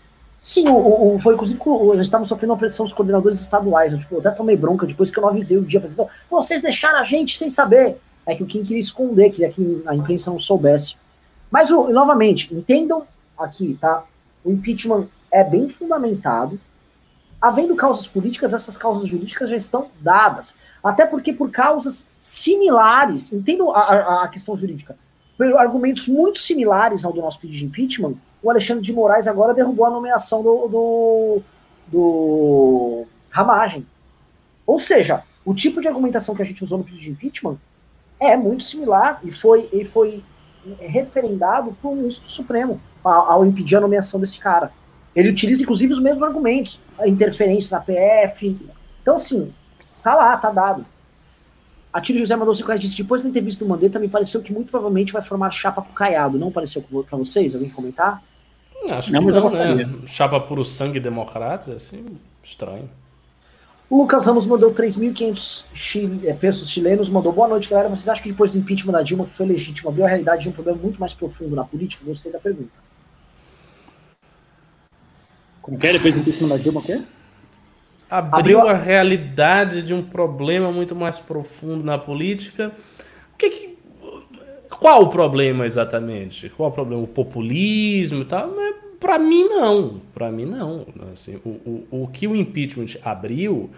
Sim, 0.41 0.67
o, 0.69 1.13
o- 1.15 1.19
foi 1.19 1.35
inclusive 1.35 1.59
o- 1.63 1.93
nós 1.93 2.07
estávamos 2.07 2.27
sofrendo 2.27 2.51
uma 2.53 2.57
pressão 2.59 2.83
dos 2.83 2.93
coordenadores 2.93 3.39
estaduais. 3.39 3.93
Eu, 3.93 3.99
tipo, 3.99 4.15
eu 4.15 4.19
até 4.19 4.31
tomei 4.31 4.57
bronca 4.57 4.87
depois 4.87 5.11
que 5.11 5.19
eu 5.19 5.21
não 5.21 5.29
avisei 5.29 5.55
o 5.55 5.61
dia. 5.61 5.79
pra. 5.79 6.07
Vocês 6.31 6.63
deixaram 6.63 6.97
a 6.97 7.03
gente 7.03 7.37
sem 7.37 7.49
saber. 7.51 7.97
É 8.25 8.35
que 8.35 8.41
o 8.41 8.45
Kim 8.47 8.63
queria 8.63 8.79
esconder, 8.79 9.29
queria 9.31 9.51
que 9.51 9.83
a 9.85 9.95
imprensa 9.95 10.31
não 10.31 10.39
soubesse. 10.39 10.95
Mas, 11.51 11.69
novamente, 11.69 12.53
entendam 12.53 13.05
aqui, 13.37 13.77
tá? 13.79 14.05
O 14.43 14.51
impeachment 14.51 15.07
é 15.31 15.43
bem 15.43 15.67
fundamentado. 15.69 16.59
Havendo 17.41 17.75
causas 17.75 18.07
políticas, 18.07 18.53
essas 18.53 18.77
causas 18.77 19.07
jurídicas 19.09 19.49
já 19.49 19.55
estão 19.57 19.87
dadas. 19.99 20.55
Até 20.83 21.05
porque, 21.05 21.33
por 21.33 21.51
causas 21.51 22.07
similares, 22.19 23.31
entendam 23.33 23.71
a, 23.71 23.79
a- 23.81 24.23
a 24.23 24.27
questão 24.27 24.55
jurídica, 24.55 24.95
por 25.37 25.45
argumentos 25.57 26.07
muito 26.07 26.39
similares 26.39 27.03
ao 27.03 27.11
do 27.13 27.21
nosso 27.21 27.39
pedido 27.39 27.59
de 27.59 27.65
impeachment, 27.65 28.13
o 28.43 28.49
Alexandre 28.49 28.83
de 28.83 28.93
Moraes 28.93 29.27
agora 29.27 29.53
derrubou 29.53 29.85
a 29.85 29.89
nomeação 29.91 30.41
do, 30.41 30.67
do, 30.67 31.41
do 31.87 33.05
Ramagem. 33.29 33.85
Ou 34.65 34.79
seja, 34.79 35.23
o 35.45 35.53
tipo 35.53 35.81
de 35.81 35.87
argumentação 35.87 36.33
que 36.35 36.41
a 36.41 36.45
gente 36.45 36.63
usou 36.63 36.77
no 36.77 36.83
pedido 36.83 37.01
de 37.03 37.11
impeachment 37.11 37.57
é 38.19 38.35
muito 38.37 38.63
similar 38.63 39.19
e 39.23 39.31
foi, 39.31 39.67
e 39.73 39.83
foi 39.83 40.23
referendado 40.79 41.75
por 41.81 41.91
um 41.91 41.95
ministro 41.95 42.25
do 42.25 42.29
Supremo 42.29 42.81
ao, 43.03 43.45
impedir 43.45 43.77
a 43.77 43.81
nomeação 43.81 44.19
desse 44.19 44.39
cara. 44.39 44.71
Ele 45.15 45.29
utiliza, 45.29 45.63
inclusive, 45.63 45.93
os 45.93 45.99
mesmos 45.99 46.23
argumentos, 46.23 46.81
a 46.97 47.07
interferência 47.07 47.77
na 47.77 47.83
PF. 47.83 48.57
Então, 49.01 49.15
assim, 49.15 49.53
tá 50.03 50.15
lá, 50.15 50.37
tá 50.37 50.49
dado. 50.51 50.85
A 51.91 51.99
Tiro 51.99 52.19
José 52.19 52.35
mandou 52.35 52.55
5 52.55 52.67
reais 52.67 52.81
disse: 52.81 52.95
depois 52.95 53.21
da 53.21 53.29
entrevista 53.29 53.65
do 53.65 53.69
Mandetta, 53.69 53.99
me 53.99 54.07
pareceu 54.07 54.41
que 54.41 54.53
muito 54.53 54.71
provavelmente 54.71 55.11
vai 55.11 55.21
formar 55.21 55.51
chapa 55.51 55.81
pro 55.81 55.93
Caiado. 55.93 56.39
Não 56.39 56.51
pareceu 56.51 56.81
pra 56.81 57.17
vocês? 57.17 57.53
Alguém 57.53 57.69
comentar? 57.69 58.23
Acho 58.89 59.11
Não, 59.11 59.25
que 59.25 59.31
não, 59.31 59.49
né? 59.49 59.89
Chapa 60.07 60.39
puro 60.39 60.63
sangue 60.63 60.99
democratas, 60.99 61.69
assim, 61.75 62.17
estranho. 62.41 62.89
O 63.91 63.97
Lucas 63.97 64.25
Ramos 64.25 64.45
mandou 64.45 64.71
3.500 64.73 65.65
chi- 65.73 66.21
eh, 66.23 66.33
pesos 66.33 66.69
chilenos, 66.69 67.09
mandou 67.09 67.33
boa 67.33 67.49
noite, 67.49 67.69
galera. 67.69 67.89
Vocês 67.89 68.07
acham 68.07 68.23
que 68.23 68.29
depois 68.31 68.53
do 68.53 68.57
impeachment 68.57 68.93
da 68.93 69.01
Dilma, 69.01 69.25
que 69.25 69.35
foi 69.35 69.45
legítimo, 69.45 69.89
abriu 69.89 70.05
a 70.05 70.07
realidade 70.07 70.43
de 70.43 70.49
um 70.49 70.53
problema 70.53 70.79
muito 70.81 70.97
mais 70.97 71.13
profundo 71.13 71.57
na 71.57 71.65
política? 71.65 72.05
Gostei 72.05 72.31
da 72.31 72.39
pergunta. 72.39 72.69
Como 75.61 75.77
que 75.77 75.87
é? 75.87 75.91
Depois 75.93 76.13
do 76.13 76.19
impeachment 76.21 76.49
da 76.49 76.57
Dilma, 76.57 76.79
o 76.79 76.83
quê? 76.85 77.01
Abriu, 78.09 78.39
Abriu 78.39 78.61
a- 78.61 78.71
a 78.71 78.77
realidade 78.77 79.81
de 79.81 79.93
um 79.93 80.01
problema 80.01 80.71
muito 80.71 80.95
mais 80.95 81.19
profundo 81.19 81.83
na 81.83 81.97
política. 81.97 82.71
O 83.33 83.37
que 83.37 83.49
que- 83.49 83.71
Qual 84.79 85.03
o 85.03 85.09
problema 85.09 85.65
exatamente? 85.65 86.49
Qual 86.49 86.69
o 86.69 86.71
problema? 86.71 87.03
O 87.03 87.07
populismo 87.07 88.21
e 88.21 88.25
tal? 88.25 88.51
Mas, 88.55 88.75
Pra 89.01 89.17
mim, 89.17 89.45
não. 89.45 89.99
Pra 90.13 90.31
mim, 90.31 90.45
não. 90.45 90.85
Assim, 91.11 91.37
o, 91.43 91.49
o, 91.49 92.03
o 92.03 92.07
que 92.07 92.27
o 92.27 92.35
impeachment 92.35 92.99
abriu 93.03 93.71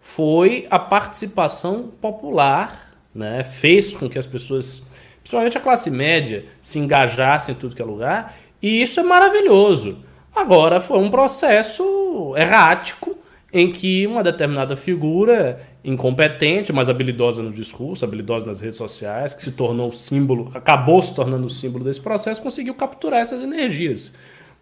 foi 0.00 0.66
a 0.70 0.78
participação 0.78 1.90
popular, 2.00 2.94
né? 3.14 3.44
fez 3.44 3.92
com 3.92 4.08
que 4.08 4.18
as 4.18 4.26
pessoas, 4.26 4.88
principalmente 5.18 5.58
a 5.58 5.60
classe 5.60 5.90
média, 5.90 6.46
se 6.62 6.78
engajassem 6.78 7.54
em 7.54 7.58
tudo 7.58 7.76
que 7.76 7.82
é 7.82 7.84
lugar, 7.84 8.34
e 8.62 8.80
isso 8.80 8.98
é 8.98 9.02
maravilhoso. 9.02 9.98
Agora 10.34 10.80
foi 10.80 10.98
um 10.98 11.10
processo 11.10 12.34
errático 12.34 13.18
em 13.52 13.70
que 13.70 14.06
uma 14.06 14.22
determinada 14.22 14.76
figura 14.76 15.60
incompetente, 15.84 16.72
mas 16.72 16.88
habilidosa 16.88 17.42
no 17.42 17.52
discurso, 17.52 18.02
habilidosa 18.02 18.46
nas 18.46 18.62
redes 18.62 18.78
sociais, 18.78 19.34
que 19.34 19.42
se 19.42 19.52
tornou 19.52 19.92
símbolo, 19.92 20.50
acabou 20.54 21.02
se 21.02 21.14
tornando 21.14 21.46
o 21.46 21.50
símbolo 21.50 21.84
desse 21.84 22.00
processo, 22.00 22.40
conseguiu 22.40 22.74
capturar 22.74 23.20
essas 23.20 23.42
energias. 23.42 24.14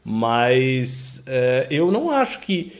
Mas 0.04 1.22
é, 1.26 1.66
eu 1.70 1.90
não 1.90 2.10
acho 2.10 2.40
que 2.40 2.72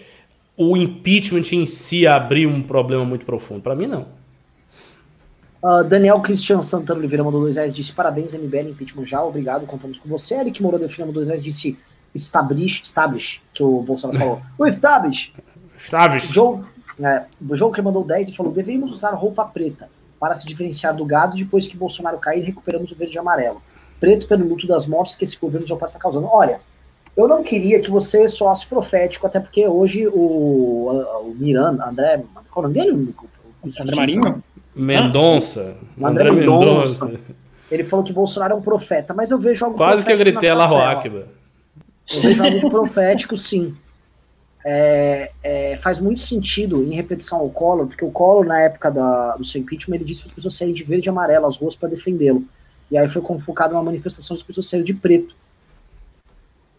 o 0.57 0.77
impeachment 0.77 1.53
em 1.53 1.67
si 1.67 2.07
abriu 2.07 2.51
um 2.51 2.63
problema 2.63 3.05
muito 3.05 3.25
profundo. 3.25 3.61
Para 3.61 3.75
mim, 3.75 3.87
não. 3.87 4.07
Ah, 5.63 5.83
Daniel 5.83 6.21
Cristian 6.21 6.63
Santana 6.63 7.01
Oliveira 7.01 7.25
mandou 7.25 7.41
dois 7.41 7.57
reais, 7.57 7.75
disse 7.75 7.93
parabéns, 7.93 8.33
MBL 8.33 8.71
impeachment 8.71 9.07
já, 9.07 9.23
obrigado, 9.23 9.67
contamos 9.67 9.99
com 9.99 10.09
você. 10.09 10.37
Eric 10.37 10.63
Moura 10.63 10.79
Delfino 10.79 11.07
mandou 11.07 11.21
dois 11.21 11.29
reais, 11.29 11.43
disse 11.43 11.79
establish, 12.15 12.83
establish, 12.83 13.41
que 13.53 13.63
o 13.63 13.83
Bolsonaro 13.83 14.19
falou. 14.19 14.43
O 14.59 14.67
establish. 14.67 15.33
Joe, 16.33 16.61
é, 17.01 17.25
o 17.49 17.57
João 17.57 17.71
que 17.71 17.81
mandou 17.81 18.05
10 18.05 18.31
e 18.31 18.37
falou: 18.37 18.53
deveríamos 18.53 18.93
usar 18.93 19.11
roupa 19.11 19.45
preta 19.45 19.89
para 20.19 20.35
se 20.35 20.47
diferenciar 20.47 20.95
do 20.95 21.05
gado 21.05 21.37
depois 21.37 21.69
que 21.69 21.77
Bolsonaro 21.77 22.19
cair 22.19 22.43
recuperamos 22.43 22.91
o 22.91 22.97
verde 22.97 23.15
e 23.15 23.19
amarelo. 23.19 23.63
Preto 24.01 24.27
pelo 24.27 24.47
luto 24.49 24.67
das 24.67 24.87
mortes 24.87 25.17
que 25.17 25.25
esse 25.25 25.39
governo 25.39 25.67
já 25.67 25.75
está 25.77 25.99
causando. 25.99 26.27
Olha, 26.27 26.61
eu 27.19 27.29
não 27.29 27.43
queria 27.43 27.81
que 27.81 27.91
você 27.91 28.29
soasse 28.29 28.67
profético, 28.67 29.27
até 29.27 29.41
porque 29.41 29.67
hoje 29.67 30.07
o, 30.07 30.89
o 31.23 31.35
Miranda, 31.39 31.87
André, 31.87 32.23
qual 32.51 32.65
é 32.65 32.69
o 32.69 32.71
nome 32.71 32.75
dele? 32.75 33.15
O- 33.63 33.69
o- 33.69 33.83
André 33.83 33.97
Marinho? 33.97 34.43
Mendonça. 34.75 35.77
André 36.01 36.29
André 36.29 36.31
Mendonça. 36.31 37.05
Mendonça. 37.07 37.21
Ele 37.71 37.85
falou 37.85 38.05
que 38.05 38.13
Bolsonaro 38.13 38.55
é 38.55 38.57
um 38.57 38.63
profeta, 38.63 39.13
mas 39.13 39.31
eu 39.31 39.39
vejo 39.39 39.65
algo 39.65 39.77
Quase 39.77 40.05
que 40.05 40.11
eu 40.13 40.17
gritei 40.17 40.49
Allahu. 40.49 40.77
Akbar. 40.77 41.25
Eu 42.15 42.21
vejo 42.23 42.43
algo 42.43 42.71
profético, 42.71 43.37
sim. 43.37 43.75
é, 44.65 45.31
é, 45.43 45.77
faz 45.77 46.01
muito 46.01 46.21
sentido 46.21 46.83
em 46.85 46.95
repetição 46.95 47.39
ao 47.41 47.51
Collor, 47.51 47.87
porque 47.87 48.05
o 48.05 48.11
Collor, 48.11 48.45
na 48.47 48.61
época 48.61 48.91
da, 48.91 49.37
do 49.37 49.45
seu 49.45 49.61
impeachment, 49.61 49.97
ele 49.97 50.05
disse 50.05 50.23
que 50.23 50.29
as 50.29 50.35
pessoas 50.35 50.55
saírem 50.55 50.75
de 50.75 50.85
verde 50.85 51.09
e 51.09 51.11
amarelo 51.11 51.47
as 51.47 51.57
ruas 51.59 51.77
para 51.77 51.89
defendê-lo. 51.89 52.45
E 52.91 52.97
aí 52.97 53.09
foi 53.09 53.21
convocado 53.21 53.75
uma 53.75 53.83
manifestação 53.83 54.35
as 54.37 54.43
pessoas 54.43 54.69
saíram 54.69 54.85
de 54.87 54.95
preto. 54.95 55.35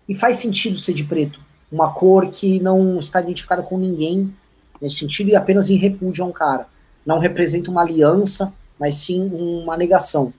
E 0.09 0.15
faz 0.15 0.37
sentido 0.37 0.77
ser 0.79 0.93
de 0.93 1.03
preto. 1.03 1.39
Uma 1.71 1.93
cor 1.93 2.31
que 2.31 2.59
não 2.59 2.99
está 2.99 3.21
identificada 3.21 3.61
com 3.61 3.77
ninguém 3.77 4.33
nesse 4.81 4.97
sentido 4.97 5.29
e 5.29 5.35
apenas 5.35 5.69
em 5.69 5.75
repúdio 5.75 6.23
a 6.23 6.27
um 6.27 6.31
cara. 6.31 6.67
Não 7.05 7.19
representa 7.19 7.69
uma 7.69 7.81
aliança, 7.81 8.51
mas 8.79 8.95
sim 8.95 9.29
uma 9.31 9.77
negação. 9.77 10.33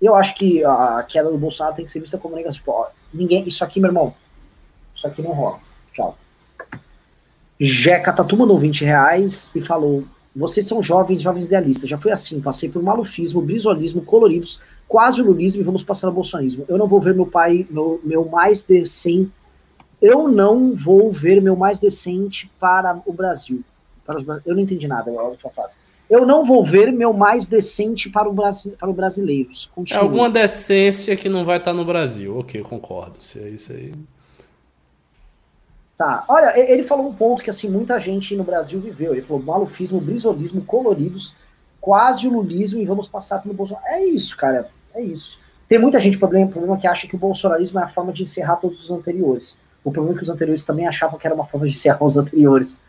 Eu 0.00 0.14
acho 0.14 0.34
que 0.34 0.62
a 0.62 1.02
queda 1.08 1.30
do 1.30 1.38
Bolsonaro 1.38 1.74
tem 1.74 1.86
que 1.86 1.90
ser 1.92 2.00
vista 2.00 2.18
como 2.18 2.36
negação. 2.36 2.58
Tipo, 2.58 2.72
ó, 2.72 2.88
ninguém, 3.12 3.48
isso 3.48 3.64
aqui, 3.64 3.80
meu 3.80 3.88
irmão, 3.88 4.14
isso 4.92 5.06
aqui 5.06 5.22
não 5.22 5.32
rola. 5.32 5.58
Tchau. 5.94 6.18
Jeca 7.58 8.12
Tatu 8.12 8.36
mandou 8.36 8.58
20 8.58 8.84
reais 8.84 9.50
e 9.54 9.62
falou: 9.62 10.04
Vocês 10.36 10.66
são 10.66 10.82
jovens, 10.82 11.22
jovens 11.22 11.46
idealistas. 11.46 11.88
Já 11.88 11.96
foi 11.96 12.12
assim, 12.12 12.42
passei 12.42 12.68
por 12.68 12.82
malufismo, 12.82 13.40
brisolismo, 13.40 14.02
coloridos, 14.02 14.60
quase 14.94 15.20
lulismo 15.20 15.60
e 15.60 15.64
vamos 15.64 15.82
passar 15.82 16.06
ao 16.06 16.12
bolsonarismo. 16.12 16.64
Eu 16.68 16.78
não 16.78 16.86
vou 16.86 17.00
ver 17.00 17.16
meu 17.16 17.26
pai, 17.26 17.66
meu, 17.68 18.00
meu 18.04 18.24
mais 18.26 18.62
decente. 18.62 19.28
Eu 20.00 20.28
não 20.28 20.72
vou 20.72 21.10
ver 21.10 21.42
meu 21.42 21.56
mais 21.56 21.80
decente 21.80 22.48
para 22.60 23.02
o 23.04 23.12
Brasil. 23.12 23.64
Para 24.06 24.20
os, 24.20 24.46
eu 24.46 24.54
não 24.54 24.62
entendi 24.62 24.86
nada, 24.86 25.10
a 25.10 25.24
última 25.24 25.50
frase. 25.50 25.78
Eu 26.08 26.24
não 26.24 26.44
vou 26.44 26.64
ver 26.64 26.92
meu 26.92 27.12
mais 27.12 27.48
decente 27.48 28.08
para, 28.08 28.28
o 28.28 28.32
para 28.32 28.88
os 28.88 28.94
brasileiros. 28.94 29.68
É 29.90 29.96
alguma 29.96 30.30
decência 30.30 31.16
que 31.16 31.28
não 31.28 31.44
vai 31.44 31.56
estar 31.56 31.72
no 31.72 31.84
Brasil. 31.84 32.38
Ok, 32.38 32.62
concordo. 32.62 33.20
Se 33.20 33.40
é 33.40 33.48
isso 33.48 33.72
aí. 33.72 33.92
Tá, 35.98 36.24
olha, 36.28 36.56
ele 36.56 36.84
falou 36.84 37.08
um 37.08 37.14
ponto 37.14 37.42
que 37.42 37.50
assim 37.50 37.68
muita 37.68 37.98
gente 37.98 38.36
no 38.36 38.44
Brasil 38.44 38.78
viveu. 38.78 39.10
Ele 39.10 39.22
falou 39.22 39.42
malufismo, 39.42 40.00
brisolismo, 40.00 40.64
coloridos, 40.64 41.34
quase 41.80 42.28
o 42.28 42.32
lulismo 42.32 42.80
e 42.80 42.86
vamos 42.86 43.08
passar 43.08 43.42
pelo 43.42 43.54
Bolsonaro. 43.54 43.86
É 43.88 44.04
isso, 44.04 44.36
cara, 44.36 44.70
é 44.94 45.02
isso. 45.02 45.40
Tem 45.68 45.78
muita 45.78 45.98
gente 45.98 46.18
problema, 46.18 46.50
problema 46.50 46.76
que 46.78 46.86
acha 46.86 47.06
que 47.06 47.16
o 47.16 47.18
bolsonarismo 47.18 47.78
é 47.80 47.82
a 47.82 47.88
forma 47.88 48.12
de 48.12 48.22
encerrar 48.22 48.56
todos 48.56 48.82
os 48.82 48.90
anteriores. 48.90 49.58
O 49.82 49.90
problema 49.90 50.14
é 50.14 50.18
que 50.18 50.24
os 50.24 50.30
anteriores 50.30 50.64
também 50.64 50.86
achavam 50.86 51.18
que 51.18 51.26
era 51.26 51.34
uma 51.34 51.44
forma 51.44 51.66
de 51.66 51.72
encerrar 51.72 52.04
os 52.04 52.16
anteriores. 52.16 52.80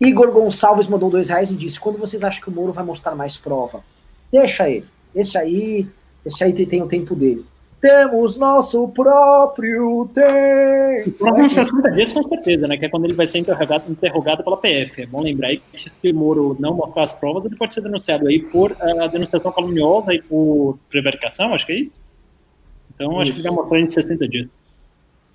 Igor 0.00 0.32
Gonçalves 0.32 0.88
mandou 0.88 1.10
dois 1.10 1.28
reais 1.28 1.50
e 1.50 1.56
disse: 1.56 1.78
quando 1.78 1.98
vocês 1.98 2.22
acham 2.24 2.42
que 2.42 2.48
o 2.48 2.52
Moro 2.52 2.72
vai 2.72 2.84
mostrar 2.84 3.14
mais 3.14 3.36
prova? 3.36 3.84
Deixa 4.32 4.68
ele. 4.68 4.86
Esse 5.14 5.38
aí, 5.38 5.88
esse 6.24 6.42
aí 6.42 6.52
tem, 6.52 6.66
tem 6.66 6.82
o 6.82 6.88
tempo 6.88 7.14
dele. 7.14 7.44
Temos 7.82 8.36
nosso 8.36 8.86
próprio 8.90 10.08
tempo. 10.14 11.18
Próximo 11.18 11.48
60 11.48 11.90
dias, 11.90 12.12
com 12.12 12.22
certeza, 12.22 12.68
né? 12.68 12.76
Que 12.76 12.86
é 12.86 12.88
quando 12.88 13.06
ele 13.06 13.14
vai 13.14 13.26
ser 13.26 13.38
interrogado, 13.38 13.90
interrogado 13.90 14.44
pela 14.44 14.56
PF. 14.56 15.02
É 15.02 15.06
bom 15.06 15.20
lembrar 15.20 15.48
aí 15.48 15.58
que 15.58 15.90
se 15.90 16.12
o 16.12 16.14
Moro 16.14 16.56
não 16.60 16.74
mostrar 16.74 17.02
as 17.02 17.12
provas, 17.12 17.44
ele 17.44 17.56
pode 17.56 17.74
ser 17.74 17.80
denunciado 17.80 18.28
aí 18.28 18.38
por 18.38 18.70
uh, 18.70 19.08
denunciação 19.10 19.50
caluniosa 19.50 20.14
e 20.14 20.22
por 20.22 20.78
prevaricação, 20.88 21.52
acho 21.54 21.66
que 21.66 21.72
é 21.72 21.80
isso. 21.80 21.98
Então, 22.94 23.20
isso. 23.20 23.22
acho 23.22 23.32
que 23.32 23.42
vai 23.42 23.50
mostrar 23.50 23.80
em 23.80 23.90
60 23.90 24.28
dias. 24.28 24.62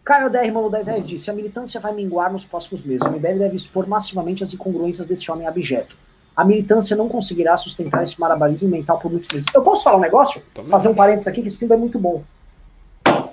Caio 0.06 0.30
DR 0.30 0.50
mandou 0.54 0.70
10 0.70 0.88
reais 0.88 1.06
disse: 1.06 1.30
a 1.30 1.34
militância 1.34 1.82
vai 1.82 1.94
minguar 1.94 2.32
nos 2.32 2.46
próximos 2.46 2.82
meses. 2.82 3.06
O 3.06 3.12
MBL 3.12 3.40
deve 3.40 3.58
expor 3.58 3.86
massivamente 3.90 4.42
as 4.42 4.54
incongruências 4.54 5.06
desse 5.06 5.30
homem 5.30 5.46
abjeto. 5.46 5.98
A 6.34 6.46
militância 6.46 6.96
não 6.96 7.10
conseguirá 7.10 7.58
sustentar 7.58 8.04
esse 8.04 8.18
marabarismo 8.18 8.70
mental 8.70 9.00
por 9.00 9.12
muitos 9.12 9.28
meses. 9.34 9.50
Eu 9.54 9.64
posso 9.64 9.84
falar 9.84 9.98
um 9.98 10.00
negócio? 10.00 10.42
Também. 10.54 10.72
Fazer 10.72 10.88
um 10.88 10.96
parênteses 10.96 11.28
aqui, 11.28 11.42
que 11.42 11.50
esse 11.50 11.58
filme 11.58 11.76
é 11.76 11.78
muito 11.78 12.00
bom. 12.00 12.24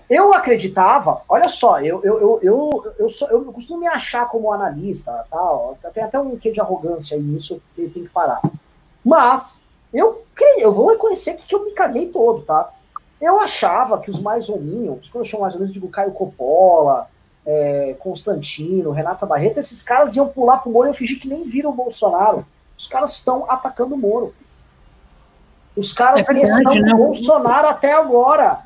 Eu 0.09 0.35
acreditava, 0.35 1.22
olha 1.28 1.48
só, 1.48 1.81
eu, 1.81 2.02
eu, 2.05 2.20
eu, 2.20 2.39
eu, 2.43 2.94
eu, 2.98 3.09
sou, 3.09 3.28
eu 3.28 3.44
costumo 3.52 3.81
me 3.81 3.89
achar 3.89 4.28
como 4.28 4.52
analista, 4.52 5.24
tal, 5.31 5.76
tem 5.93 6.02
até 6.02 6.18
um 6.18 6.36
quê 6.36 6.51
de 6.52 6.60
arrogância 6.60 7.16
aí 7.16 7.22
nisso 7.22 7.60
que 7.74 7.89
tem 7.89 8.02
que 8.05 8.10
parar. 8.10 8.40
Mas 9.05 9.60
eu 9.93 10.22
eu 10.59 10.74
vou 10.74 10.90
reconhecer 10.90 11.35
que 11.35 11.55
eu 11.55 11.64
me 11.64 11.72
caguei 11.72 12.09
todo, 12.09 12.43
tá? 12.43 12.70
Eu 13.20 13.40
achava 13.40 13.98
que 13.98 14.10
os 14.10 14.20
mais 14.20 14.48
hominhos, 14.48 15.09
quando 15.09 15.24
eu 15.24 15.31
chamo 15.31 15.43
mais 15.43 15.55
ou 15.55 15.60
menos, 15.60 15.72
digo 15.72 15.89
Caio 15.89 16.12
Coppola, 16.12 17.09
é, 17.47 17.94
Constantino, 17.98 18.90
Renata 18.90 19.26
Barreto, 19.26 19.59
esses 19.59 19.82
caras 19.82 20.16
iam 20.16 20.28
pular 20.28 20.59
pro 20.59 20.70
Moro 20.70 20.89
e 20.89 20.90
eu 20.90 20.94
fingi 20.94 21.16
que 21.16 21.28
nem 21.28 21.44
viram 21.44 21.70
o 21.70 21.74
Bolsonaro. 21.74 22.44
Os 22.76 22.86
caras 22.86 23.12
estão 23.14 23.48
atacando 23.51 23.94
o 23.94 23.98
Moro. 23.98 24.35
Os 25.76 25.93
caras 25.93 26.28
é 26.28 26.32
verdade, 26.32 26.59
estão 26.59 26.74
né? 26.74 26.94
Bolsonaro 26.94 27.68
até 27.68 27.93
agora. 27.93 28.60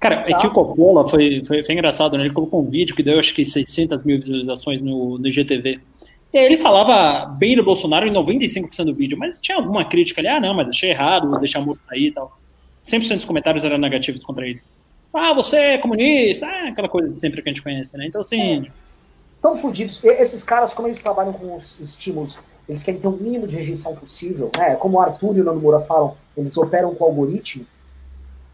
Cara, 0.00 0.22
tá. 0.22 0.30
é 0.30 0.34
que 0.34 0.46
o 0.46 0.50
Coppola 0.50 1.08
foi, 1.08 1.42
foi, 1.44 1.62
foi, 1.62 1.74
engraçado, 1.74 2.16
né? 2.16 2.24
Ele 2.24 2.34
colocou 2.34 2.62
um 2.62 2.70
vídeo 2.70 2.94
que 2.94 3.02
deu 3.02 3.18
acho 3.18 3.34
que 3.34 3.44
600 3.44 4.04
mil 4.04 4.18
visualizações 4.18 4.80
no, 4.80 5.18
no 5.18 5.30
GTV. 5.30 5.80
E 6.32 6.38
aí 6.38 6.44
ele 6.44 6.56
falava 6.56 7.26
bem 7.26 7.56
do 7.56 7.64
Bolsonaro 7.64 8.06
em 8.06 8.12
95% 8.12 8.84
do 8.84 8.94
vídeo, 8.94 9.18
mas 9.18 9.40
tinha 9.40 9.56
alguma 9.56 9.84
crítica 9.84 10.20
ali, 10.20 10.28
ah, 10.28 10.40
não, 10.40 10.54
mas 10.54 10.68
achei 10.68 10.90
errado, 10.90 11.28
vou 11.28 11.38
deixar 11.38 11.60
o 11.60 11.64
Moro 11.64 11.80
sair 11.88 12.08
e 12.08 12.12
tal. 12.12 12.38
100% 12.82 13.16
dos 13.16 13.24
comentários 13.24 13.64
eram 13.64 13.78
negativos 13.78 14.22
contra 14.22 14.46
ele. 14.46 14.60
Ah, 15.12 15.32
você 15.32 15.56
é 15.56 15.78
comunista, 15.78 16.46
ah, 16.46 16.68
aquela 16.68 16.88
coisa 16.88 17.18
sempre 17.18 17.42
que 17.42 17.48
a 17.48 17.52
gente 17.52 17.62
conhece, 17.62 17.96
né? 17.96 18.06
Então, 18.06 18.20
assim... 18.20 18.66
É. 18.66 18.70
Tão 19.40 19.56
fodidos. 19.56 20.04
Esses 20.04 20.42
caras, 20.42 20.74
como 20.74 20.88
eles 20.88 21.00
trabalham 21.00 21.32
com 21.32 21.54
os 21.54 21.78
estímulos, 21.80 22.38
eles 22.68 22.82
querem 22.82 23.00
ter 23.00 23.08
o 23.08 23.12
mínimo 23.12 23.46
de 23.46 23.56
rejeição 23.56 23.94
possível, 23.94 24.50
né? 24.56 24.74
Como 24.76 24.98
o 24.98 25.00
Arthur 25.00 25.36
e 25.36 25.40
o 25.40 25.44
Nando 25.44 25.60
Moura 25.60 25.80
falam, 25.80 26.16
eles 26.36 26.56
operam 26.56 26.94
com 26.94 27.04
algoritmo 27.04 27.64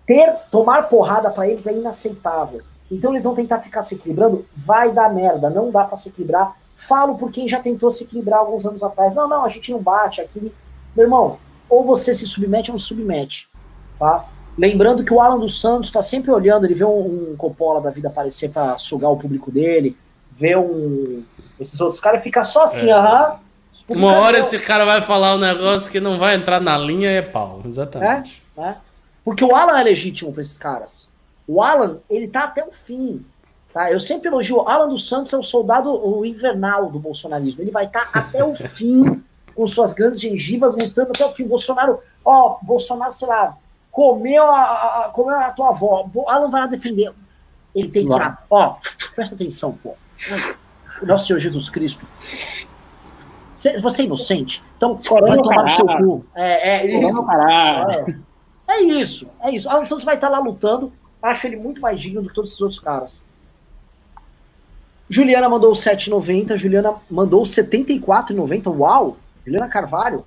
ter, 0.07 0.33
tomar 0.51 0.89
porrada 0.89 1.31
para 1.31 1.49
eles 1.49 1.67
é 1.67 1.73
inaceitável. 1.73 2.63
Então 2.91 3.13
eles 3.13 3.25
vão 3.25 3.35
tentar 3.35 3.61
ficar 3.61 3.83
se 3.83 3.95
equilibrando, 3.95 4.45
vai 4.55 4.93
dar 4.93 5.13
merda, 5.13 5.51
não 5.51 5.71
dá 5.71 5.85
para 5.85 5.97
se 5.97 6.09
equilibrar. 6.09 6.57
Falo 6.75 7.17
por 7.17 7.31
quem 7.31 7.49
já 7.49 7.61
tentou 7.61 7.91
se 7.91 8.05
equilibrar 8.05 8.41
alguns 8.41 8.67
anos 8.67 8.83
atrás. 8.83 9.15
Não, 9.15 9.29
não, 9.29 9.45
a 9.45 9.49
gente 9.49 9.71
não 9.71 9.81
bate 9.81 10.21
aqui. 10.21 10.53
Meu 10.95 11.07
irmão, 11.07 11.39
ou 11.69 11.85
você 11.85 12.15
se 12.15 12.27
submete 12.27 12.71
ou 12.71 12.75
não 12.75 12.79
submete, 12.79 13.49
tá? 13.99 14.27
Lembrando 14.57 15.05
que 15.05 15.13
o 15.13 15.21
Alan 15.21 15.39
dos 15.39 15.61
Santos 15.61 15.89
está 15.89 16.03
sempre 16.03 16.31
olhando, 16.31 16.65
ele 16.65 16.75
vê 16.75 16.85
um, 16.85 17.33
um 17.33 17.37
Coppola 17.37 17.81
da 17.81 17.91
vida 17.91 18.09
aparecer 18.09 18.51
para 18.51 18.79
sugar 18.79 19.11
o 19.11 19.17
público 19.17 19.51
dele, 19.51 19.97
vê 20.31 20.57
um 20.57 21.25
esses 21.59 21.81
outros 21.81 22.01
caras 22.01 22.21
e 22.21 22.25
fica 22.25 22.45
só 22.45 22.65
assim, 22.65 22.91
é. 22.91 22.93
aham. 22.93 23.39
Uma 23.89 24.13
hora 24.21 24.39
esse 24.39 24.57
cara 24.61 24.85
vai 24.85 25.03
falar 25.03 25.35
um 25.35 25.39
negócio 25.39 25.91
que 25.91 25.99
não 25.99 26.17
vai 26.17 26.37
entrar 26.37 26.61
na 26.61 26.79
linha 26.79 27.11
e 27.11 27.17
é 27.17 27.23
pau, 27.23 27.61
exatamente. 27.67 28.41
É, 28.57 28.63
é. 28.63 28.77
Porque 29.25 29.45
o 29.45 29.55
Alan 29.55 29.79
é 29.79 29.85
legítimo 29.85 30.33
para 30.33 30.43
esses 30.43 30.59
caras. 30.59 31.09
O 31.47 31.63
Alan, 31.63 31.99
ele 32.11 32.29
tá 32.29 32.45
até 32.45 32.65
o 32.65 32.71
fim. 32.71 33.25
Tá? 33.73 33.91
Eu 33.91 33.99
sempre 33.99 34.29
elogio. 34.29 34.59
O 34.59 34.69
Alan 34.69 34.89
dos 34.89 35.09
Santos 35.09 35.33
é 35.33 35.37
o 35.39 35.43
soldado 35.43 35.91
o 35.91 36.25
invernal 36.25 36.91
do 36.91 36.99
bolsonarismo. 36.99 37.63
Ele 37.63 37.71
vai 37.71 37.87
estar 37.87 38.11
tá 38.13 38.21
até 38.21 38.45
o 38.45 38.55
fim 38.69 39.23
com 39.55 39.67
suas 39.67 39.93
grandes 39.93 40.21
gengivas 40.21 40.75
lutando 40.75 41.11
até 41.11 41.25
o 41.25 41.31
fim. 41.31 41.47
Bolsonaro, 41.47 42.01
ó, 42.25 42.59
Bolsonaro, 42.63 43.13
sei 43.13 43.29
lá, 43.29 43.57
comeu 43.91 44.43
a, 44.45 45.07
a, 45.07 45.09
comeu 45.11 45.39
a 45.39 45.51
tua 45.51 45.71
avó. 45.71 46.09
O 46.13 46.29
Alan 46.29 46.51
vai 46.51 46.63
lá 46.63 46.67
defender. 46.67 47.13
Ele 47.75 47.89
tem 47.89 48.07
que. 48.07 48.15
Ó, 48.51 48.77
presta 49.15 49.35
atenção, 49.35 49.73
pô. 49.83 49.95
Nosso 51.03 51.27
Senhor 51.27 51.39
Jesus 51.39 51.69
Cristo. 51.69 52.07
Você 53.55 54.03
é 54.03 54.05
inocente? 54.05 54.63
Então, 54.77 54.97
vai 54.97 55.39
tomar 55.39 55.63
no 55.63 55.69
seu 55.69 55.87
cu. 55.87 56.27
É, 56.35 56.77
é 56.77 56.87
isso. 56.87 57.27
É. 57.31 58.17
É 58.75 58.81
isso, 58.81 59.31
é 59.41 59.55
isso. 59.55 59.71
Alan 59.71 59.85
Santos 59.85 60.05
vai 60.05 60.17
estar 60.17 60.29
lá 60.29 60.41
lutando. 60.41 60.93
Acho 61.23 61.47
ele 61.47 61.57
muito 61.57 61.81
mais 61.81 62.01
digno 62.01 62.21
do 62.23 62.29
que 62.29 62.35
todos 62.35 62.51
esses 62.51 62.61
outros 62.61 62.81
caras. 62.81 63.23
Juliana 65.09 65.49
mandou 65.49 65.71
7,90. 65.73 66.57
Juliana 66.57 66.97
mandou 67.09 67.45
74,90. 67.45 68.77
Uau! 68.77 69.17
Juliana 69.47 69.69
Carvalho. 69.69 70.25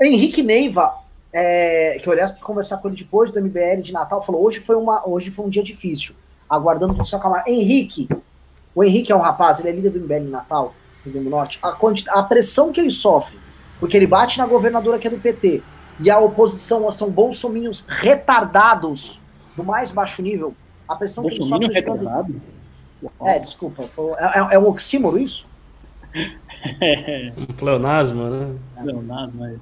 Henrique 0.00 0.42
Neiva, 0.42 0.94
é, 1.32 1.98
que 2.02 2.08
eu 2.08 2.12
aliás 2.12 2.32
conversar 2.42 2.78
com 2.78 2.88
ele 2.88 2.96
depois 2.96 3.30
do 3.30 3.40
MBL 3.40 3.82
de 3.82 3.92
Natal, 3.92 4.20
falou: 4.22 4.44
hoje 4.44 4.60
foi, 4.60 4.74
uma, 4.74 5.08
hoje 5.08 5.30
foi 5.30 5.46
um 5.46 5.48
dia 5.48 5.62
difícil. 5.62 6.14
Aguardando 6.50 6.94
com 6.94 7.04
sua 7.04 7.20
camada. 7.20 7.44
Henrique, 7.46 8.08
o 8.74 8.82
Henrique 8.82 9.12
é 9.12 9.16
um 9.16 9.20
rapaz, 9.20 9.60
ele 9.60 9.68
é 9.68 9.72
líder 9.72 9.90
do 9.90 10.00
MBL 10.00 10.24
de 10.24 10.30
Natal, 10.30 10.74
do 11.04 11.20
Norte. 11.20 11.58
A, 11.62 11.76
a 12.18 12.22
pressão 12.22 12.72
que 12.72 12.80
ele 12.80 12.90
sofre, 12.90 13.38
porque 13.78 13.96
ele 13.96 14.06
bate 14.06 14.38
na 14.38 14.46
governadora 14.46 14.98
que 14.98 15.06
é 15.06 15.10
do 15.10 15.18
PT 15.18 15.62
e 16.00 16.10
a 16.10 16.18
oposição 16.18 16.90
são 16.90 17.10
bolsominhos 17.10 17.86
retardados 17.88 19.20
do 19.56 19.64
mais 19.64 19.90
baixo 19.90 20.22
nível, 20.22 20.54
a 20.88 20.94
pressão 20.94 21.24
que 21.24 21.34
eles 21.34 21.46
sofrem... 21.46 21.70
retardado? 21.70 22.40
É, 23.22 23.38
desculpa, 23.38 23.84
é, 24.18 24.38
é, 24.38 24.54
é 24.54 24.58
um 24.58 24.68
oxímoro 24.68 25.18
isso? 25.18 25.46
um 27.36 27.46
pleonasmo, 27.54 28.24
né? 28.24 28.56
Pleonasmo, 28.80 29.44
é. 29.44 29.56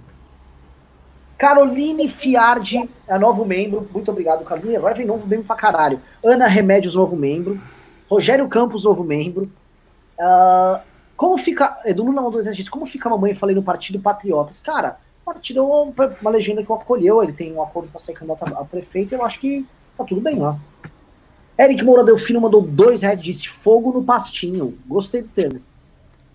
Caroline 1.37 2.09
Fiardi 2.09 2.89
é 3.07 3.19
novo 3.19 3.45
membro. 3.45 3.89
Muito 3.93 4.11
obrigado, 4.11 4.45
Caroline. 4.45 4.77
Agora 4.77 4.95
vem 4.95 5.07
novo 5.07 5.27
membro 5.27 5.45
pra 5.45 5.57
caralho. 5.57 6.01
Ana 6.25 6.47
Remédios, 6.47 6.95
novo 6.95 7.15
membro. 7.15 7.61
Rogério 8.09 8.49
Campos, 8.49 8.85
novo 8.85 9.05
membro. 9.05 9.51
Uh, 10.19 10.81
como 11.15 11.37
fica. 11.37 11.79
Edu 11.85 12.05
Lula 12.05 12.23
mandou 12.23 12.41
como 12.71 12.87
fica 12.87 13.09
a 13.09 13.13
mamãe 13.13 13.35
falei 13.35 13.55
no 13.55 13.63
Partido 13.63 14.01
Patriotas? 14.01 14.61
Cara, 14.61 14.99
partido 15.27 15.59
é 15.59 15.63
uma, 15.63 16.17
uma 16.23 16.31
legenda 16.31 16.63
que 16.63 16.71
o 16.71 16.75
acolheu, 16.75 17.21
ele 17.21 17.33
tem 17.33 17.53
um 17.53 17.61
acordo 17.61 17.89
para 17.89 18.01
ser 18.01 18.13
candidato 18.13 18.45
a 18.57 18.65
prefeito, 18.65 19.13
eu 19.13 19.25
acho 19.25 19.41
que 19.41 19.67
tá 19.99 20.05
tudo 20.05 20.21
bem 20.21 20.39
lá. 20.39 20.57
Eric 21.59 21.83
Moura 21.83 22.05
Delfino 22.05 22.41
mandou 22.41 22.63
dois 22.63 23.03
reais 23.03 23.21
e 23.21 23.25
disse 23.25 23.49
fogo 23.49 23.93
no 23.93 24.05
pastinho. 24.05 24.79
Gostei 24.87 25.23
do 25.23 25.29
termo. 25.29 25.61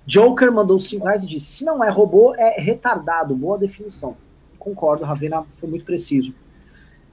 Joker 0.05 0.51
mandou 0.51 0.79
cinco 0.79 1.05
reais 1.05 1.23
e 1.23 1.27
disse: 1.27 1.45
se 1.45 1.63
não 1.63 1.83
é 1.83 1.89
robô, 1.89 2.33
é 2.35 2.59
retardado. 2.59 3.35
Boa 3.35 3.57
definição. 3.57 4.17
Concordo, 4.57 5.05
Ravena 5.05 5.45
foi 5.57 5.69
muito 5.69 5.85
preciso. 5.85 6.33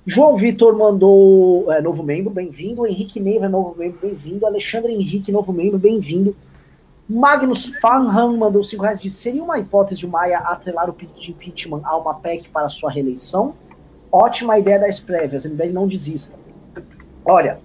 João 0.07 0.37
Vitor 0.37 0.77
mandou 0.77 1.71
é, 1.71 1.83
novo 1.83 2.03
membro, 2.03 2.31
bem-vindo. 2.31 2.87
Henrique 2.87 3.21
Neiva, 3.21 3.47
novo 3.47 3.75
membro, 3.79 3.99
bem-vindo. 4.01 4.47
Alexandre 4.47 4.91
Henrique, 4.91 5.31
novo 5.31 5.53
membro, 5.53 5.79
bem-vindo. 5.79 6.35
Magnus 7.09 7.67
Farnham 7.81 8.37
mandou 8.37 8.63
5 8.63 8.83
reais 8.83 8.99
e 8.99 9.05
disse: 9.05 9.17
seria 9.17 9.43
uma 9.43 9.59
hipótese 9.59 10.01
de 10.01 10.07
Maia 10.07 10.41
atrelar 10.41 10.91
o 10.91 10.93
pedido 10.93 11.19
de 11.19 11.31
impeachment 11.31 11.81
a 11.85 11.97
uma 11.97 12.15
PEC 12.15 12.51
para 12.51 12.69
sua 12.69 12.91
reeleição? 12.91 13.55
Ótima 14.13 14.59
ideia 14.59 14.79
das 14.79 15.01
prévias, 15.01 15.47
MBL 15.47 15.73
não 15.73 15.89
desista. 15.89 16.37
Olha, 17.25 17.61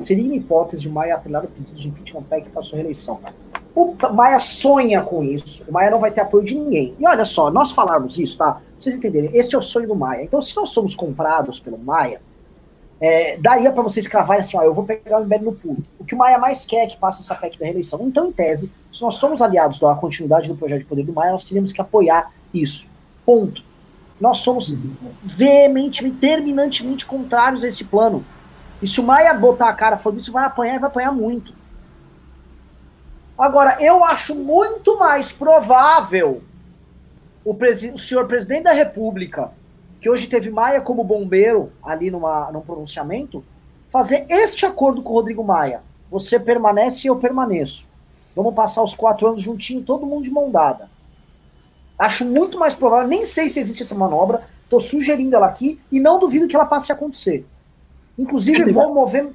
seria 0.00 0.24
uma 0.24 0.34
hipótese 0.34 0.82
de 0.82 0.90
Maia 0.90 1.14
atrelar 1.14 1.44
o 1.44 1.48
pedido 1.48 1.78
de 1.78 1.88
impeachment 1.88 2.22
PEC 2.24 2.50
para 2.50 2.62
sua 2.62 2.76
reeleição. 2.78 3.20
O 3.72 3.94
Maia 4.12 4.40
sonha 4.40 5.00
com 5.02 5.22
isso. 5.22 5.64
O 5.68 5.72
Maia 5.72 5.90
não 5.90 6.00
vai 6.00 6.10
ter 6.10 6.22
apoio 6.22 6.44
de 6.44 6.56
ninguém. 6.56 6.96
E 6.98 7.06
olha 7.06 7.24
só, 7.24 7.52
nós 7.52 7.70
falarmos 7.70 8.18
isso, 8.18 8.36
tá? 8.36 8.54
Pra 8.54 8.62
vocês 8.80 8.96
entenderem, 8.96 9.30
este 9.32 9.54
é 9.54 9.58
o 9.58 9.62
sonho 9.62 9.86
do 9.86 9.94
Maia. 9.94 10.24
Então, 10.24 10.42
se 10.42 10.56
nós 10.56 10.70
somos 10.70 10.96
comprados 10.96 11.60
pelo 11.60 11.78
Maia, 11.78 12.20
é, 13.00 13.36
daria 13.36 13.70
para 13.70 13.82
vocês 13.82 14.08
cravarem 14.08 14.40
assim, 14.40 14.56
ó, 14.56 14.62
eu 14.62 14.74
vou 14.74 14.84
pegar 14.84 15.20
o 15.20 15.24
MBL 15.24 15.44
no 15.44 15.52
pulo. 15.52 15.82
O 15.98 16.04
que 16.04 16.14
o 16.14 16.18
Maia 16.18 16.38
mais 16.38 16.64
quer 16.64 16.84
é 16.84 16.86
que 16.86 16.96
passe 16.96 17.20
essa 17.20 17.34
PEC 17.34 17.58
da 17.58 17.64
reeleição. 17.64 18.00
Então, 18.02 18.26
em 18.26 18.32
tese, 18.32 18.72
se 18.92 19.02
nós 19.02 19.14
somos 19.14 19.40
aliados 19.40 19.78
da 19.78 19.94
continuidade 19.94 20.48
do 20.48 20.56
projeto 20.56 20.80
de 20.80 20.84
poder 20.86 21.04
do 21.04 21.12
Maia, 21.12 21.32
nós 21.32 21.44
teríamos 21.44 21.72
que 21.72 21.80
apoiar 21.80 22.32
isso. 22.52 22.90
Ponto. 23.24 23.62
Nós 24.20 24.38
somos 24.38 24.76
veementemente, 25.22 26.18
terminantemente 26.18 27.06
contrários 27.06 27.62
a 27.62 27.68
esse 27.68 27.84
plano. 27.84 28.24
E 28.82 28.86
se 28.86 29.00
o 29.00 29.04
Maia 29.04 29.32
botar 29.34 29.68
a 29.68 29.74
cara 29.74 29.96
falando 29.96 30.20
isso, 30.20 30.32
vai 30.32 30.44
apanhar 30.44 30.74
e 30.74 30.78
vai 30.78 30.88
apanhar 30.88 31.12
muito. 31.12 31.52
Agora, 33.38 33.76
eu 33.80 34.04
acho 34.04 34.34
muito 34.34 34.98
mais 34.98 35.30
provável 35.30 36.42
o, 37.44 37.52
o, 37.52 37.98
senhor 37.98 38.26
presidente 38.26 38.64
da 38.64 38.72
República, 38.72 39.52
que 40.00 40.08
hoje 40.08 40.26
teve 40.26 40.50
Maia 40.50 40.80
como 40.80 41.04
bombeiro 41.04 41.72
ali 41.82 42.10
numa, 42.10 42.50
num 42.52 42.60
pronunciamento, 42.60 43.44
fazer 43.88 44.26
este 44.28 44.64
acordo 44.64 45.02
com 45.02 45.12
o 45.12 45.14
Rodrigo 45.14 45.42
Maia. 45.42 45.82
Você 46.10 46.38
permanece 46.38 47.06
e 47.06 47.10
eu 47.10 47.16
permaneço. 47.16 47.88
Vamos 48.34 48.54
passar 48.54 48.82
os 48.82 48.94
quatro 48.94 49.26
anos 49.26 49.42
juntinho, 49.42 49.82
todo 49.82 50.06
mundo 50.06 50.24
de 50.24 50.30
mão 50.30 50.50
dada. 50.50 50.88
Acho 51.98 52.24
muito 52.24 52.58
mais 52.58 52.74
provável, 52.74 53.08
nem 53.08 53.24
sei 53.24 53.48
se 53.48 53.58
existe 53.58 53.82
essa 53.82 53.94
manobra, 53.94 54.44
estou 54.62 54.78
sugerindo 54.78 55.34
ela 55.34 55.48
aqui 55.48 55.80
e 55.90 55.98
não 55.98 56.18
duvido 56.18 56.46
que 56.46 56.54
ela 56.54 56.64
passe 56.64 56.92
a 56.92 56.94
acontecer. 56.94 57.44
Inclusive, 58.16 58.72
vou 58.72 58.94
mover. 58.94 59.32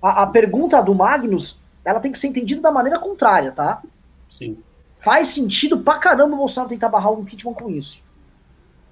A, 0.00 0.22
a 0.22 0.26
pergunta 0.26 0.80
do 0.82 0.94
Magnus 0.94 1.60
ela 1.84 2.00
tem 2.00 2.12
que 2.12 2.18
ser 2.18 2.28
entendida 2.28 2.60
da 2.60 2.70
maneira 2.70 2.98
contrária, 2.98 3.52
tá? 3.52 3.82
Sim. 4.30 4.58
Faz 4.96 5.28
sentido 5.28 5.78
pra 5.80 5.98
caramba 5.98 6.34
o 6.34 6.38
Bolsonaro 6.38 6.68
tentar 6.68 6.88
barrar 6.88 7.12
o 7.12 7.20
impeachment 7.20 7.54
com 7.54 7.70
isso. 7.70 8.04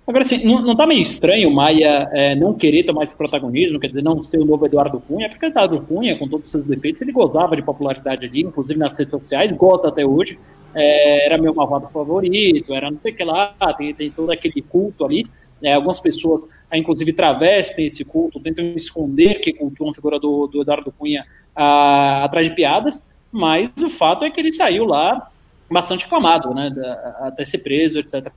Agora, 0.07 0.23
assim, 0.23 0.45
não, 0.45 0.63
não 0.63 0.77
tá 0.77 0.87
meio 0.87 1.01
estranho 1.01 1.49
o 1.49 1.55
Maia 1.55 2.09
é, 2.13 2.35
não 2.37 2.55
querer 2.55 2.85
tomar 2.85 3.03
esse 3.03 3.17
protagonismo, 3.17 3.81
quer 3.81 3.89
dizer, 3.89 4.05
não 4.05 4.23
ser 4.23 4.39
o 4.39 4.45
novo 4.45 4.65
Eduardo 4.65 5.01
Cunha, 5.01 5.29
porque 5.29 5.45
o 5.45 5.49
Eduardo 5.49 5.81
Cunha, 5.81 6.17
com 6.17 6.29
todos 6.29 6.47
os 6.47 6.53
seus 6.53 6.65
defeitos, 6.65 7.03
ele 7.03 7.11
gozava 7.11 7.57
de 7.57 7.63
popularidade 7.63 8.25
ali, 8.25 8.43
inclusive 8.43 8.79
nas 8.79 8.97
redes 8.97 9.11
sociais, 9.11 9.51
gosta 9.51 9.89
até 9.89 10.07
hoje, 10.07 10.39
é, 10.73 11.27
era 11.27 11.37
meu 11.37 11.53
malvado 11.53 11.89
favorito, 11.89 12.73
era 12.73 12.89
não 12.89 13.01
sei 13.01 13.13
o 13.13 13.17
que 13.17 13.25
lá, 13.25 13.53
tem, 13.77 13.93
tem 13.95 14.11
todo 14.11 14.31
aquele 14.31 14.63
culto 14.63 15.05
ali, 15.05 15.27
é, 15.61 15.73
algumas 15.73 15.99
pessoas, 15.99 16.47
inclusive, 16.73 17.13
travestem 17.13 17.87
esse 17.87 18.05
culto, 18.05 18.39
tentam 18.39 18.65
esconder 18.77 19.41
que 19.41 19.53
cultuam 19.53 19.91
a 19.91 19.95
figura 19.95 20.21
do, 20.21 20.47
do 20.47 20.63
Eduardo 20.63 20.93
Cunha 20.93 21.25
a, 21.55 22.25
atrás 22.25 22.47
de 22.47 22.55
piadas, 22.55 23.05
mas 23.33 23.71
o 23.83 23.91
fato 23.91 24.25
é 24.25 24.31
que 24.31 24.39
ele 24.39 24.53
saiu 24.53 24.85
lá 24.85 25.31
bastante 25.69 26.05
aclamado, 26.05 26.55
né, 26.55 26.71
da, 26.71 26.93
até 27.23 27.45
ser 27.45 27.59
preso, 27.59 27.99
etc. 27.99 28.31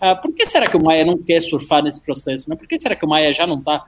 Ah, 0.00 0.14
por 0.14 0.32
que 0.32 0.46
será 0.46 0.66
que 0.66 0.76
o 0.76 0.82
Maia 0.82 1.04
não 1.04 1.18
quer 1.18 1.40
surfar 1.40 1.82
nesse 1.82 2.00
processo? 2.04 2.48
Né? 2.48 2.56
Por 2.56 2.66
que 2.66 2.78
será 2.78 2.94
que 2.94 3.04
o 3.04 3.08
Maia 3.08 3.32
já 3.32 3.46
não 3.46 3.58
está 3.58 3.84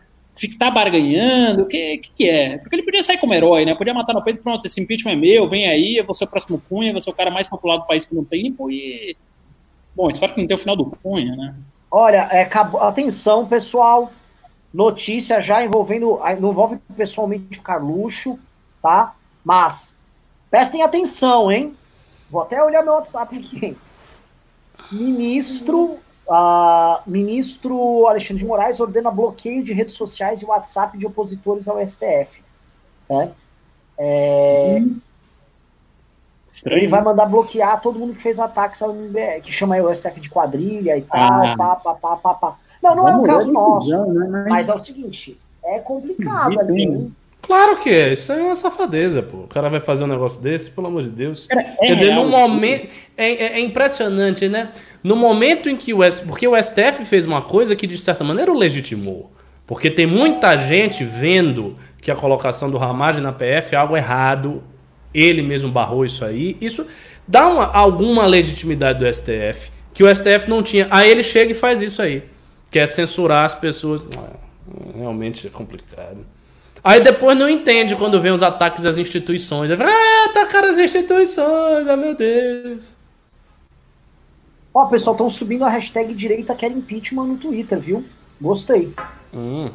tá 0.59 0.71
barganhando? 0.71 1.63
O 1.63 1.67
que, 1.67 1.99
que, 1.99 2.11
que, 2.17 2.29
é? 2.29 2.59
Porque 2.59 2.77
ele 2.77 2.83
podia 2.83 3.03
sair 3.03 3.19
como 3.19 3.35
herói, 3.35 3.65
né? 3.65 3.75
Podia 3.75 3.93
matar 3.93 4.15
no 4.15 4.23
peito, 4.23 4.43
pronto, 4.43 4.65
esse 4.65 4.81
impeachment 4.81 5.13
é 5.13 5.17
meu, 5.17 5.49
vem 5.49 5.69
aí, 5.69 5.97
eu 5.97 6.05
vou 6.05 6.15
ser 6.15 6.25
o 6.25 6.29
próximo 6.29 6.63
Cunha, 6.69 6.93
vou 6.93 7.01
ser 7.01 7.11
o 7.11 7.15
cara 7.15 7.31
mais 7.31 7.49
popular 7.49 7.79
do 7.79 7.87
país 7.87 8.07
por 8.07 8.19
um 8.19 8.25
tempo 8.25 8.71
e... 8.71 9.17
Bom, 9.95 10.09
espero 10.09 10.33
que 10.33 10.41
não 10.41 10.47
tenha 10.47 10.57
o 10.57 10.61
final 10.61 10.77
do 10.77 10.87
Cunha, 10.87 11.35
né? 11.35 11.55
Olha, 11.91 12.29
é, 12.31 12.49
atenção, 12.81 13.47
pessoal, 13.47 14.13
notícia 14.73 15.41
já 15.41 15.65
envolvendo, 15.65 16.21
envolve 16.39 16.79
pessoalmente 16.97 17.59
o 17.59 17.63
Carluxo, 17.63 18.39
tá? 18.81 19.15
Mas 19.45 19.97
prestem 20.51 20.83
atenção, 20.83 21.51
hein? 21.51 21.75
Vou 22.31 22.43
até 22.43 22.63
olhar 22.63 22.83
meu 22.83 22.93
WhatsApp 22.93 23.37
aqui. 23.37 23.77
Ministro, 24.91 25.99
uh, 26.29 27.01
ministro 27.07 28.07
Alexandre 28.07 28.43
de 28.43 28.47
Moraes 28.47 28.81
ordena 28.81 29.11
bloqueio 29.11 29.63
de 29.63 29.73
redes 29.73 29.95
sociais 29.95 30.41
e 30.41 30.47
WhatsApp 30.47 30.97
de 30.97 31.07
opositores 31.07 31.69
ao 31.69 31.85
STF. 31.87 32.43
Né? 33.09 33.33
É, 33.99 34.83
ele 36.67 36.89
vai 36.89 37.03
mandar 37.03 37.27
bloquear 37.27 37.81
todo 37.81 37.99
mundo 37.99 38.15
que 38.15 38.23
fez 38.23 38.41
ataques 38.41 38.83
ao 38.83 38.93
MBL, 38.93 39.43
que 39.43 39.53
chama 39.53 39.77
o 39.77 39.95
STF 39.95 40.21
de 40.21 40.31
quadrilha 40.31 40.97
e 40.97 41.03
tal, 41.03 41.47
ah. 41.47 41.55
pá, 41.57 41.77
pá, 41.77 41.95
pá, 41.95 42.17
pá, 42.17 42.35
pá. 42.35 42.57
Não, 42.83 42.95
não 42.95 43.05
Vamos 43.05 43.19
é 43.19 43.23
um 43.23 43.35
caso 43.35 43.53
nosso. 43.53 44.07
Né? 44.07 44.45
Mas 44.49 44.69
é 44.69 44.75
o 44.75 44.79
seguinte, 44.79 45.39
é 45.65 45.79
complicado 45.79 46.59
ali? 46.61 47.13
Claro 47.41 47.77
que 47.77 47.89
é, 47.89 48.13
isso 48.13 48.33
é 48.33 48.43
uma 48.43 48.57
safadeza, 48.57 49.23
pô. 49.23 49.39
O 49.39 49.47
cara 49.47 49.69
vai 49.69 49.81
fazer 49.81 50.05
um 50.05 50.09
negócio 50.09 50.41
desse, 50.43 50.71
pelo 50.71 50.89
amor 50.89 51.03
de 51.03 51.11
Deus. 51.11 51.47
É, 51.51 51.87
Quer 51.87 51.95
dizer, 51.95 52.15
no 52.15 52.29
momento. 52.29 52.89
É, 53.17 53.31
é, 53.31 53.53
é, 53.55 53.61
impressionante, 53.61 54.49
né? 54.49 54.71
No 55.03 55.17
momento 55.17 55.69
em 55.69 55.77
que 55.77 55.95
o 55.95 56.03
STF. 56.03 56.27
Porque 56.27 56.47
o 56.47 56.61
STF 56.61 57.05
fez 57.05 57.27
uma 57.27 57.43
coisa 57.43 57.75
que, 57.75 57.87
de 57.87 57.97
certa 57.97 58.25
maneira, 58.25 58.53
o 58.53 58.59
legitimou. 58.59 59.33
Porque 59.67 59.91
tem 59.91 60.07
muita 60.07 60.57
gente 60.57 61.05
vendo 61.05 61.77
que 62.03 62.11
a 62.11 62.17
colocação 62.17 62.71
do 62.71 62.77
Ramage 62.77 63.21
na 63.21 63.33
PF 63.33 63.75
é 63.75 63.79
algo 63.79 63.97
errado. 63.97 64.63
Ele 65.15 65.43
mesmo 65.43 65.71
barrou 65.71 66.05
isso 66.05 66.25
aí. 66.25 66.57
Isso 66.61 66.87
dá 67.27 67.47
uma, 67.47 67.67
alguma 67.73 68.27
legitimidade 68.27 68.99
do 68.99 69.15
STF 69.15 69.71
que 69.99 70.05
o 70.05 70.15
STF 70.15 70.49
não 70.49 70.63
tinha. 70.63 70.87
Aí 70.93 71.11
ele 71.11 71.25
chega 71.25 71.51
e 71.51 71.55
faz 71.55 71.83
isso 71.83 72.01
aí. 72.01 72.23
Que 72.71 72.79
é 72.79 72.87
censurar 72.87 73.45
as 73.45 73.55
pessoas. 73.57 74.01
Realmente 74.95 75.49
é 75.49 75.51
complicado. 75.51 76.25
Aí 76.83 77.01
depois 77.01 77.37
não 77.37 77.49
entende 77.49 77.97
quando 77.97 78.21
vem 78.21 78.33
os 78.33 78.43
ataques 78.43 78.87
às 78.87 78.99
instituições. 78.99 79.71
Aí 79.71 79.77
fala, 79.77 79.91
ah, 79.91 80.31
atacaram 80.31 80.69
as 80.69 80.79
instituições, 80.79 81.89
ah, 81.89 81.97
meu 81.97 82.15
Deus. 82.15 82.97
Ó, 84.73 84.87
pessoal, 84.87 85.15
estão 85.15 85.29
subindo 85.29 85.65
a 85.65 85.69
hashtag 85.69 86.15
direita 86.15 86.55
quer 86.55 86.71
impeachment 86.71 87.25
no 87.25 87.37
Twitter, 87.37 87.81
viu? 87.81 88.05
Gostei. 88.41 88.93
Hum. 89.35 89.71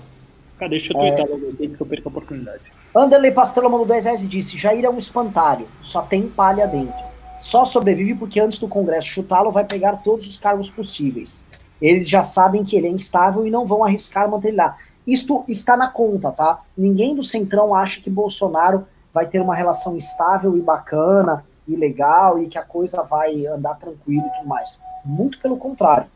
Cadê? 0.58 0.78
Deixa 0.78 0.94
eu 0.94 1.00
twittar 1.00 1.28
logo 1.28 1.54
que 1.58 1.82
eu 1.82 1.86
perco 1.86 2.08
a 2.08 2.12
oportunidade. 2.12 2.62
Anderley 2.96 3.32
Pastela 3.32 3.68
mandou 3.68 3.86
10 3.86 4.06
reais 4.06 4.24
e 4.24 4.28
disse: 4.28 4.58
Jair 4.58 4.86
é 4.86 4.90
um 4.90 4.98
espantalho, 4.98 5.68
só 5.82 6.02
tem 6.04 6.28
palha 6.28 6.68
dentro. 6.68 6.94
Só 7.40 7.66
sobrevive 7.66 8.16
porque 8.16 8.40
antes 8.40 8.60
do 8.60 8.68
Congresso 8.68 9.08
chutá-lo 9.08 9.52
vai 9.52 9.66
pegar 9.66 9.98
todos 9.98 10.26
os 10.28 10.38
cargos 10.38 10.70
possíveis. 10.70 11.44
Eles 11.82 12.08
já 12.08 12.24
sabem 12.24 12.64
que 12.64 12.78
ele 12.78 12.88
é 12.88 12.92
instável 12.92 13.46
e 13.46 13.52
não 13.52 13.66
vão 13.66 13.84
arriscar 13.84 14.30
manter 14.30 14.50
ele 14.50 14.58
lá. 14.58 14.78
Isto 15.06 15.44
está 15.48 15.76
na 15.76 15.88
conta, 15.88 16.32
tá? 16.32 16.62
Ninguém 16.78 17.16
do 17.16 17.24
Centrão 17.24 17.76
acha 17.76 18.02
que 18.02 18.10
Bolsonaro 18.10 18.88
vai 19.14 19.28
ter 19.28 19.42
uma 19.42 19.56
relação 19.56 19.98
estável 19.98 20.58
e 20.58 20.62
bacana 20.62 21.46
e 21.68 21.76
legal 21.76 22.40
e 22.40 22.48
que 22.48 22.58
a 22.58 22.64
coisa 22.64 23.04
vai 23.04 23.46
andar 23.46 23.76
tranquilo 23.76 24.26
e 24.26 24.38
tudo 24.38 24.48
mais. 24.48 24.80
Muito 25.06 25.40
pelo 25.40 25.58
contrário. 25.58 26.08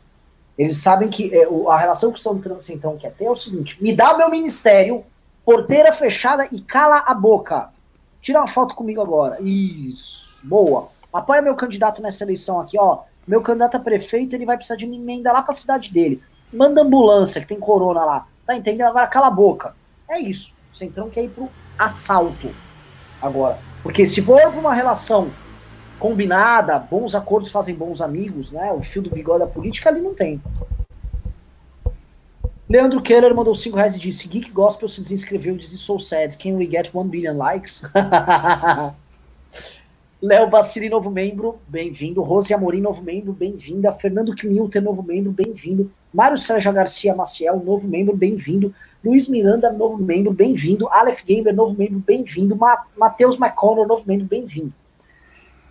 Eles 0.58 0.78
sabem 0.78 1.10
que 1.10 1.34
é, 1.36 1.48
a 1.70 1.78
relação 1.78 2.12
que 2.12 2.20
o 2.20 2.60
Centrão 2.60 2.98
quer 2.98 3.14
ter 3.14 3.26
é 3.26 3.30
o 3.30 3.36
seguinte: 3.36 3.82
me 3.82 3.94
dá 3.94 4.18
meu 4.18 4.30
ministério, 4.30 5.04
porteira 5.46 5.94
fechada 5.94 6.48
e 6.52 6.60
cala 6.62 7.04
a 7.06 7.14
boca. 7.14 7.70
Tira 8.22 8.40
uma 8.40 8.48
foto 8.48 8.74
comigo 8.74 9.02
agora. 9.02 9.38
Isso. 9.42 10.46
Boa. 10.46 10.90
Apoia 11.14 11.42
meu 11.42 11.56
candidato 11.56 12.02
nessa 12.02 12.24
eleição 12.24 12.60
aqui, 12.60 12.78
ó. 12.80 13.00
Meu 13.28 13.42
candidato 13.42 13.76
a 13.76 13.80
prefeito, 13.80 14.36
ele 14.36 14.46
vai 14.46 14.58
precisar 14.58 14.78
de 14.78 14.86
uma 14.86 14.96
emenda 14.96 15.32
lá 15.32 15.42
para 15.42 15.54
a 15.54 15.58
cidade 15.58 15.92
dele. 15.94 16.22
Manda 16.52 16.82
ambulância, 16.82 17.42
que 17.42 17.48
tem 17.48 17.60
corona 17.60 18.04
lá. 18.04 18.28
Tá 18.48 18.56
entendendo? 18.56 18.88
Agora 18.88 19.06
cala 19.08 19.28
a 19.28 19.32
boca. 19.32 19.76
É 20.10 20.18
isso. 20.18 20.56
O 20.74 20.76
Centrão 20.76 21.10
quer 21.10 21.26
ir 21.26 21.30
pro 21.30 21.50
assalto 21.78 22.50
agora. 23.22 23.60
Porque 23.84 24.08
se 24.08 24.22
for 24.22 24.40
pra 24.40 24.50
uma 24.50 24.74
relação 24.74 25.30
combinada, 26.00 26.80
bons 26.80 27.14
acordos 27.14 27.52
fazem 27.52 27.76
bons 27.76 28.02
amigos, 28.02 28.52
né? 28.52 28.72
O 28.72 28.82
fio 28.82 29.02
do 29.02 29.10
bigode 29.10 29.40
da 29.40 29.48
política 29.48 29.90
ali 29.90 30.02
não 30.02 30.16
tem. 30.16 30.42
Leandro 32.70 33.02
Keller 33.02 33.34
mandou 33.36 33.54
5 33.54 33.76
reais 33.76 33.96
e 33.96 34.00
disse: 34.00 34.28
Geek 34.28 34.50
Gospel 34.52 34.88
se 34.88 35.02
desinscreveu 35.02 35.58
disse: 35.58 35.78
So 35.78 36.00
sad, 36.00 36.38
can 36.38 36.54
we 36.54 36.66
get 36.66 36.90
1 36.94 37.08
billion 37.08 37.38
likes? 37.38 37.84
Léo 40.22 40.50
Bacili, 40.50 40.90
novo 40.90 41.12
membro, 41.12 41.60
bem-vindo. 41.68 42.24
Rose 42.24 42.52
Amorim, 42.52 42.82
novo 42.82 43.04
membro, 43.04 43.32
bem-vinda. 43.32 43.92
Fernando 43.92 44.34
Knilter, 44.36 44.82
novo 44.82 45.04
membro, 45.04 45.32
bem-vindo. 45.32 45.92
Mário 46.12 46.38
Sérgio 46.40 46.74
Garcia 46.74 47.16
Maciel, 47.16 47.62
novo 47.64 47.88
membro, 47.88 48.18
bem-vindo. 48.18 48.74
Luiz 49.06 49.28
Miranda, 49.28 49.72
novo 49.72 49.98
membro, 49.98 50.34
bem-vindo. 50.34 50.88
Aleph 50.90 51.24
Gamer, 51.24 51.54
novo 51.54 51.76
membro, 51.78 52.00
bem-vindo. 52.00 52.56
Ma 52.56 52.84
Matheus 52.98 53.38
McConnell, 53.38 53.88
novo 53.88 54.04
membro, 54.08 54.26
bem-vindo. 54.26 54.74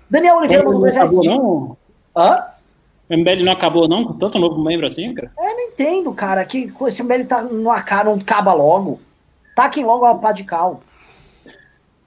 Daniel 0.09 0.37
Oliveira, 0.37 0.63
mandou 0.63 0.81
dois 0.81 0.95
não? 1.27 1.77
Hã? 2.17 2.45
O 3.11 3.17
MBL 3.17 3.45
não 3.45 3.53
acabou, 3.53 3.89
não? 3.89 4.05
Com 4.05 4.13
tanto 4.13 4.39
novo 4.39 4.63
membro 4.63 4.87
assim, 4.87 5.13
cara? 5.13 5.33
Eu 5.37 5.45
não 5.45 5.61
entendo, 5.63 6.13
cara, 6.13 6.45
que 6.45 6.73
esse 6.87 7.03
MBL 7.03 7.25
tá 7.25 7.43
numa 7.43 7.83
cara, 7.83 8.11
não 8.11 8.21
acaba 8.21 8.53
logo. 8.53 9.01
Taquem 9.57 9.85
logo 9.85 10.05
a 10.05 10.15
pá 10.15 10.31
de 10.31 10.45
cal. 10.45 10.83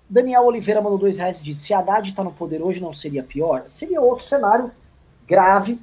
Daniel 0.09 0.43
Oliveira 0.43 0.81
mandou 0.81 0.97
dois 0.97 1.17
reais 1.17 1.39
e 1.39 1.43
disse: 1.43 1.67
se 1.67 1.73
a 1.73 1.79
Haddad 1.79 2.11
tá 2.13 2.23
no 2.23 2.31
poder 2.31 2.61
hoje, 2.61 2.81
não 2.81 2.91
seria 2.91 3.23
pior? 3.23 3.63
Seria 3.67 4.01
outro 4.01 4.25
cenário 4.25 4.71
grave, 5.27 5.79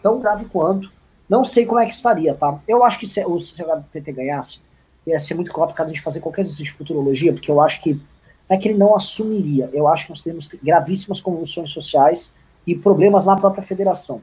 tão 0.00 0.18
grave 0.18 0.46
quanto. 0.46 0.90
Não 1.28 1.44
sei 1.44 1.66
como 1.66 1.80
é 1.80 1.86
que 1.86 1.92
estaria, 1.92 2.34
tá? 2.34 2.58
Eu 2.66 2.84
acho 2.84 2.98
que 2.98 3.06
se, 3.06 3.22
o, 3.24 3.38
se 3.38 3.60
o 3.62 3.82
PT 3.92 4.12
ganhasse, 4.12 4.60
ia 5.06 5.18
ser 5.18 5.34
muito 5.34 5.52
complicado 5.52 5.86
a 5.86 5.90
gente 5.90 6.00
fazer 6.00 6.20
qualquer 6.20 6.42
exercício 6.42 6.66
de 6.66 6.72
futurologia, 6.72 7.32
porque 7.32 7.50
eu 7.50 7.60
acho 7.60 7.82
que 7.82 7.94
não 7.94 8.56
é 8.56 8.56
que 8.56 8.68
ele 8.68 8.78
não 8.78 8.94
assumiria. 8.94 9.68
Eu 9.72 9.88
acho 9.88 10.04
que 10.04 10.10
nós 10.10 10.22
temos 10.22 10.48
gravíssimas 10.62 11.20
convulsões 11.20 11.70
sociais 11.72 12.32
e 12.66 12.74
problemas 12.74 13.26
na 13.26 13.36
própria 13.36 13.62
federação. 13.62 14.22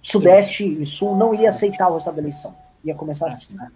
Sudeste 0.00 0.66
e 0.66 0.84
Sul 0.84 1.16
não 1.16 1.34
ia 1.34 1.50
aceitar 1.50 1.88
o 1.88 1.92
resultado 1.92 2.16
da 2.16 2.22
eleição. 2.22 2.54
Ia 2.84 2.94
começar 2.94 3.28
assim, 3.28 3.54
né? 3.54 3.70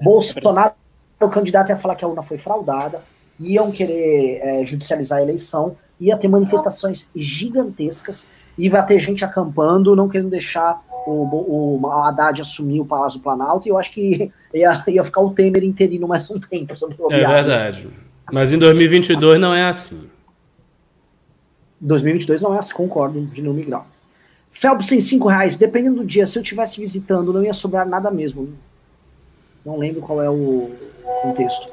Bolsonaro, 0.00 0.74
o 1.20 1.28
candidato 1.28 1.70
ia 1.70 1.76
falar 1.76 1.96
que 1.96 2.04
a 2.04 2.08
urna 2.08 2.22
foi 2.22 2.38
fraudada, 2.38 3.02
iam 3.38 3.70
querer 3.70 4.40
é, 4.42 4.66
judicializar 4.66 5.18
a 5.18 5.22
eleição, 5.22 5.76
ia 6.00 6.16
ter 6.16 6.28
manifestações 6.28 7.10
gigantescas, 7.14 8.26
e 8.58 8.68
vai 8.68 8.84
ter 8.84 8.98
gente 8.98 9.24
acampando, 9.24 9.94
não 9.94 10.08
querendo 10.08 10.30
deixar 10.30 10.82
o, 11.06 11.78
o 11.80 11.86
Haddad 11.86 12.40
assumir 12.40 12.80
o 12.80 12.84
Palácio 12.84 13.20
Planalto, 13.20 13.68
e 13.68 13.70
eu 13.70 13.78
acho 13.78 13.92
que 13.92 14.32
ia, 14.52 14.84
ia 14.88 15.04
ficar 15.04 15.20
o 15.20 15.30
Temer 15.30 15.62
interino 15.62 16.08
mais 16.08 16.28
um 16.28 16.40
tempo. 16.40 16.74
É 17.10 17.26
verdade. 17.26 17.88
Mas 18.32 18.52
em 18.52 18.58
2022 18.58 19.40
não 19.40 19.54
é 19.54 19.68
assim. 19.68 20.10
2022 21.80 22.42
não 22.42 22.54
é 22.54 22.58
assim, 22.58 22.74
concordo, 22.74 23.24
de 23.26 23.40
não 23.40 23.54
migrar. 23.54 23.86
Phelps 24.50 24.90
em 24.90 25.00
5 25.00 25.28
reais, 25.28 25.56
dependendo 25.56 26.00
do 26.00 26.04
dia, 26.04 26.26
se 26.26 26.36
eu 26.36 26.42
estivesse 26.42 26.80
visitando, 26.80 27.32
não 27.32 27.44
ia 27.44 27.54
sobrar 27.54 27.86
nada 27.86 28.10
mesmo. 28.10 28.52
Não 29.64 29.76
lembro 29.76 30.00
qual 30.00 30.20
é 30.20 30.28
o 30.28 30.72
contexto. 31.22 31.72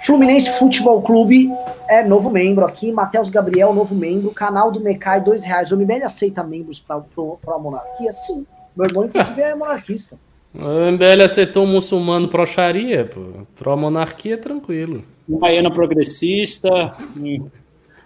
Fluminense 0.00 0.50
Futebol 0.58 1.02
Clube 1.02 1.50
é 1.88 2.02
novo 2.02 2.30
membro 2.30 2.64
aqui. 2.64 2.90
Matheus 2.90 3.28
Gabriel, 3.28 3.74
novo 3.74 3.94
membro. 3.94 4.30
Canal 4.30 4.72
do 4.72 4.80
Mecai, 4.80 5.22
dois 5.22 5.44
reais. 5.44 5.70
O 5.70 5.76
MBL 5.76 6.04
aceita 6.04 6.42
membros 6.42 6.80
para 6.80 6.96
a 6.96 7.58
monarquia? 7.58 8.12
Sim. 8.12 8.46
Meu 8.74 8.86
irmão, 8.86 9.04
inclusive, 9.04 9.42
é 9.42 9.54
monarquista. 9.54 10.18
O 10.52 10.90
MBL 10.90 11.22
aceitou 11.24 11.62
um 11.62 11.68
muçulmano 11.68 12.26
pró-charia, 12.26 13.04
pô. 13.04 13.20
Pró-monarquia, 13.56 14.36
tranquilo. 14.36 15.04
Um 15.28 15.38
baiano 15.38 15.72
progressista, 15.72 16.92
um, 17.16 17.48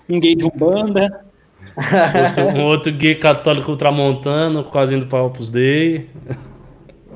um 0.06 0.20
gay 0.20 0.34
de 0.34 0.44
Umbanda. 0.44 1.24
outro, 1.74 2.44
um 2.44 2.64
outro 2.66 2.92
gay 2.92 3.14
católico 3.14 3.70
ultramontano, 3.70 4.62
quase 4.62 4.94
indo 4.94 5.06
para 5.06 5.22
Opus 5.22 5.48
Dei. 5.48 6.10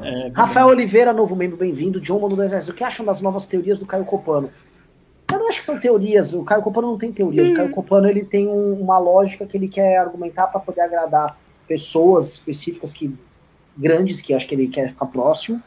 É, 0.00 0.30
Rafael 0.32 0.68
Oliveira, 0.68 1.12
novo 1.12 1.36
membro, 1.36 1.58
bem-vindo. 1.58 2.00
John 2.00 2.20
Mano 2.20 2.34
O 2.34 2.72
que 2.72 2.82
acham 2.82 3.04
das 3.04 3.20
novas 3.20 3.46
teorias 3.46 3.78
do 3.78 3.84
Caio 3.84 4.06
Copano? 4.06 4.48
Eu 5.30 5.38
não 5.38 5.48
acho 5.48 5.60
que 5.60 5.66
são 5.66 5.78
teorias. 5.78 6.32
O 6.34 6.44
Caio 6.44 6.62
Copano 6.62 6.88
não 6.88 6.98
tem 6.98 7.12
teorias. 7.12 7.48
O 7.48 7.54
Caio 7.54 7.70
Copano 7.70 8.08
ele 8.08 8.24
tem 8.24 8.48
um, 8.48 8.74
uma 8.80 8.98
lógica 8.98 9.46
que 9.46 9.56
ele 9.56 9.68
quer 9.68 9.98
argumentar 9.98 10.46
para 10.46 10.60
poder 10.60 10.80
agradar 10.80 11.38
pessoas 11.66 12.34
específicas 12.34 12.92
que 12.92 13.14
grandes 13.76 14.20
que 14.20 14.34
acho 14.34 14.48
que 14.48 14.54
ele 14.54 14.68
quer 14.68 14.88
ficar 14.88 15.06
próximo. 15.06 15.62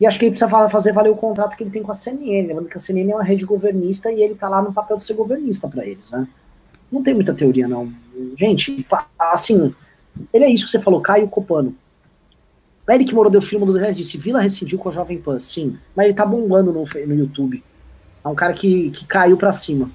E 0.00 0.06
acho 0.06 0.18
que 0.18 0.24
ele 0.24 0.32
precisa 0.32 0.68
fazer 0.68 0.92
valer 0.92 1.10
o 1.10 1.16
contrato 1.16 1.56
que 1.56 1.62
ele 1.62 1.70
tem 1.70 1.82
com 1.82 1.92
a 1.92 1.94
CNN. 1.94 2.46
Lembrando 2.46 2.68
que 2.68 2.76
a 2.76 2.80
CNN 2.80 3.12
é 3.12 3.14
uma 3.14 3.24
rede 3.24 3.44
governista 3.44 4.10
e 4.10 4.22
ele 4.22 4.34
tá 4.34 4.48
lá 4.48 4.62
no 4.62 4.72
papel 4.72 4.96
de 4.96 5.04
ser 5.04 5.14
governista 5.14 5.68
para 5.68 5.86
eles, 5.86 6.10
né? 6.10 6.26
Não 6.90 7.02
tem 7.02 7.14
muita 7.14 7.32
teoria, 7.32 7.68
não. 7.68 7.92
Gente, 8.36 8.86
assim, 9.18 9.74
ele 10.32 10.44
é 10.44 10.48
isso 10.48 10.66
que 10.66 10.72
você 10.72 10.80
falou, 10.80 11.00
Caio 11.00 11.28
Copano. 11.28 11.74
Eric 12.88 13.14
Moro 13.14 13.30
deu 13.30 13.40
filme 13.40 13.64
do 13.64 13.74
10 13.74 13.96
disse: 13.96 14.18
Vila 14.18 14.40
rescindiu 14.40 14.78
com 14.78 14.88
a 14.88 14.92
Jovem 14.92 15.18
Pan. 15.18 15.38
Sim, 15.38 15.78
mas 15.94 16.06
ele 16.06 16.14
tá 16.14 16.26
bombando 16.26 16.72
no, 16.72 16.84
no 16.84 17.14
YouTube. 17.14 17.62
É 18.24 18.28
um 18.28 18.34
cara 18.34 18.52
que, 18.52 18.90
que 18.90 19.04
caiu 19.06 19.36
para 19.36 19.52
cima. 19.52 19.90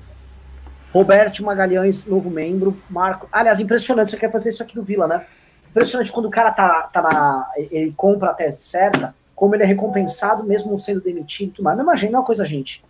Roberto 0.94 1.44
Magalhães, 1.44 2.06
novo 2.06 2.30
membro. 2.30 2.76
Marco. 2.90 3.28
Aliás, 3.32 3.60
impressionante. 3.60 4.12
Você 4.12 4.18
quer 4.18 4.32
fazer 4.32 4.49
isso 4.49 4.64
aqui 4.64 4.76
do 4.76 4.84
Vila, 4.84 5.08
né? 5.08 5.26
Impressionante 5.70 6.12
quando 6.12 6.26
o 6.26 6.32
cara 6.32 6.52
tá, 6.52 6.90
tá 6.91 7.02
na. 7.02 7.49
Ele 7.56 7.94
compra 7.95 8.32
a 8.32 8.34
tese 8.34 8.62
certa, 8.62 9.14
como 9.36 9.56
ele 9.56 9.64
é 9.64 9.66
recompensado 9.66 10.44
mesmo 10.44 10.78
sendo 10.80 11.02
demitido. 11.02 11.62
Mas 11.62 11.80
imagina 11.80 12.18
uma 12.18 12.26
coisa, 12.26 12.45
gente. 12.45 12.84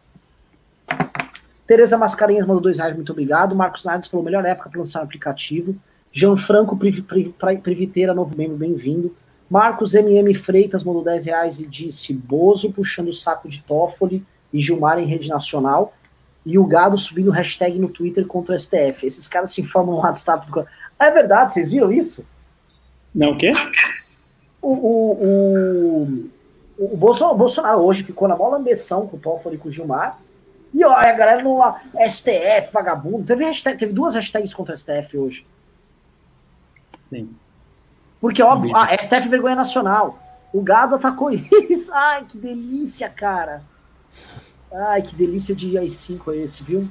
Tereza 1.65 1.97
Mascarenhas 1.97 2.45
mandou 2.45 2.61
dois 2.61 2.77
reais, 2.77 2.95
muito 2.95 3.11
obrigado. 3.11 3.55
Marcos 3.55 3.83
Nardes 3.83 4.09
falou: 4.09 4.23
melhor 4.23 4.45
época 4.45 4.69
para 4.69 4.79
lançar 4.79 5.01
um 5.01 5.03
aplicativo. 5.03 5.75
Gianfranco 6.11 6.77
Priviteira, 6.77 8.13
novo 8.13 8.35
membro, 8.35 8.57
bem-vindo. 8.57 9.15
Marcos 9.49 9.93
MM 9.93 10.33
Freitas 10.33 10.83
mandou 10.83 11.03
10 11.03 11.25
reais 11.25 11.59
e 11.59 11.67
disse: 11.67 12.13
Bozo 12.13 12.73
puxando 12.73 13.09
o 13.09 13.13
saco 13.13 13.47
de 13.47 13.61
Toffoli 13.63 14.25
e 14.51 14.61
Gilmar 14.61 14.99
em 14.99 15.05
rede 15.05 15.29
nacional. 15.29 15.93
E 16.45 16.57
o 16.57 16.65
gado 16.65 16.97
subindo 16.97 17.31
hashtag 17.31 17.77
no 17.77 17.89
Twitter 17.89 18.25
contra 18.25 18.55
o 18.55 18.59
STF. 18.59 19.05
Esses 19.05 19.27
caras 19.27 19.51
se 19.51 19.61
informam 19.61 19.95
no 19.95 20.01
WhatsApp 20.01 20.49
do. 20.49 20.59
Ah, 20.97 21.07
é 21.07 21.11
verdade, 21.11 21.53
vocês 21.53 21.71
viram 21.71 21.91
isso? 21.91 22.25
Não, 23.13 23.31
o 23.31 23.37
quê? 23.37 23.49
O, 24.61 24.71
o, 24.73 26.29
o, 26.77 26.93
o 26.93 26.97
Bolsonaro 26.97 27.79
hoje 27.79 28.03
ficou 28.03 28.27
na 28.27 28.35
maior 28.35 28.51
lambeção 28.51 29.07
com 29.07 29.17
o 29.17 29.19
Toffoli 29.19 29.55
e 29.55 29.59
com 29.59 29.69
o 29.69 29.71
Gilmar. 29.71 30.19
E 30.73 30.83
olha, 30.83 31.09
a 31.09 31.13
galera 31.13 31.43
não 31.43 31.57
lá, 31.57 31.81
STF, 32.07 32.71
vagabundo. 32.71 33.25
Teve, 33.25 33.45
hashtag, 33.45 33.77
teve 33.77 33.93
duas 33.93 34.15
hashtags 34.15 34.53
contra 34.53 34.73
o 34.73 34.77
STF 34.77 35.17
hoje. 35.17 35.45
Sim. 37.09 37.29
Porque, 38.19 38.41
óbvio, 38.41 38.75
ah, 38.75 38.95
STF 38.97 39.27
vergonha 39.27 39.55
nacional. 39.55 40.19
O 40.53 40.61
gado 40.61 40.95
atacou 40.95 41.31
isso. 41.69 41.91
Ai, 41.93 42.25
que 42.25 42.37
delícia, 42.37 43.09
cara. 43.09 43.63
Ai, 44.71 45.01
que 45.01 45.15
delícia 45.15 45.55
de 45.55 45.71
AI5 45.73 46.33
é 46.33 46.37
esse, 46.37 46.63
viu? 46.63 46.87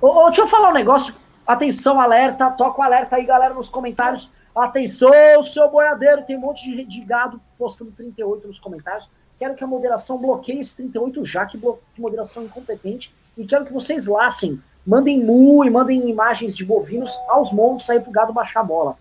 Ô, 0.00 0.08
ô, 0.08 0.26
deixa 0.26 0.42
eu 0.42 0.48
falar 0.48 0.70
um 0.70 0.74
negócio. 0.74 1.14
Atenção, 1.46 2.00
alerta. 2.00 2.50
Toca 2.50 2.80
o 2.80 2.84
alerta 2.84 3.16
aí, 3.16 3.24
galera, 3.24 3.54
nos 3.54 3.68
comentários. 3.68 4.30
Atenção, 4.54 5.42
seu 5.42 5.70
boiadeiro. 5.70 6.24
Tem 6.24 6.36
um 6.36 6.40
monte 6.40 6.64
de, 6.64 6.84
de 6.84 7.00
gado 7.00 7.40
postando 7.56 7.92
38 7.92 8.46
nos 8.46 8.58
comentários. 8.58 9.10
Quero 9.38 9.54
que 9.54 9.64
a 9.64 9.66
moderação 9.66 10.18
bloqueie 10.18 10.60
esse 10.60 10.76
38 10.76 11.24
já, 11.24 11.46
que, 11.46 11.58
que 11.58 12.00
moderação 12.00 12.44
incompetente. 12.44 13.14
E 13.36 13.44
quero 13.46 13.64
que 13.64 13.72
vocês 13.72 14.06
lacem. 14.06 14.60
Mandem 14.84 15.24
mu 15.24 15.64
e 15.64 15.70
mandem 15.70 16.10
imagens 16.10 16.56
de 16.56 16.64
bovinos 16.64 17.10
aos 17.28 17.52
montes 17.52 17.88
aí 17.88 18.00
pro 18.00 18.10
gado 18.10 18.32
baixar 18.32 18.60
a 18.60 18.64
bola. 18.64 18.96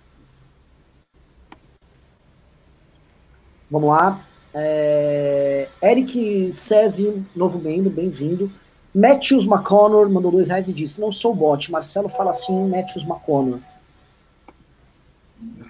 Vamos 3.70 3.90
lá. 3.90 4.22
É... 4.54 5.68
Eric 5.82 6.52
Césio, 6.52 7.26
novo 7.36 7.60
membro, 7.60 7.90
bem-vindo. 7.90 8.52
Matthews 8.94 9.46
McConnor 9.46 10.10
mandou 10.10 10.32
dois 10.32 10.50
reais 10.50 10.68
e 10.68 10.74
disse: 10.74 11.00
Não 11.00 11.12
sou 11.12 11.34
bot. 11.34 11.72
Marcelo 11.72 12.10
fala 12.10 12.32
assim, 12.32 12.68
Matthews 12.68 13.06
McConnor. 13.06 13.60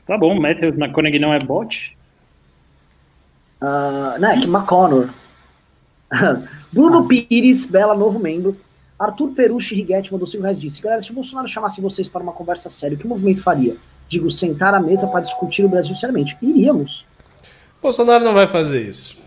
Tá 0.06 0.18
bom, 0.18 0.40
Matthews 0.40 0.76
McConnor 0.76 1.12
não 1.20 1.34
é 1.34 1.40
bot? 1.40 1.98
Uh, 3.62 4.20
não, 4.20 4.30
é 4.30 4.40
que 4.40 4.48
McConnor. 4.48 5.10
Bruno 6.74 7.06
ah. 7.06 7.08
Pires, 7.08 7.66
Bela, 7.66 7.95
novo 7.95 8.20
membro. 8.20 8.58
Arthur 8.98 9.32
Perucci 9.32 9.76
Riguetti 9.76 10.12
mandou 10.12 10.28
5 10.28 10.44
reais 10.44 10.58
e 10.58 10.62
disse: 10.62 10.82
Galera, 10.82 11.02
se 11.02 11.12
o 11.12 11.16
Bolsonaro 11.16 11.48
chamasse 11.48 11.80
vocês 11.80 12.10
para 12.10 12.24
uma 12.24 12.34
conversa 12.34 12.70
séria, 12.70 12.95
o 12.95 12.99
que 12.99 13.06
o 13.06 13.10
movimento 13.10 13.41
faria? 13.41 13.78
Digo, 14.10 14.30
sentar 14.30 14.74
à 14.74 14.80
mesa 14.80 15.08
para 15.08 15.22
discutir 15.22 15.64
o 15.64 15.70
Brasil 15.70 15.95
seriamente. 15.95 16.38
Iríamos. 16.41 17.08
Bolsonaro 17.82 18.24
não 18.24 18.34
vai 18.34 18.48
fazer 18.48 18.88
isso. 18.88 19.18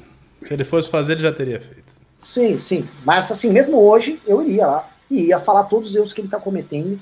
Se 0.43 0.55
ele 0.55 0.65
fosse 0.65 0.89
fazer, 0.89 1.15
ele 1.15 1.23
já 1.23 1.33
teria 1.33 1.61
feito. 1.61 1.95
Sim, 2.21 2.61
sim. 2.61 2.89
Mas 3.05 3.31
assim, 3.31 3.51
mesmo 3.51 3.79
hoje, 3.79 4.21
eu 4.27 4.43
iria 4.43 4.67
lá 4.67 4.89
e 5.11 5.27
ia 5.27 5.41
falar 5.41 5.65
todos 5.65 5.91
os 5.91 5.97
erros 5.97 6.13
que 6.13 6.21
ele 6.21 6.29
está 6.29 6.39
cometendo, 6.39 6.99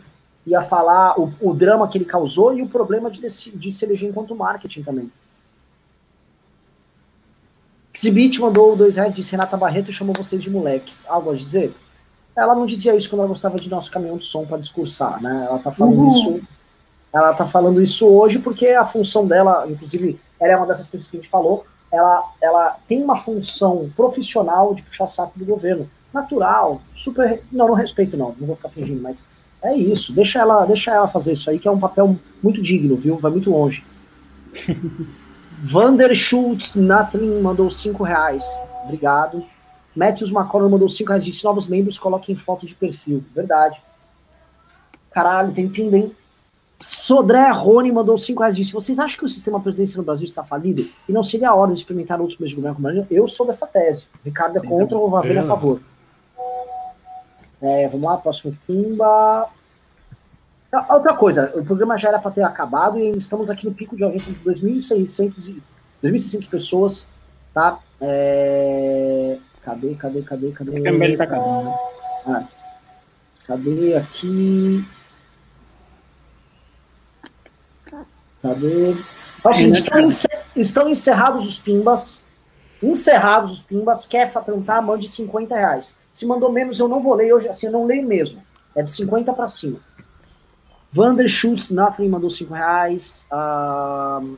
ia 0.47 0.62
falar 0.62 1.19
o, 1.19 1.33
o, 1.41 1.55
drama 1.55 1.87
que 1.89 1.99
ele 1.99 2.05
causou 2.05 2.57
e 2.57 2.62
o 2.62 2.69
problema 2.69 3.11
de, 3.11 3.20
de 3.20 3.73
se 3.73 3.85
eleger 3.85 4.09
enquanto 4.09 4.35
marketing 4.35 4.83
também. 4.83 5.12
Xibit 7.95 8.41
mandou 8.41 8.74
dois 8.74 8.97
reais, 8.97 9.15
disse 9.15 9.33
Renata 9.33 9.57
Barreto 9.57 9.91
e 9.91 9.93
chamou 9.93 10.15
vocês 10.16 10.43
de 10.43 10.51
moleques. 10.51 11.05
Algo 11.07 11.31
a 11.31 11.37
dizer? 11.37 11.74
Ela 12.35 12.55
não 12.55 12.66
dizia 12.66 12.97
isso 12.97 13.09
quando 13.09 13.20
ela 13.20 13.29
gostava 13.29 13.59
de 13.59 13.69
nosso 13.69 13.91
caminhão 13.91 14.16
de 14.16 14.24
som 14.24 14.47
para 14.47 14.59
discursar, 14.59 15.23
né? 15.23 15.47
Ela 15.49 15.59
tá 15.59 15.70
falando 15.70 15.99
uhum. 15.99 16.09
isso. 16.09 16.43
Ela 17.13 17.35
tá 17.35 17.47
falando 17.47 17.83
isso 17.83 18.09
hoje 18.09 18.39
porque 18.39 18.69
a 18.69 18.87
função 18.87 19.27
dela, 19.27 19.67
inclusive, 19.69 20.19
ela 20.41 20.53
é 20.53 20.57
uma 20.57 20.67
dessas 20.67 20.87
pessoas 20.87 21.11
que 21.11 21.17
a 21.19 21.21
gente 21.21 21.31
falou, 21.31 21.67
ela, 21.93 22.33
ela 22.41 22.79
tem 22.89 23.03
uma 23.03 23.17
função 23.17 23.91
profissional 23.95 24.75
de 24.75 24.83
puxar 24.83 25.09
saco 25.09 25.39
do 25.39 25.45
governo. 25.45 25.89
Natural, 26.13 26.81
super. 26.95 27.43
Não, 27.53 27.69
não 27.69 27.75
respeito, 27.75 28.17
não, 28.17 28.35
não 28.39 28.47
vou 28.47 28.57
ficar 28.57 28.71
fingindo, 28.71 29.03
mas 29.03 29.25
É 29.63 29.77
isso, 29.77 30.13
deixa 30.13 30.41
ela, 30.41 30.65
deixa 30.65 30.91
ela 30.91 31.07
fazer 31.07 31.33
isso 31.33 31.49
aí, 31.49 31.59
que 31.59 31.69
é 31.69 31.71
um 31.71 31.79
papel 31.79 32.17
muito 32.43 32.61
digno, 32.61 32.97
viu? 32.97 33.19
Vai 33.19 33.31
muito 33.31 33.51
longe. 33.51 33.85
Vander 35.65 36.13
Schultz 36.15 36.75
Natlin 36.75 37.41
mandou 37.41 37.71
5 37.71 38.03
reais. 38.03 38.45
Obrigado. 38.85 39.45
Matthews 39.95 40.33
McConnell 40.33 40.69
mandou 40.69 40.89
5 40.89 41.09
reais. 41.09 41.25
Disse: 41.25 41.45
novos 41.45 41.69
membros 41.69 41.99
coloquem 41.99 42.35
foto 42.35 42.67
de 42.67 42.75
perfil. 42.75 43.23
Verdade. 43.33 43.81
Caralho, 45.13 45.53
tem 45.53 45.69
pimba, 45.69 45.97
hein? 45.99 46.17
Sodré 46.83 47.49
Rony 47.51 47.93
mandou 47.93 48.19
5 48.19 48.41
reais. 48.41 48.57
Disse: 48.57 48.73
vocês 48.73 48.99
acham 48.99 49.17
que 49.17 49.25
o 49.25 49.29
sistema 49.29 49.61
presidencial 49.61 49.99
no 49.99 50.05
Brasil 50.05 50.25
está 50.25 50.43
falido? 50.43 50.85
E 51.09 51.13
não 51.13 51.23
seria 51.23 51.51
a 51.51 51.55
hora 51.55 51.73
de 51.73 51.79
experimentar 51.79 52.21
outros 52.21 52.39
meios 52.39 52.51
de 52.51 52.57
governo 52.57 52.77
como 52.77 53.07
Eu 53.09 53.29
sou 53.29 53.47
dessa 53.47 53.67
tese. 53.67 54.07
Ricardo 54.25 54.59
é 54.59 54.61
contra, 54.61 54.99
o 54.99 55.09
Vavena 55.09 55.41
é 55.41 55.45
a 55.45 55.47
favor. 55.47 55.81
É, 57.61 57.89
vamos 57.89 58.05
lá, 58.05 58.17
próximo 58.17 58.57
pimba. 58.67 59.49
Ah, 60.73 60.95
outra 60.95 61.15
coisa, 61.15 61.53
o 61.55 61.65
programa 61.65 61.97
já 61.97 62.09
era 62.09 62.19
para 62.19 62.31
ter 62.31 62.43
acabado 62.43 62.99
e 62.99 63.11
estamos 63.11 63.49
aqui 63.49 63.67
no 63.67 63.75
pico 63.75 63.95
de 63.95 64.03
audiência 64.03 64.33
de 64.33 64.41
2.600 64.41 65.49
e 65.51 65.63
2.600 66.05 66.49
pessoas, 66.49 67.07
tá? 67.55 67.79
É... 68.01 69.39
Cadê, 69.63 69.95
cadê, 69.95 70.23
cadê, 70.23 70.51
cadê? 70.51 70.89
É 70.89 71.17
tá 71.17 71.25
acabando. 71.25 71.73
Ah, 72.27 72.45
cadê 73.47 73.95
aqui? 73.95 74.85
Cadê? 78.43 78.97
Assim, 79.44 79.70
estão, 79.70 80.01
encer... 80.01 80.40
estão 80.55 80.89
encerrados 80.89 81.47
os 81.47 81.60
pimbas. 81.60 82.20
Encerrados 82.82 83.52
os 83.52 83.62
pimbas. 83.62 84.06
Quer 84.06 84.32
tentar, 84.44 84.82
mande 84.82 85.09
50 85.09 85.55
reais. 85.55 85.97
Se 86.12 86.27
mandou 86.27 86.52
menos, 86.52 86.78
eu 86.78 86.89
não 86.89 87.01
vou 87.01 87.14
ler 87.14 87.32
hoje, 87.32 87.48
assim, 87.48 87.66
eu 87.66 87.73
não 87.73 87.86
leio 87.86 88.06
mesmo. 88.06 88.43
É 88.74 88.82
de 88.82 88.90
50 88.90 89.32
para 89.32 89.48
cima. 89.48 89.78
Vander 90.90 91.28
Schultz 91.28 91.70
Nothing 91.70 92.09
mandou 92.09 92.28
5 92.28 92.52
reais. 92.52 93.27
Uh, 93.32 94.36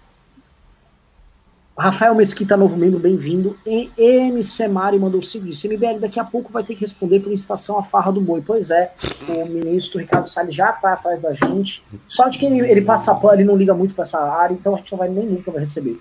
Rafael 1.77 2.15
Mesquita, 2.15 2.57
novo 2.57 2.77
membro, 2.77 3.01
bem-vindo. 3.01 3.59
MC 3.67 4.69
Mari 4.69 4.97
mandou 4.97 5.21
5 5.21 5.45
disse, 5.45 5.69
MBL 5.69 5.99
daqui 5.99 6.21
a 6.21 6.25
pouco 6.25 6.53
vai 6.53 6.63
ter 6.63 6.77
que 6.77 6.83
responder 6.83 7.19
por 7.19 7.33
incitação 7.33 7.77
à 7.77 7.83
farra 7.83 8.13
do 8.13 8.21
boi. 8.21 8.41
Pois 8.47 8.71
é, 8.71 8.93
o 9.29 9.45
ministro 9.47 9.99
Ricardo 9.99 10.29
Salles 10.29 10.55
já 10.55 10.71
está 10.71 10.93
atrás 10.93 11.21
da 11.21 11.35
gente. 11.35 11.83
Só 12.07 12.29
de 12.29 12.39
que 12.39 12.47
ele, 12.47 12.61
ele 12.61 12.81
passa 12.81 13.19
ele 13.33 13.43
não 13.43 13.57
liga 13.57 13.75
muito 13.75 13.93
para 13.93 14.05
essa 14.05 14.21
área, 14.21 14.55
então 14.55 14.75
a 14.75 14.79
gente 14.79 14.93
não 14.93 14.99
vai 15.01 15.09
nem 15.09 15.27
nunca 15.27 15.51
vai 15.51 15.63
receber. 15.63 16.01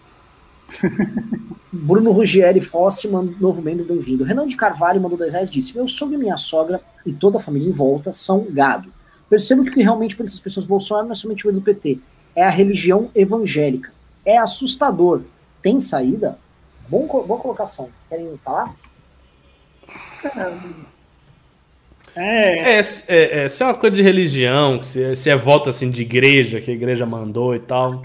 Bruno 1.73 2.11
Ruggieri 2.11 2.61
Fossi, 2.61 3.07
novo 3.07 3.59
membro, 3.59 3.83
bem-vindo. 3.83 4.23
Renan 4.23 4.47
de 4.47 4.55
Carvalho 4.55 5.01
mandou 5.01 5.17
10 5.17 5.33
reais 5.33 5.49
disse: 5.49 5.75
Meu 5.75 5.87
sogro 5.87 6.13
e 6.13 6.19
minha 6.19 6.37
sogra 6.37 6.81
e 7.03 7.11
toda 7.11 7.39
a 7.39 7.41
família 7.41 7.67
em 7.67 7.71
volta 7.71 8.13
são 8.13 8.45
gado. 8.47 8.93
Percebo 9.27 9.63
que 9.63 9.81
realmente 9.81 10.15
para 10.15 10.25
essas 10.25 10.39
pessoas 10.39 10.67
Bolsonaro 10.67 11.07
não 11.07 11.13
é 11.13 11.15
somente 11.15 11.47
o 11.47 11.51
do 11.51 11.61
PT, 11.61 11.97
é 12.35 12.43
a 12.43 12.49
religião 12.51 13.09
evangélica. 13.15 13.91
É 14.23 14.37
assustador. 14.37 15.21
Tem 15.63 15.79
saída? 15.79 16.37
Bom, 16.87 17.07
boa 17.07 17.39
colocação. 17.39 17.89
Querem 18.09 18.37
falar? 18.43 18.75
É. 22.15 22.77
É, 22.77 22.79
é, 22.79 23.43
é, 23.43 23.47
se 23.47 23.63
é 23.63 23.65
uma 23.65 23.73
coisa 23.73 23.95
de 23.95 24.03
religião, 24.03 24.83
se 24.83 25.03
é, 25.03 25.15
se 25.15 25.29
é 25.29 25.35
voto 25.35 25.69
assim 25.69 25.89
de 25.89 26.03
igreja, 26.03 26.61
que 26.61 26.69
a 26.69 26.73
igreja 26.73 27.05
mandou 27.05 27.55
e 27.55 27.59
tal, 27.59 28.01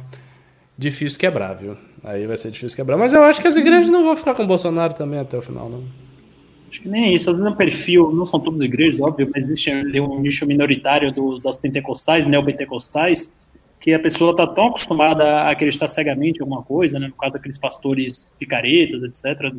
difícil 0.79 1.19
quebrar, 1.19 1.55
viu? 1.55 1.77
Aí 2.03 2.27
vai 2.27 2.37
ser 2.37 2.51
difícil 2.51 2.77
quebrar. 2.77 2.97
Mas 2.97 3.13
eu 3.13 3.23
acho 3.23 3.41
que 3.41 3.49
as 3.49 3.57
igrejas 3.57 3.91
não 3.91 4.05
vão 4.05 4.17
ficar 4.17 4.35
com 4.35 4.45
o 4.45 4.47
Bolsonaro 4.47 4.95
também 4.95 5.19
até 5.19 5.37
o 5.37 5.43
final, 5.43 5.69
não. 5.69 5.85
Acho 6.71 6.81
que 6.81 6.89
nem 6.89 7.15
isso. 7.15 7.29
Às 7.31 7.37
vezes 7.37 7.51
é 7.51 7.55
um 7.55 7.57
perfil, 7.57 8.13
não 8.13 8.25
são 8.25 8.41
todas 8.41 8.63
igrejas, 8.63 9.01
óbvio, 9.01 9.29
mas 9.35 9.45
existe 9.45 9.71
um 10.01 10.21
nicho 10.21 10.47
minoritário 10.47 11.13
do, 11.13 11.39
das 11.39 11.57
pentecostais, 11.57 12.27
neopentecostais, 12.27 13.35
que 13.81 13.95
a 13.95 13.99
pessoa 13.99 14.33
está 14.33 14.47
tão 14.47 14.69
acostumada 14.69 15.25
a 15.25 15.51
acreditar 15.51 15.89
cegamente 15.89 16.39
em 16.39 16.43
alguma 16.43 16.63
coisa, 16.63 16.99
né, 16.99 17.09
no 17.09 17.15
caso 17.15 17.35
daqueles 17.35 17.59
pastores 17.59 18.33
picaretas, 18.39 19.03
etc., 19.03 19.53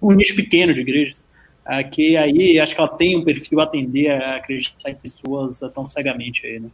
um 0.00 0.12
nicho 0.12 0.36
pequeno 0.36 0.72
de 0.72 0.80
igrejas, 0.80 1.26
é, 1.66 1.82
que 1.82 2.16
aí 2.16 2.58
acho 2.58 2.74
que 2.74 2.80
ela 2.80 2.90
tem 2.90 3.16
um 3.16 3.24
perfil 3.24 3.60
a 3.60 3.64
atender 3.64 4.10
a 4.10 4.36
acreditar 4.36 4.90
em 4.90 4.94
pessoas 4.94 5.60
tão 5.74 5.84
cegamente 5.86 6.46
aí, 6.46 6.60
né. 6.60 6.68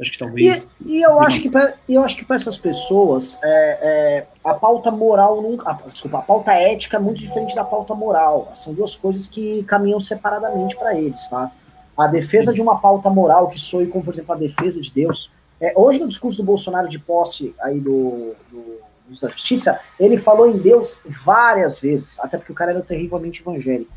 Acho 0.00 0.12
que 0.12 0.18
talvez. 0.18 0.72
E, 0.84 0.96
e 0.96 1.02
eu, 1.02 1.20
acho 1.20 1.40
que 1.40 1.48
pra, 1.48 1.74
eu 1.88 2.02
acho 2.02 2.16
que 2.16 2.24
para 2.24 2.36
essas 2.36 2.58
pessoas 2.58 3.38
é, 3.42 3.78
é, 3.82 4.26
a 4.42 4.54
pauta 4.54 4.90
moral 4.90 5.40
nunca. 5.40 5.70
A, 5.70 5.74
desculpa, 5.88 6.18
a 6.18 6.22
pauta 6.22 6.52
ética 6.52 6.96
é 6.96 7.00
muito 7.00 7.18
diferente 7.18 7.54
da 7.54 7.64
pauta 7.64 7.94
moral. 7.94 8.50
São 8.54 8.74
duas 8.74 8.96
coisas 8.96 9.28
que 9.28 9.62
caminham 9.64 10.00
separadamente 10.00 10.76
para 10.76 10.98
eles, 10.98 11.28
tá? 11.28 11.52
A 11.96 12.08
defesa 12.08 12.52
de 12.52 12.60
uma 12.60 12.80
pauta 12.80 13.08
moral 13.10 13.48
que 13.48 13.60
soe 13.60 13.86
como, 13.86 14.02
por 14.02 14.14
exemplo, 14.14 14.34
a 14.34 14.38
defesa 14.38 14.80
de 14.80 14.90
Deus. 14.90 15.30
É, 15.62 15.72
hoje, 15.76 16.00
no 16.00 16.08
discurso 16.08 16.42
do 16.42 16.44
Bolsonaro 16.44 16.88
de 16.88 16.98
posse 16.98 17.54
aí 17.60 17.78
do, 17.78 18.34
do 18.50 18.82
da 19.20 19.28
Justiça, 19.28 19.78
ele 20.00 20.16
falou 20.16 20.48
em 20.48 20.56
Deus 20.56 20.98
várias 21.24 21.78
vezes, 21.78 22.18
até 22.18 22.36
porque 22.36 22.50
o 22.50 22.54
cara 22.54 22.72
era 22.72 22.80
terrivelmente 22.82 23.40
evangélico. 23.40 23.90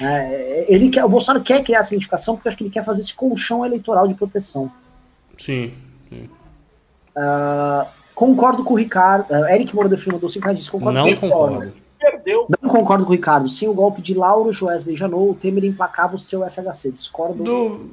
É, 0.00 0.64
ele 0.68 0.88
quer, 0.88 1.04
o 1.04 1.08
Bolsonaro 1.08 1.44
quer 1.44 1.62
criar 1.62 1.80
essa 1.80 1.94
identificação 1.94 2.34
porque 2.34 2.48
acho 2.48 2.56
que 2.56 2.64
ele 2.64 2.70
quer 2.70 2.84
fazer 2.84 3.02
esse 3.02 3.14
colchão 3.14 3.64
eleitoral 3.64 4.08
de 4.08 4.14
proteção. 4.14 4.72
Sim. 5.36 5.74
sim. 6.08 6.28
Uh, 7.14 7.86
concordo 8.14 8.64
com 8.64 8.74
o 8.74 8.76
Ricardo. 8.76 9.30
Uh, 9.30 9.46
Eric 9.46 9.74
Moura 9.74 9.96
Filho 9.96 10.14
mandou 10.14 10.28
5 10.28 10.42
reais. 10.44 10.58
Disse, 10.58 10.70
concordo 10.70 10.98
não 10.98 11.14
com 11.14 11.20
concordo. 11.20 11.72
Perdeu. 12.00 12.46
Não 12.60 12.68
concordo 12.68 13.04
com 13.04 13.10
o 13.10 13.14
Ricardo. 13.14 13.48
Sem 13.48 13.68
o 13.68 13.74
golpe 13.74 14.02
de 14.02 14.14
Lauro 14.14 14.50
Joesley 14.52 14.96
Janot, 14.96 15.30
o 15.30 15.34
Temer 15.34 15.64
implacava 15.64 16.16
o 16.16 16.18
seu 16.18 16.44
FHC. 16.48 16.90
Discordo. 16.90 17.44
Do... 17.44 17.90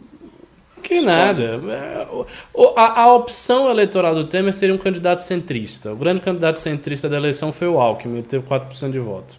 Que 0.84 0.99
nada. 1.01 1.61
A, 2.76 3.01
a, 3.01 3.14
opção 3.14 3.69
eleitoral 3.69 4.14
do 4.14 4.26
Temer 4.26 4.53
seria 4.53 4.76
um 4.76 4.77
candidato 4.77 5.23
centrista. 5.23 5.93
O 5.93 5.95
grande 5.95 6.22
candidato 6.22 6.60
centrista 6.60 7.07
da 7.07 7.15
eleição 7.15 7.53
foi 7.53 7.68
o 7.68 7.80
Alckmin, 7.80 8.18
ele 8.18 8.27
teve 8.27 8.45
4% 8.45 8.91
de 8.91 8.99
voto. 8.99 9.38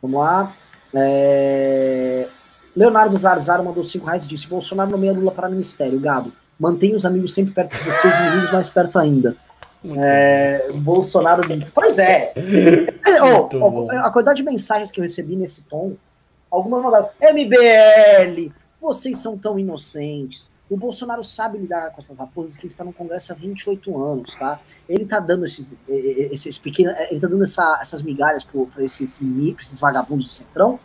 Vamos 0.00 0.20
lá. 0.20 0.54
É... 0.94 2.28
Leonardo 2.74 3.16
Zarzaro 3.16 3.64
mandou 3.64 3.82
5 3.82 4.06
reais 4.06 4.24
e 4.24 4.28
disse: 4.28 4.46
Bolsonaro 4.46 4.90
nomeia 4.90 5.12
Lula 5.12 5.32
para 5.32 5.48
ministério. 5.48 5.98
Gado, 5.98 6.32
mantenha 6.58 6.96
os 6.96 7.04
amigos 7.04 7.34
sempre 7.34 7.52
perto 7.52 7.76
de 7.76 7.84
você, 7.84 8.08
os 8.08 8.14
inimigos 8.14 8.52
mais 8.52 8.70
perto 8.70 8.98
ainda. 8.98 9.36
É, 9.96 10.70
Bolsonaro. 10.72 11.42
Pois 11.74 11.98
é. 11.98 12.32
oh, 13.22 13.48
oh, 13.56 13.90
a 13.90 14.10
quantidade 14.12 14.36
de 14.36 14.44
mensagens 14.44 14.92
que 14.92 15.00
eu 15.00 15.02
recebi 15.02 15.34
nesse 15.34 15.62
tom, 15.62 15.94
algumas 16.50 16.82
mandaram: 16.82 17.08
MBL, 17.20 18.52
vocês 18.82 19.18
são 19.18 19.38
tão 19.38 19.58
inocentes. 19.58 20.50
O 20.68 20.76
Bolsonaro 20.76 21.22
sabe 21.22 21.58
lidar 21.58 21.90
com 21.90 22.00
essas 22.00 22.18
raposas 22.18 22.56
que 22.56 22.62
ele 22.62 22.72
está 22.72 22.82
no 22.82 22.92
Congresso 22.92 23.32
há 23.32 23.34
28 23.34 24.02
anos, 24.02 24.34
tá? 24.34 24.60
Ele 24.88 25.06
tá 25.06 25.20
dando 25.20 25.44
esses, 25.44 25.74
esses 25.88 26.58
pequenos. 26.58 26.94
Ele 27.10 27.20
tá 27.20 27.28
dando 27.28 27.44
essa, 27.44 27.78
essas 27.80 28.02
migalhas 28.02 28.44
para 28.44 28.82
esses, 28.82 29.22
esses 29.22 29.80
vagabundos 29.80 30.26
do 30.26 30.30
Centrão 30.30 30.80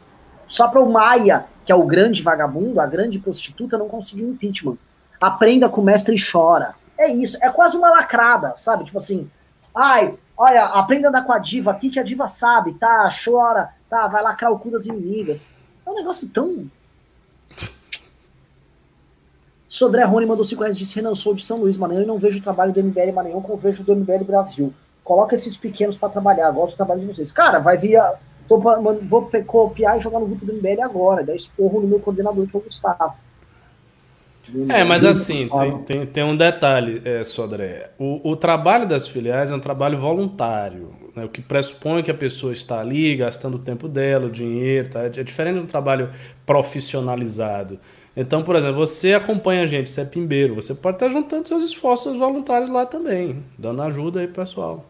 só 0.47 0.69
para 0.69 0.81
o 0.81 0.89
Maia, 0.89 1.45
que 1.65 1.71
é 1.71 1.75
o 1.75 1.85
grande 1.85 2.23
vagabundo, 2.23 2.79
a 2.79 2.87
grande 2.87 3.19
prostituta, 3.19 3.77
não 3.77 3.89
conseguir 3.89 4.23
um 4.23 4.31
impeachment. 4.31 4.77
Aprenda 5.19 5.67
com 5.67 5.81
o 5.81 5.83
mestre 5.83 6.15
e 6.15 6.31
chora. 6.31 6.71
É 6.97 7.11
isso, 7.11 7.37
é 7.41 7.49
quase 7.49 7.77
uma 7.77 7.89
lacrada, 7.89 8.55
sabe? 8.55 8.85
Tipo 8.85 8.97
assim, 8.97 9.29
ai, 9.75 10.17
olha, 10.37 10.65
aprenda 10.65 11.07
a 11.07 11.09
andar 11.09 11.25
com 11.25 11.33
a 11.33 11.39
diva 11.39 11.71
aqui, 11.71 11.89
que 11.89 11.99
a 11.99 12.03
diva 12.03 12.27
sabe, 12.27 12.73
tá? 12.75 13.09
Chora, 13.23 13.73
tá? 13.89 14.07
Vai 14.07 14.23
lacrar 14.23 14.51
o 14.51 14.57
cu 14.57 14.71
das 14.71 14.85
inimigas. 14.85 15.45
É 15.85 15.89
um 15.89 15.95
negócio 15.95 16.27
tão. 16.29 16.71
Sodré 19.77 20.03
Rony 20.03 20.25
mandou 20.25 20.45
5 20.45 20.61
reais 20.61 20.77
disse: 20.77 20.95
Renan, 20.95 21.15
sou 21.15 21.33
de 21.33 21.45
São 21.45 21.57
Luís, 21.57 21.77
Maranhão, 21.77 22.03
e 22.03 22.05
não 22.05 22.17
vejo 22.17 22.39
o 22.39 22.43
trabalho 22.43 22.73
do 22.73 22.83
MBL 22.83 23.11
Maranhão 23.13 23.41
como 23.41 23.57
vejo 23.57 23.83
do 23.83 23.95
MBL 23.95 24.23
Brasil. 24.23 24.73
Coloca 25.03 25.35
esses 25.35 25.55
pequenos 25.55 25.97
para 25.97 26.09
trabalhar, 26.09 26.51
gosto 26.51 26.73
do 26.73 26.77
trabalho 26.77 27.01
de 27.01 27.07
vocês. 27.07 27.31
Cara, 27.31 27.59
vai 27.59 27.77
via 27.77 28.17
Tô, 28.47 28.57
vou 28.57 29.29
copiar 29.45 29.97
e 29.97 30.01
jogar 30.01 30.19
no 30.19 30.25
grupo 30.25 30.45
do 30.45 30.53
MBL 30.53 30.81
agora, 30.81 31.23
dar 31.23 31.35
esporro 31.35 31.81
no 31.81 31.87
meu 31.87 31.99
coordenador, 31.99 32.47
que 32.47 32.55
é 32.55 32.59
o 32.59 32.63
Gustavo. 32.63 33.13
É, 34.69 34.81
mas 34.85 35.03
assim, 35.03 35.49
tem, 35.49 35.77
tem, 35.79 36.05
tem 36.05 36.23
um 36.23 36.35
detalhe, 36.35 37.01
é, 37.03 37.21
Sodré. 37.25 37.89
O, 37.99 38.31
o 38.31 38.35
trabalho 38.37 38.87
das 38.87 39.05
filiais 39.05 39.51
é 39.51 39.55
um 39.55 39.59
trabalho 39.59 39.99
voluntário, 39.99 40.93
né? 41.13 41.25
o 41.25 41.29
que 41.29 41.41
pressupõe 41.41 42.01
que 42.01 42.09
a 42.09 42.13
pessoa 42.13 42.53
está 42.53 42.79
ali 42.79 43.17
gastando 43.17 43.55
o 43.55 43.59
tempo 43.59 43.89
dela, 43.89 44.27
o 44.27 44.31
dinheiro, 44.31 44.89
tá? 44.89 45.01
é 45.03 45.09
diferente 45.09 45.59
do 45.59 45.67
trabalho 45.67 46.09
profissionalizado. 46.45 47.77
Então, 48.19 48.41
por 48.41 48.55
exemplo, 48.55 48.77
você 48.77 49.13
acompanha 49.13 49.61
a 49.61 49.67
gente, 49.67 49.91
você 49.91 50.01
é 50.01 50.05
pimbeiro, 50.05 50.55
você 50.55 50.73
pode 50.73 50.95
estar 50.95 51.07
juntando 51.07 51.47
seus 51.47 51.63
esforços 51.63 52.17
voluntários 52.17 52.67
lá 52.67 52.83
também, 52.83 53.43
dando 53.55 53.83
ajuda 53.83 54.21
aí, 54.21 54.27
pessoal. 54.27 54.83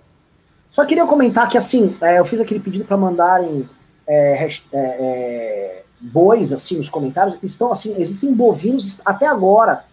Só 0.72 0.86
queria 0.86 1.06
comentar 1.06 1.50
que, 1.50 1.58
assim, 1.58 1.98
é, 2.00 2.20
eu 2.20 2.26
fiz 2.26 2.40
aquele 2.40 2.62
pedido 2.62 2.86
para 2.86 2.96
mandarem 2.96 3.68
é, 4.08 4.46
é, 4.46 4.50
é, 4.72 5.84
bois, 6.00 6.54
assim, 6.54 6.78
nos 6.78 6.88
comentários. 6.88 7.38
Estão, 7.44 7.70
assim, 7.70 7.96
existem 8.00 8.34
bovinos 8.34 9.02
até 9.04 9.28
agora. 9.28 9.84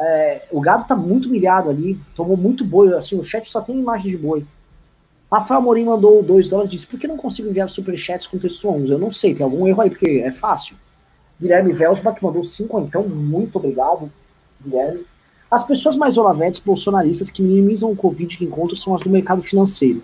É, 0.00 0.44
o 0.50 0.58
gado 0.58 0.88
tá 0.88 0.96
muito 0.96 1.28
milhado 1.28 1.68
ali, 1.68 2.00
tomou 2.16 2.34
muito 2.34 2.64
boi, 2.64 2.94
assim, 2.94 3.18
o 3.18 3.22
chat 3.22 3.46
só 3.50 3.60
tem 3.60 3.78
imagem 3.78 4.12
de 4.12 4.16
boi. 4.16 4.46
Rafael 5.30 5.60
Morim 5.60 5.84
mandou 5.84 6.22
2 6.22 6.48
dólares 6.48 6.72
e 6.72 6.76
disse, 6.76 6.86
por 6.86 6.98
que 6.98 7.06
não 7.06 7.18
consigo 7.18 7.50
enviar 7.50 7.68
superchats 7.68 8.26
com 8.26 8.38
texto 8.38 8.66
11? 8.66 8.90
Eu 8.90 8.98
não 8.98 9.10
sei, 9.10 9.34
tem 9.34 9.44
algum 9.44 9.68
erro 9.68 9.82
aí, 9.82 9.90
porque 9.90 10.22
é 10.24 10.32
fácil. 10.32 10.76
Guilherme 11.40 11.72
Velsbach 11.72 12.22
mandou 12.22 12.44
cinco, 12.44 12.78
então, 12.80 13.02
muito 13.02 13.56
obrigado, 13.56 14.10
Guilherme. 14.62 15.06
As 15.50 15.64
pessoas 15.64 15.96
mais 15.96 16.16
olavetes 16.16 16.60
bolsonaristas 16.60 17.30
que 17.30 17.42
minimizam 17.42 17.90
o 17.90 17.96
Covid 17.96 18.36
que 18.36 18.44
encontram 18.44 18.76
são 18.76 18.94
as 18.94 19.00
do 19.00 19.10
mercado 19.10 19.42
financeiro, 19.42 20.02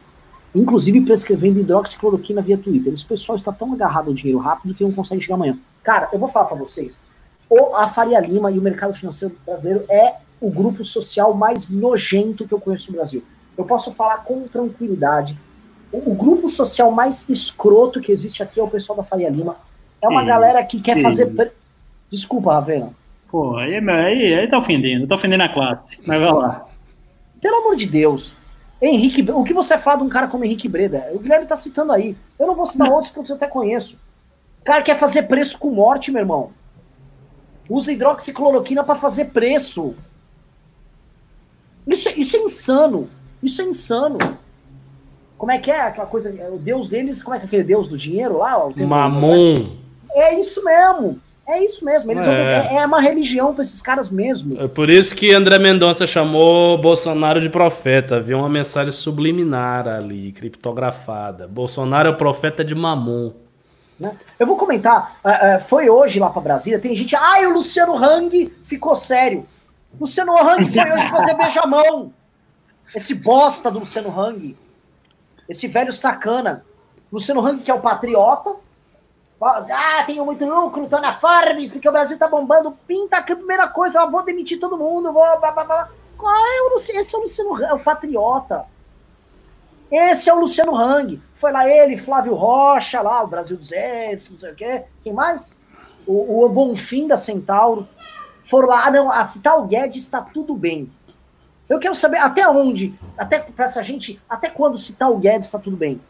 inclusive 0.55 1.03
prescrevendo 1.03 1.61
hidroxicloroquina 1.61 2.43
via 2.43 2.59
Twitter. 2.59 2.93
Esse 2.93 3.05
pessoal 3.05 3.37
está 3.37 3.53
tão 3.53 3.73
agarrado 3.73 4.09
ao 4.09 4.15
dinheiro 4.15 4.41
rápido 4.41 4.75
que 4.75 4.83
não 4.83 4.91
consegue 4.91 5.23
chegar 5.23 5.35
amanhã. 5.35 5.59
Cara, 5.85 6.09
eu 6.13 6.19
vou 6.19 6.29
falar 6.29 6.47
para 6.47 6.57
vocês. 6.57 7.03
O, 7.49 7.77
a 7.77 7.87
Faria 7.87 8.19
Lima 8.19 8.51
e 8.51 8.59
o 8.59 8.63
mercado 8.63 8.93
financeiro 8.95 9.37
brasileiro 9.45 9.85
é 9.89 10.17
o 10.41 10.51
grupo 10.51 10.85
social 10.85 11.33
mais 11.33 11.69
nojento 11.69 12.47
que 12.47 12.53
eu 12.53 12.61
conheço 12.61 12.91
no 12.91 12.97
Brasil. 12.97 13.23
Eu 13.57 13.65
posso 13.65 13.93
falar 13.93 14.25
com 14.25 14.49
tranquilidade. 14.49 15.39
O, 15.93 16.11
o 16.11 16.15
grupo 16.15 16.49
social 16.49 16.91
mais 16.91 17.29
escroto 17.29 18.01
que 18.01 18.11
existe 18.11 18.43
aqui 18.43 18.59
é 18.59 18.63
o 18.63 18.69
pessoal 18.69 18.97
da 18.97 19.05
Faria 19.05 19.31
Lima. 19.31 19.57
É 20.07 20.09
uma 20.09 20.25
galera 20.25 20.65
que 20.65 20.81
quer 20.81 21.01
fazer. 21.03 21.53
Desculpa, 22.11 22.55
Ravena. 22.55 22.93
Pô, 23.29 23.57
aí, 23.57 23.77
aí, 23.77 24.35
aí 24.35 24.49
tá 24.49 24.59
ofendendo, 24.59 25.07
tá 25.07 25.17
ofendendo 25.17 25.43
a 25.43 25.49
classe. 25.49 26.01
Mas 26.07 26.21
vai 26.21 26.33
lá. 26.33 26.67
Pelo 27.41 27.57
amor 27.57 27.77
de 27.77 27.87
Deus. 27.87 28.37
Henrique, 28.81 29.29
o 29.31 29.43
que 29.43 29.55
você 29.55 29.77
fala 29.79 29.99
de 29.99 30.05
um 30.05 30.09
cara 30.09 30.29
como 30.29 30.45
Henrique 30.45 30.69
Breda? 30.69 31.09
O 31.13 31.19
Guilherme 31.19 31.47
tá 31.47 31.57
citando 31.57 31.93
aí. 31.93 32.17
Eu 32.39 32.47
não 32.47 32.55
vou 32.55 32.67
citar 32.67 32.91
outros 32.91 33.11
que 33.11 33.19
eu 33.19 33.37
até 33.37 33.47
conheço. 33.47 33.99
O 34.61 34.65
cara 34.65 34.83
quer 34.83 34.97
fazer 34.97 35.25
preço 35.25 35.59
com 35.59 35.71
morte, 35.71 36.13
meu 36.13 36.21
irmão. 36.21 36.51
Usa 37.69 37.93
hidroxicloroquina 37.93 38.85
para 38.85 38.95
fazer 38.95 39.27
preço. 39.27 39.95
Isso, 41.87 42.09
isso 42.17 42.37
é 42.37 42.41
insano. 42.41 43.09
Isso 43.43 43.63
é 43.63 43.65
insano. 43.65 44.19
Como 45.39 45.53
é 45.53 45.59
que 45.59 45.71
é 45.71 45.81
aquela 45.81 46.07
coisa? 46.07 46.31
O 46.53 46.59
deus 46.59 46.89
deles, 46.89 47.23
como 47.23 47.35
é 47.35 47.39
que 47.39 47.45
é 47.45 47.49
aquele 47.49 47.65
deus 47.65 47.89
do 47.89 47.99
dinheiro 47.99 48.39
lá? 48.39 48.57
Mamon. 48.77 49.86
É 50.17 50.39
isso 50.39 50.65
mesmo. 50.65 51.21
É 51.47 51.63
isso 51.63 51.85
mesmo. 51.85 52.11
Eles 52.11 52.27
é. 52.27 52.77
é 52.77 52.87
uma 52.87 53.01
religião 53.01 53.55
para 53.55 53.63
esses 53.63 53.81
caras 53.83 54.11
mesmo. 54.11 54.61
É 54.61 54.67
por 54.67 54.89
isso 54.89 55.15
que 55.15 55.33
André 55.33 55.59
Mendonça 55.59 56.07
chamou 56.07 56.77
Bolsonaro 56.79 57.41
de 57.41 57.51
profeta. 57.51 58.19
Viu 58.19 58.39
uma 58.39 58.49
mensagem 58.49 58.91
subliminar 58.91 59.87
ali, 59.87 60.33
criptografada. 60.33 61.47
Bolsonaro 61.47 62.09
é 62.09 62.11
o 62.11 62.17
profeta 62.17 62.65
de 62.65 62.75
Mamon. 62.75 63.33
Né? 64.01 64.17
Eu 64.41 64.47
vou 64.47 64.57
comentar. 64.57 65.19
Uh, 65.23 65.29
uh, 65.29 65.61
foi 65.61 65.89
hoje 65.89 66.19
lá 66.19 66.31
para 66.31 66.43
Brasília. 66.43 66.81
Tem 66.81 66.97
gente. 66.97 67.15
Ai, 67.15 67.47
o 67.47 67.53
Luciano 67.53 67.95
Hang 67.95 68.53
ficou 68.65 68.97
sério. 68.97 69.47
Luciano 70.01 70.37
Hang 70.37 70.67
foi 70.67 70.93
hoje 70.93 71.09
fazer 71.11 71.35
beijamão. 71.39 72.13
Esse 72.95 73.15
bosta 73.15 73.71
do 73.71 73.81
Luciano 73.81 74.11
Hang. 74.19 74.57
Esse 75.49 75.69
velho 75.69 75.93
sacana. 75.93 76.65
Luciano 77.13 77.47
Hang, 77.47 77.63
que 77.63 77.71
é 77.71 77.75
o 77.75 77.81
patriota. 77.81 78.57
Ah, 79.41 80.03
tenho 80.07 80.25
muito 80.25 80.47
lucro, 80.47 80.89
tô 80.89 80.99
na 80.99 81.15
Forbes, 81.15 81.71
porque 81.71 81.89
o 81.89 81.93
Brasil 81.93 82.19
tá 82.19 82.27
bombando. 82.27 82.77
Pinta 82.87 83.19
a 83.19 83.23
primeira 83.23 83.69
coisa, 83.69 84.01
eu 84.01 84.11
vou 84.11 84.25
demitir 84.25 84.59
todo 84.59 84.79
mundo, 84.79 85.13
vou. 85.13 85.41
Blá, 85.41 85.53
blá, 85.53 85.65
blá. 85.65 85.91
Qual 86.17 86.35
é 86.35 86.63
o 86.63 86.75
Luciano? 86.75 87.01
Esse 87.01 87.15
é 87.15 87.19
o 87.19 87.23
Luciano 87.23 87.65
é 87.65 87.75
o 87.75 87.79
patriota. 87.79 88.65
Esse 89.91 90.31
é 90.31 90.35
o 90.35 90.41
Luciano 90.41 90.75
Hang. 90.75 91.23
Foi 91.35 91.53
lá 91.53 91.69
ele, 91.69 91.97
Flávio 91.97 92.35
Rocha, 92.35 93.01
lá, 93.03 93.23
o 93.23 93.27
Brasil 93.27 93.57
200, 93.57 94.31
não 94.31 94.39
sei 94.39 94.53
o 94.53 94.55
quê. 94.55 94.85
Quem 95.05 95.13
mais? 95.13 95.59
O, 96.07 96.45
o 96.45 96.49
Bonfim 96.49 97.07
da 97.07 97.17
Centauro 97.17 97.87
foram 98.47 98.69
lá, 98.69 98.87
ah, 98.87 98.91
não, 98.91 99.13
a 99.13 99.25
citar 99.25 99.59
o 99.59 99.67
Guedes 99.67 100.05
está 100.05 100.23
tudo 100.23 100.55
bem. 100.55 100.91
Eu 101.69 101.79
quero 101.79 101.95
saber 101.95 102.19
até 102.19 102.49
onde, 102.49 102.99
até 103.19 103.41
para 103.41 103.65
essa 103.65 103.83
gente, 103.83 104.21
até 104.29 104.49
quando 104.49 104.79
citar 104.79 105.11
o 105.11 105.19
Guedes 105.19 105.47
está 105.47 105.59
tudo 105.59 105.77
bem. 105.77 106.01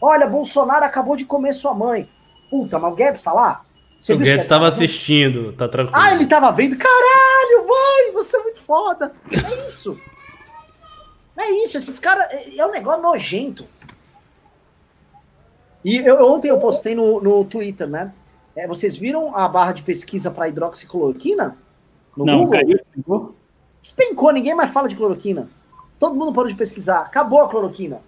Olha, 0.00 0.28
Bolsonaro 0.28 0.84
acabou 0.84 1.16
de 1.16 1.24
comer 1.24 1.52
sua 1.52 1.74
mãe. 1.74 2.08
Puta, 2.50 2.78
mas 2.78 2.92
o 2.92 2.96
Guedes 2.96 3.20
está 3.20 3.32
lá? 3.32 3.64
Você 4.00 4.14
o 4.14 4.18
Guedes 4.18 4.44
estava 4.44 4.66
assistindo, 4.66 5.52
tá 5.52 5.68
tranquilo. 5.68 6.00
Ah, 6.00 6.12
ele 6.12 6.24
estava 6.24 6.50
vendo. 6.50 6.76
Caralho, 6.76 7.68
mãe, 7.68 8.12
você 8.12 8.36
é 8.36 8.42
muito 8.42 8.60
foda. 8.62 9.12
É 9.30 9.68
isso. 9.68 9.98
É 11.36 11.50
isso, 11.64 11.78
esses 11.78 11.98
caras. 11.98 12.26
É, 12.30 12.56
é 12.56 12.66
um 12.66 12.70
negócio 12.70 13.02
nojento. 13.02 13.66
E 15.84 15.96
eu, 15.96 16.26
ontem 16.26 16.48
eu 16.48 16.58
postei 16.58 16.94
no, 16.94 17.20
no 17.20 17.44
Twitter, 17.44 17.86
né? 17.86 18.12
É, 18.56 18.66
vocês 18.66 18.96
viram 18.96 19.36
a 19.36 19.48
barra 19.48 19.72
de 19.72 19.82
pesquisa 19.82 20.30
para 20.30 20.48
hidroxicloroquina? 20.48 21.56
No 22.16 22.24
não, 22.24 22.40
Google? 22.40 22.52
caiu, 22.52 22.76
despencou? 22.76 23.34
Despencou, 23.80 24.32
ninguém 24.32 24.54
mais 24.54 24.70
fala 24.70 24.88
de 24.88 24.96
cloroquina. 24.96 25.48
Todo 25.98 26.16
mundo 26.16 26.32
parou 26.32 26.50
de 26.50 26.56
pesquisar. 26.56 27.00
Acabou 27.00 27.42
a 27.42 27.48
cloroquina. 27.48 28.00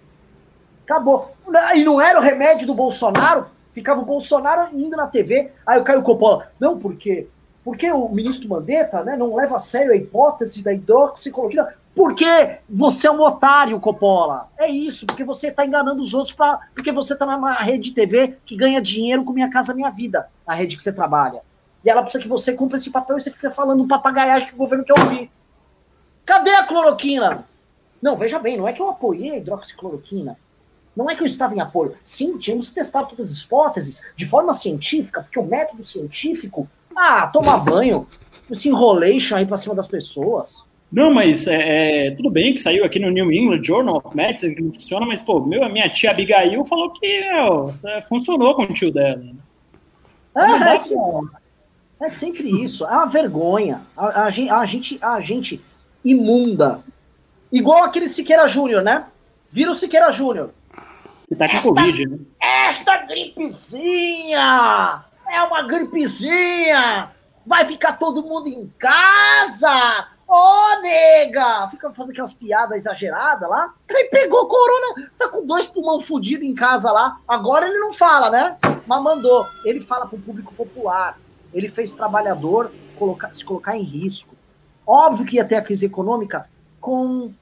Acabou. 0.83 1.35
E 1.75 1.83
não 1.83 2.01
era 2.01 2.19
o 2.19 2.23
remédio 2.23 2.67
do 2.67 2.73
Bolsonaro? 2.73 3.47
Ficava 3.73 4.01
o 4.01 4.05
Bolsonaro 4.05 4.69
indo 4.73 4.95
na 4.95 5.07
TV, 5.07 5.51
aí 5.65 5.79
o 5.79 5.83
Caio 5.83 6.03
Coppola. 6.03 6.51
Não, 6.59 6.79
por 6.79 6.95
quê? 6.95 7.27
Porque 7.63 7.91
o 7.91 8.07
ministro 8.07 8.47
Mandetta 8.47 9.03
né, 9.03 9.17
não 9.17 9.35
leva 9.35 9.55
a 9.55 9.59
sério 9.59 9.91
a 9.91 9.95
hipótese 9.95 10.63
da 10.63 10.71
hidroxicloroquina. 10.71 11.73
Porque 11.95 12.57
você 12.69 13.07
é 13.07 13.11
um 13.11 13.21
otário, 13.21 13.79
Coppola. 13.79 14.49
É 14.57 14.69
isso, 14.69 15.05
porque 15.05 15.23
você 15.23 15.47
está 15.47 15.65
enganando 15.65 16.01
os 16.01 16.13
outros, 16.13 16.35
pra, 16.35 16.59
porque 16.73 16.91
você 16.91 17.13
está 17.13 17.25
numa 17.25 17.53
rede 17.61 17.89
de 17.89 17.95
TV 17.95 18.37
que 18.45 18.55
ganha 18.55 18.81
dinheiro 18.81 19.23
com 19.23 19.33
Minha 19.33 19.49
Casa 19.49 19.73
Minha 19.73 19.89
Vida, 19.89 20.27
a 20.45 20.53
rede 20.53 20.75
que 20.75 20.83
você 20.83 20.91
trabalha. 20.91 21.41
E 21.83 21.89
ela 21.89 22.01
precisa 22.01 22.23
que 22.23 22.29
você 22.29 22.53
cumpra 22.53 22.77
esse 22.77 22.89
papel 22.89 23.17
e 23.17 23.21
você 23.21 23.31
fica 23.31 23.51
falando 23.51 23.83
um 23.83 23.87
papagaiagem 23.87 24.47
que 24.47 24.55
o 24.55 24.57
governo 24.57 24.85
quer 24.85 24.99
ouvir. 24.99 25.31
Cadê 26.25 26.51
a 26.55 26.63
cloroquina? 26.63 27.45
Não, 28.01 28.17
veja 28.17 28.39
bem, 28.39 28.57
não 28.57 28.67
é 28.67 28.73
que 28.73 28.81
eu 28.81 28.89
apoiei 28.89 29.31
a 29.31 29.37
hidroxicloroquina. 29.37 30.37
Não 30.95 31.09
é 31.09 31.15
que 31.15 31.21
eu 31.21 31.27
estava 31.27 31.55
em 31.55 31.59
apoio. 31.59 31.95
Sim, 32.03 32.37
tínhamos 32.37 32.69
que 32.69 32.75
testar 32.75 33.03
todas 33.03 33.31
as 33.31 33.41
hipóteses 33.41 34.01
de 34.15 34.25
forma 34.25 34.53
científica, 34.53 35.21
porque 35.21 35.39
o 35.39 35.43
método 35.43 35.83
científico, 35.83 36.67
ah, 36.95 37.27
tomar 37.27 37.57
banho, 37.57 38.07
esse 38.49 38.69
enrolation 38.69 39.35
aí 39.35 39.45
pra 39.45 39.57
cima 39.57 39.73
das 39.73 39.87
pessoas. 39.87 40.63
Não, 40.91 41.11
mas 41.11 41.47
é, 41.47 42.09
é, 42.09 42.11
tudo 42.11 42.29
bem 42.29 42.53
que 42.53 42.59
saiu 42.59 42.85
aqui 42.85 42.99
no 42.99 43.09
New 43.09 43.31
England 43.31 43.63
Journal 43.63 43.97
of 43.97 44.15
Medicine 44.15 44.53
que 44.53 44.61
não 44.61 44.71
funciona, 44.71 45.07
mas, 45.07 45.23
pô, 45.23 45.39
meu, 45.39 45.63
a 45.63 45.69
minha 45.69 45.89
tia 45.89 46.11
Abigail 46.11 46.63
falou 46.65 46.91
que 46.91 47.21
meu, 47.21 47.73
é, 47.83 48.01
funcionou 48.03 48.53
com 48.53 48.61
o 48.61 48.73
tio 48.73 48.93
dela. 48.93 49.17
Né? 49.17 49.33
Ah, 50.35 50.75
é, 50.75 52.05
é, 52.05 52.09
sempre 52.09 52.63
isso. 52.63 52.85
É 52.85 52.91
uma 52.91 53.07
vergonha. 53.07 53.81
A, 53.97 54.23
a, 54.23 54.25
a, 54.25 54.65
gente, 54.65 54.99
a 55.01 55.19
gente 55.19 55.59
imunda. 56.05 56.81
Igual 57.51 57.83
aquele 57.83 58.07
Siqueira 58.07 58.47
Júnior, 58.47 58.83
né? 58.83 59.05
Vira 59.51 59.71
o 59.71 59.75
Siqueira 59.75 60.11
Júnior. 60.11 60.51
Que 61.33 61.39
tá 61.39 61.47
com 61.49 61.55
esta, 61.55 61.67
Covid, 61.69 62.05
né? 62.05 62.19
Esta 62.39 62.97
gripezinha! 63.07 65.03
É 65.27 65.41
uma 65.41 65.63
gripezinha! 65.63 67.11
Vai 67.45 67.65
ficar 67.65 67.93
todo 67.93 68.21
mundo 68.21 68.47
em 68.47 68.71
casa! 68.77 70.07
Ô, 70.27 70.35
oh, 70.35 70.81
nega! 70.81 71.67
Fica 71.71 71.91
fazendo 71.91 72.11
aquelas 72.11 72.33
piadas 72.33 72.77
exageradas 72.77 73.49
lá. 73.49 73.73
Ele 73.89 74.09
pegou 74.09 74.47
corona, 74.47 75.09
tá 75.17 75.27
com 75.27 75.43
dois 75.43 75.65
pulmão 75.65 75.99
fudido 75.99 76.43
em 76.43 76.53
casa 76.53 76.91
lá. 76.91 77.17
Agora 77.27 77.67
ele 77.67 77.79
não 77.79 77.91
fala, 77.91 78.29
né? 78.29 78.55
Mas 78.85 79.01
mandou. 79.01 79.47
Ele 79.65 79.81
fala 79.81 80.05
pro 80.05 80.19
público 80.19 80.53
popular. 80.53 81.17
Ele 81.51 81.67
fez 81.67 81.95
trabalhador 81.95 82.71
colocar, 82.97 83.33
se 83.33 83.43
colocar 83.43 83.75
em 83.75 83.83
risco. 83.83 84.35
Óbvio 84.85 85.25
que 85.25 85.37
ia 85.37 85.45
ter 85.45 85.55
a 85.55 85.63
crise 85.63 85.87
econômica 85.87 86.47
com 86.79 87.33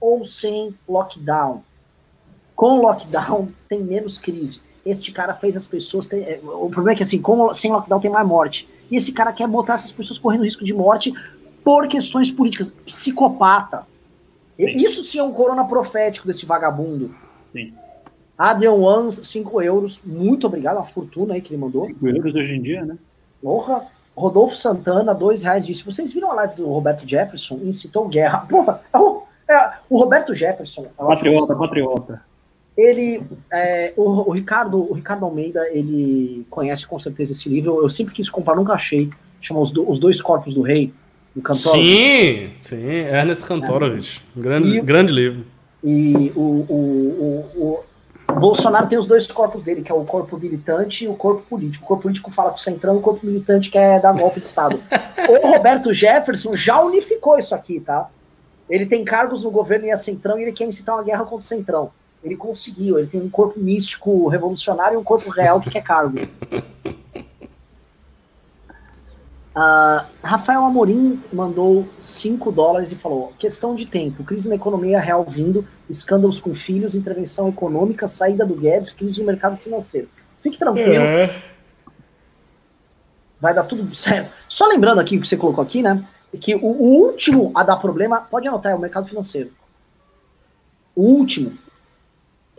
ou 0.00 0.24
sem 0.24 0.72
lockdown. 0.88 1.64
Com 2.60 2.82
lockdown 2.82 3.48
tem 3.70 3.82
menos 3.82 4.18
crise. 4.18 4.60
Este 4.84 5.10
cara 5.12 5.32
fez 5.32 5.56
as 5.56 5.66
pessoas. 5.66 6.06
Ter, 6.06 6.18
é, 6.18 6.40
o 6.44 6.68
problema 6.68 6.92
é 6.92 6.94
que 6.94 7.02
assim, 7.02 7.18
com, 7.18 7.54
sem 7.54 7.72
lockdown 7.72 8.00
tem 8.00 8.10
mais 8.10 8.28
morte. 8.28 8.68
E 8.90 8.96
esse 8.96 9.12
cara 9.12 9.32
quer 9.32 9.48
botar 9.48 9.72
essas 9.72 9.90
pessoas 9.90 10.18
correndo 10.18 10.44
risco 10.44 10.62
de 10.62 10.74
morte 10.74 11.10
por 11.64 11.88
questões 11.88 12.30
políticas. 12.30 12.68
Psicopata. 12.84 13.86
Sim. 14.58 14.72
Isso 14.72 15.02
sim 15.04 15.18
é 15.18 15.22
um 15.22 15.32
corona 15.32 15.64
profético 15.64 16.26
desse 16.26 16.44
vagabundo. 16.44 17.14
Sim. 17.50 17.72
Adrian 18.36 18.74
One, 18.74 19.10
5 19.10 19.62
euros. 19.62 20.02
Muito 20.04 20.46
obrigado, 20.46 20.76
uma 20.76 20.84
fortuna 20.84 21.32
aí 21.32 21.40
que 21.40 21.54
ele 21.54 21.62
mandou. 21.62 21.86
5 21.86 22.08
euros 22.08 22.34
hoje 22.34 22.56
em 22.56 22.60
dia, 22.60 22.84
né? 22.84 22.98
Porra. 23.42 23.86
Rodolfo 24.14 24.54
Santana, 24.54 25.14
dois 25.14 25.42
reais, 25.42 25.64
disse: 25.64 25.82
Vocês 25.82 26.12
viram 26.12 26.30
a 26.30 26.34
live 26.34 26.56
do 26.56 26.68
Roberto 26.68 27.08
Jefferson? 27.08 27.58
Incitou 27.64 28.06
guerra. 28.06 28.40
Porra, 28.46 28.82
é 28.92 28.98
o, 28.98 29.22
é, 29.48 29.72
o 29.88 29.98
Roberto 29.98 30.34
Jefferson. 30.34 30.88
Patriota, 30.98 31.56
patriota. 31.56 32.29
Ele, 32.80 33.22
é, 33.52 33.92
o, 33.94 34.30
o, 34.30 34.32
Ricardo, 34.32 34.90
o 34.90 34.94
Ricardo 34.94 35.26
Almeida, 35.26 35.68
ele 35.70 36.46
conhece 36.48 36.86
com 36.86 36.98
certeza 36.98 37.32
esse 37.32 37.46
livro. 37.46 37.82
Eu 37.82 37.88
sempre 37.90 38.14
quis 38.14 38.30
comprar, 38.30 38.56
nunca 38.56 38.72
achei. 38.72 39.10
Chama 39.38 39.60
Os, 39.60 39.70
Os 39.76 39.98
Dois 39.98 40.22
Corpos 40.22 40.54
do 40.54 40.62
Rei 40.62 40.90
do 41.34 41.42
Kantorov. 41.42 41.78
Sim, 41.78 42.50
sim, 42.58 42.86
Ernest 42.86 43.44
Kantorowicz. 43.44 44.24
É. 44.34 44.40
Grande, 44.40 44.78
e, 44.78 44.80
grande 44.80 45.12
livro. 45.12 45.44
E 45.84 46.32
o, 46.34 46.40
o, 46.40 47.46
o, 47.54 47.84
o, 48.28 48.32
Bolsonaro 48.40 48.86
tem 48.86 48.98
os 48.98 49.06
dois 49.06 49.26
corpos 49.26 49.62
dele, 49.62 49.82
que 49.82 49.92
é 49.92 49.94
o 49.94 50.04
corpo 50.04 50.38
militante 50.38 51.04
e 51.04 51.08
o 51.08 51.14
corpo 51.14 51.42
político. 51.42 51.84
O 51.84 51.88
corpo 51.88 52.04
político 52.04 52.30
fala 52.30 52.50
com 52.50 52.56
o 52.56 52.60
Centrão 52.60 52.94
e 52.94 52.98
o 52.98 53.02
corpo 53.02 53.26
militante 53.26 53.70
quer 53.70 54.00
dar 54.00 54.12
golpe 54.12 54.40
de 54.40 54.46
Estado. 54.46 54.80
o 55.28 55.48
Roberto 55.48 55.92
Jefferson 55.92 56.56
já 56.56 56.80
unificou 56.80 57.38
isso 57.38 57.54
aqui, 57.54 57.78
tá? 57.78 58.08
Ele 58.70 58.86
tem 58.86 59.04
cargos 59.04 59.44
no 59.44 59.50
governo 59.50 59.86
e 59.86 59.90
a 59.90 59.96
Centrão 59.98 60.38
e 60.38 60.42
ele 60.42 60.52
quer 60.52 60.64
incitar 60.64 60.94
uma 60.94 61.04
guerra 61.04 61.24
contra 61.24 61.38
o 61.38 61.42
Centrão. 61.42 61.90
Ele 62.22 62.36
conseguiu, 62.36 62.98
ele 62.98 63.08
tem 63.08 63.20
um 63.20 63.30
corpo 63.30 63.58
místico 63.58 64.28
revolucionário 64.28 64.94
e 64.94 64.98
um 64.98 65.04
corpo 65.04 65.30
real 65.30 65.60
que 65.60 65.70
quer 65.70 65.82
cargo. 65.82 66.18
Uh, 69.56 70.04
Rafael 70.22 70.64
Amorim 70.64 71.22
mandou 71.32 71.88
5 72.00 72.52
dólares 72.52 72.92
e 72.92 72.96
falou: 72.96 73.32
questão 73.38 73.74
de 73.74 73.86
tempo, 73.86 74.22
crise 74.22 74.48
na 74.48 74.54
economia 74.54 75.00
real 75.00 75.24
vindo, 75.24 75.66
escândalos 75.88 76.38
com 76.38 76.54
filhos, 76.54 76.94
intervenção 76.94 77.48
econômica, 77.48 78.06
saída 78.06 78.44
do 78.44 78.54
Guedes, 78.54 78.92
crise 78.92 79.20
no 79.20 79.26
mercado 79.26 79.56
financeiro. 79.56 80.08
Fique 80.42 80.58
tranquilo. 80.58 81.02
É. 81.02 81.42
Vai 83.40 83.54
dar 83.54 83.64
tudo 83.64 83.94
certo. 83.94 84.30
Só 84.46 84.66
lembrando 84.66 85.00
aqui 85.00 85.16
o 85.16 85.20
que 85.20 85.26
você 85.26 85.36
colocou 85.36 85.64
aqui, 85.64 85.82
né? 85.82 86.06
Que 86.38 86.54
o, 86.54 86.66
o 86.66 87.06
último 87.06 87.50
a 87.54 87.64
dar 87.64 87.76
problema, 87.76 88.20
pode 88.20 88.46
anotar, 88.46 88.72
é 88.72 88.74
o 88.74 88.78
mercado 88.78 89.08
financeiro. 89.08 89.50
O 90.94 91.02
último. 91.02 91.56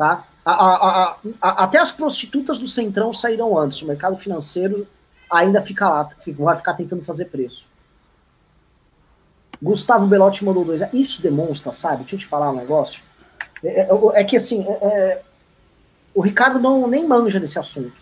Tá? 0.02 0.26
A, 0.44 0.52
a, 0.52 1.16
a, 1.40 1.64
até 1.64 1.78
as 1.78 1.92
prostitutas 1.92 2.58
do 2.58 2.68
Centrão 2.68 3.14
saíram 3.14 3.56
antes. 3.56 3.84
O 3.84 3.86
mercado 3.86 4.18
financeiro 4.18 4.88
ainda 5.30 5.62
fica 5.62 5.88
lá, 5.88 6.10
vai 6.40 6.58
ficar 6.58 6.74
tentando 6.74 7.04
fazer 7.04 7.26
preço. 7.26 7.70
Gustavo 9.62 10.08
Belotti 10.08 10.44
mandou 10.44 10.66
dois. 10.66 10.82
Isso 10.92 11.22
demonstra, 11.22 11.72
sabe? 11.72 11.98
Deixa 11.98 12.16
eu 12.16 12.20
te 12.20 12.26
falar 12.26 12.50
um 12.50 12.56
negócio. 12.56 13.04
É, 13.64 13.82
é, 13.82 13.90
é 14.16 14.24
que 14.24 14.36
assim, 14.36 14.66
é, 14.68 14.72
é, 14.72 15.22
o 16.16 16.22
Ricardo 16.22 16.58
não 16.58 16.88
nem 16.88 17.08
manja 17.08 17.40
desse 17.40 17.60
assunto. 17.60 17.94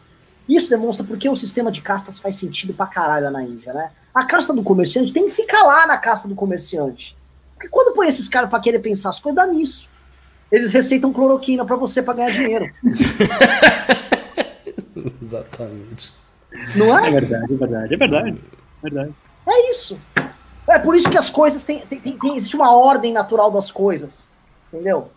Isso 0.47 0.69
demonstra 0.69 1.05
porque 1.05 1.27
o 1.27 1.35
sistema 1.35 1.69
de 1.69 1.81
castas 1.81 2.17
faz 2.17 2.37
sentido 2.37 2.73
pra 2.73 2.87
caralho 2.87 3.29
na 3.29 3.43
Índia, 3.43 3.73
né? 3.73 3.91
A 4.15 4.23
casta 4.23 4.53
do 4.53 4.63
comerciante 4.63 5.11
tem 5.11 5.25
que 5.25 5.35
ficar 5.35 5.63
lá 5.63 5.85
na 5.85 5.97
casta 5.97 6.29
do 6.29 6.33
comerciante. 6.33 7.17
Porque 7.55 7.67
quando 7.67 7.93
põe 7.93 8.07
esses 8.07 8.29
caras 8.29 8.49
para 8.49 8.61
querer 8.61 8.79
pensar 8.79 9.09
as 9.09 9.19
coisas, 9.19 9.35
dá 9.35 9.45
nisso. 9.45 9.89
Eles 10.51 10.71
receitam 10.71 11.13
cloroquina 11.13 11.65
para 11.65 11.75
você 11.75 12.01
para 12.01 12.15
ganhar 12.15 12.31
dinheiro. 12.31 12.65
Exatamente. 15.21 16.11
Não 16.75 16.97
é? 16.97 17.07
É 17.07 17.11
verdade, 17.11 17.53
é 17.53 17.57
verdade, 17.57 17.93
é 17.93 17.97
verdade. 17.97 18.29
É 18.29 18.89
verdade. 18.89 19.13
É 19.47 19.69
isso. 19.69 19.99
É 20.67 20.77
por 20.77 20.95
isso 20.95 21.09
que 21.09 21.17
as 21.17 21.29
coisas 21.29 21.63
têm, 21.63 21.79
tem, 21.81 21.99
tem, 21.99 22.17
tem, 22.17 22.35
existe 22.35 22.55
uma 22.55 22.75
ordem 22.75 23.13
natural 23.13 23.51
das 23.51 23.71
coisas. 23.71 24.27
Entendeu? 24.71 25.09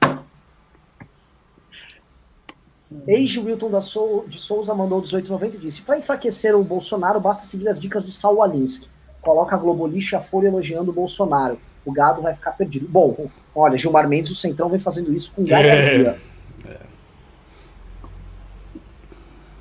Eiji 3.06 3.40
Wilton 3.40 3.70
da 3.70 3.80
Sou, 3.80 4.26
de 4.28 4.38
Souza 4.38 4.74
mandou 4.74 4.98
1890 4.98 5.56
e 5.56 5.60
disse: 5.60 5.82
Para 5.82 5.98
enfraquecer 5.98 6.54
o 6.54 6.62
Bolsonaro, 6.62 7.20
basta 7.20 7.46
seguir 7.46 7.68
as 7.68 7.80
dicas 7.80 8.04
do 8.04 8.12
Saul 8.12 8.42
Alinsky. 8.42 8.88
Coloca 9.20 9.54
a 9.54 9.58
Globo 9.58 9.86
Lixo 9.86 10.16
a 10.16 10.20
Folha 10.20 10.48
elogiando 10.48 10.90
o 10.90 10.94
Bolsonaro. 10.94 11.58
O 11.84 11.92
gado 11.92 12.22
vai 12.22 12.34
ficar 12.34 12.52
perdido. 12.52 12.86
Bom, 12.88 13.28
olha, 13.54 13.76
Gilmar 13.76 14.08
Mendes, 14.08 14.30
o 14.30 14.34
Centrão, 14.34 14.68
vem 14.68 14.80
fazendo 14.80 15.12
isso 15.12 15.32
com. 15.34 15.44
É. 15.46 16.02
é. 16.02 16.16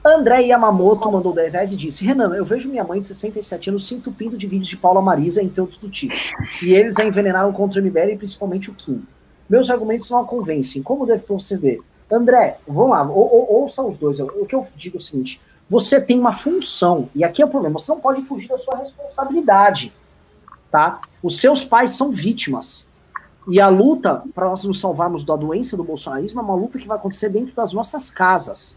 André 0.03 0.41
Yamamoto 0.41 1.11
mandou 1.11 1.33
10 1.33 1.53
reais 1.53 1.71
e 1.71 1.77
disse: 1.77 2.03
Renan, 2.03 2.35
eu 2.35 2.43
vejo 2.43 2.69
minha 2.69 2.83
mãe 2.83 2.99
de 3.01 3.07
67 3.07 3.69
anos 3.69 3.87
se 3.87 3.95
entupindo 3.95 4.37
de 4.37 4.47
vídeos 4.47 4.67
de 4.67 4.77
Paula 4.77 5.01
Marisa, 5.01 5.43
entre 5.43 5.61
outros 5.61 5.79
do 5.79 5.89
tipo. 5.89 6.13
E 6.63 6.73
eles 6.73 6.97
a 6.97 7.05
envenenaram 7.05 7.53
contra 7.53 7.79
o 7.79 7.83
MBL 7.83 8.11
e 8.11 8.17
principalmente 8.17 8.69
o 8.71 8.73
Kim. 8.73 9.05
Meus 9.47 9.69
argumentos 9.69 10.09
não 10.09 10.19
a 10.19 10.25
convencem. 10.25 10.81
Como 10.81 11.05
deve 11.05 11.23
proceder? 11.23 11.79
André, 12.11 12.57
vamos 12.67 12.91
lá, 12.91 13.03
ou, 13.03 13.33
ou, 13.33 13.61
ouça 13.61 13.83
os 13.83 13.97
dois. 13.97 14.19
O 14.19 14.45
que 14.45 14.55
eu 14.55 14.65
digo 14.75 14.97
é 14.97 14.99
o 14.99 15.01
seguinte: 15.01 15.39
você 15.69 16.01
tem 16.01 16.19
uma 16.19 16.33
função, 16.33 17.07
e 17.15 17.23
aqui 17.23 17.41
é 17.41 17.45
o 17.45 17.49
problema, 17.49 17.79
você 17.79 17.91
não 17.91 18.01
pode 18.01 18.23
fugir 18.23 18.49
da 18.49 18.57
sua 18.57 18.77
responsabilidade. 18.77 19.93
Tá? 20.71 21.01
Os 21.21 21.39
seus 21.39 21.65
pais 21.65 21.91
são 21.91 22.11
vítimas. 22.11 22.85
E 23.47 23.59
a 23.59 23.67
luta 23.67 24.23
para 24.33 24.49
nós 24.49 24.63
nos 24.63 24.79
salvarmos 24.79 25.25
da 25.25 25.35
doença 25.35 25.75
do 25.75 25.83
bolsonarismo 25.83 26.39
é 26.39 26.43
uma 26.43 26.55
luta 26.55 26.79
que 26.79 26.87
vai 26.87 26.97
acontecer 26.97 27.29
dentro 27.29 27.53
das 27.53 27.73
nossas 27.73 28.09
casas. 28.09 28.73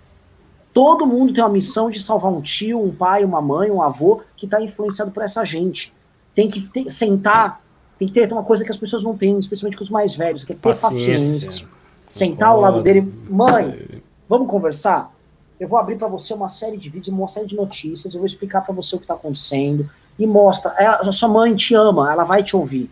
Todo 0.73 1.07
mundo 1.07 1.33
tem 1.33 1.45
uma 1.45 1.51
missão 1.51 1.89
de 1.89 2.03
salvar 2.03 2.33
um 2.33 2.43
tio, 2.43 2.83
um 2.83 2.93
pai, 2.93 3.25
uma 3.25 3.41
mãe, 3.41 3.71
um 3.71 3.81
avô 3.81 4.23
que 4.37 4.47
está 4.47 4.61
influenciado 4.61 5.13
por 5.13 5.23
essa 5.23 5.45
gente. 5.45 5.95
Tem 6.35 6.49
que 6.49 6.63
ter, 6.63 6.91
sentar, 6.91 7.63
tem 7.97 8.09
que 8.09 8.15
ter 8.15 8.33
uma 8.33 8.43
coisa 8.43 8.65
que 8.65 8.71
as 8.73 8.77
pessoas 8.77 9.05
não 9.05 9.17
têm, 9.17 9.39
especialmente 9.39 9.77
com 9.77 9.85
os 9.85 9.91
mais 9.91 10.17
velhos, 10.17 10.43
que 10.43 10.53
é 10.53 10.57
ter 10.57 10.61
paciência. 10.61 11.47
paciência 11.47 11.75
sentar 12.05 12.51
ao 12.51 12.61
lado 12.61 12.83
dele, 12.83 13.01
mãe, 13.29 14.03
vamos 14.29 14.49
conversar? 14.49 15.15
Eu 15.59 15.69
vou 15.69 15.79
abrir 15.79 15.97
para 15.97 16.09
você 16.09 16.35
uma 16.35 16.49
série 16.49 16.77
de 16.77 16.91
vídeos, 16.91 17.09
uma 17.09 17.29
série 17.29 17.47
de 17.47 17.57
notícias, 17.57 18.13
eu 18.13 18.21
vou 18.21 18.27
explicar 18.27 18.61
para 18.61 18.75
você 18.75 18.95
o 18.95 18.99
que 18.99 19.05
está 19.05 19.15
acontecendo 19.15 19.89
e 20.19 20.27
mostra. 20.27 20.75
Ela, 20.79 20.97
a 20.97 21.13
sua 21.13 21.29
mãe 21.29 21.55
te 21.55 21.75
ama, 21.75 22.13
ela 22.13 22.25
vai 22.25 22.43
te 22.43 22.57
ouvir. 22.57 22.91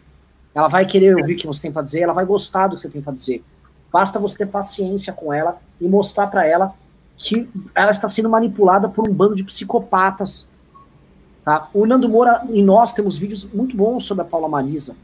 Ela 0.55 0.69
vai 0.69 0.85
querer 0.85 1.17
ouvir 1.17 1.35
o 1.35 1.37
que 1.37 1.47
você 1.47 1.63
tem 1.63 1.73
para 1.73 1.83
dizer, 1.83 2.01
ela 2.01 2.13
vai 2.13 2.25
gostar 2.25 2.67
do 2.67 2.77
que 2.77 2.83
você 2.83 2.89
tem 2.89 3.01
para 3.01 3.13
dizer. 3.13 3.43
Basta 3.93 4.19
você 4.19 4.39
ter 4.39 4.47
paciência 4.47 5.13
com 5.13 5.33
ela 5.33 5.59
e 5.81 5.87
mostrar 5.89 6.27
para 6.27 6.47
ela 6.47 6.75
que 7.17 7.49
ela 7.75 7.91
está 7.91 8.09
sendo 8.09 8.29
manipulada 8.29 8.89
por 8.89 9.09
um 9.09 9.13
bando 9.13 9.35
de 9.35 9.45
psicopatas. 9.45 10.47
Tá? 11.45 11.69
O 11.73 11.87
Nando 11.87 12.09
Moura 12.09 12.43
e 12.51 12.63
nós 12.63 12.93
temos 12.93 13.19
vídeos 13.19 13.45
muito 13.53 13.77
bons 13.77 14.05
sobre 14.05 14.23
a 14.23 14.25
Paula 14.27 14.49
Marisa. 14.49 14.95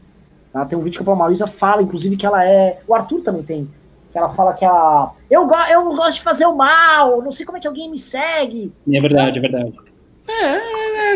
Tá? 0.51 0.65
Tem 0.65 0.77
um 0.77 0.81
vídeo 0.81 0.97
que 0.97 1.03
a 1.03 1.05
Paula 1.05 1.19
Marisa 1.19 1.47
fala, 1.47 1.81
inclusive, 1.81 2.17
que 2.17 2.25
ela 2.25 2.43
é. 2.45 2.81
O 2.87 2.93
Arthur 2.93 3.21
também 3.21 3.43
tem 3.43 3.69
que 4.11 4.17
ela 4.17 4.29
fala 4.29 4.53
que 4.53 4.65
a. 4.65 5.11
Eu, 5.29 5.47
go 5.47 5.55
eu 5.69 5.95
gosto 5.95 6.15
de 6.15 6.21
fazer 6.21 6.45
o 6.45 6.55
mal, 6.55 7.21
não 7.21 7.31
sei 7.31 7.45
como 7.45 7.57
é 7.57 7.61
que 7.61 7.67
alguém 7.67 7.89
me 7.89 7.99
segue. 7.99 8.73
É 8.91 9.01
verdade, 9.01 9.37
é 9.37 9.41
verdade. 9.41 9.73
É, 10.27 10.45
é, 10.45 10.59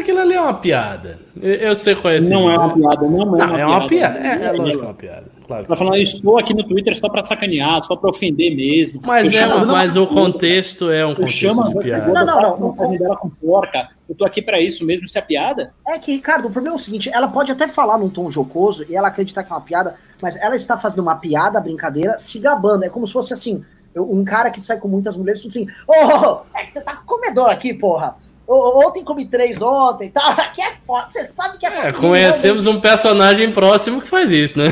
aquilo 0.04 0.20
ali 0.20 0.34
é 0.34 0.42
uma 0.42 0.54
piada. 0.54 1.20
Eu, 1.42 1.54
eu 1.54 1.76
sei 1.76 1.96
qual 1.96 2.14
é 2.14 2.18
esse 2.18 2.30
Não 2.30 2.48
vídeo. 2.48 2.54
é 2.54 2.60
uma 2.60 2.74
piada, 2.76 3.08
não 3.08 3.22
é 3.22 3.24
uma, 3.24 3.38
não, 3.38 3.58
é 3.58 3.66
uma 3.66 3.88
piada. 3.88 4.20
piada. 4.20 4.44
É, 4.44 4.46
é, 4.46 4.52
lógico 4.52 4.78
que 4.78 4.86
é 4.86 4.88
uma 4.88 4.94
piada. 4.94 5.34
Claro. 5.48 5.66
Tá 5.66 5.76
falando, 5.76 5.98
estou 5.98 6.38
aqui 6.38 6.54
no 6.54 6.64
Twitter 6.64 6.98
só 6.98 7.10
para 7.10 7.24
sacanear, 7.24 7.82
só 7.82 7.96
para 7.96 8.10
ofender 8.10 8.56
mesmo. 8.56 9.02
Mas, 9.04 9.34
é, 9.34 9.46
mas 9.66 9.96
o 9.96 10.08
contexto 10.08 10.90
é 10.90 11.06
um 11.06 11.14
contexto 11.14 11.38
chama, 11.38 11.70
de 11.70 11.80
piada. 11.80 12.14
Não, 12.14 12.26
não, 12.26 12.42
não. 12.42 12.58
não, 12.58 12.76
não 12.76 12.98
dela 12.98 13.18
com 13.18 13.30
porca. 13.30 13.90
Eu 14.08 14.16
tô 14.16 14.26
aqui 14.26 14.42
para 14.42 14.62
isso 14.62 14.86
mesmo, 14.86 15.08
se 15.08 15.18
é 15.18 15.22
piada. 15.22 15.74
É 15.88 15.98
que, 15.98 16.12
Ricardo, 16.12 16.48
o 16.48 16.52
problema 16.52 16.76
é 16.76 16.80
o 16.80 16.82
seguinte: 16.82 17.10
ela 17.12 17.28
pode 17.28 17.52
até 17.52 17.68
falar 17.68 17.98
num 17.98 18.10
tom 18.10 18.30
jocoso 18.30 18.86
e 18.90 18.96
ela 18.96 19.10
acreditar 19.10 19.44
que 19.44 19.52
é 19.52 19.56
uma 19.56 19.62
piada, 19.62 19.96
mas 20.22 20.38
ela 20.38 20.56
está 20.56 20.78
fazendo 20.78 21.02
uma 21.02 21.16
piada, 21.16 21.60
brincadeira, 21.60 22.18
se 22.18 22.40
gabando. 22.40 22.86
É 22.86 22.90
como 22.90 23.06
se 23.06 23.14
fosse 23.14 23.34
assim: 23.34 23.64
um 23.96 24.24
cara 24.24 24.50
que 24.50 24.62
sai 24.62 24.78
com 24.78 24.88
muitas 24.88 25.18
mulheres 25.18 25.46
assim, 25.46 25.68
ô, 25.88 25.94
oh, 25.94 26.58
é 26.58 26.64
que 26.64 26.72
você 26.72 26.82
tá 26.82 26.96
com 26.96 27.06
comedor 27.06 27.50
aqui, 27.50 27.74
porra. 27.74 28.16
Ontem 28.48 29.04
comi 29.04 29.26
três 29.26 29.62
ontem, 29.62 30.10
tá? 30.10 30.28
Aqui 30.38 30.62
é 30.62 30.74
foda. 30.86 31.08
Você 31.10 31.24
sabe 31.24 31.58
que 31.58 31.66
é, 31.66 31.88
é 31.88 31.92
Conhecemos 31.94 32.66
um 32.68 32.80
personagem 32.80 33.52
próximo 33.52 34.02
que 34.02 34.08
faz 34.08 34.32
isso, 34.32 34.60
né? 34.60 34.72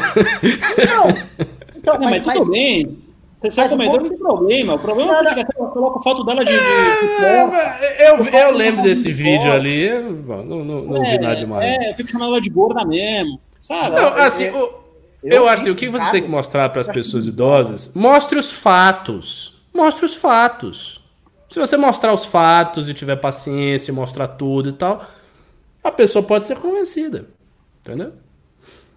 Não. 0.87 1.51
Então, 1.75 1.95
não, 1.95 2.01
mas, 2.01 2.23
mas 2.23 2.37
tudo 2.37 2.39
mas... 2.39 2.49
bem. 2.49 2.97
Você 3.41 3.49
sai 3.49 3.69
comedor, 3.69 4.01
não 4.01 4.09
tem 4.09 4.17
problema. 4.19 4.75
O 4.75 4.79
problema 4.79 5.13
não, 5.23 5.31
é 5.31 5.33
que 5.33 5.45
você 5.45 5.53
coloca 5.53 5.99
foto 6.01 6.23
dela 6.23 6.45
de. 6.45 6.51
de, 6.51 6.59
de 6.59 7.25
é, 7.25 8.11
eu, 8.11 8.23
eu 8.23 8.51
lembro 8.51 8.83
desse 8.83 9.11
vídeo 9.11 9.51
ali. 9.51 9.89
Não, 9.89 10.43
não, 10.43 10.63
não 10.63 11.03
é, 11.03 11.11
vi 11.11 11.19
nada 11.19 11.35
demais. 11.35 11.63
É, 11.63 11.89
eu 11.89 11.95
fico 11.95 12.11
chamando 12.11 12.33
ela 12.33 12.41
de 12.41 12.51
gorda 12.51 12.85
mesmo. 12.85 13.41
Sabe? 13.59 13.95
Não, 13.95 14.13
assim, 14.13 14.43
eu, 14.43 14.55
o, 14.55 14.81
eu, 15.23 15.33
eu 15.37 15.47
acho 15.47 15.63
assim, 15.63 15.71
o 15.71 15.75
que 15.75 15.89
você 15.89 16.07
tem 16.11 16.21
que 16.21 16.29
mostrar 16.29 16.69
para 16.69 16.81
as 16.81 16.87
pessoas 16.87 17.25
idosas? 17.25 17.91
Mostre 17.95 18.37
os 18.37 18.51
fatos. 18.51 19.59
Mostre 19.73 20.05
os 20.05 20.13
fatos. 20.13 21.00
Se 21.51 21.59
você 21.59 21.75
mostrar 21.75 22.13
os 22.13 22.23
fatos 22.23 22.87
e 22.87 22.93
tiver 22.93 23.17
paciência, 23.17 23.93
mostrar 23.93 24.29
tudo 24.29 24.69
e 24.69 24.71
tal, 24.71 25.05
a 25.83 25.91
pessoa 25.91 26.23
pode 26.23 26.47
ser 26.47 26.57
convencida. 26.57 27.27
Entendeu? 27.81 28.13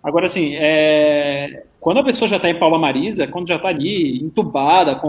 Agora, 0.01 0.26
assim, 0.26 0.55
é... 0.55 1.64
quando 1.81 1.98
a 1.98 2.05
pessoa 2.05 2.28
já 2.28 2.36
está 2.36 2.48
em 2.48 2.56
Paula 2.56 2.78
Marisa, 2.78 3.26
quando 3.26 3.48
já 3.48 3.56
está 3.56 3.70
ali 3.70 4.22
entubada, 4.22 4.94
com 4.94 5.09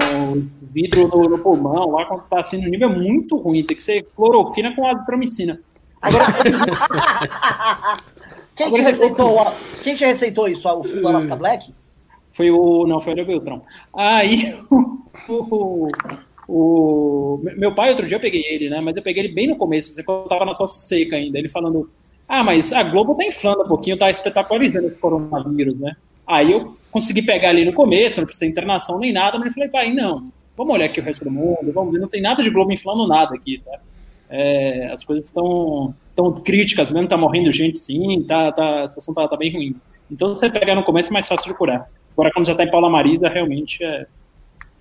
vidro 0.72 1.08
no, 1.08 1.30
no, 1.30 1.38
pulmão, 1.38 1.92
lá 1.92 2.06
quando 2.06 2.24
está 2.24 2.40
assim, 2.40 2.60
no 2.60 2.68
nível 2.68 2.90
muito 2.90 3.38
ruim, 3.38 3.64
tem 3.64 3.78
que 3.78 3.84
ser 3.84 4.08
cloroquina 4.16 4.76
com 4.76 4.88
azitromicina. 4.88 5.60
Agora. 6.02 6.26
quem, 8.56 8.74
te 8.74 8.82
receitou, 8.82 9.46
quem 9.84 9.96
te 9.96 10.04
receitou 10.04 10.48
isso? 10.48 10.68
O 10.68 10.84
filho 10.84 11.02
do 11.02 11.08
Alaska 11.10 11.36
Black? 11.36 11.72
Foi 12.32 12.50
o. 12.50 12.88
Não, 12.88 13.00
foi 13.00 13.14
o 13.14 13.24
Beltrão. 13.24 13.62
Aí 13.94 14.58
o, 15.30 15.88
o 16.48 17.40
meu 17.58 17.74
pai, 17.74 17.90
outro 17.90 18.08
dia 18.08 18.18
eu 18.18 18.22
peguei 18.22 18.44
ele, 18.46 18.70
né? 18.70 18.80
Mas 18.82 18.96
eu 18.96 19.04
peguei 19.04 19.24
ele 19.24 19.34
bem 19.34 19.48
no 19.48 19.56
começo, 19.56 19.92
você 19.92 20.04
tava 20.04 20.46
na 20.46 20.56
tosse 20.56 20.88
seca 20.88 21.16
ainda. 21.16 21.38
Ele 21.38 21.50
falando: 21.50 21.90
Ah, 22.28 22.44
mas 22.44 22.72
a 22.72 22.84
Globo 22.84 23.16
tá 23.16 23.26
inflando 23.26 23.64
um 23.64 23.68
pouquinho, 23.68 23.98
tá 23.98 24.10
espetacularizando 24.10 24.88
esse 24.88 24.98
coronavírus, 24.98 25.80
né? 25.80 25.96
Aí 26.28 26.52
eu 26.52 26.76
consegui 26.90 27.22
pegar 27.22 27.50
ali 27.50 27.66
no 27.66 27.74
começo, 27.74 28.20
não 28.20 28.26
precisa 28.26 28.50
internação 28.50 28.98
nem 28.98 29.14
nada, 29.14 29.38
mas 29.38 29.50
eu 29.50 29.54
falei, 29.54 29.70
pai, 29.70 29.94
não, 29.94 30.32
vamos 30.58 30.74
olhar 30.74 30.86
aqui 30.86 31.00
o 31.00 31.04
resto 31.04 31.24
do 31.24 31.32
mundo, 31.32 31.72
vamos 31.72 31.94
ver, 31.94 32.00
não 32.00 32.08
tem 32.08 32.22
nada 32.22 32.42
de 32.42 32.50
Globo 32.50 32.72
inflando 32.72 33.08
nada 33.08 33.36
aqui, 33.36 33.62
tá? 33.64 33.80
É, 34.28 34.90
as 34.92 35.06
coisas 35.06 35.26
estão 35.26 35.94
tão 36.16 36.34
críticas 36.34 36.90
mesmo, 36.90 37.08
tá 37.08 37.18
morrendo 37.18 37.52
gente 37.52 37.78
sim, 37.78 38.24
tá, 38.24 38.52
tá, 38.52 38.84
a 38.84 38.88
situação 38.88 39.14
tá, 39.14 39.28
tá 39.28 39.38
bem 39.38 39.54
ruim. 39.54 39.76
Então, 40.10 40.30
você 40.30 40.50
pegar 40.50 40.76
no 40.76 40.84
começo 40.84 41.10
é 41.10 41.14
mais 41.14 41.28
fácil 41.28 41.52
de 41.52 41.58
curar. 41.58 41.90
Agora, 42.14 42.32
quando 42.34 42.48
já 42.48 42.56
tá 42.56 42.64
em 42.64 42.72
Paula 42.72 42.90
Marisa, 42.90 43.28
realmente 43.28 43.84
é, 43.84 44.08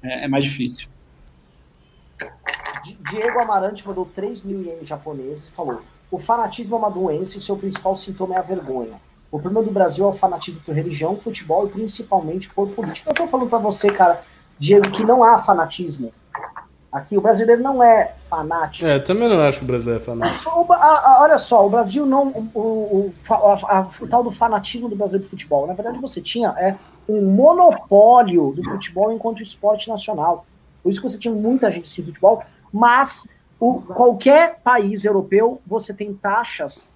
é, 0.03 0.25
é 0.25 0.29
mais 0.29 0.45
difícil. 0.45 0.89
Diego 3.11 3.41
Amarante 3.43 3.87
mandou 3.87 4.05
3 4.15 4.43
mil 4.43 4.63
ienes 4.63 4.89
japoneses 4.89 5.49
e 5.49 5.51
falou: 5.53 5.81
o 6.11 6.19
fanatismo 6.19 6.77
é 6.77 6.79
uma 6.79 6.91
doença 6.91 7.35
e 7.35 7.39
o 7.39 7.41
seu 7.41 7.57
principal 7.57 7.97
sintoma 7.97 8.35
é 8.35 8.39
a 8.39 8.43
vergonha. 8.43 9.01
O 9.31 9.39
problema 9.39 9.65
do 9.65 9.73
Brasil 9.73 10.05
é 10.05 10.09
o 10.09 10.13
fanatismo 10.13 10.61
por 10.65 10.75
religião, 10.75 11.17
futebol 11.17 11.67
e 11.67 11.71
principalmente 11.71 12.49
por 12.51 12.69
política. 12.71 13.11
Eu 13.11 13.15
tô 13.15 13.27
falando 13.27 13.49
para 13.49 13.59
você, 13.59 13.91
cara, 13.91 14.23
Diego, 14.59 14.91
que 14.91 15.05
não 15.05 15.25
há 15.25 15.43
fanatismo. 15.43 16.13
Aqui 16.93 17.19
o 17.19 17.21
brasileiro 17.21 17.61
não 17.61 17.83
é 17.83 18.15
fanático. 18.31 18.87
É, 18.87 19.01
também 19.01 19.29
não 19.29 19.41
acho 19.41 19.59
que 19.59 19.65
o 19.65 19.67
brasileiro 19.67 20.01
é 20.01 20.05
fanático. 20.05 20.49
O- 20.49 20.73
a- 20.73 20.77
a- 21.17 21.19
olha 21.23 21.39
só, 21.39 21.67
o 21.67 21.69
Brasil 21.69 22.07
não. 22.07 22.29
O, 22.55 22.61
o- 22.61 23.13
a- 23.29 23.79
a- 23.79 23.89
o 24.01 24.07
tal 24.07 24.23
do 24.23 24.31
fanatismo 24.31 24.89
do 24.89 24.95
Brasil 24.95 25.19
do 25.19 25.27
futebol. 25.29 25.67
Na 25.67 25.75
verdade, 25.75 25.99
você 25.99 26.21
tinha 26.21 26.51
é, 26.51 26.77
um 27.09 27.21
monopólio 27.23 28.53
do 28.53 28.63
futebol 28.63 29.11
enquanto 29.11 29.43
esporte 29.43 29.89
nacional. 29.89 30.47
Por 30.85 30.91
isso 30.91 31.01
que 31.03 31.09
você 31.09 31.19
tinha 31.19 31.35
muita 31.35 31.69
gente 31.73 31.83
assistindo 31.83 32.07
futebol, 32.07 32.45
mas 32.75 33.25
o, 33.61 33.81
qualquer 33.81 34.59
país 34.65 35.05
europeu 35.05 35.61
você 35.65 35.95
tem 35.95 36.13
taxas 36.13 36.91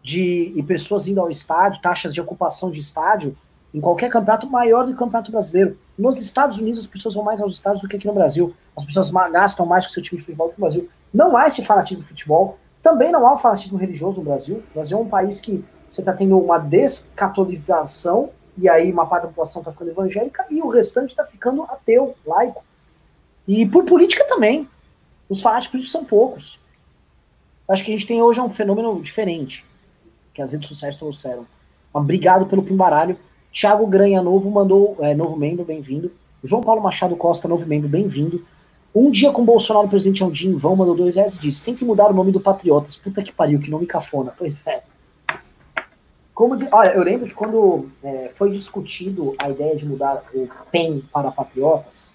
de 0.00 0.54
pessoas 0.68 1.08
indo 1.08 1.20
ao 1.20 1.28
estádio, 1.28 1.82
taxas 1.82 2.14
de 2.14 2.20
ocupação 2.20 2.70
de 2.70 2.78
estádio 2.78 3.36
em 3.74 3.80
qualquer 3.80 4.08
campeonato 4.08 4.48
maior 4.48 4.84
do 4.84 4.90
que 4.90 4.94
o 4.94 4.98
campeonato 4.98 5.32
brasileiro. 5.32 5.76
Nos 5.98 6.20
Estados 6.20 6.58
Unidos 6.58 6.78
as 6.78 6.86
pessoas 6.86 7.16
vão 7.16 7.24
mais 7.24 7.40
aos 7.40 7.56
estádios 7.56 7.82
do 7.82 7.88
que 7.88 7.96
aqui 7.96 8.06
no 8.06 8.14
Brasil. 8.14 8.54
As 8.76 8.84
pessoas 8.84 9.10
gastam 9.10 9.66
mais 9.66 9.84
com 9.84 9.92
seu 9.92 10.02
time 10.02 10.16
de 10.16 10.24
futebol 10.24 10.46
do 10.46 10.54
que 10.54 10.60
no 10.60 10.66
Brasil. 10.66 10.88
Não 11.12 11.36
há 11.36 11.48
esse 11.48 11.64
fanatismo 11.64 12.02
de 12.02 12.08
futebol. 12.08 12.56
Também 12.80 13.10
não 13.10 13.26
há 13.26 13.34
um 13.34 13.38
fanatismo 13.38 13.76
religioso 13.76 14.18
no 14.18 14.26
Brasil. 14.26 14.62
O 14.70 14.74
Brasil 14.74 14.96
é 14.96 15.00
um 15.00 15.08
país 15.08 15.40
que 15.40 15.64
você 15.90 16.00
está 16.00 16.12
tendo 16.12 16.38
uma 16.38 16.58
descatolização 16.58 18.30
e 18.56 18.68
aí 18.68 18.92
uma 18.92 19.06
parte 19.06 19.22
da 19.22 19.28
população 19.28 19.62
está 19.62 19.72
ficando 19.72 19.90
evangélica 19.90 20.46
e 20.48 20.62
o 20.62 20.68
restante 20.68 21.10
está 21.10 21.24
ficando 21.24 21.64
ateu, 21.64 22.14
laico. 22.24 22.62
E 23.48 23.66
por 23.66 23.84
política 23.84 24.24
também. 24.28 24.68
Os 25.34 25.42
fanáticos 25.42 25.90
são 25.90 26.04
poucos. 26.04 26.60
Acho 27.68 27.84
que 27.84 27.92
a 27.92 27.96
gente 27.96 28.06
tem 28.06 28.22
hoje 28.22 28.40
um 28.40 28.48
fenômeno 28.48 29.02
diferente 29.02 29.64
que 30.32 30.40
as 30.40 30.52
redes 30.52 30.68
sociais 30.68 30.94
trouxeram. 30.94 31.44
Obrigado 31.92 32.46
pelo 32.46 32.62
pimbaralho. 32.62 33.18
Thiago 33.52 33.84
Granha 33.84 34.22
Novo 34.22 34.48
mandou, 34.48 34.96
é, 35.00 35.12
novo 35.12 35.36
membro, 35.36 35.64
bem-vindo. 35.64 36.12
João 36.44 36.62
Paulo 36.62 36.80
Machado 36.80 37.16
Costa, 37.16 37.48
novo 37.48 37.66
membro, 37.66 37.88
bem-vindo. 37.88 38.46
Um 38.94 39.10
dia 39.10 39.32
com 39.32 39.44
Bolsonaro, 39.44 39.88
presidente 39.88 40.22
é 40.22 40.26
um 40.26 40.30
dia 40.30 40.48
em 40.48 40.54
vão, 40.56 40.76
mandou 40.76 40.94
dois 40.94 41.16
reais 41.16 41.36
disse: 41.36 41.64
tem 41.64 41.74
que 41.74 41.84
mudar 41.84 42.06
o 42.06 42.14
nome 42.14 42.30
do 42.30 42.38
Patriotas. 42.40 42.96
Puta 42.96 43.20
que 43.20 43.32
pariu, 43.32 43.58
que 43.58 43.68
nome 43.68 43.86
cafona. 43.86 44.32
Pois 44.38 44.64
é. 44.68 44.84
Como 46.32 46.56
de- 46.56 46.68
olha, 46.70 46.90
eu 46.90 47.02
lembro 47.02 47.26
que 47.26 47.34
quando 47.34 47.90
é, 48.04 48.28
foi 48.32 48.52
discutido 48.52 49.34
a 49.36 49.50
ideia 49.50 49.74
de 49.74 49.84
mudar 49.84 50.22
o 50.32 50.48
PEN 50.70 51.02
para 51.12 51.32
Patriotas, 51.32 52.12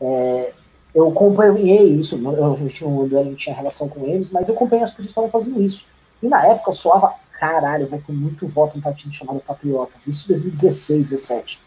é, 0.00 0.54
eu 0.94 1.08
acompanhei 1.08 1.88
isso. 1.88 2.16
Eu, 2.16 2.56
eu, 2.56 2.68
tinha, 2.68 2.88
eu 2.88 3.24
não 3.24 3.34
tinha 3.34 3.54
relação 3.54 3.88
com 3.88 4.06
eles, 4.06 4.30
mas 4.30 4.48
eu 4.48 4.54
acompanhei 4.54 4.84
as 4.84 4.90
pessoas 4.90 5.06
que 5.06 5.10
estavam 5.10 5.30
fazendo 5.30 5.60
isso. 5.62 5.86
E 6.22 6.28
na 6.28 6.46
época 6.46 6.72
soava, 6.72 7.14
caralho, 7.32 7.88
vai 7.88 7.98
ter 7.98 8.12
muito 8.12 8.46
voto 8.46 8.78
em 8.78 8.80
partido 8.80 9.12
chamado 9.12 9.40
Patriotas. 9.40 10.06
Isso 10.06 10.24
em 10.24 10.28
2016, 10.28 11.10
17. 11.10 11.60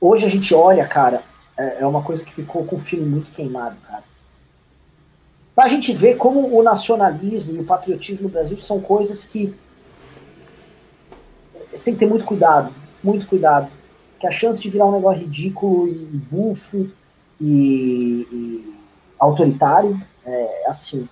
Hoje 0.00 0.26
a 0.26 0.28
gente 0.28 0.52
olha, 0.54 0.86
cara, 0.86 1.22
é, 1.56 1.82
é 1.82 1.86
uma 1.86 2.02
coisa 2.02 2.24
que 2.24 2.34
ficou 2.34 2.64
com 2.64 2.76
o 2.76 2.80
filme 2.80 3.06
muito 3.06 3.30
queimado, 3.30 3.76
cara. 3.86 4.02
Pra 5.54 5.68
gente 5.68 5.94
ver 5.94 6.16
como 6.16 6.52
o 6.52 6.62
nacionalismo 6.64 7.54
e 7.54 7.60
o 7.60 7.64
patriotismo 7.64 8.24
no 8.24 8.28
Brasil 8.28 8.58
são 8.58 8.80
coisas 8.80 9.24
que 9.24 9.54
você 11.72 11.86
tem 11.86 11.94
que 11.94 12.00
ter 12.00 12.06
muito 12.06 12.24
cuidado, 12.24 12.74
muito 13.02 13.26
cuidado. 13.26 13.70
Que 14.18 14.26
a 14.26 14.32
chance 14.32 14.60
de 14.60 14.68
virar 14.68 14.86
um 14.86 14.92
negócio 14.92 15.20
ridículo 15.20 15.88
e 15.88 15.94
bufo 15.94 16.90
e, 17.40 18.26
e 18.30 18.74
autoritário 19.18 20.00
é 20.24 20.68
assim. 20.68 21.08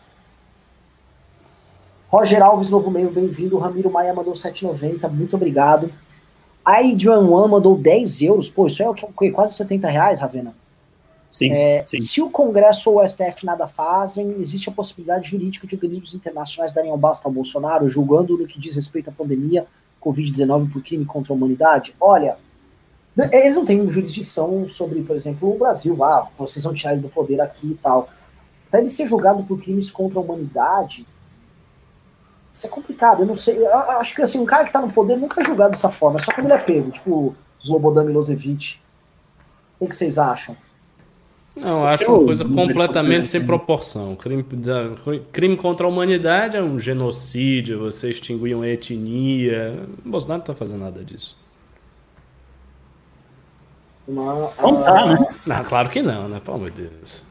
Roger 2.08 2.42
Alves, 2.42 2.70
novo 2.70 2.90
membro, 2.90 3.12
bem-vindo. 3.12 3.56
Ramiro 3.58 3.90
Maia 3.90 4.12
mandou 4.12 4.34
7,90, 4.34 5.08
muito 5.10 5.34
obrigado. 5.34 5.90
Adrian 6.64 7.20
One 7.20 7.50
mandou 7.50 7.76
10 7.76 8.22
euros. 8.22 8.50
Pô, 8.50 8.66
isso 8.66 8.82
é 8.82 8.88
o 8.88 8.94
que? 8.94 9.30
Quase 9.30 9.54
70 9.54 9.88
reais, 9.88 10.20
Ravena. 10.20 10.54
Sim, 11.30 11.50
É, 11.50 11.82
sim. 11.86 11.98
Se 11.98 12.20
o 12.20 12.28
Congresso 12.28 12.90
ou 12.90 13.02
o 13.02 13.08
STF 13.08 13.46
nada 13.46 13.66
fazem, 13.66 14.36
existe 14.38 14.68
a 14.68 14.72
possibilidade 14.72 15.30
jurídica 15.30 15.66
de 15.66 15.74
organismos 15.74 16.14
internacionais 16.14 16.74
darem 16.74 16.92
um 16.92 16.98
basta 16.98 17.26
ao 17.26 17.32
Bolsonaro, 17.32 17.88
julgando 17.88 18.36
no 18.36 18.46
que 18.46 18.60
diz 18.60 18.76
respeito 18.76 19.08
à 19.08 19.12
pandemia 19.12 19.66
Covid-19 20.00 20.70
por 20.70 20.82
crime 20.82 21.06
contra 21.06 21.32
a 21.32 21.36
humanidade? 21.36 21.94
Olha, 21.98 22.36
eles 23.16 23.56
não 23.56 23.64
têm 23.64 23.88
jurisdição 23.90 24.66
sobre, 24.68 25.02
por 25.02 25.14
exemplo, 25.14 25.54
o 25.54 25.58
Brasil. 25.58 26.02
Ah, 26.02 26.28
vocês 26.38 26.64
vão 26.64 26.72
tirar 26.72 26.92
ele 26.92 27.02
do 27.02 27.08
poder 27.08 27.40
aqui 27.40 27.68
e 27.68 27.74
tal. 27.74 28.08
Para 28.70 28.80
ele 28.80 28.88
ser 28.88 29.06
julgado 29.06 29.42
por 29.44 29.60
crimes 29.60 29.90
contra 29.90 30.18
a 30.18 30.22
humanidade, 30.22 31.06
isso 32.50 32.66
é 32.66 32.70
complicado. 32.70 33.22
Eu 33.22 33.26
não 33.26 33.34
sei. 33.34 33.58
Eu 33.58 33.74
acho 33.74 34.14
que 34.14 34.22
assim, 34.22 34.38
um 34.38 34.46
cara 34.46 34.64
que 34.64 34.72
tá 34.72 34.80
no 34.80 34.92
poder 34.92 35.16
nunca 35.16 35.40
é 35.40 35.44
julgado 35.44 35.72
dessa 35.72 35.90
forma, 35.90 36.20
só 36.20 36.32
quando 36.32 36.46
ele 36.46 36.54
é 36.54 36.58
pego, 36.58 36.90
tipo 36.90 37.34
Slobodan 37.60 38.04
Milosevic. 38.04 38.78
O 39.78 39.88
que 39.88 39.96
vocês 39.96 40.18
acham? 40.18 40.56
Não, 41.54 41.84
acho 41.84 42.10
uma 42.10 42.24
coisa 42.24 42.44
completamente 42.46 43.26
sem 43.26 43.44
proporção. 43.44 44.16
Crime, 44.16 44.44
crime 45.30 45.56
contra 45.56 45.86
a 45.86 45.88
humanidade 45.88 46.56
é 46.56 46.62
um 46.62 46.78
genocídio, 46.78 47.78
você 47.78 48.10
extinguir 48.10 48.54
uma 48.54 48.66
etnia. 48.66 49.86
O 50.02 50.08
Bolsonaro 50.08 50.38
não 50.38 50.46
tá 50.46 50.54
fazendo 50.54 50.80
nada 50.80 51.04
disso. 51.04 51.41
Uma, 54.06 54.52
Não 54.60 54.82
tá, 54.82 55.06
né? 55.06 55.26
Não, 55.46 55.64
claro 55.64 55.88
que 55.88 56.02
não, 56.02 56.28
né? 56.28 56.40
Pelo 56.40 56.56
amor 56.56 56.70
de 56.70 56.88
Deus. 56.88 57.24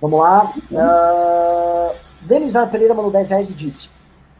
Vamos 0.00 0.20
lá. 0.20 0.52
Uh, 0.70 1.94
Denizar 2.22 2.70
Pereira 2.70 2.94
mandou 2.94 3.10
10 3.10 3.30
reais 3.30 3.50
e 3.50 3.54
disse: 3.54 3.88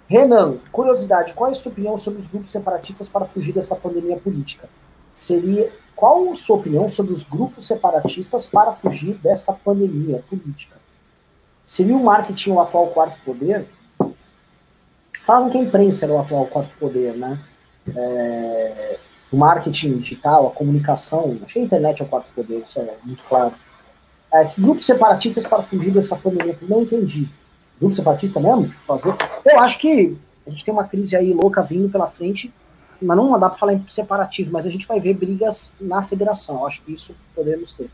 Renan, 0.08 0.56
curiosidade, 0.72 1.34
qual 1.34 1.50
é 1.50 1.52
a 1.52 1.54
sua 1.54 1.72
opinião 1.72 1.98
sobre 1.98 2.20
os 2.20 2.26
grupos 2.26 2.52
separatistas 2.52 3.08
para 3.08 3.26
fugir 3.26 3.52
dessa 3.52 3.76
pandemia 3.76 4.16
política? 4.16 4.68
Seria. 5.12 5.70
Qual 5.94 6.30
a 6.30 6.36
sua 6.36 6.56
opinião 6.56 6.88
sobre 6.88 7.12
os 7.12 7.24
grupos 7.24 7.66
separatistas 7.66 8.46
para 8.46 8.72
fugir 8.72 9.14
dessa 9.14 9.52
pandemia 9.52 10.22
política? 10.30 10.76
Seria 11.66 11.96
o 11.96 12.02
marketing 12.02 12.52
o 12.52 12.60
atual 12.60 12.86
quarto 12.88 13.18
poder? 13.24 13.66
Falavam 15.24 15.50
que 15.50 15.58
a 15.58 15.60
imprensa 15.60 16.06
era 16.06 16.14
o 16.14 16.20
atual 16.20 16.46
quarto 16.46 16.70
poder, 16.78 17.14
né? 17.16 17.38
É, 17.96 18.98
o 19.30 19.36
marketing 19.36 19.98
digital, 19.98 20.48
a 20.48 20.50
comunicação, 20.50 21.36
acho 21.42 21.52
que 21.52 21.58
a 21.58 21.62
internet 21.62 22.00
é 22.00 22.04
o 22.04 22.08
quarto 22.08 22.30
poder, 22.34 22.62
isso 22.66 22.78
é 22.80 22.94
muito 23.04 23.22
claro. 23.28 23.54
É, 24.32 24.44
que 24.44 24.60
grupos 24.60 24.86
separatistas 24.86 25.46
para 25.46 25.62
fugir 25.62 25.90
dessa 25.90 26.16
pandemia? 26.16 26.56
Não 26.62 26.82
entendi. 26.82 27.28
Grupo 27.80 27.94
separatista 27.94 28.40
mesmo? 28.40 28.68
Tipo, 28.68 28.82
fazer? 28.82 29.14
Eu 29.44 29.60
acho 29.60 29.78
que 29.78 30.16
a 30.46 30.50
gente 30.50 30.64
tem 30.64 30.74
uma 30.74 30.84
crise 30.84 31.16
aí 31.16 31.32
louca 31.32 31.62
vindo 31.62 31.88
pela 31.88 32.08
frente, 32.08 32.52
mas 33.00 33.16
não 33.16 33.38
dá 33.38 33.48
para 33.48 33.58
falar 33.58 33.74
em 33.74 33.84
separatismo, 33.88 34.52
mas 34.52 34.66
a 34.66 34.70
gente 34.70 34.86
vai 34.86 35.00
ver 35.00 35.14
brigas 35.14 35.72
na 35.80 36.02
federação. 36.02 36.56
Eu 36.56 36.66
acho 36.66 36.82
que 36.82 36.92
isso 36.92 37.14
podemos 37.34 37.72
ter. 37.72 37.88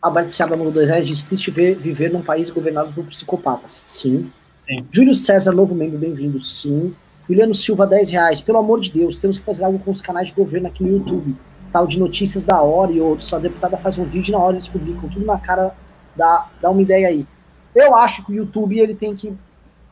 A 0.00 0.08
Baticiaba 0.08 0.54
no 0.56 0.70
2 0.70 0.88
reais 0.88 1.06
diz 1.06 1.24
triste 1.24 1.50
ver, 1.50 1.76
viver 1.76 2.12
num 2.12 2.22
país 2.22 2.48
governado 2.48 2.92
por 2.92 3.04
psicopatas. 3.06 3.82
Sim. 3.88 4.30
Sim. 4.66 4.86
Júlio 4.90 5.14
César, 5.14 5.52
novo 5.52 5.74
membro, 5.74 5.98
bem-vindo. 5.98 6.38
Sim. 6.38 6.94
Juliano 7.28 7.54
Silva, 7.54 7.86
10 7.86 8.10
reais. 8.10 8.40
Pelo 8.40 8.58
amor 8.58 8.80
de 8.80 8.92
Deus, 8.92 9.18
temos 9.18 9.38
que 9.38 9.44
fazer 9.44 9.64
algo 9.64 9.78
com 9.78 9.90
os 9.90 10.00
canais 10.00 10.28
de 10.28 10.34
governo 10.34 10.68
aqui 10.68 10.82
no 10.82 10.90
YouTube. 10.90 11.36
Tal 11.72 11.86
de 11.86 11.98
notícias 11.98 12.44
da 12.44 12.62
hora 12.62 12.92
e 12.92 13.00
outros. 13.00 13.32
A 13.34 13.38
deputada 13.38 13.76
faz 13.76 13.98
um 13.98 14.04
vídeo 14.04 14.32
na 14.32 14.38
hora 14.38 14.56
eles 14.56 14.68
publicam 14.68 15.08
tudo 15.08 15.26
na 15.26 15.38
cara. 15.38 15.74
Dá, 16.14 16.46
dá 16.60 16.70
uma 16.70 16.82
ideia 16.82 17.08
aí. 17.08 17.26
Eu 17.74 17.94
acho 17.94 18.24
que 18.24 18.32
o 18.32 18.34
YouTube 18.34 18.78
ele 18.78 18.94
tem 18.94 19.14
que 19.14 19.36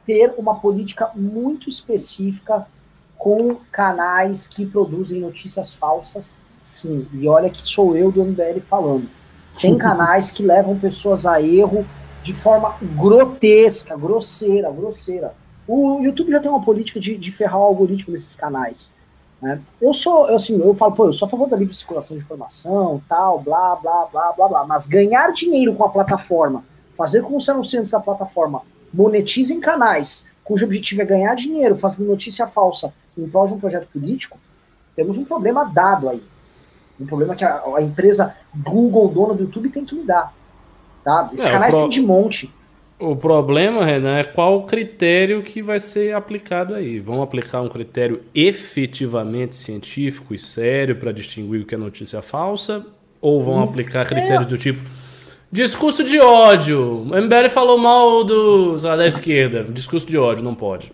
ter 0.07 0.33
uma 0.39 0.55
política 0.55 1.11
muito 1.15 1.69
específica 1.69 2.67
com 3.17 3.57
canais 3.73 4.47
que 4.47 4.67
produzem 4.67 5.21
notícias 5.21 5.75
falsas, 5.75 6.39
sim. 6.61 7.07
E 7.13 7.27
olha 7.29 7.51
que 7.51 7.67
sou 7.67 7.97
eu 7.97 8.13
do 8.13 8.25
MBL 8.25 8.61
falando. 8.69 9.09
Tem 9.61 9.77
canais 9.79 10.31
que 10.31 10.43
levam 10.43 10.79
pessoas 10.79 11.27
a 11.27 11.41
erro 11.41 11.87
de 12.23 12.33
forma 12.33 12.75
grotesca, 12.97 13.97
grosseira, 13.97 14.71
grosseira. 14.71 15.35
O 15.67 16.01
YouTube 16.03 16.31
já 16.31 16.41
tem 16.41 16.51
uma 16.51 16.63
política 16.63 17.01
de, 17.01 17.17
de 17.17 17.33
ferrar 17.33 17.59
o 17.61 17.65
algoritmo 17.65 18.13
desses 18.13 18.35
canais. 18.37 18.91
Né? 19.41 19.61
Eu 19.81 19.93
sou, 19.93 20.29
eu, 20.29 20.37
assim, 20.37 20.59
eu 20.61 20.75
falo, 20.75 20.93
pô, 20.93 21.07
eu 21.07 21.13
sou 21.13 21.27
a 21.27 21.31
favor 21.31 21.49
da 21.49 21.57
livre 21.57 21.75
circulação 21.75 22.17
de 22.17 22.23
informação, 22.23 23.03
tal, 23.09 23.39
blá, 23.41 23.77
blá, 23.77 24.07
blá, 24.13 24.33
blá, 24.33 24.49
blá. 24.49 24.67
Mas 24.67 24.87
ganhar 24.87 25.33
dinheiro 25.33 25.75
com 25.75 25.85
a 25.85 25.89
plataforma, 25.89 26.65
fazer 26.97 27.23
com 27.23 27.29
que 27.31 27.37
os 27.37 27.49
anunciantes 27.49 27.91
da 27.91 28.01
plataforma 28.01 28.63
monetizem 28.93 29.61
canais 29.61 30.25
cujo 30.45 30.67
objetivo 30.67 31.01
é 31.03 31.05
ganhar 31.07 31.35
dinheiro 31.35 31.75
fazendo 31.75 32.07
notícia 32.07 32.47
falsa 32.47 32.93
em 33.17 33.27
prol 33.29 33.47
de 33.47 33.55
um 33.55 33.59
projeto 33.59 33.89
político, 33.91 34.39
temos 34.95 35.17
um 35.17 35.25
problema 35.25 35.65
dado 35.65 36.09
aí. 36.09 36.23
Um 37.01 37.07
problema 37.07 37.35
que 37.35 37.45
a, 37.45 37.63
a 37.77 37.83
empresa 37.83 38.37
Google, 38.55 39.09
dona 39.09 39.35
do 39.35 39.45
YouTube, 39.45 39.71
tem 39.71 39.85
que 39.85 39.95
lidar. 39.97 40.33
Tá? 41.03 41.31
Esses 41.33 41.47
É, 41.47 41.51
canais 41.51 41.73
pro- 41.73 41.83
têm 41.83 41.91
de 41.91 42.03
monte. 42.03 42.55
O 42.99 43.17
problema, 43.17 43.85
Renan, 43.85 44.19
é 44.19 44.25
qual 44.25 44.59
o 44.59 44.63
critério 44.63 45.43
que 45.43 45.61
vai 45.61 45.79
ser 45.81 46.15
aplicado 46.15 46.75
aí. 46.75 47.01
Vão 47.01 47.23
aplicar 47.23 47.61
um 47.61 47.69
critério 47.69 48.21
efetivamente 48.35 49.57
científico 49.57 50.35
e 50.35 50.39
sério 50.39 50.97
para 50.97 51.11
distinguir 51.13 51.63
o 51.63 51.67
que 51.67 51.75
é 51.75 51.79
notícia 51.79 52.23
falsa? 52.23 52.87
Ou 53.21 53.43
vão 53.43 53.63
aplicar 53.63 54.07
critérios 54.07 54.47
do 54.47 54.57
tipo 54.57 54.81
discurso 55.51 56.05
de 56.05 56.21
ódio? 56.21 57.03
O 57.03 57.07
MBL 57.21 57.49
falou 57.51 57.79
mal 57.79 58.23
do, 58.23 58.79
sei 58.79 58.89
lá, 58.91 58.97
da 58.97 59.07
esquerda. 59.07 59.65
Discurso 59.69 60.07
de 60.07 60.17
ódio, 60.17 60.45
não 60.45 60.55
pode. 60.55 60.89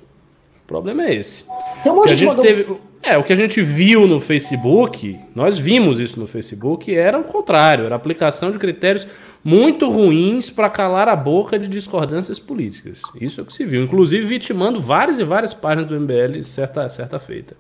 O 0.65 0.67
problema 0.67 1.05
é 1.07 1.15
esse. 1.15 1.45
Tem 1.83 1.91
um 1.93 1.97
O 1.97 1.99
monte 1.99 2.09
que 2.09 2.13
a 2.15 2.17
gente 2.17 2.29
mandou- 2.29 2.45
teve, 2.45 2.67
é, 3.03 3.19
o 3.19 3.25
que 3.25 3.33
a 3.33 3.37
gente 3.37 3.61
viu 3.61 4.07
no 4.07 4.21
Facebook, 4.21 5.19
nós 5.35 5.59
vimos 5.59 5.99
isso 6.01 6.19
no 6.21 6.27
Facebook, 6.27 6.95
era 6.95 7.19
o 7.19 7.25
contrário, 7.25 7.85
era 7.85 7.95
aplicação 7.97 8.53
de 8.53 8.59
critérios 8.59 9.07
muito 9.43 9.91
ruins 9.91 10.51
para 10.51 10.69
calar 10.69 11.09
a 11.09 11.17
boca 11.17 11.59
de 11.59 11.69
discordâncias 11.69 12.39
políticas. 12.39 13.03
Isso 13.21 13.41
é 13.41 13.43
o 13.43 13.47
que 13.47 13.53
se 13.53 13.65
viu. 13.65 13.83
Inclusive 13.83 14.27
vitimando 14.27 14.81
várias 14.81 15.19
e 15.19 15.25
várias 15.25 15.55
páginas 15.55 15.89
do 15.89 15.99
MBL 15.99 16.43
certa, 16.43 16.89
certa 16.89 17.19
feita. 17.19 17.57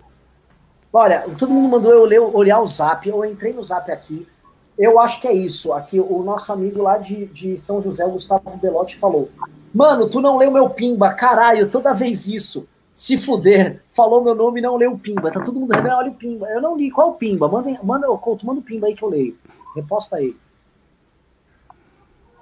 Olha, 0.93 1.25
todo 1.39 1.53
mundo 1.53 1.69
mandou 1.69 1.93
eu 1.93 2.05
ler, 2.05 2.21
olhar 2.21 2.61
o 2.61 2.67
zap. 2.67 3.09
Eu 3.09 3.25
entrei 3.25 3.53
no 3.53 3.65
zap 3.65 3.91
aqui. 3.91 4.27
Eu 4.79 4.99
acho 4.99 5.21
que 5.21 5.29
é 5.29 5.33
isso. 5.33 5.73
Aqui, 5.73 6.01
o 6.01 6.23
nosso 6.23 6.53
amigo 6.53 6.83
lá 6.83 6.99
de, 6.99 7.27
de 7.27 7.57
São 7.57 7.81
José, 7.81 8.05
o 8.05 8.13
Gustavo 8.13 8.57
Belotti, 8.57 8.97
falou: 8.97 9.31
Mano, 9.73 10.09
tu 10.09 10.21
não 10.21 10.37
leu 10.37 10.51
meu 10.51 10.69
pimba, 10.71 11.13
caralho, 11.15 11.71
toda 11.71 11.95
vez 11.95 12.27
isso. 12.27 12.67
Se 12.95 13.17
fuder, 13.17 13.83
falou 13.95 14.23
meu 14.23 14.35
nome 14.35 14.61
e 14.61 14.63
não 14.63 14.77
leu 14.77 14.93
o 14.93 14.99
pimba. 14.99 15.31
Tá 15.31 15.41
todo 15.41 15.59
mundo 15.59 15.73
olha 15.75 16.11
o 16.11 16.15
pimba. 16.15 16.47
Eu 16.49 16.61
não 16.61 16.77
li. 16.77 16.91
Qual 16.91 17.11
o 17.11 17.15
pimba? 17.15 17.49
Manda, 17.49 17.71
manda, 17.83 18.07
manda 18.09 18.61
o 18.61 18.63
pimba 18.63 18.89
aí 18.89 18.95
que 18.95 19.03
eu 19.03 19.09
leio. 19.09 19.39
Reposta 19.75 20.17
aí. 20.17 20.37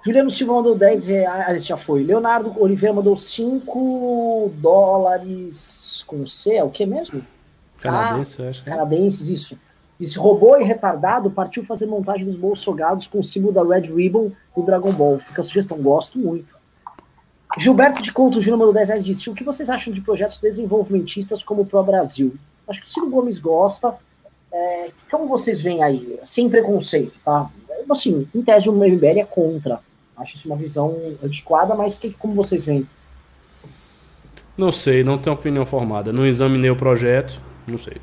Juliano 0.04 0.30
Silva 0.30 0.54
mandou 0.54 0.76
10 0.76 1.08
reais. 1.08 1.44
Ah, 1.48 1.54
esse 1.54 1.66
já 1.66 1.76
foi. 1.76 2.02
Leonardo 2.02 2.54
Oliveira 2.60 2.94
mandou 2.94 3.16
5 3.16 4.52
dólares 4.56 6.04
com 6.06 6.26
C. 6.26 6.54
É 6.54 6.64
o 6.64 6.70
que 6.70 6.86
mesmo? 6.86 7.22
Canadense, 7.80 8.42
ah, 8.42 8.50
acho. 8.50 8.64
Canadenses, 8.64 9.28
isso. 9.28 9.58
Esse 10.00 10.18
robô 10.18 10.56
e 10.56 10.62
retardado 10.62 11.30
partiu 11.30 11.64
fazer 11.64 11.86
montagem 11.86 12.24
dos 12.24 12.36
bolsogados 12.36 13.08
com 13.08 13.18
o 13.18 13.24
símbolo 13.24 13.52
da 13.52 13.64
Red 13.64 13.92
Ribbon 13.92 14.30
do 14.56 14.62
Dragon 14.62 14.92
Ball. 14.92 15.18
Fica 15.18 15.40
a 15.40 15.44
sugestão, 15.44 15.78
gosto 15.78 16.18
muito. 16.18 16.56
Gilberto 17.58 18.02
de 18.02 18.12
Couto 18.12 18.40
Júnior 18.40 18.58
mandou 18.58 18.74
10 18.74 18.88
reais 18.88 19.04
disse: 19.04 19.28
O 19.28 19.34
que 19.34 19.42
vocês 19.42 19.68
acham 19.68 19.92
de 19.92 20.00
projetos 20.00 20.38
desenvolvimentistas 20.38 21.42
como 21.42 21.62
o 21.62 21.66
Pro 21.66 21.82
Brasil? 21.82 22.36
Acho 22.68 22.80
que 22.80 22.86
o 22.86 22.90
Ciro 22.90 23.10
Gomes 23.10 23.38
gosta. 23.38 23.94
É, 24.52 24.90
como 25.10 25.26
vocês 25.26 25.60
veem 25.60 25.82
aí? 25.82 26.18
Sem 26.24 26.48
preconceito, 26.48 27.14
tá? 27.24 27.50
Assim, 27.90 28.28
em 28.34 28.42
tese, 28.42 28.68
o 28.68 28.72
MBL 28.72 29.20
é 29.20 29.24
contra. 29.24 29.80
Acho 30.18 30.36
isso 30.36 30.48
uma 30.48 30.56
visão 30.56 30.96
adequada, 31.22 31.74
mas 31.74 31.98
que, 31.98 32.10
como 32.10 32.34
vocês 32.34 32.66
veem? 32.66 32.86
Não 34.56 34.72
sei, 34.72 35.04
não 35.04 35.16
tenho 35.16 35.34
opinião 35.34 35.64
formada. 35.64 36.12
Não 36.12 36.26
examinei 36.26 36.70
o 36.70 36.76
projeto, 36.76 37.40
não 37.66 37.78
sei. 37.78 37.96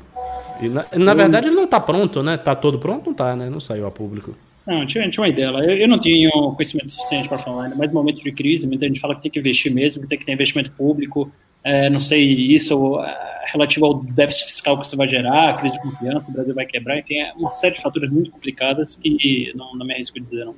E 0.60 0.68
na, 0.68 0.86
na 0.92 1.14
verdade 1.14 1.48
ele 1.48 1.56
não 1.56 1.64
está 1.64 1.78
pronto, 1.78 2.22
né? 2.22 2.36
Tá 2.36 2.54
todo 2.54 2.78
pronto? 2.78 3.06
Não 3.06 3.14
tá, 3.14 3.36
né? 3.36 3.50
Não 3.50 3.60
saiu 3.60 3.86
a 3.86 3.90
público. 3.90 4.34
Não, 4.66 4.84
tinha, 4.86 5.08
tinha 5.08 5.22
uma 5.22 5.28
ideia 5.28 5.50
lá. 5.50 5.64
Eu, 5.64 5.76
eu 5.76 5.88
não 5.88 5.98
tinha 5.98 6.30
conhecimento 6.30 6.90
suficiente 6.90 7.28
para 7.28 7.38
falar, 7.38 7.64
ainda 7.64 7.76
mais 7.76 7.92
no 7.92 7.98
momento 7.98 8.22
de 8.22 8.32
crise, 8.32 8.66
muita 8.66 8.86
gente 8.86 8.98
fala 8.98 9.14
que 9.14 9.22
tem 9.22 9.30
que 9.30 9.38
investir 9.38 9.72
mesmo, 9.72 10.02
que 10.02 10.08
tem 10.08 10.18
que 10.18 10.24
ter 10.24 10.32
investimento 10.32 10.72
público. 10.72 11.30
É, 11.62 11.90
não 11.90 12.00
sei, 12.00 12.22
isso 12.24 13.00
é, 13.00 13.44
relativo 13.52 13.86
ao 13.86 14.02
déficit 14.02 14.46
fiscal 14.46 14.80
que 14.80 14.86
você 14.86 14.96
vai 14.96 15.08
gerar, 15.08 15.58
crise 15.58 15.76
de 15.76 15.82
confiança, 15.82 16.30
o 16.30 16.32
Brasil 16.32 16.54
vai 16.54 16.64
quebrar, 16.64 16.98
enfim, 16.98 17.18
é 17.18 17.32
uma 17.34 17.50
série 17.50 17.74
de 17.74 17.82
faturas 17.82 18.10
muito 18.10 18.30
complicadas 18.30 18.94
que 18.94 19.52
não, 19.54 19.74
não 19.74 19.84
me 19.84 19.92
arrisco 19.92 20.18
dizer, 20.20 20.44
não. 20.44 20.54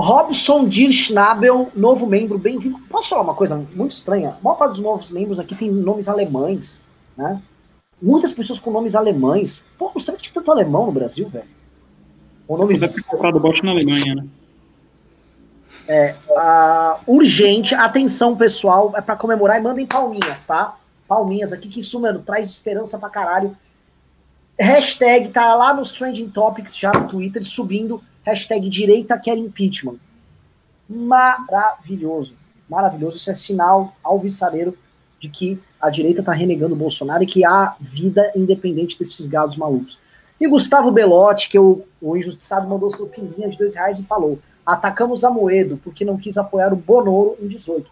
Robson 0.00 0.66
Dirschnabel, 0.66 1.70
novo 1.76 2.06
membro, 2.06 2.38
bem-vindo. 2.38 2.78
Posso 2.88 3.10
falar 3.10 3.22
uma 3.22 3.34
coisa 3.34 3.56
muito 3.74 3.92
estranha? 3.92 4.30
A 4.40 4.42
maior 4.42 4.56
parte 4.56 4.72
dos 4.72 4.80
novos 4.80 5.10
membros 5.10 5.38
aqui 5.38 5.54
tem 5.54 5.70
nomes 5.70 6.08
alemães, 6.08 6.82
né? 7.16 7.40
Muitas 8.00 8.32
pessoas 8.32 8.58
com 8.58 8.70
nomes 8.70 8.94
alemães. 8.94 9.62
Pô, 9.78 9.90
não 9.94 10.00
sabe 10.00 10.16
que 10.16 10.24
tinha 10.24 10.34
tanto 10.34 10.50
alemão 10.50 10.86
no 10.86 10.92
Brasil, 10.92 11.28
velho? 11.28 11.44
O 12.48 12.56
nome 12.56 12.78
Você 12.78 13.02
comprado 13.02 13.38
bot 13.38 13.62
na 13.62 13.72
Alemanha, 13.72 14.14
né? 14.14 14.26
É, 15.86 16.16
uh, 16.30 16.98
urgente, 17.06 17.74
atenção 17.74 18.36
pessoal, 18.36 18.92
é 18.96 19.00
para 19.00 19.16
comemorar 19.16 19.58
e 19.58 19.62
mandem 19.62 19.86
palminhas, 19.86 20.46
tá? 20.46 20.76
Palminhas 21.06 21.52
aqui, 21.52 21.68
que 21.68 21.80
isso, 21.80 22.00
mano, 22.00 22.22
traz 22.22 22.48
esperança 22.48 22.98
pra 22.98 23.10
caralho. 23.10 23.56
Hashtag 24.58 25.28
tá 25.28 25.54
lá 25.54 25.74
nos 25.74 25.92
Trending 25.92 26.30
Topics 26.30 26.76
já 26.76 26.90
no 26.90 27.06
Twitter, 27.06 27.44
subindo. 27.44 28.02
Hashtag 28.24 28.68
direita 28.68 29.18
quer 29.18 29.36
impeachment. 29.36 29.96
Maravilhoso. 30.88 32.34
Maravilhoso. 32.68 33.16
Isso 33.16 33.30
é 33.30 33.34
sinal 33.34 33.94
alvissareiro 34.02 34.76
de 35.18 35.28
que 35.28 35.60
a 35.80 35.90
direita 35.90 36.22
tá 36.22 36.32
renegando 36.32 36.74
o 36.74 36.78
Bolsonaro 36.78 37.22
e 37.22 37.26
que 37.26 37.44
há 37.44 37.76
vida 37.80 38.32
independente 38.34 38.98
desses 38.98 39.26
gados 39.26 39.56
malucos. 39.56 39.98
E 40.40 40.48
Gustavo 40.48 40.90
Belotti, 40.90 41.48
que 41.48 41.58
o, 41.58 41.84
o 42.00 42.16
injustiçado 42.16 42.68
mandou 42.68 42.90
seu 42.90 43.06
pinguinha 43.06 43.48
de 43.48 43.58
dois 43.58 43.74
reais 43.74 43.98
e 43.98 44.04
falou: 44.04 44.38
atacamos 44.64 45.24
a 45.24 45.30
Moedo 45.30 45.78
porque 45.82 46.04
não 46.04 46.16
quis 46.16 46.38
apoiar 46.38 46.72
o 46.72 46.76
Bonoro 46.76 47.36
em 47.40 47.48
18. 47.48 47.90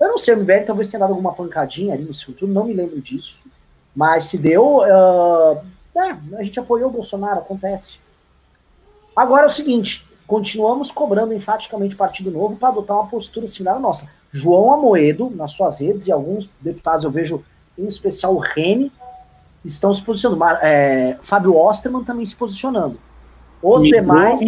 Eu 0.00 0.08
não 0.08 0.18
sei, 0.18 0.34
o 0.34 0.38
MBL 0.38 0.64
talvez 0.66 0.90
tenha 0.90 1.00
dado 1.00 1.10
alguma 1.10 1.32
pancadinha 1.32 1.94
ali 1.94 2.04
no 2.04 2.34
turno, 2.34 2.54
não 2.54 2.64
me 2.64 2.72
lembro 2.72 3.00
disso. 3.00 3.42
Mas 3.94 4.24
se 4.24 4.38
deu, 4.38 4.78
uh, 4.78 5.64
é, 5.96 6.36
a 6.36 6.42
gente 6.42 6.58
apoiou 6.58 6.88
o 6.88 6.92
Bolsonaro, 6.92 7.40
acontece. 7.40 7.98
Agora 9.14 9.44
é 9.44 9.46
o 9.46 9.50
seguinte, 9.50 10.06
continuamos 10.26 10.90
cobrando 10.90 11.32
enfaticamente 11.32 11.94
o 11.94 11.98
Partido 11.98 12.30
Novo 12.30 12.56
para 12.56 12.68
adotar 12.68 12.96
uma 12.96 13.06
postura 13.06 13.46
similar 13.46 13.76
à 13.76 13.80
nossa. 13.80 14.08
João 14.32 14.72
Amoedo, 14.72 15.30
nas 15.30 15.52
suas 15.52 15.80
redes, 15.80 16.08
e 16.08 16.12
alguns 16.12 16.50
deputados 16.60 17.04
eu 17.04 17.10
vejo, 17.10 17.44
em 17.78 17.86
especial 17.86 18.34
o 18.34 18.38
Rene, 18.38 18.90
estão 19.64 19.94
se 19.94 20.02
posicionando. 20.02 20.42
É, 20.60 21.16
Fábio 21.22 21.56
Osterman 21.56 22.04
também 22.04 22.26
se 22.26 22.34
posicionando. 22.34 22.98
Os 23.62 23.84
Mitrô, 23.84 24.00
demais. 24.00 24.40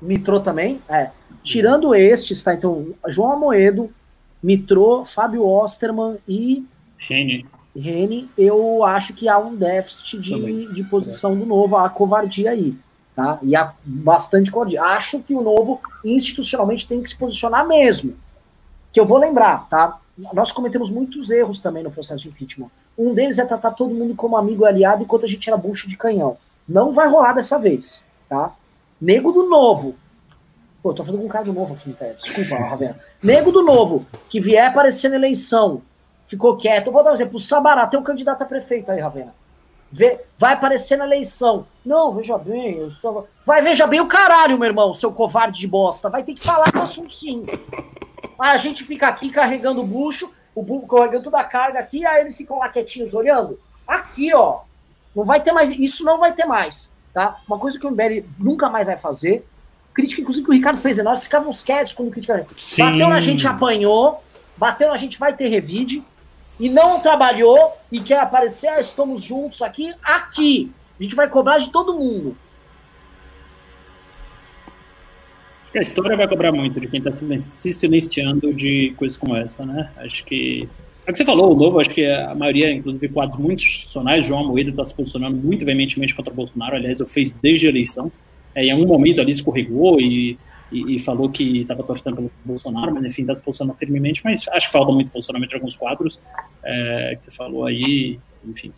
Mitrô 0.00 0.40
também? 0.40 0.80
É. 0.88 1.10
Tirando 1.42 1.94
estes, 1.94 2.42
tá? 2.42 2.54
Então, 2.54 2.94
João 3.08 3.32
Amoedo, 3.32 3.90
Mitrô, 4.42 5.04
Fábio 5.04 5.44
Osterman 5.44 6.16
e. 6.26 6.64
Rene. 6.96 7.46
Rene, 7.74 8.30
eu 8.36 8.84
acho 8.84 9.14
que 9.14 9.28
há 9.28 9.38
um 9.38 9.56
déficit 9.56 10.20
de, 10.20 10.74
de 10.74 10.84
posição 10.84 11.36
do 11.36 11.44
novo, 11.44 11.76
há 11.76 11.88
covardia 11.88 12.50
aí. 12.50 12.76
Tá? 13.14 13.38
E 13.42 13.54
há 13.54 13.74
bastante 13.84 14.50
covardia. 14.50 14.82
Acho 14.82 15.20
que 15.20 15.34
o 15.34 15.42
novo 15.42 15.80
institucionalmente 16.04 16.88
tem 16.88 17.02
que 17.02 17.10
se 17.10 17.16
posicionar 17.16 17.66
mesmo. 17.66 18.16
Que 18.90 18.98
eu 18.98 19.06
vou 19.06 19.18
lembrar, 19.18 19.68
tá? 19.68 19.98
Nós 20.32 20.50
cometemos 20.50 20.90
muitos 20.90 21.30
erros 21.30 21.60
também 21.60 21.82
no 21.82 21.90
processo 21.90 22.22
de 22.22 22.28
impeachment. 22.28 22.70
Um 22.96 23.14
deles 23.14 23.38
é 23.38 23.44
tratar 23.44 23.72
todo 23.72 23.94
mundo 23.94 24.14
como 24.14 24.36
amigo 24.36 24.64
e 24.64 24.66
aliado 24.66 25.02
enquanto 25.02 25.24
a 25.24 25.28
gente 25.28 25.48
era 25.48 25.56
bucho 25.56 25.88
de 25.88 25.96
canhão. 25.96 26.36
Não 26.68 26.92
vai 26.92 27.08
rolar 27.08 27.32
dessa 27.32 27.58
vez, 27.58 28.02
tá? 28.28 28.52
Nego 29.00 29.32
do 29.32 29.48
novo. 29.48 29.94
Pô, 30.82 30.92
tô 30.92 31.04
falando 31.04 31.20
com 31.20 31.26
um 31.26 31.30
cara 31.30 31.44
do 31.44 31.52
novo 31.52 31.74
aqui, 31.74 31.92
tá? 31.92 32.06
Desculpa, 32.06 32.56
Ravena. 32.64 32.98
Nego 33.22 33.52
do 33.52 33.62
novo, 33.62 34.06
que 34.28 34.40
vier 34.40 34.66
aparecer 34.66 35.08
na 35.08 35.16
eleição, 35.16 35.82
ficou 36.26 36.56
quieto. 36.56 36.88
Eu 36.88 36.92
vou 36.92 37.04
dar 37.04 37.10
um 37.10 37.14
exemplo. 37.14 37.36
O 37.36 37.40
Sabará 37.40 37.86
tem 37.86 37.98
um 37.98 38.02
candidato 38.02 38.42
a 38.42 38.46
prefeito 38.46 38.90
aí, 38.90 39.00
Ravena. 39.00 39.34
Vê, 39.92 40.20
vai 40.38 40.54
aparecer 40.54 40.96
na 40.96 41.04
eleição. 41.04 41.66
Não, 41.84 42.12
veja 42.14 42.38
bem, 42.38 42.78
eu 42.78 42.88
estou... 42.88 43.28
Vai, 43.44 43.60
veja 43.60 43.86
bem 43.86 44.00
o 44.00 44.06
caralho, 44.06 44.58
meu 44.58 44.66
irmão, 44.66 44.94
seu 44.94 45.12
covarde 45.12 45.60
de 45.60 45.68
bosta. 45.68 46.08
Vai 46.08 46.24
ter 46.24 46.34
que 46.34 46.46
falar 46.46 46.72
do 46.72 46.80
assunto 46.80 47.12
sim. 47.12 47.44
a 48.38 48.56
gente 48.56 48.84
fica 48.84 49.06
aqui 49.06 49.28
carregando 49.28 49.82
o 49.82 49.86
bucho, 49.86 50.32
o 50.54 50.62
bucho 50.62 50.86
carregando 50.86 51.24
toda 51.24 51.38
a 51.38 51.44
carga 51.44 51.78
aqui, 51.78 52.06
aí 52.06 52.22
eles 52.22 52.36
ficam 52.36 52.58
lá 52.58 52.70
quietinhos 52.70 53.12
olhando. 53.12 53.60
Aqui, 53.86 54.34
ó. 54.34 54.60
Não 55.14 55.24
vai 55.24 55.42
ter 55.42 55.52
mais. 55.52 55.68
Isso 55.70 56.04
não 56.04 56.18
vai 56.18 56.32
ter 56.32 56.46
mais. 56.46 56.90
Tá? 57.12 57.38
Uma 57.46 57.58
coisa 57.58 57.78
que 57.78 57.86
o 57.86 57.90
MBL 57.90 58.24
nunca 58.38 58.70
mais 58.70 58.86
vai 58.86 58.96
fazer. 58.96 59.46
Crítica, 59.92 60.22
inclusive, 60.22 60.46
que 60.46 60.50
o 60.50 60.54
Ricardo 60.54 60.80
fez. 60.80 60.96
Né? 60.96 61.02
Nós 61.02 61.24
ficávamos 61.24 61.62
quietos 61.62 61.92
quando 61.92 62.10
criticaram. 62.10 62.46
Bateu 62.78 63.08
na 63.08 63.20
gente, 63.20 63.46
apanhou. 63.46 64.24
Bateu 64.56 64.88
na 64.88 64.96
gente, 64.96 65.18
vai 65.18 65.36
ter 65.36 65.48
revide. 65.48 66.02
E 66.62 66.68
não 66.68 67.00
trabalhou 67.00 67.72
e 67.90 67.98
quer 67.98 68.20
aparecer, 68.20 68.68
ah, 68.68 68.78
estamos 68.78 69.24
juntos 69.24 69.60
aqui, 69.62 69.92
aqui. 70.00 70.70
A 70.98 71.02
gente 71.02 71.16
vai 71.16 71.28
cobrar 71.28 71.58
de 71.58 71.72
todo 71.72 71.92
mundo. 71.92 72.36
A 75.74 75.80
história 75.80 76.16
vai 76.16 76.28
cobrar 76.28 76.52
muito 76.52 76.80
de 76.80 76.86
quem 76.86 77.00
está 77.00 77.10
se 77.12 77.72
silenciando 77.72 78.54
de 78.54 78.94
coisas 78.96 79.18
como 79.18 79.34
essa, 79.34 79.66
né? 79.66 79.90
Acho 79.96 80.24
que. 80.24 80.68
É 81.04 81.10
o 81.10 81.12
que 81.12 81.18
você 81.18 81.24
falou, 81.24 81.52
o 81.52 81.58
novo, 81.58 81.80
acho 81.80 81.90
que 81.90 82.06
a 82.06 82.32
maioria, 82.32 82.70
inclusive 82.70 83.08
quadros 83.08 83.40
muito 83.40 83.64
institucionais, 83.64 84.24
João 84.24 84.46
Moeda 84.46 84.70
está 84.70 84.84
se 84.84 84.94
posicionando 84.94 85.36
muito 85.36 85.64
veementemente 85.64 86.14
contra 86.14 86.32
Bolsonaro, 86.32 86.76
aliás, 86.76 87.00
eu 87.00 87.06
fez 87.08 87.32
desde 87.32 87.66
a 87.66 87.70
eleição. 87.70 88.12
É, 88.54 88.66
em 88.66 88.70
algum 88.70 88.86
momento 88.86 89.20
ali 89.20 89.32
escorregou 89.32 90.00
e, 90.00 90.38
e, 90.72 90.96
e 90.96 90.98
falou 90.98 91.28
que 91.28 91.60
estava 91.60 91.82
torcendo 91.82 92.16
pelo 92.16 92.30
Bolsonaro, 92.44 92.94
mas 92.94 93.04
enfim, 93.04 93.22
está 93.22 93.34
se 93.34 93.42
posicionando 93.42 93.78
firmemente, 93.78 94.22
mas 94.24 94.46
acho 94.48 94.66
que 94.66 94.72
falta 94.72 94.92
muito 94.92 95.10
posicionamento 95.10 95.50
de 95.50 95.56
alguns 95.56 95.76
quadros 95.76 96.20
é, 96.64 97.16
que 97.16 97.24
você 97.24 97.30
falou 97.30 97.66
aí, 97.66 98.18
enfim. 98.44 98.72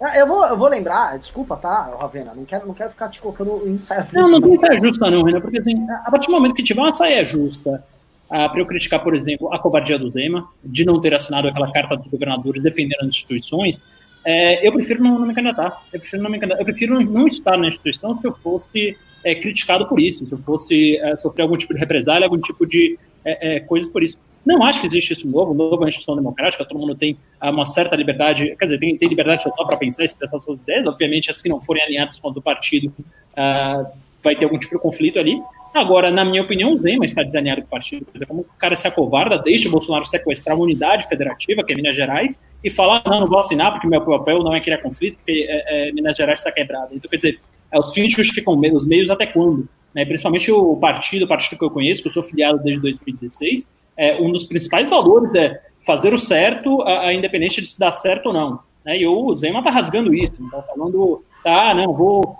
Ah, 0.00 0.18
eu 0.18 0.26
vou, 0.26 0.44
eu 0.46 0.56
vou 0.56 0.68
lembrar, 0.68 1.18
desculpa, 1.18 1.56
tá, 1.56 1.94
Ravena? 1.98 2.34
Não 2.34 2.44
quero, 2.44 2.66
não 2.66 2.74
quero 2.74 2.90
ficar 2.90 3.08
te 3.08 3.20
colocando 3.20 3.62
em 3.66 3.78
saia 3.78 4.02
justa. 4.02 4.20
Não, 4.20 4.28
não 4.28 4.40
tem 4.40 4.56
saia 4.56 4.80
justa, 4.80 5.10
não, 5.10 5.22
Renan, 5.22 5.40
porque 5.40 5.58
assim, 5.58 5.86
a 6.04 6.10
partir 6.10 6.26
do 6.26 6.32
momento 6.32 6.54
que 6.54 6.62
tiver 6.62 6.80
uma 6.80 6.92
saia 6.92 7.24
justa 7.24 7.82
ah, 8.30 8.48
para 8.48 8.60
eu 8.60 8.66
criticar, 8.66 9.02
por 9.02 9.14
exemplo, 9.14 9.52
a 9.52 9.58
covardia 9.58 9.98
do 9.98 10.08
Zema, 10.08 10.48
de 10.64 10.84
não 10.84 11.00
ter 11.00 11.14
assinado 11.14 11.48
aquela 11.48 11.70
carta 11.72 11.96
dos 11.96 12.06
governadores 12.06 12.62
defendendo 12.62 13.00
as 13.02 13.08
instituições, 13.08 13.84
é, 14.24 14.66
eu 14.66 14.72
prefiro 14.72 15.02
não, 15.02 15.18
não, 15.18 15.26
me 15.26 15.34
candidatar. 15.34 15.82
Eu 15.92 16.00
prefiro 16.00 16.22
não 16.22 16.30
me 16.30 16.38
candidatar. 16.38 16.62
Eu 16.62 16.64
prefiro 16.64 17.00
não 17.00 17.26
estar 17.26 17.58
na 17.58 17.68
instituição 17.68 18.14
se 18.16 18.26
eu 18.26 18.34
fosse 18.34 18.96
é, 19.24 19.34
criticado 19.34 19.86
por 19.86 20.00
isso, 20.00 20.26
se 20.26 20.32
eu 20.32 20.38
fosse 20.38 20.96
é, 20.98 21.16
sofrer 21.16 21.42
algum 21.42 21.56
tipo 21.56 21.74
de 21.74 21.80
represália, 21.80 22.26
algum 22.26 22.38
tipo 22.38 22.66
de 22.66 22.98
é, 23.24 23.56
é, 23.56 23.60
coisa 23.60 23.88
por 23.90 24.02
isso. 24.02 24.20
Não 24.44 24.62
acho 24.62 24.80
que 24.80 24.86
existe 24.86 25.14
isso 25.14 25.26
novo, 25.26 25.54
novo 25.54 25.84
é 25.84 25.88
instituição 25.88 26.14
democrática, 26.14 26.64
todo 26.66 26.78
mundo 26.78 26.94
tem 26.94 27.16
ah, 27.40 27.50
uma 27.50 27.64
certa 27.64 27.96
liberdade, 27.96 28.54
quer 28.58 28.64
dizer, 28.66 28.78
tem, 28.78 28.96
tem 28.98 29.08
liberdade 29.08 29.42
total 29.42 29.66
para 29.66 29.78
pensar 29.78 30.02
e 30.02 30.04
expressar 30.04 30.38
suas 30.38 30.60
ideias, 30.60 30.86
obviamente, 30.86 31.30
as 31.30 31.40
que 31.40 31.48
não 31.48 31.62
forem 31.62 31.82
alinhadas 31.82 32.18
com 32.18 32.30
do 32.30 32.42
partido, 32.42 32.92
uh, 32.98 33.86
vai 34.22 34.36
ter 34.36 34.44
algum 34.44 34.58
tipo 34.58 34.76
de 34.76 34.82
conflito 34.82 35.18
ali, 35.18 35.40
Agora, 35.74 36.08
na 36.08 36.24
minha 36.24 36.40
opinião, 36.40 36.72
o 36.72 36.78
Zema 36.78 37.04
está 37.04 37.24
desalinhado 37.24 37.62
com 37.62 37.66
o 37.66 37.70
partido. 37.70 38.04
Quer 38.04 38.12
dizer, 38.12 38.26
como 38.26 38.42
o 38.42 38.44
cara 38.56 38.76
se 38.76 38.86
acovarda, 38.86 39.36
deixa 39.36 39.66
o 39.66 39.72
Bolsonaro 39.72 40.04
sequestrar 40.04 40.54
uma 40.54 40.62
unidade 40.62 41.08
federativa, 41.08 41.64
que 41.64 41.72
é 41.72 41.74
Minas 41.74 41.96
Gerais, 41.96 42.38
e 42.62 42.70
falar, 42.70 43.02
não, 43.04 43.18
não 43.18 43.26
vou 43.26 43.40
assinar 43.40 43.72
porque 43.72 43.88
meu 43.88 44.00
papel 44.00 44.38
não 44.38 44.54
é 44.54 44.60
criar 44.60 44.78
conflito, 44.78 45.16
porque 45.16 45.44
é, 45.48 45.88
é, 45.88 45.92
Minas 45.92 46.16
Gerais 46.16 46.38
está 46.38 46.52
quebrada. 46.52 46.90
Então, 46.92 47.10
quer 47.10 47.16
dizer, 47.16 47.40
os 47.72 47.92
fins 47.92 48.12
justificam 48.12 48.58
os 48.58 48.86
meios 48.86 49.10
até 49.10 49.26
quando? 49.26 49.68
Né? 49.94 50.04
Principalmente 50.04 50.50
o 50.50 50.76
partido, 50.76 51.24
o 51.24 51.28
partido 51.28 51.58
que 51.58 51.64
eu 51.64 51.70
conheço, 51.70 52.02
que 52.02 52.08
eu 52.08 52.12
sou 52.12 52.22
filiado 52.22 52.58
desde 52.62 52.82
2016, 52.82 53.70
é, 53.96 54.20
um 54.20 54.30
dos 54.30 54.44
principais 54.44 54.90
valores 54.90 55.34
é 55.34 55.60
fazer 55.86 56.12
o 56.12 56.18
certo, 56.18 56.82
a, 56.82 57.06
a 57.06 57.14
independente 57.14 57.60
de 57.60 57.68
se 57.68 57.78
dar 57.78 57.92
certo 57.92 58.26
ou 58.26 58.32
não. 58.32 58.60
Né? 58.84 59.00
E 59.00 59.06
o 59.06 59.36
Zema 59.36 59.58
está 59.60 59.70
rasgando 59.70 60.14
isso, 60.14 60.42
está 60.44 60.62
falando, 60.62 61.22
tá, 61.42 61.74
não, 61.74 61.92
vou, 61.92 62.36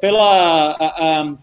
pela... 0.00 0.72
A, 0.72 1.20
a, 1.20 1.34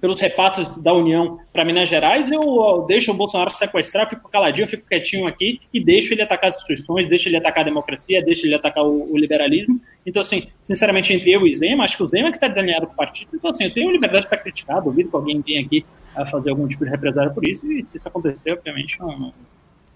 pelos 0.00 0.20
repasses 0.20 0.78
da 0.78 0.92
União 0.92 1.38
para 1.52 1.64
Minas 1.64 1.88
Gerais, 1.88 2.30
eu, 2.30 2.42
eu 2.42 2.84
deixo 2.88 3.12
o 3.12 3.14
Bolsonaro 3.14 3.54
sequestrar, 3.54 4.08
fico 4.08 4.28
caladinho, 4.28 4.66
fico 4.66 4.86
quietinho 4.86 5.26
aqui 5.26 5.60
e 5.72 5.82
deixo 5.82 6.12
ele 6.12 6.22
atacar 6.22 6.48
as 6.48 6.56
instituições, 6.56 7.06
deixo 7.06 7.28
ele 7.28 7.36
atacar 7.36 7.62
a 7.62 7.66
democracia, 7.66 8.24
deixo 8.24 8.46
ele 8.46 8.54
atacar 8.54 8.84
o, 8.84 9.12
o 9.12 9.16
liberalismo. 9.16 9.80
Então, 10.04 10.20
assim, 10.20 10.48
sinceramente, 10.62 11.12
entre 11.12 11.30
eu 11.30 11.46
e 11.46 11.52
Zema, 11.52 11.84
acho 11.84 11.96
que 11.96 12.02
o 12.02 12.06
Zema 12.06 12.28
é 12.28 12.30
que 12.30 12.36
está 12.36 12.48
desalinhado 12.48 12.86
com 12.86 12.92
o 12.92 12.96
partido. 12.96 13.30
Então, 13.34 13.50
assim, 13.50 13.64
eu 13.64 13.74
tenho 13.74 13.90
liberdade 13.90 14.26
para 14.26 14.38
criticar, 14.38 14.82
duvido 14.82 15.10
que 15.10 15.16
alguém 15.16 15.42
venha 15.46 15.60
aqui 15.60 15.84
a 16.14 16.24
fazer 16.26 16.50
algum 16.50 16.66
tipo 16.66 16.84
de 16.84 16.90
represália 16.90 17.30
por 17.30 17.46
isso, 17.46 17.70
e 17.70 17.82
se 17.84 17.96
isso 17.96 18.08
acontecer, 18.08 18.52
obviamente, 18.52 18.98
não. 18.98 19.32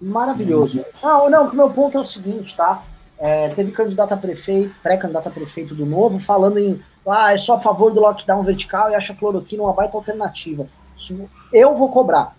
Maravilhoso. 0.00 0.84
Não, 1.02 1.30
não, 1.30 1.48
o 1.48 1.56
meu 1.56 1.70
ponto 1.70 1.96
é 1.96 2.00
o 2.00 2.04
seguinte, 2.04 2.56
tá? 2.56 2.84
É, 3.18 3.48
teve 3.48 3.72
candidato 3.72 4.12
a 4.12 4.16
prefeito, 4.16 4.74
pré-candidato 4.82 5.28
a 5.28 5.30
prefeito 5.30 5.74
do 5.74 5.86
Novo, 5.86 6.18
falando 6.18 6.58
em 6.58 6.80
ah, 7.06 7.32
é 7.32 7.38
só 7.38 7.56
a 7.56 7.60
favor 7.60 7.92
do 7.92 8.00
lockdown 8.00 8.42
vertical 8.42 8.90
e 8.90 8.94
acha 8.94 9.14
cloroquina 9.14 9.62
uma 9.62 9.72
baita 9.72 9.96
alternativa. 9.96 10.66
Eu 11.52 11.74
vou 11.74 11.90
cobrar. 11.90 12.34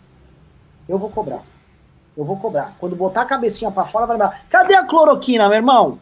Eu 0.89 0.97
vou 0.97 1.09
cobrar. 1.09 1.43
Eu 2.17 2.25
vou 2.25 2.37
cobrar. 2.37 2.75
Quando 2.79 2.95
botar 2.95 3.21
a 3.21 3.25
cabecinha 3.25 3.69
para 3.69 3.85
fora, 3.85 4.05
vai 4.05 4.17
lembrar. 4.17 4.45
Cadê 4.49 4.73
a 4.73 4.83
cloroquina, 4.83 5.47
meu 5.47 5.57
irmão? 5.57 5.99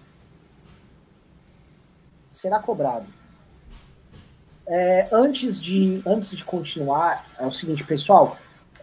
Será 2.44 2.60
cobrado. 2.60 3.06
É, 4.68 5.08
antes, 5.14 5.62
de, 5.62 6.02
antes 6.06 6.36
de 6.36 6.44
continuar, 6.44 7.26
é 7.40 7.46
o 7.46 7.52
seguinte, 7.52 7.86
pessoal. 7.86 8.36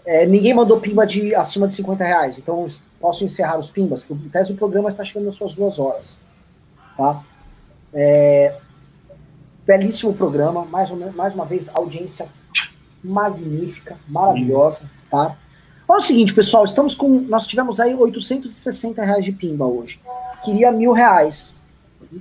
É, 0.07 0.25
ninguém 0.25 0.55
mandou 0.55 0.81
pimba 0.81 1.07
de 1.07 1.35
acima 1.35 1.69
de 1.69 1.75
50 1.75 2.03
reais. 2.03 2.39
Então, 2.39 2.67
posso 2.99 3.23
encerrar 3.23 3.59
os 3.59 3.71
pimbas, 3.71 4.03
que 4.03 4.15
o 4.15 4.17
teste 4.31 4.55
do 4.55 4.59
programa 4.59 4.89
está 4.89 5.05
chegando 5.05 5.27
nas 5.27 5.35
suas 5.35 5.55
duas 5.55 5.79
horas. 5.79 6.17
Tá? 6.97 7.23
É, 7.93 8.57
belíssimo 9.67 10.15
programa, 10.15 10.65
mais, 10.65 10.91
uma, 10.91 11.13
mais 11.13 11.35
uma 11.35 11.45
vez, 11.45 11.71
audiência 11.75 12.29
magnífica, 13.05 13.99
maravilhosa, 14.09 14.91
tá? 15.11 15.37
O 15.87 16.01
seguinte, 16.01 16.33
pessoal, 16.33 16.65
estamos 16.65 16.95
com, 16.95 17.11
nós 17.11 17.47
tivemos 17.47 17.79
aí 17.79 17.95
860 17.95 19.05
reais 19.05 19.23
de 19.23 19.33
pimba 19.33 19.67
hoje. 19.67 20.01
Queria 20.43 20.73
mil 20.73 20.93
reais. 20.93 21.55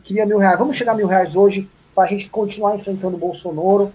Queria 0.04 0.26
mil 0.26 0.38
reais. 0.38 0.58
Vamos 0.58 0.76
chegar 0.76 0.92
a 0.92 0.96
mil 0.96 1.08
reais 1.08 1.36
hoje 1.36 1.70
para 1.96 2.04
a 2.04 2.08
gente 2.08 2.30
continuar 2.30 2.76
enfrentando 2.76 3.16
o 3.16 3.20
Bolsonaro, 3.20 3.92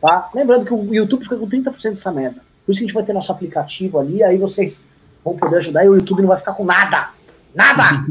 tá? 0.00 0.30
Lembrando 0.34 0.64
que 0.64 0.74
o 0.74 0.94
YouTube 0.94 1.24
fica 1.24 1.36
com 1.36 1.48
30% 1.48 1.90
dessa 1.90 2.12
merda. 2.12 2.40
Por 2.64 2.72
isso 2.72 2.80
que 2.80 2.84
a 2.84 2.88
gente 2.88 2.94
vai 2.94 3.04
ter 3.04 3.12
nosso 3.12 3.32
aplicativo 3.32 3.98
ali, 3.98 4.22
aí 4.22 4.38
vocês 4.38 4.82
vão 5.24 5.36
poder 5.36 5.56
ajudar 5.56 5.84
e 5.84 5.88
o 5.88 5.94
YouTube 5.94 6.22
não 6.22 6.28
vai 6.28 6.38
ficar 6.38 6.52
com 6.52 6.64
nada. 6.64 7.10
Nada! 7.54 8.06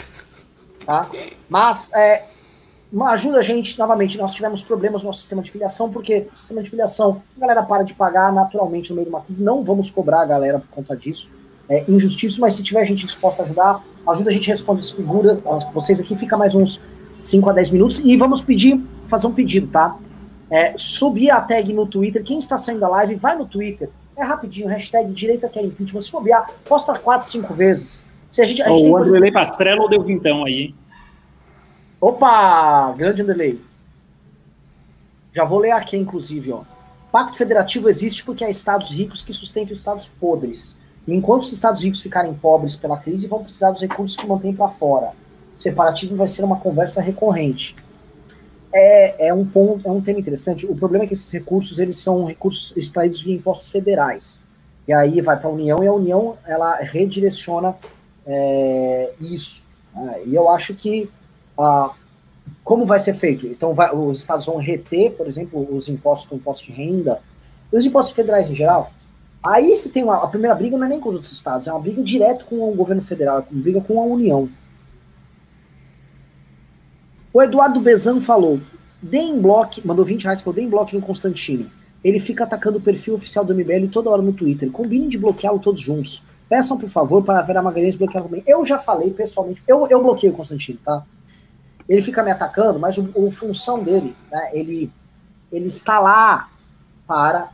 tá? 0.84 1.08
Mas, 1.48 1.92
é, 1.94 2.24
ajuda 3.08 3.38
a 3.38 3.42
gente, 3.42 3.78
novamente, 3.78 4.18
nós 4.18 4.34
tivemos 4.34 4.62
problemas 4.62 5.02
no 5.02 5.06
nosso 5.06 5.20
sistema 5.20 5.42
de 5.42 5.50
filiação, 5.50 5.90
porque 5.90 6.26
o 6.32 6.36
sistema 6.36 6.62
de 6.62 6.68
filiação, 6.68 7.22
a 7.36 7.40
galera 7.40 7.62
para 7.62 7.84
de 7.84 7.94
pagar 7.94 8.32
naturalmente 8.32 8.90
no 8.90 8.96
meio 8.96 9.06
de 9.06 9.10
uma 9.10 9.22
crise, 9.22 9.42
não 9.42 9.64
vamos 9.64 9.90
cobrar 9.90 10.22
a 10.22 10.26
galera 10.26 10.58
por 10.58 10.68
conta 10.68 10.96
disso, 10.96 11.30
é 11.70 11.84
injustiça, 11.88 12.40
mas 12.40 12.54
se 12.54 12.64
tiver 12.64 12.84
gente 12.84 13.06
disposta 13.06 13.42
a 13.42 13.46
ajudar, 13.46 13.84
ajuda 14.08 14.28
a 14.28 14.32
gente 14.32 14.50
a 14.50 14.54
responder 14.54 14.80
essa 14.80 14.96
figura, 14.96 15.40
vocês 15.72 16.00
aqui, 16.00 16.16
fica 16.16 16.36
mais 16.36 16.54
uns 16.56 16.82
5 17.20 17.48
a 17.48 17.52
10 17.52 17.70
minutos, 17.70 17.98
e 18.00 18.16
vamos 18.16 18.42
pedir, 18.42 18.82
fazer 19.06 19.28
um 19.28 19.32
pedido, 19.32 19.68
tá? 19.68 19.96
É, 20.50 20.74
subir 20.76 21.30
a 21.30 21.40
tag 21.40 21.72
no 21.72 21.86
Twitter, 21.86 22.24
quem 22.24 22.40
está 22.40 22.58
saindo 22.58 22.80
da 22.80 22.88
live, 22.88 23.14
vai 23.14 23.38
no 23.38 23.46
Twitter, 23.46 23.88
é 24.16 24.24
rapidinho, 24.24 24.68
hashtag 24.68 25.12
direita 25.12 25.48
quer 25.48 25.64
impeachment, 25.64 26.00
se 26.00 26.10
bobear, 26.10 26.50
posta 26.64 26.98
4, 26.98 27.28
5 27.28 27.54
vezes. 27.54 28.04
Se 28.28 28.42
a 28.42 28.46
gente, 28.46 28.62
a 28.62 28.68
gente 28.68 28.90
oh, 28.90 28.90
o 28.90 28.96
André 28.96 29.30
Pastrello 29.30 29.88
deu 29.88 30.02
vintão 30.02 30.44
aí? 30.44 30.74
Opa! 32.00 32.92
Grande 32.96 33.22
delay. 33.22 33.60
Já 35.32 35.44
vou 35.44 35.60
ler 35.60 35.70
aqui, 35.70 35.96
inclusive, 35.96 36.50
ó. 36.50 36.62
Pacto 37.12 37.36
federativo 37.36 37.88
existe 37.88 38.24
porque 38.24 38.44
há 38.44 38.50
estados 38.50 38.90
ricos 38.90 39.22
que 39.22 39.32
sustentam 39.32 39.74
estados 39.74 40.08
podres. 40.08 40.76
E 41.06 41.14
enquanto 41.14 41.42
os 41.42 41.52
estados 41.52 41.82
ricos 41.82 42.02
ficarem 42.02 42.34
pobres 42.34 42.76
pela 42.76 42.96
crise, 42.96 43.26
vão 43.26 43.42
precisar 43.42 43.70
dos 43.70 43.80
recursos 43.80 44.16
que 44.16 44.26
mantêm 44.26 44.54
para 44.54 44.68
fora. 44.68 45.12
Separatismo 45.56 46.16
vai 46.16 46.28
ser 46.28 46.44
uma 46.44 46.58
conversa 46.58 47.00
recorrente. 47.00 47.74
É, 48.72 49.28
é, 49.28 49.34
um 49.34 49.44
ponto, 49.44 49.86
é 49.88 49.90
um 49.90 50.00
tema 50.00 50.20
interessante. 50.20 50.66
O 50.66 50.76
problema 50.76 51.04
é 51.04 51.06
que 51.08 51.14
esses 51.14 51.30
recursos 51.30 51.78
eles 51.78 51.96
são 51.96 52.26
recursos 52.26 52.76
extraídos 52.76 53.20
via 53.22 53.34
impostos 53.34 53.70
federais. 53.70 54.38
E 54.86 54.92
aí 54.92 55.20
vai 55.20 55.38
para 55.38 55.48
a 55.48 55.52
União 55.52 55.82
e 55.82 55.86
a 55.86 55.92
União 55.92 56.36
ela 56.46 56.76
redireciona 56.76 57.74
é, 58.26 59.12
isso. 59.20 59.64
Né? 59.94 60.20
E 60.26 60.34
eu 60.34 60.48
acho 60.48 60.74
que 60.74 61.10
ah, 61.58 61.92
como 62.64 62.86
vai 62.86 62.98
ser 62.98 63.14
feito? 63.14 63.46
Então, 63.46 63.74
vai, 63.74 63.94
os 63.94 64.20
estados 64.20 64.46
vão 64.46 64.56
reter, 64.56 65.12
por 65.12 65.26
exemplo, 65.26 65.66
os 65.74 65.88
impostos 65.88 66.28
com 66.28 66.36
imposto 66.36 66.66
de 66.66 66.72
renda, 66.72 67.20
os 67.72 67.84
impostos 67.84 68.14
federais 68.14 68.50
em 68.50 68.54
geral. 68.54 68.92
Aí 69.42 69.74
se 69.74 69.90
tem 69.90 70.04
uma, 70.04 70.22
a 70.22 70.26
primeira 70.26 70.54
briga 70.54 70.76
não 70.76 70.86
é 70.86 70.88
nem 70.88 71.00
com 71.00 71.08
os 71.08 71.14
outros 71.14 71.32
estados, 71.32 71.66
é 71.66 71.72
uma 71.72 71.80
briga 71.80 72.02
direto 72.02 72.44
com 72.44 72.70
o 72.70 72.74
governo 72.74 73.02
federal, 73.02 73.38
é 73.38 73.44
uma 73.50 73.62
briga 73.62 73.80
com 73.80 74.00
a 74.00 74.04
União. 74.04 74.48
O 77.32 77.40
Eduardo 77.40 77.80
Bezan 77.80 78.20
falou, 78.20 78.60
deem 79.00 79.40
bloco, 79.40 79.80
mandou 79.84 80.04
20 80.04 80.24
reais, 80.24 80.40
falou, 80.40 80.54
deem 80.54 80.68
bloco 80.68 80.94
no 80.94 81.02
Constantino. 81.02 81.70
Ele 82.02 82.18
fica 82.18 82.44
atacando 82.44 82.78
o 82.78 82.80
perfil 82.80 83.14
oficial 83.14 83.44
do 83.44 83.54
MBL 83.54 83.88
toda 83.92 84.10
hora 84.10 84.22
no 84.22 84.32
Twitter. 84.32 84.70
Combinem 84.70 85.08
de 85.08 85.18
bloqueá-lo 85.18 85.58
todos 85.58 85.80
juntos. 85.80 86.24
Peçam, 86.48 86.76
por 86.76 86.88
favor, 86.88 87.22
para 87.22 87.38
a 87.38 87.42
Vera 87.42 87.62
Magalhães 87.62 87.94
bloquear 87.94 88.24
também. 88.24 88.42
Eu 88.46 88.64
já 88.64 88.78
falei 88.78 89.10
pessoalmente, 89.10 89.62
eu, 89.68 89.86
eu 89.88 90.02
bloqueei 90.02 90.32
o 90.32 90.34
Constantino, 90.34 90.78
tá? 90.84 91.04
ele 91.90 92.02
fica 92.02 92.22
me 92.22 92.30
atacando, 92.30 92.78
mas 92.78 92.96
o, 92.96 93.10
o 93.16 93.32
função 93.32 93.82
dele, 93.82 94.14
né, 94.30 94.50
ele, 94.52 94.92
ele 95.50 95.66
está 95.66 95.98
lá 95.98 96.48
para 97.04 97.50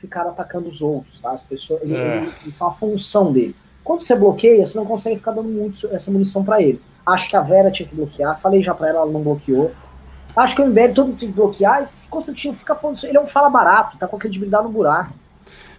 ficar 0.00 0.22
atacando 0.22 0.68
os 0.68 0.80
outros, 0.80 1.18
tá? 1.18 1.32
As 1.32 1.42
pessoas, 1.42 1.82
ele, 1.82 1.94
é. 1.94 2.16
ele, 2.18 2.32
isso 2.46 2.62
é 2.62 2.66
uma 2.66 2.72
função 2.72 3.32
dele. 3.32 3.54
Quando 3.84 4.02
você 4.02 4.16
bloqueia, 4.16 4.64
você 4.64 4.78
não 4.78 4.86
consegue 4.86 5.16
ficar 5.16 5.32
dando 5.32 5.48
muito 5.48 5.86
essa 5.92 6.10
munição 6.10 6.44
para 6.44 6.62
ele. 6.62 6.80
Acho 7.04 7.28
que 7.28 7.36
a 7.36 7.40
Vera 7.40 7.70
tinha 7.70 7.88
que 7.88 7.94
bloquear, 7.94 8.40
falei 8.40 8.62
já 8.62 8.74
para 8.74 8.88
ela, 8.88 9.00
ela 9.00 9.10
não 9.10 9.22
bloqueou. 9.22 9.72
Acho 10.36 10.54
que 10.54 10.62
o 10.62 10.66
MBL 10.66 10.92
todo 10.94 11.08
mundo 11.08 11.18
tem 11.18 11.28
que 11.28 11.34
bloquear 11.34 11.82
e 11.82 12.08
Constantino 12.08 12.54
fica 12.54 12.74
falando 12.74 12.96
isso. 12.96 13.06
Ele 13.06 13.16
é 13.16 13.20
um 13.20 13.26
fala 13.26 13.50
barato, 13.50 13.98
tá 13.98 14.06
com 14.06 14.16
a 14.16 14.18
credibilidade 14.18 14.64
no 14.64 14.70
buraco. 14.70 15.12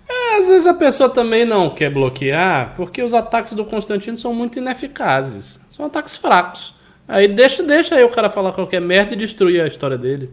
É, 0.08 0.38
às 0.38 0.48
vezes 0.50 0.68
a 0.68 0.74
pessoa 0.74 1.10
também 1.10 1.46
não 1.46 1.70
quer 1.70 1.90
bloquear, 1.90 2.74
porque 2.76 3.02
os 3.02 3.14
ataques 3.14 3.54
do 3.54 3.64
Constantino 3.64 4.18
são 4.18 4.34
muito 4.34 4.60
ineficazes. 4.60 5.60
São 5.70 5.86
ataques 5.86 6.18
fracos. 6.18 6.76
Aí 7.08 7.28
deixa, 7.28 7.64
deixa 7.64 7.96
aí 7.96 8.04
o 8.04 8.10
cara 8.10 8.30
falar 8.30 8.52
qualquer 8.52 8.82
merda 8.82 9.14
e 9.14 9.18
destruir 9.18 9.62
a 9.62 9.68
história 9.68 9.98
dele. 9.98 10.32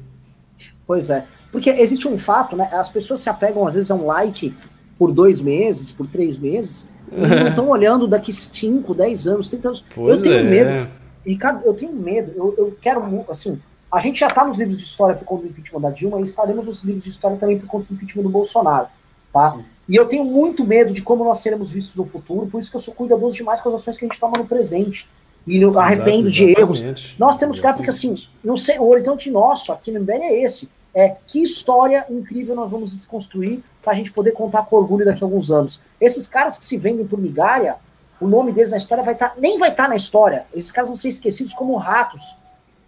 Pois 0.87 1.11
é. 1.11 1.25
Porque 1.51 1.71
existe 1.71 2.07
um 2.07 2.19
fato, 2.19 2.57
né? 2.57 2.69
As 2.73 2.89
pessoas 2.89 3.21
se 3.21 3.29
apegam 3.29 3.67
às 3.67 3.75
vezes 3.75 3.91
a 3.91 3.95
um 3.95 4.07
like 4.07 4.55
por 4.99 5.13
dois 5.13 5.41
meses, 5.41 5.91
por 5.91 6.07
três 6.07 6.39
meses, 6.39 6.87
e 7.11 7.27
não 7.27 7.49
estão 7.49 7.69
olhando 7.69 8.07
daqui 8.07 8.33
5, 8.33 8.95
10 8.95 9.27
anos, 9.29 9.49
30 9.49 9.69
anos. 9.69 9.85
Pois 9.95 10.25
eu 10.25 10.33
tenho 10.33 10.37
é. 10.37 10.43
medo. 10.43 10.91
Ricardo, 11.25 11.63
eu 11.65 11.75
tenho 11.75 11.93
medo. 11.93 12.33
Eu, 12.35 12.55
eu 12.59 12.77
quero, 12.81 13.25
assim, 13.29 13.59
a 13.91 14.01
gente 14.01 14.21
já 14.21 14.29
está 14.29 14.45
nos 14.45 14.59
livros 14.59 14.77
de 14.77 14.85
história 14.85 15.15
por 15.15 15.25
conta 15.25 15.43
do 15.43 15.49
impeachment 15.49 15.81
da 15.81 15.91
Dilma 15.91 16.21
e 16.21 16.25
estaremos 16.25 16.67
nos 16.67 16.83
livros 16.83 17.05
de 17.05 17.11
história 17.11 17.37
também 17.37 17.59
por 17.59 17.67
conta 17.67 17.87
do 17.89 17.95
impeachment 17.95 18.23
do 18.23 18.29
Bolsonaro, 18.29 18.87
tá? 19.33 19.59
E 19.89 19.97
eu 19.97 20.07
tenho 20.07 20.25
muito 20.25 20.67
medo 20.67 20.93
de 20.93 21.01
como 21.01 21.25
nós 21.25 21.41
seremos 21.41 21.73
vistos 21.73 21.97
no 21.97 22.05
futuro, 22.05 22.47
por 22.47 22.61
isso 22.61 22.71
que 22.71 22.77
eu 22.77 22.81
sou 22.81 22.93
cuidadoso 22.93 23.37
demais 23.37 23.61
com 23.63 23.71
as 23.71 23.77
ações 23.77 23.97
que 23.97 24.05
a 24.05 24.09
gente 24.09 24.21
toma 24.21 24.37
no 24.37 24.47
presente 24.47 25.09
e 25.47 25.63
eu 25.63 25.77
arrependo 25.79 26.31
de 26.31 26.45
erros. 26.45 26.85
Nós 27.19 27.39
temos 27.39 27.59
que 27.59 27.73
porque 27.73 27.89
assim, 27.89 28.15
não 28.45 28.57
sei, 28.57 28.79
o 28.79 28.87
horizonte 28.87 29.31
nosso 29.31 29.73
aqui 29.73 29.91
no 29.91 30.01
MBL 30.01 30.23
é 30.23 30.43
esse. 30.43 30.69
É 30.99 31.17
que 31.29 31.41
história 31.41 32.05
incrível 32.11 32.57
nós 32.57 32.69
vamos 32.69 33.07
construir 33.07 33.63
para 33.81 33.93
a 33.93 33.95
gente 33.95 34.11
poder 34.11 34.33
contar 34.33 34.67
com 34.67 34.75
orgulho 34.75 35.05
daqui 35.05 35.23
a 35.23 35.27
alguns 35.29 35.49
anos. 35.49 35.81
Esses 36.01 36.27
caras 36.27 36.59
que 36.59 36.65
se 36.65 36.77
vendem 36.77 37.07
por 37.07 37.21
migalha, 37.21 37.77
o 38.21 38.27
nome 38.27 38.51
deles 38.51 38.73
na 38.73 38.79
história 38.79 39.05
vai 39.05 39.15
estar, 39.15 39.29
tá, 39.29 39.35
nem 39.39 39.61
vai 39.61 39.71
estar 39.71 39.85
tá 39.85 39.91
na 39.91 39.95
história. 39.95 40.47
Esses 40.53 40.73
caras 40.73 40.91
vão 40.91 40.97
ser 40.97 41.11
esquecidos 41.11 41.55
como 41.55 41.77
ratos. 41.77 42.37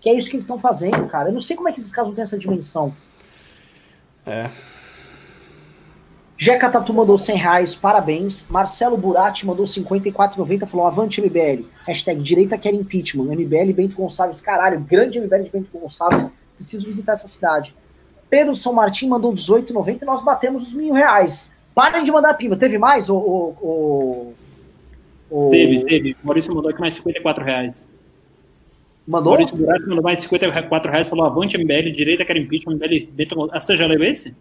Que 0.00 0.10
é 0.10 0.14
isso 0.14 0.28
que 0.28 0.34
eles 0.34 0.42
estão 0.42 0.58
fazendo, 0.58 1.06
cara. 1.06 1.28
Eu 1.28 1.32
não 1.32 1.40
sei 1.40 1.54
como 1.54 1.68
é 1.68 1.72
que 1.72 1.78
esses 1.78 1.92
caras 1.92 2.08
não 2.08 2.14
têm 2.16 2.22
essa 2.22 2.36
dimensão. 2.36 2.92
É. 4.26 4.50
Jeca 6.36 6.68
Tatu 6.68 6.92
mandou 6.92 7.16
100 7.16 7.36
reais, 7.36 7.74
parabéns. 7.76 8.44
Marcelo 8.50 8.96
Burati 8.96 9.46
mandou 9.46 9.66
54,90, 9.66 10.66
falou 10.66 10.84
avante 10.84 11.20
MBL. 11.20 11.64
Hashtag 11.86 12.20
direita 12.20 12.58
quer 12.58 12.74
impeachment. 12.74 13.32
MBL 13.36 13.72
Bento 13.72 13.94
Gonçalves, 13.94 14.40
caralho, 14.40 14.80
grande 14.80 15.20
MBL 15.20 15.44
de 15.44 15.50
Bento 15.50 15.70
Gonçalves. 15.72 16.28
Preciso 16.56 16.88
visitar 16.88 17.12
essa 17.12 17.28
cidade. 17.28 17.72
Pedro 18.30 18.54
São 18.54 18.72
Martin 18.72 19.08
mandou 19.08 19.32
18,90 19.34 20.02
e 20.02 20.04
nós 20.04 20.24
batemos 20.24 20.62
os 20.62 20.72
mil 20.72 20.94
reais. 20.94 21.52
Parem 21.74 22.04
de 22.04 22.12
mandar 22.12 22.34
pimba. 22.34 22.56
Teve 22.56 22.78
mais? 22.78 23.10
O, 23.10 23.16
o, 23.16 24.34
o, 25.30 25.46
o... 25.48 25.50
Teve, 25.50 25.84
teve. 25.84 26.16
O 26.22 26.26
Maurício 26.26 26.54
mandou 26.54 26.70
aqui 26.70 26.80
mais 26.80 26.94
54 26.94 27.44
reais. 27.44 27.86
Mandou? 29.06 29.32
Maurício 29.32 29.56
Buraco 29.56 29.88
mandou 29.88 30.04
mais 30.04 30.20
54 30.20 30.90
reais, 30.90 31.08
falou 31.08 31.26
avante 31.26 31.58
MBL, 31.58 31.90
direita 31.90 32.24
quer 32.24 32.36
impeachment, 32.36 32.76
MBL... 32.76 33.48
Ah, 33.50 33.58
você 33.58 33.74
já 33.74 33.86
leu 33.86 34.04
esse? 34.04 34.36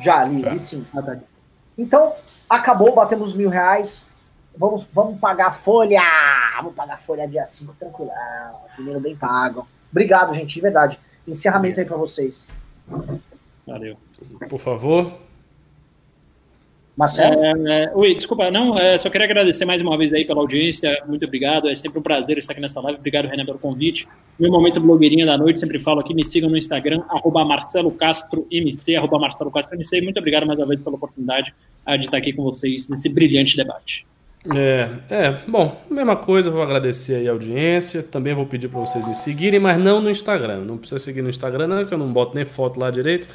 Já 0.00 0.24
li, 0.24 0.42
tá. 0.42 0.50
li 0.50 0.60
sim. 0.60 0.84
Então, 1.76 2.14
acabou, 2.48 2.94
batemos 2.94 3.30
os 3.30 3.36
mil 3.36 3.50
reais. 3.50 4.06
Vamos, 4.56 4.86
vamos 4.92 5.20
pagar 5.20 5.50
folha! 5.50 6.02
Vamos 6.56 6.74
pagar 6.74 6.98
folha 6.98 7.28
dia 7.28 7.44
5, 7.44 7.74
tranquilão. 7.78 8.14
Primeiro 8.74 8.98
bem 8.98 9.14
pago. 9.14 9.66
Obrigado, 9.90 10.34
gente, 10.34 10.54
de 10.54 10.60
verdade. 10.60 10.98
Encerramento 11.26 11.78
aí 11.78 11.86
para 11.86 11.96
vocês. 11.96 12.48
Valeu. 13.66 13.96
Por 14.48 14.58
favor. 14.58 15.12
Marcelo? 16.98 17.40
É, 17.40 17.84
é, 17.84 17.92
oi, 17.94 18.12
desculpa, 18.16 18.50
não, 18.50 18.74
é, 18.74 18.98
só 18.98 19.08
queria 19.08 19.24
agradecer 19.24 19.64
mais 19.64 19.80
uma 19.80 19.96
vez 19.96 20.12
aí 20.12 20.24
pela 20.24 20.40
audiência, 20.40 21.00
muito 21.06 21.24
obrigado, 21.24 21.68
é 21.68 21.74
sempre 21.76 22.00
um 22.00 22.02
prazer 22.02 22.38
estar 22.38 22.52
aqui 22.52 22.60
nessa 22.60 22.80
live, 22.80 22.98
obrigado 22.98 23.26
Renan 23.26 23.46
pelo 23.46 23.58
convite. 23.60 24.08
Meu 24.36 24.50
momento 24.50 24.80
blogueirinha 24.80 25.24
da 25.24 25.38
noite, 25.38 25.60
sempre 25.60 25.78
falo 25.78 26.00
aqui, 26.00 26.12
me 26.12 26.24
sigam 26.24 26.50
no 26.50 26.56
Instagram, 26.56 27.04
arroba 27.08 27.44
Marcelo 27.44 27.92
Castro 27.92 28.48
MC, 28.50 28.96
arroba 28.96 29.16
Marcelo 29.16 29.48
Castro 29.52 29.76
MC, 29.76 30.00
muito 30.00 30.18
obrigado 30.18 30.44
mais 30.44 30.58
uma 30.58 30.66
vez 30.66 30.80
pela 30.80 30.96
oportunidade 30.96 31.54
de 31.86 32.04
estar 32.04 32.16
aqui 32.16 32.32
com 32.32 32.42
vocês 32.42 32.88
nesse 32.88 33.08
brilhante 33.08 33.56
debate. 33.56 34.04
É, 34.56 34.88
é, 35.10 35.34
bom, 35.46 35.78
mesma 35.90 36.16
coisa, 36.16 36.50
vou 36.50 36.62
agradecer 36.62 37.16
aí 37.16 37.28
a 37.28 37.32
audiência, 37.32 38.02
também 38.02 38.34
vou 38.34 38.46
pedir 38.46 38.68
para 38.68 38.80
vocês 38.80 39.06
me 39.06 39.14
seguirem, 39.14 39.60
mas 39.60 39.78
não 39.78 40.00
no 40.00 40.08
Instagram, 40.08 40.60
não 40.60 40.78
precisa 40.78 40.98
seguir 40.98 41.20
no 41.20 41.28
Instagram 41.28 41.66
não, 41.66 41.84
que 41.84 41.92
eu 41.92 41.98
não 41.98 42.10
boto 42.10 42.34
nem 42.34 42.46
foto 42.46 42.80
lá 42.80 42.90
direito, 42.90 43.28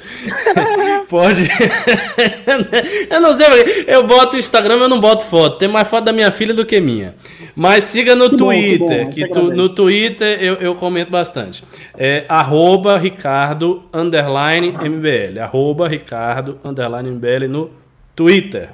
pode, 1.08 1.46
eu 3.10 3.20
não 3.20 3.32
sei, 3.32 3.46
eu 3.86 4.04
boto 4.06 4.36
o 4.36 4.38
Instagram, 4.40 4.74
eu 4.74 4.88
não 4.88 4.98
boto 4.98 5.24
foto, 5.24 5.58
tem 5.58 5.68
mais 5.68 5.86
foto 5.86 6.04
da 6.04 6.12
minha 6.12 6.32
filha 6.32 6.52
do 6.52 6.66
que 6.66 6.80
minha, 6.80 7.14
mas 7.54 7.84
siga 7.84 8.16
no 8.16 8.30
que 8.30 8.36
Twitter, 8.36 9.04
bom, 9.04 9.10
que, 9.10 9.26
bom, 9.26 9.32
que 9.32 9.40
tu, 9.40 9.50
no 9.52 9.68
Twitter 9.68 10.42
eu, 10.42 10.54
eu 10.54 10.74
comento 10.74 11.12
bastante, 11.12 11.62
é 11.96 12.24
arroba 12.28 12.98
Ricardo, 12.98 13.84
underline 13.92 14.72
MBL, 14.72 15.38
arroba 15.40 15.86
Ricardo, 15.86 16.58
underline 16.64 17.08
MBL 17.10 17.46
no 17.48 17.70
Twitter, 18.16 18.70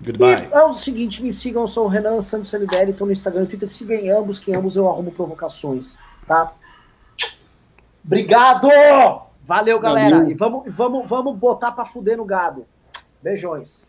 Goodbye. 0.00 0.48
E 0.50 0.54
é 0.54 0.62
o 0.62 0.72
seguinte, 0.72 1.22
me 1.22 1.32
sigam, 1.32 1.62
eu 1.62 1.68
sou 1.68 1.86
o 1.86 1.88
Renan 1.88 2.22
Santos 2.22 2.52
Liberi, 2.52 2.92
estou 2.92 3.06
no 3.06 3.12
Instagram 3.12 3.40
e 3.40 3.44
no 3.44 3.48
Twitter, 3.48 3.68
sigam 3.68 3.96
em 3.96 4.10
ambos, 4.10 4.38
que 4.38 4.54
ambos 4.54 4.76
eu 4.76 4.88
arrumo 4.88 5.10
provocações, 5.10 5.96
tá? 6.26 6.52
Obrigado! 8.04 8.68
Valeu, 9.48 9.80
galera. 9.80 10.18
Valeu. 10.18 10.30
E 10.30 10.34
vamos, 10.34 10.62
vamos, 10.74 11.08
vamos 11.08 11.36
botar 11.36 11.72
para 11.72 11.86
fuder 11.86 12.18
no 12.18 12.24
gado. 12.26 12.66
Beijões. 13.22 13.87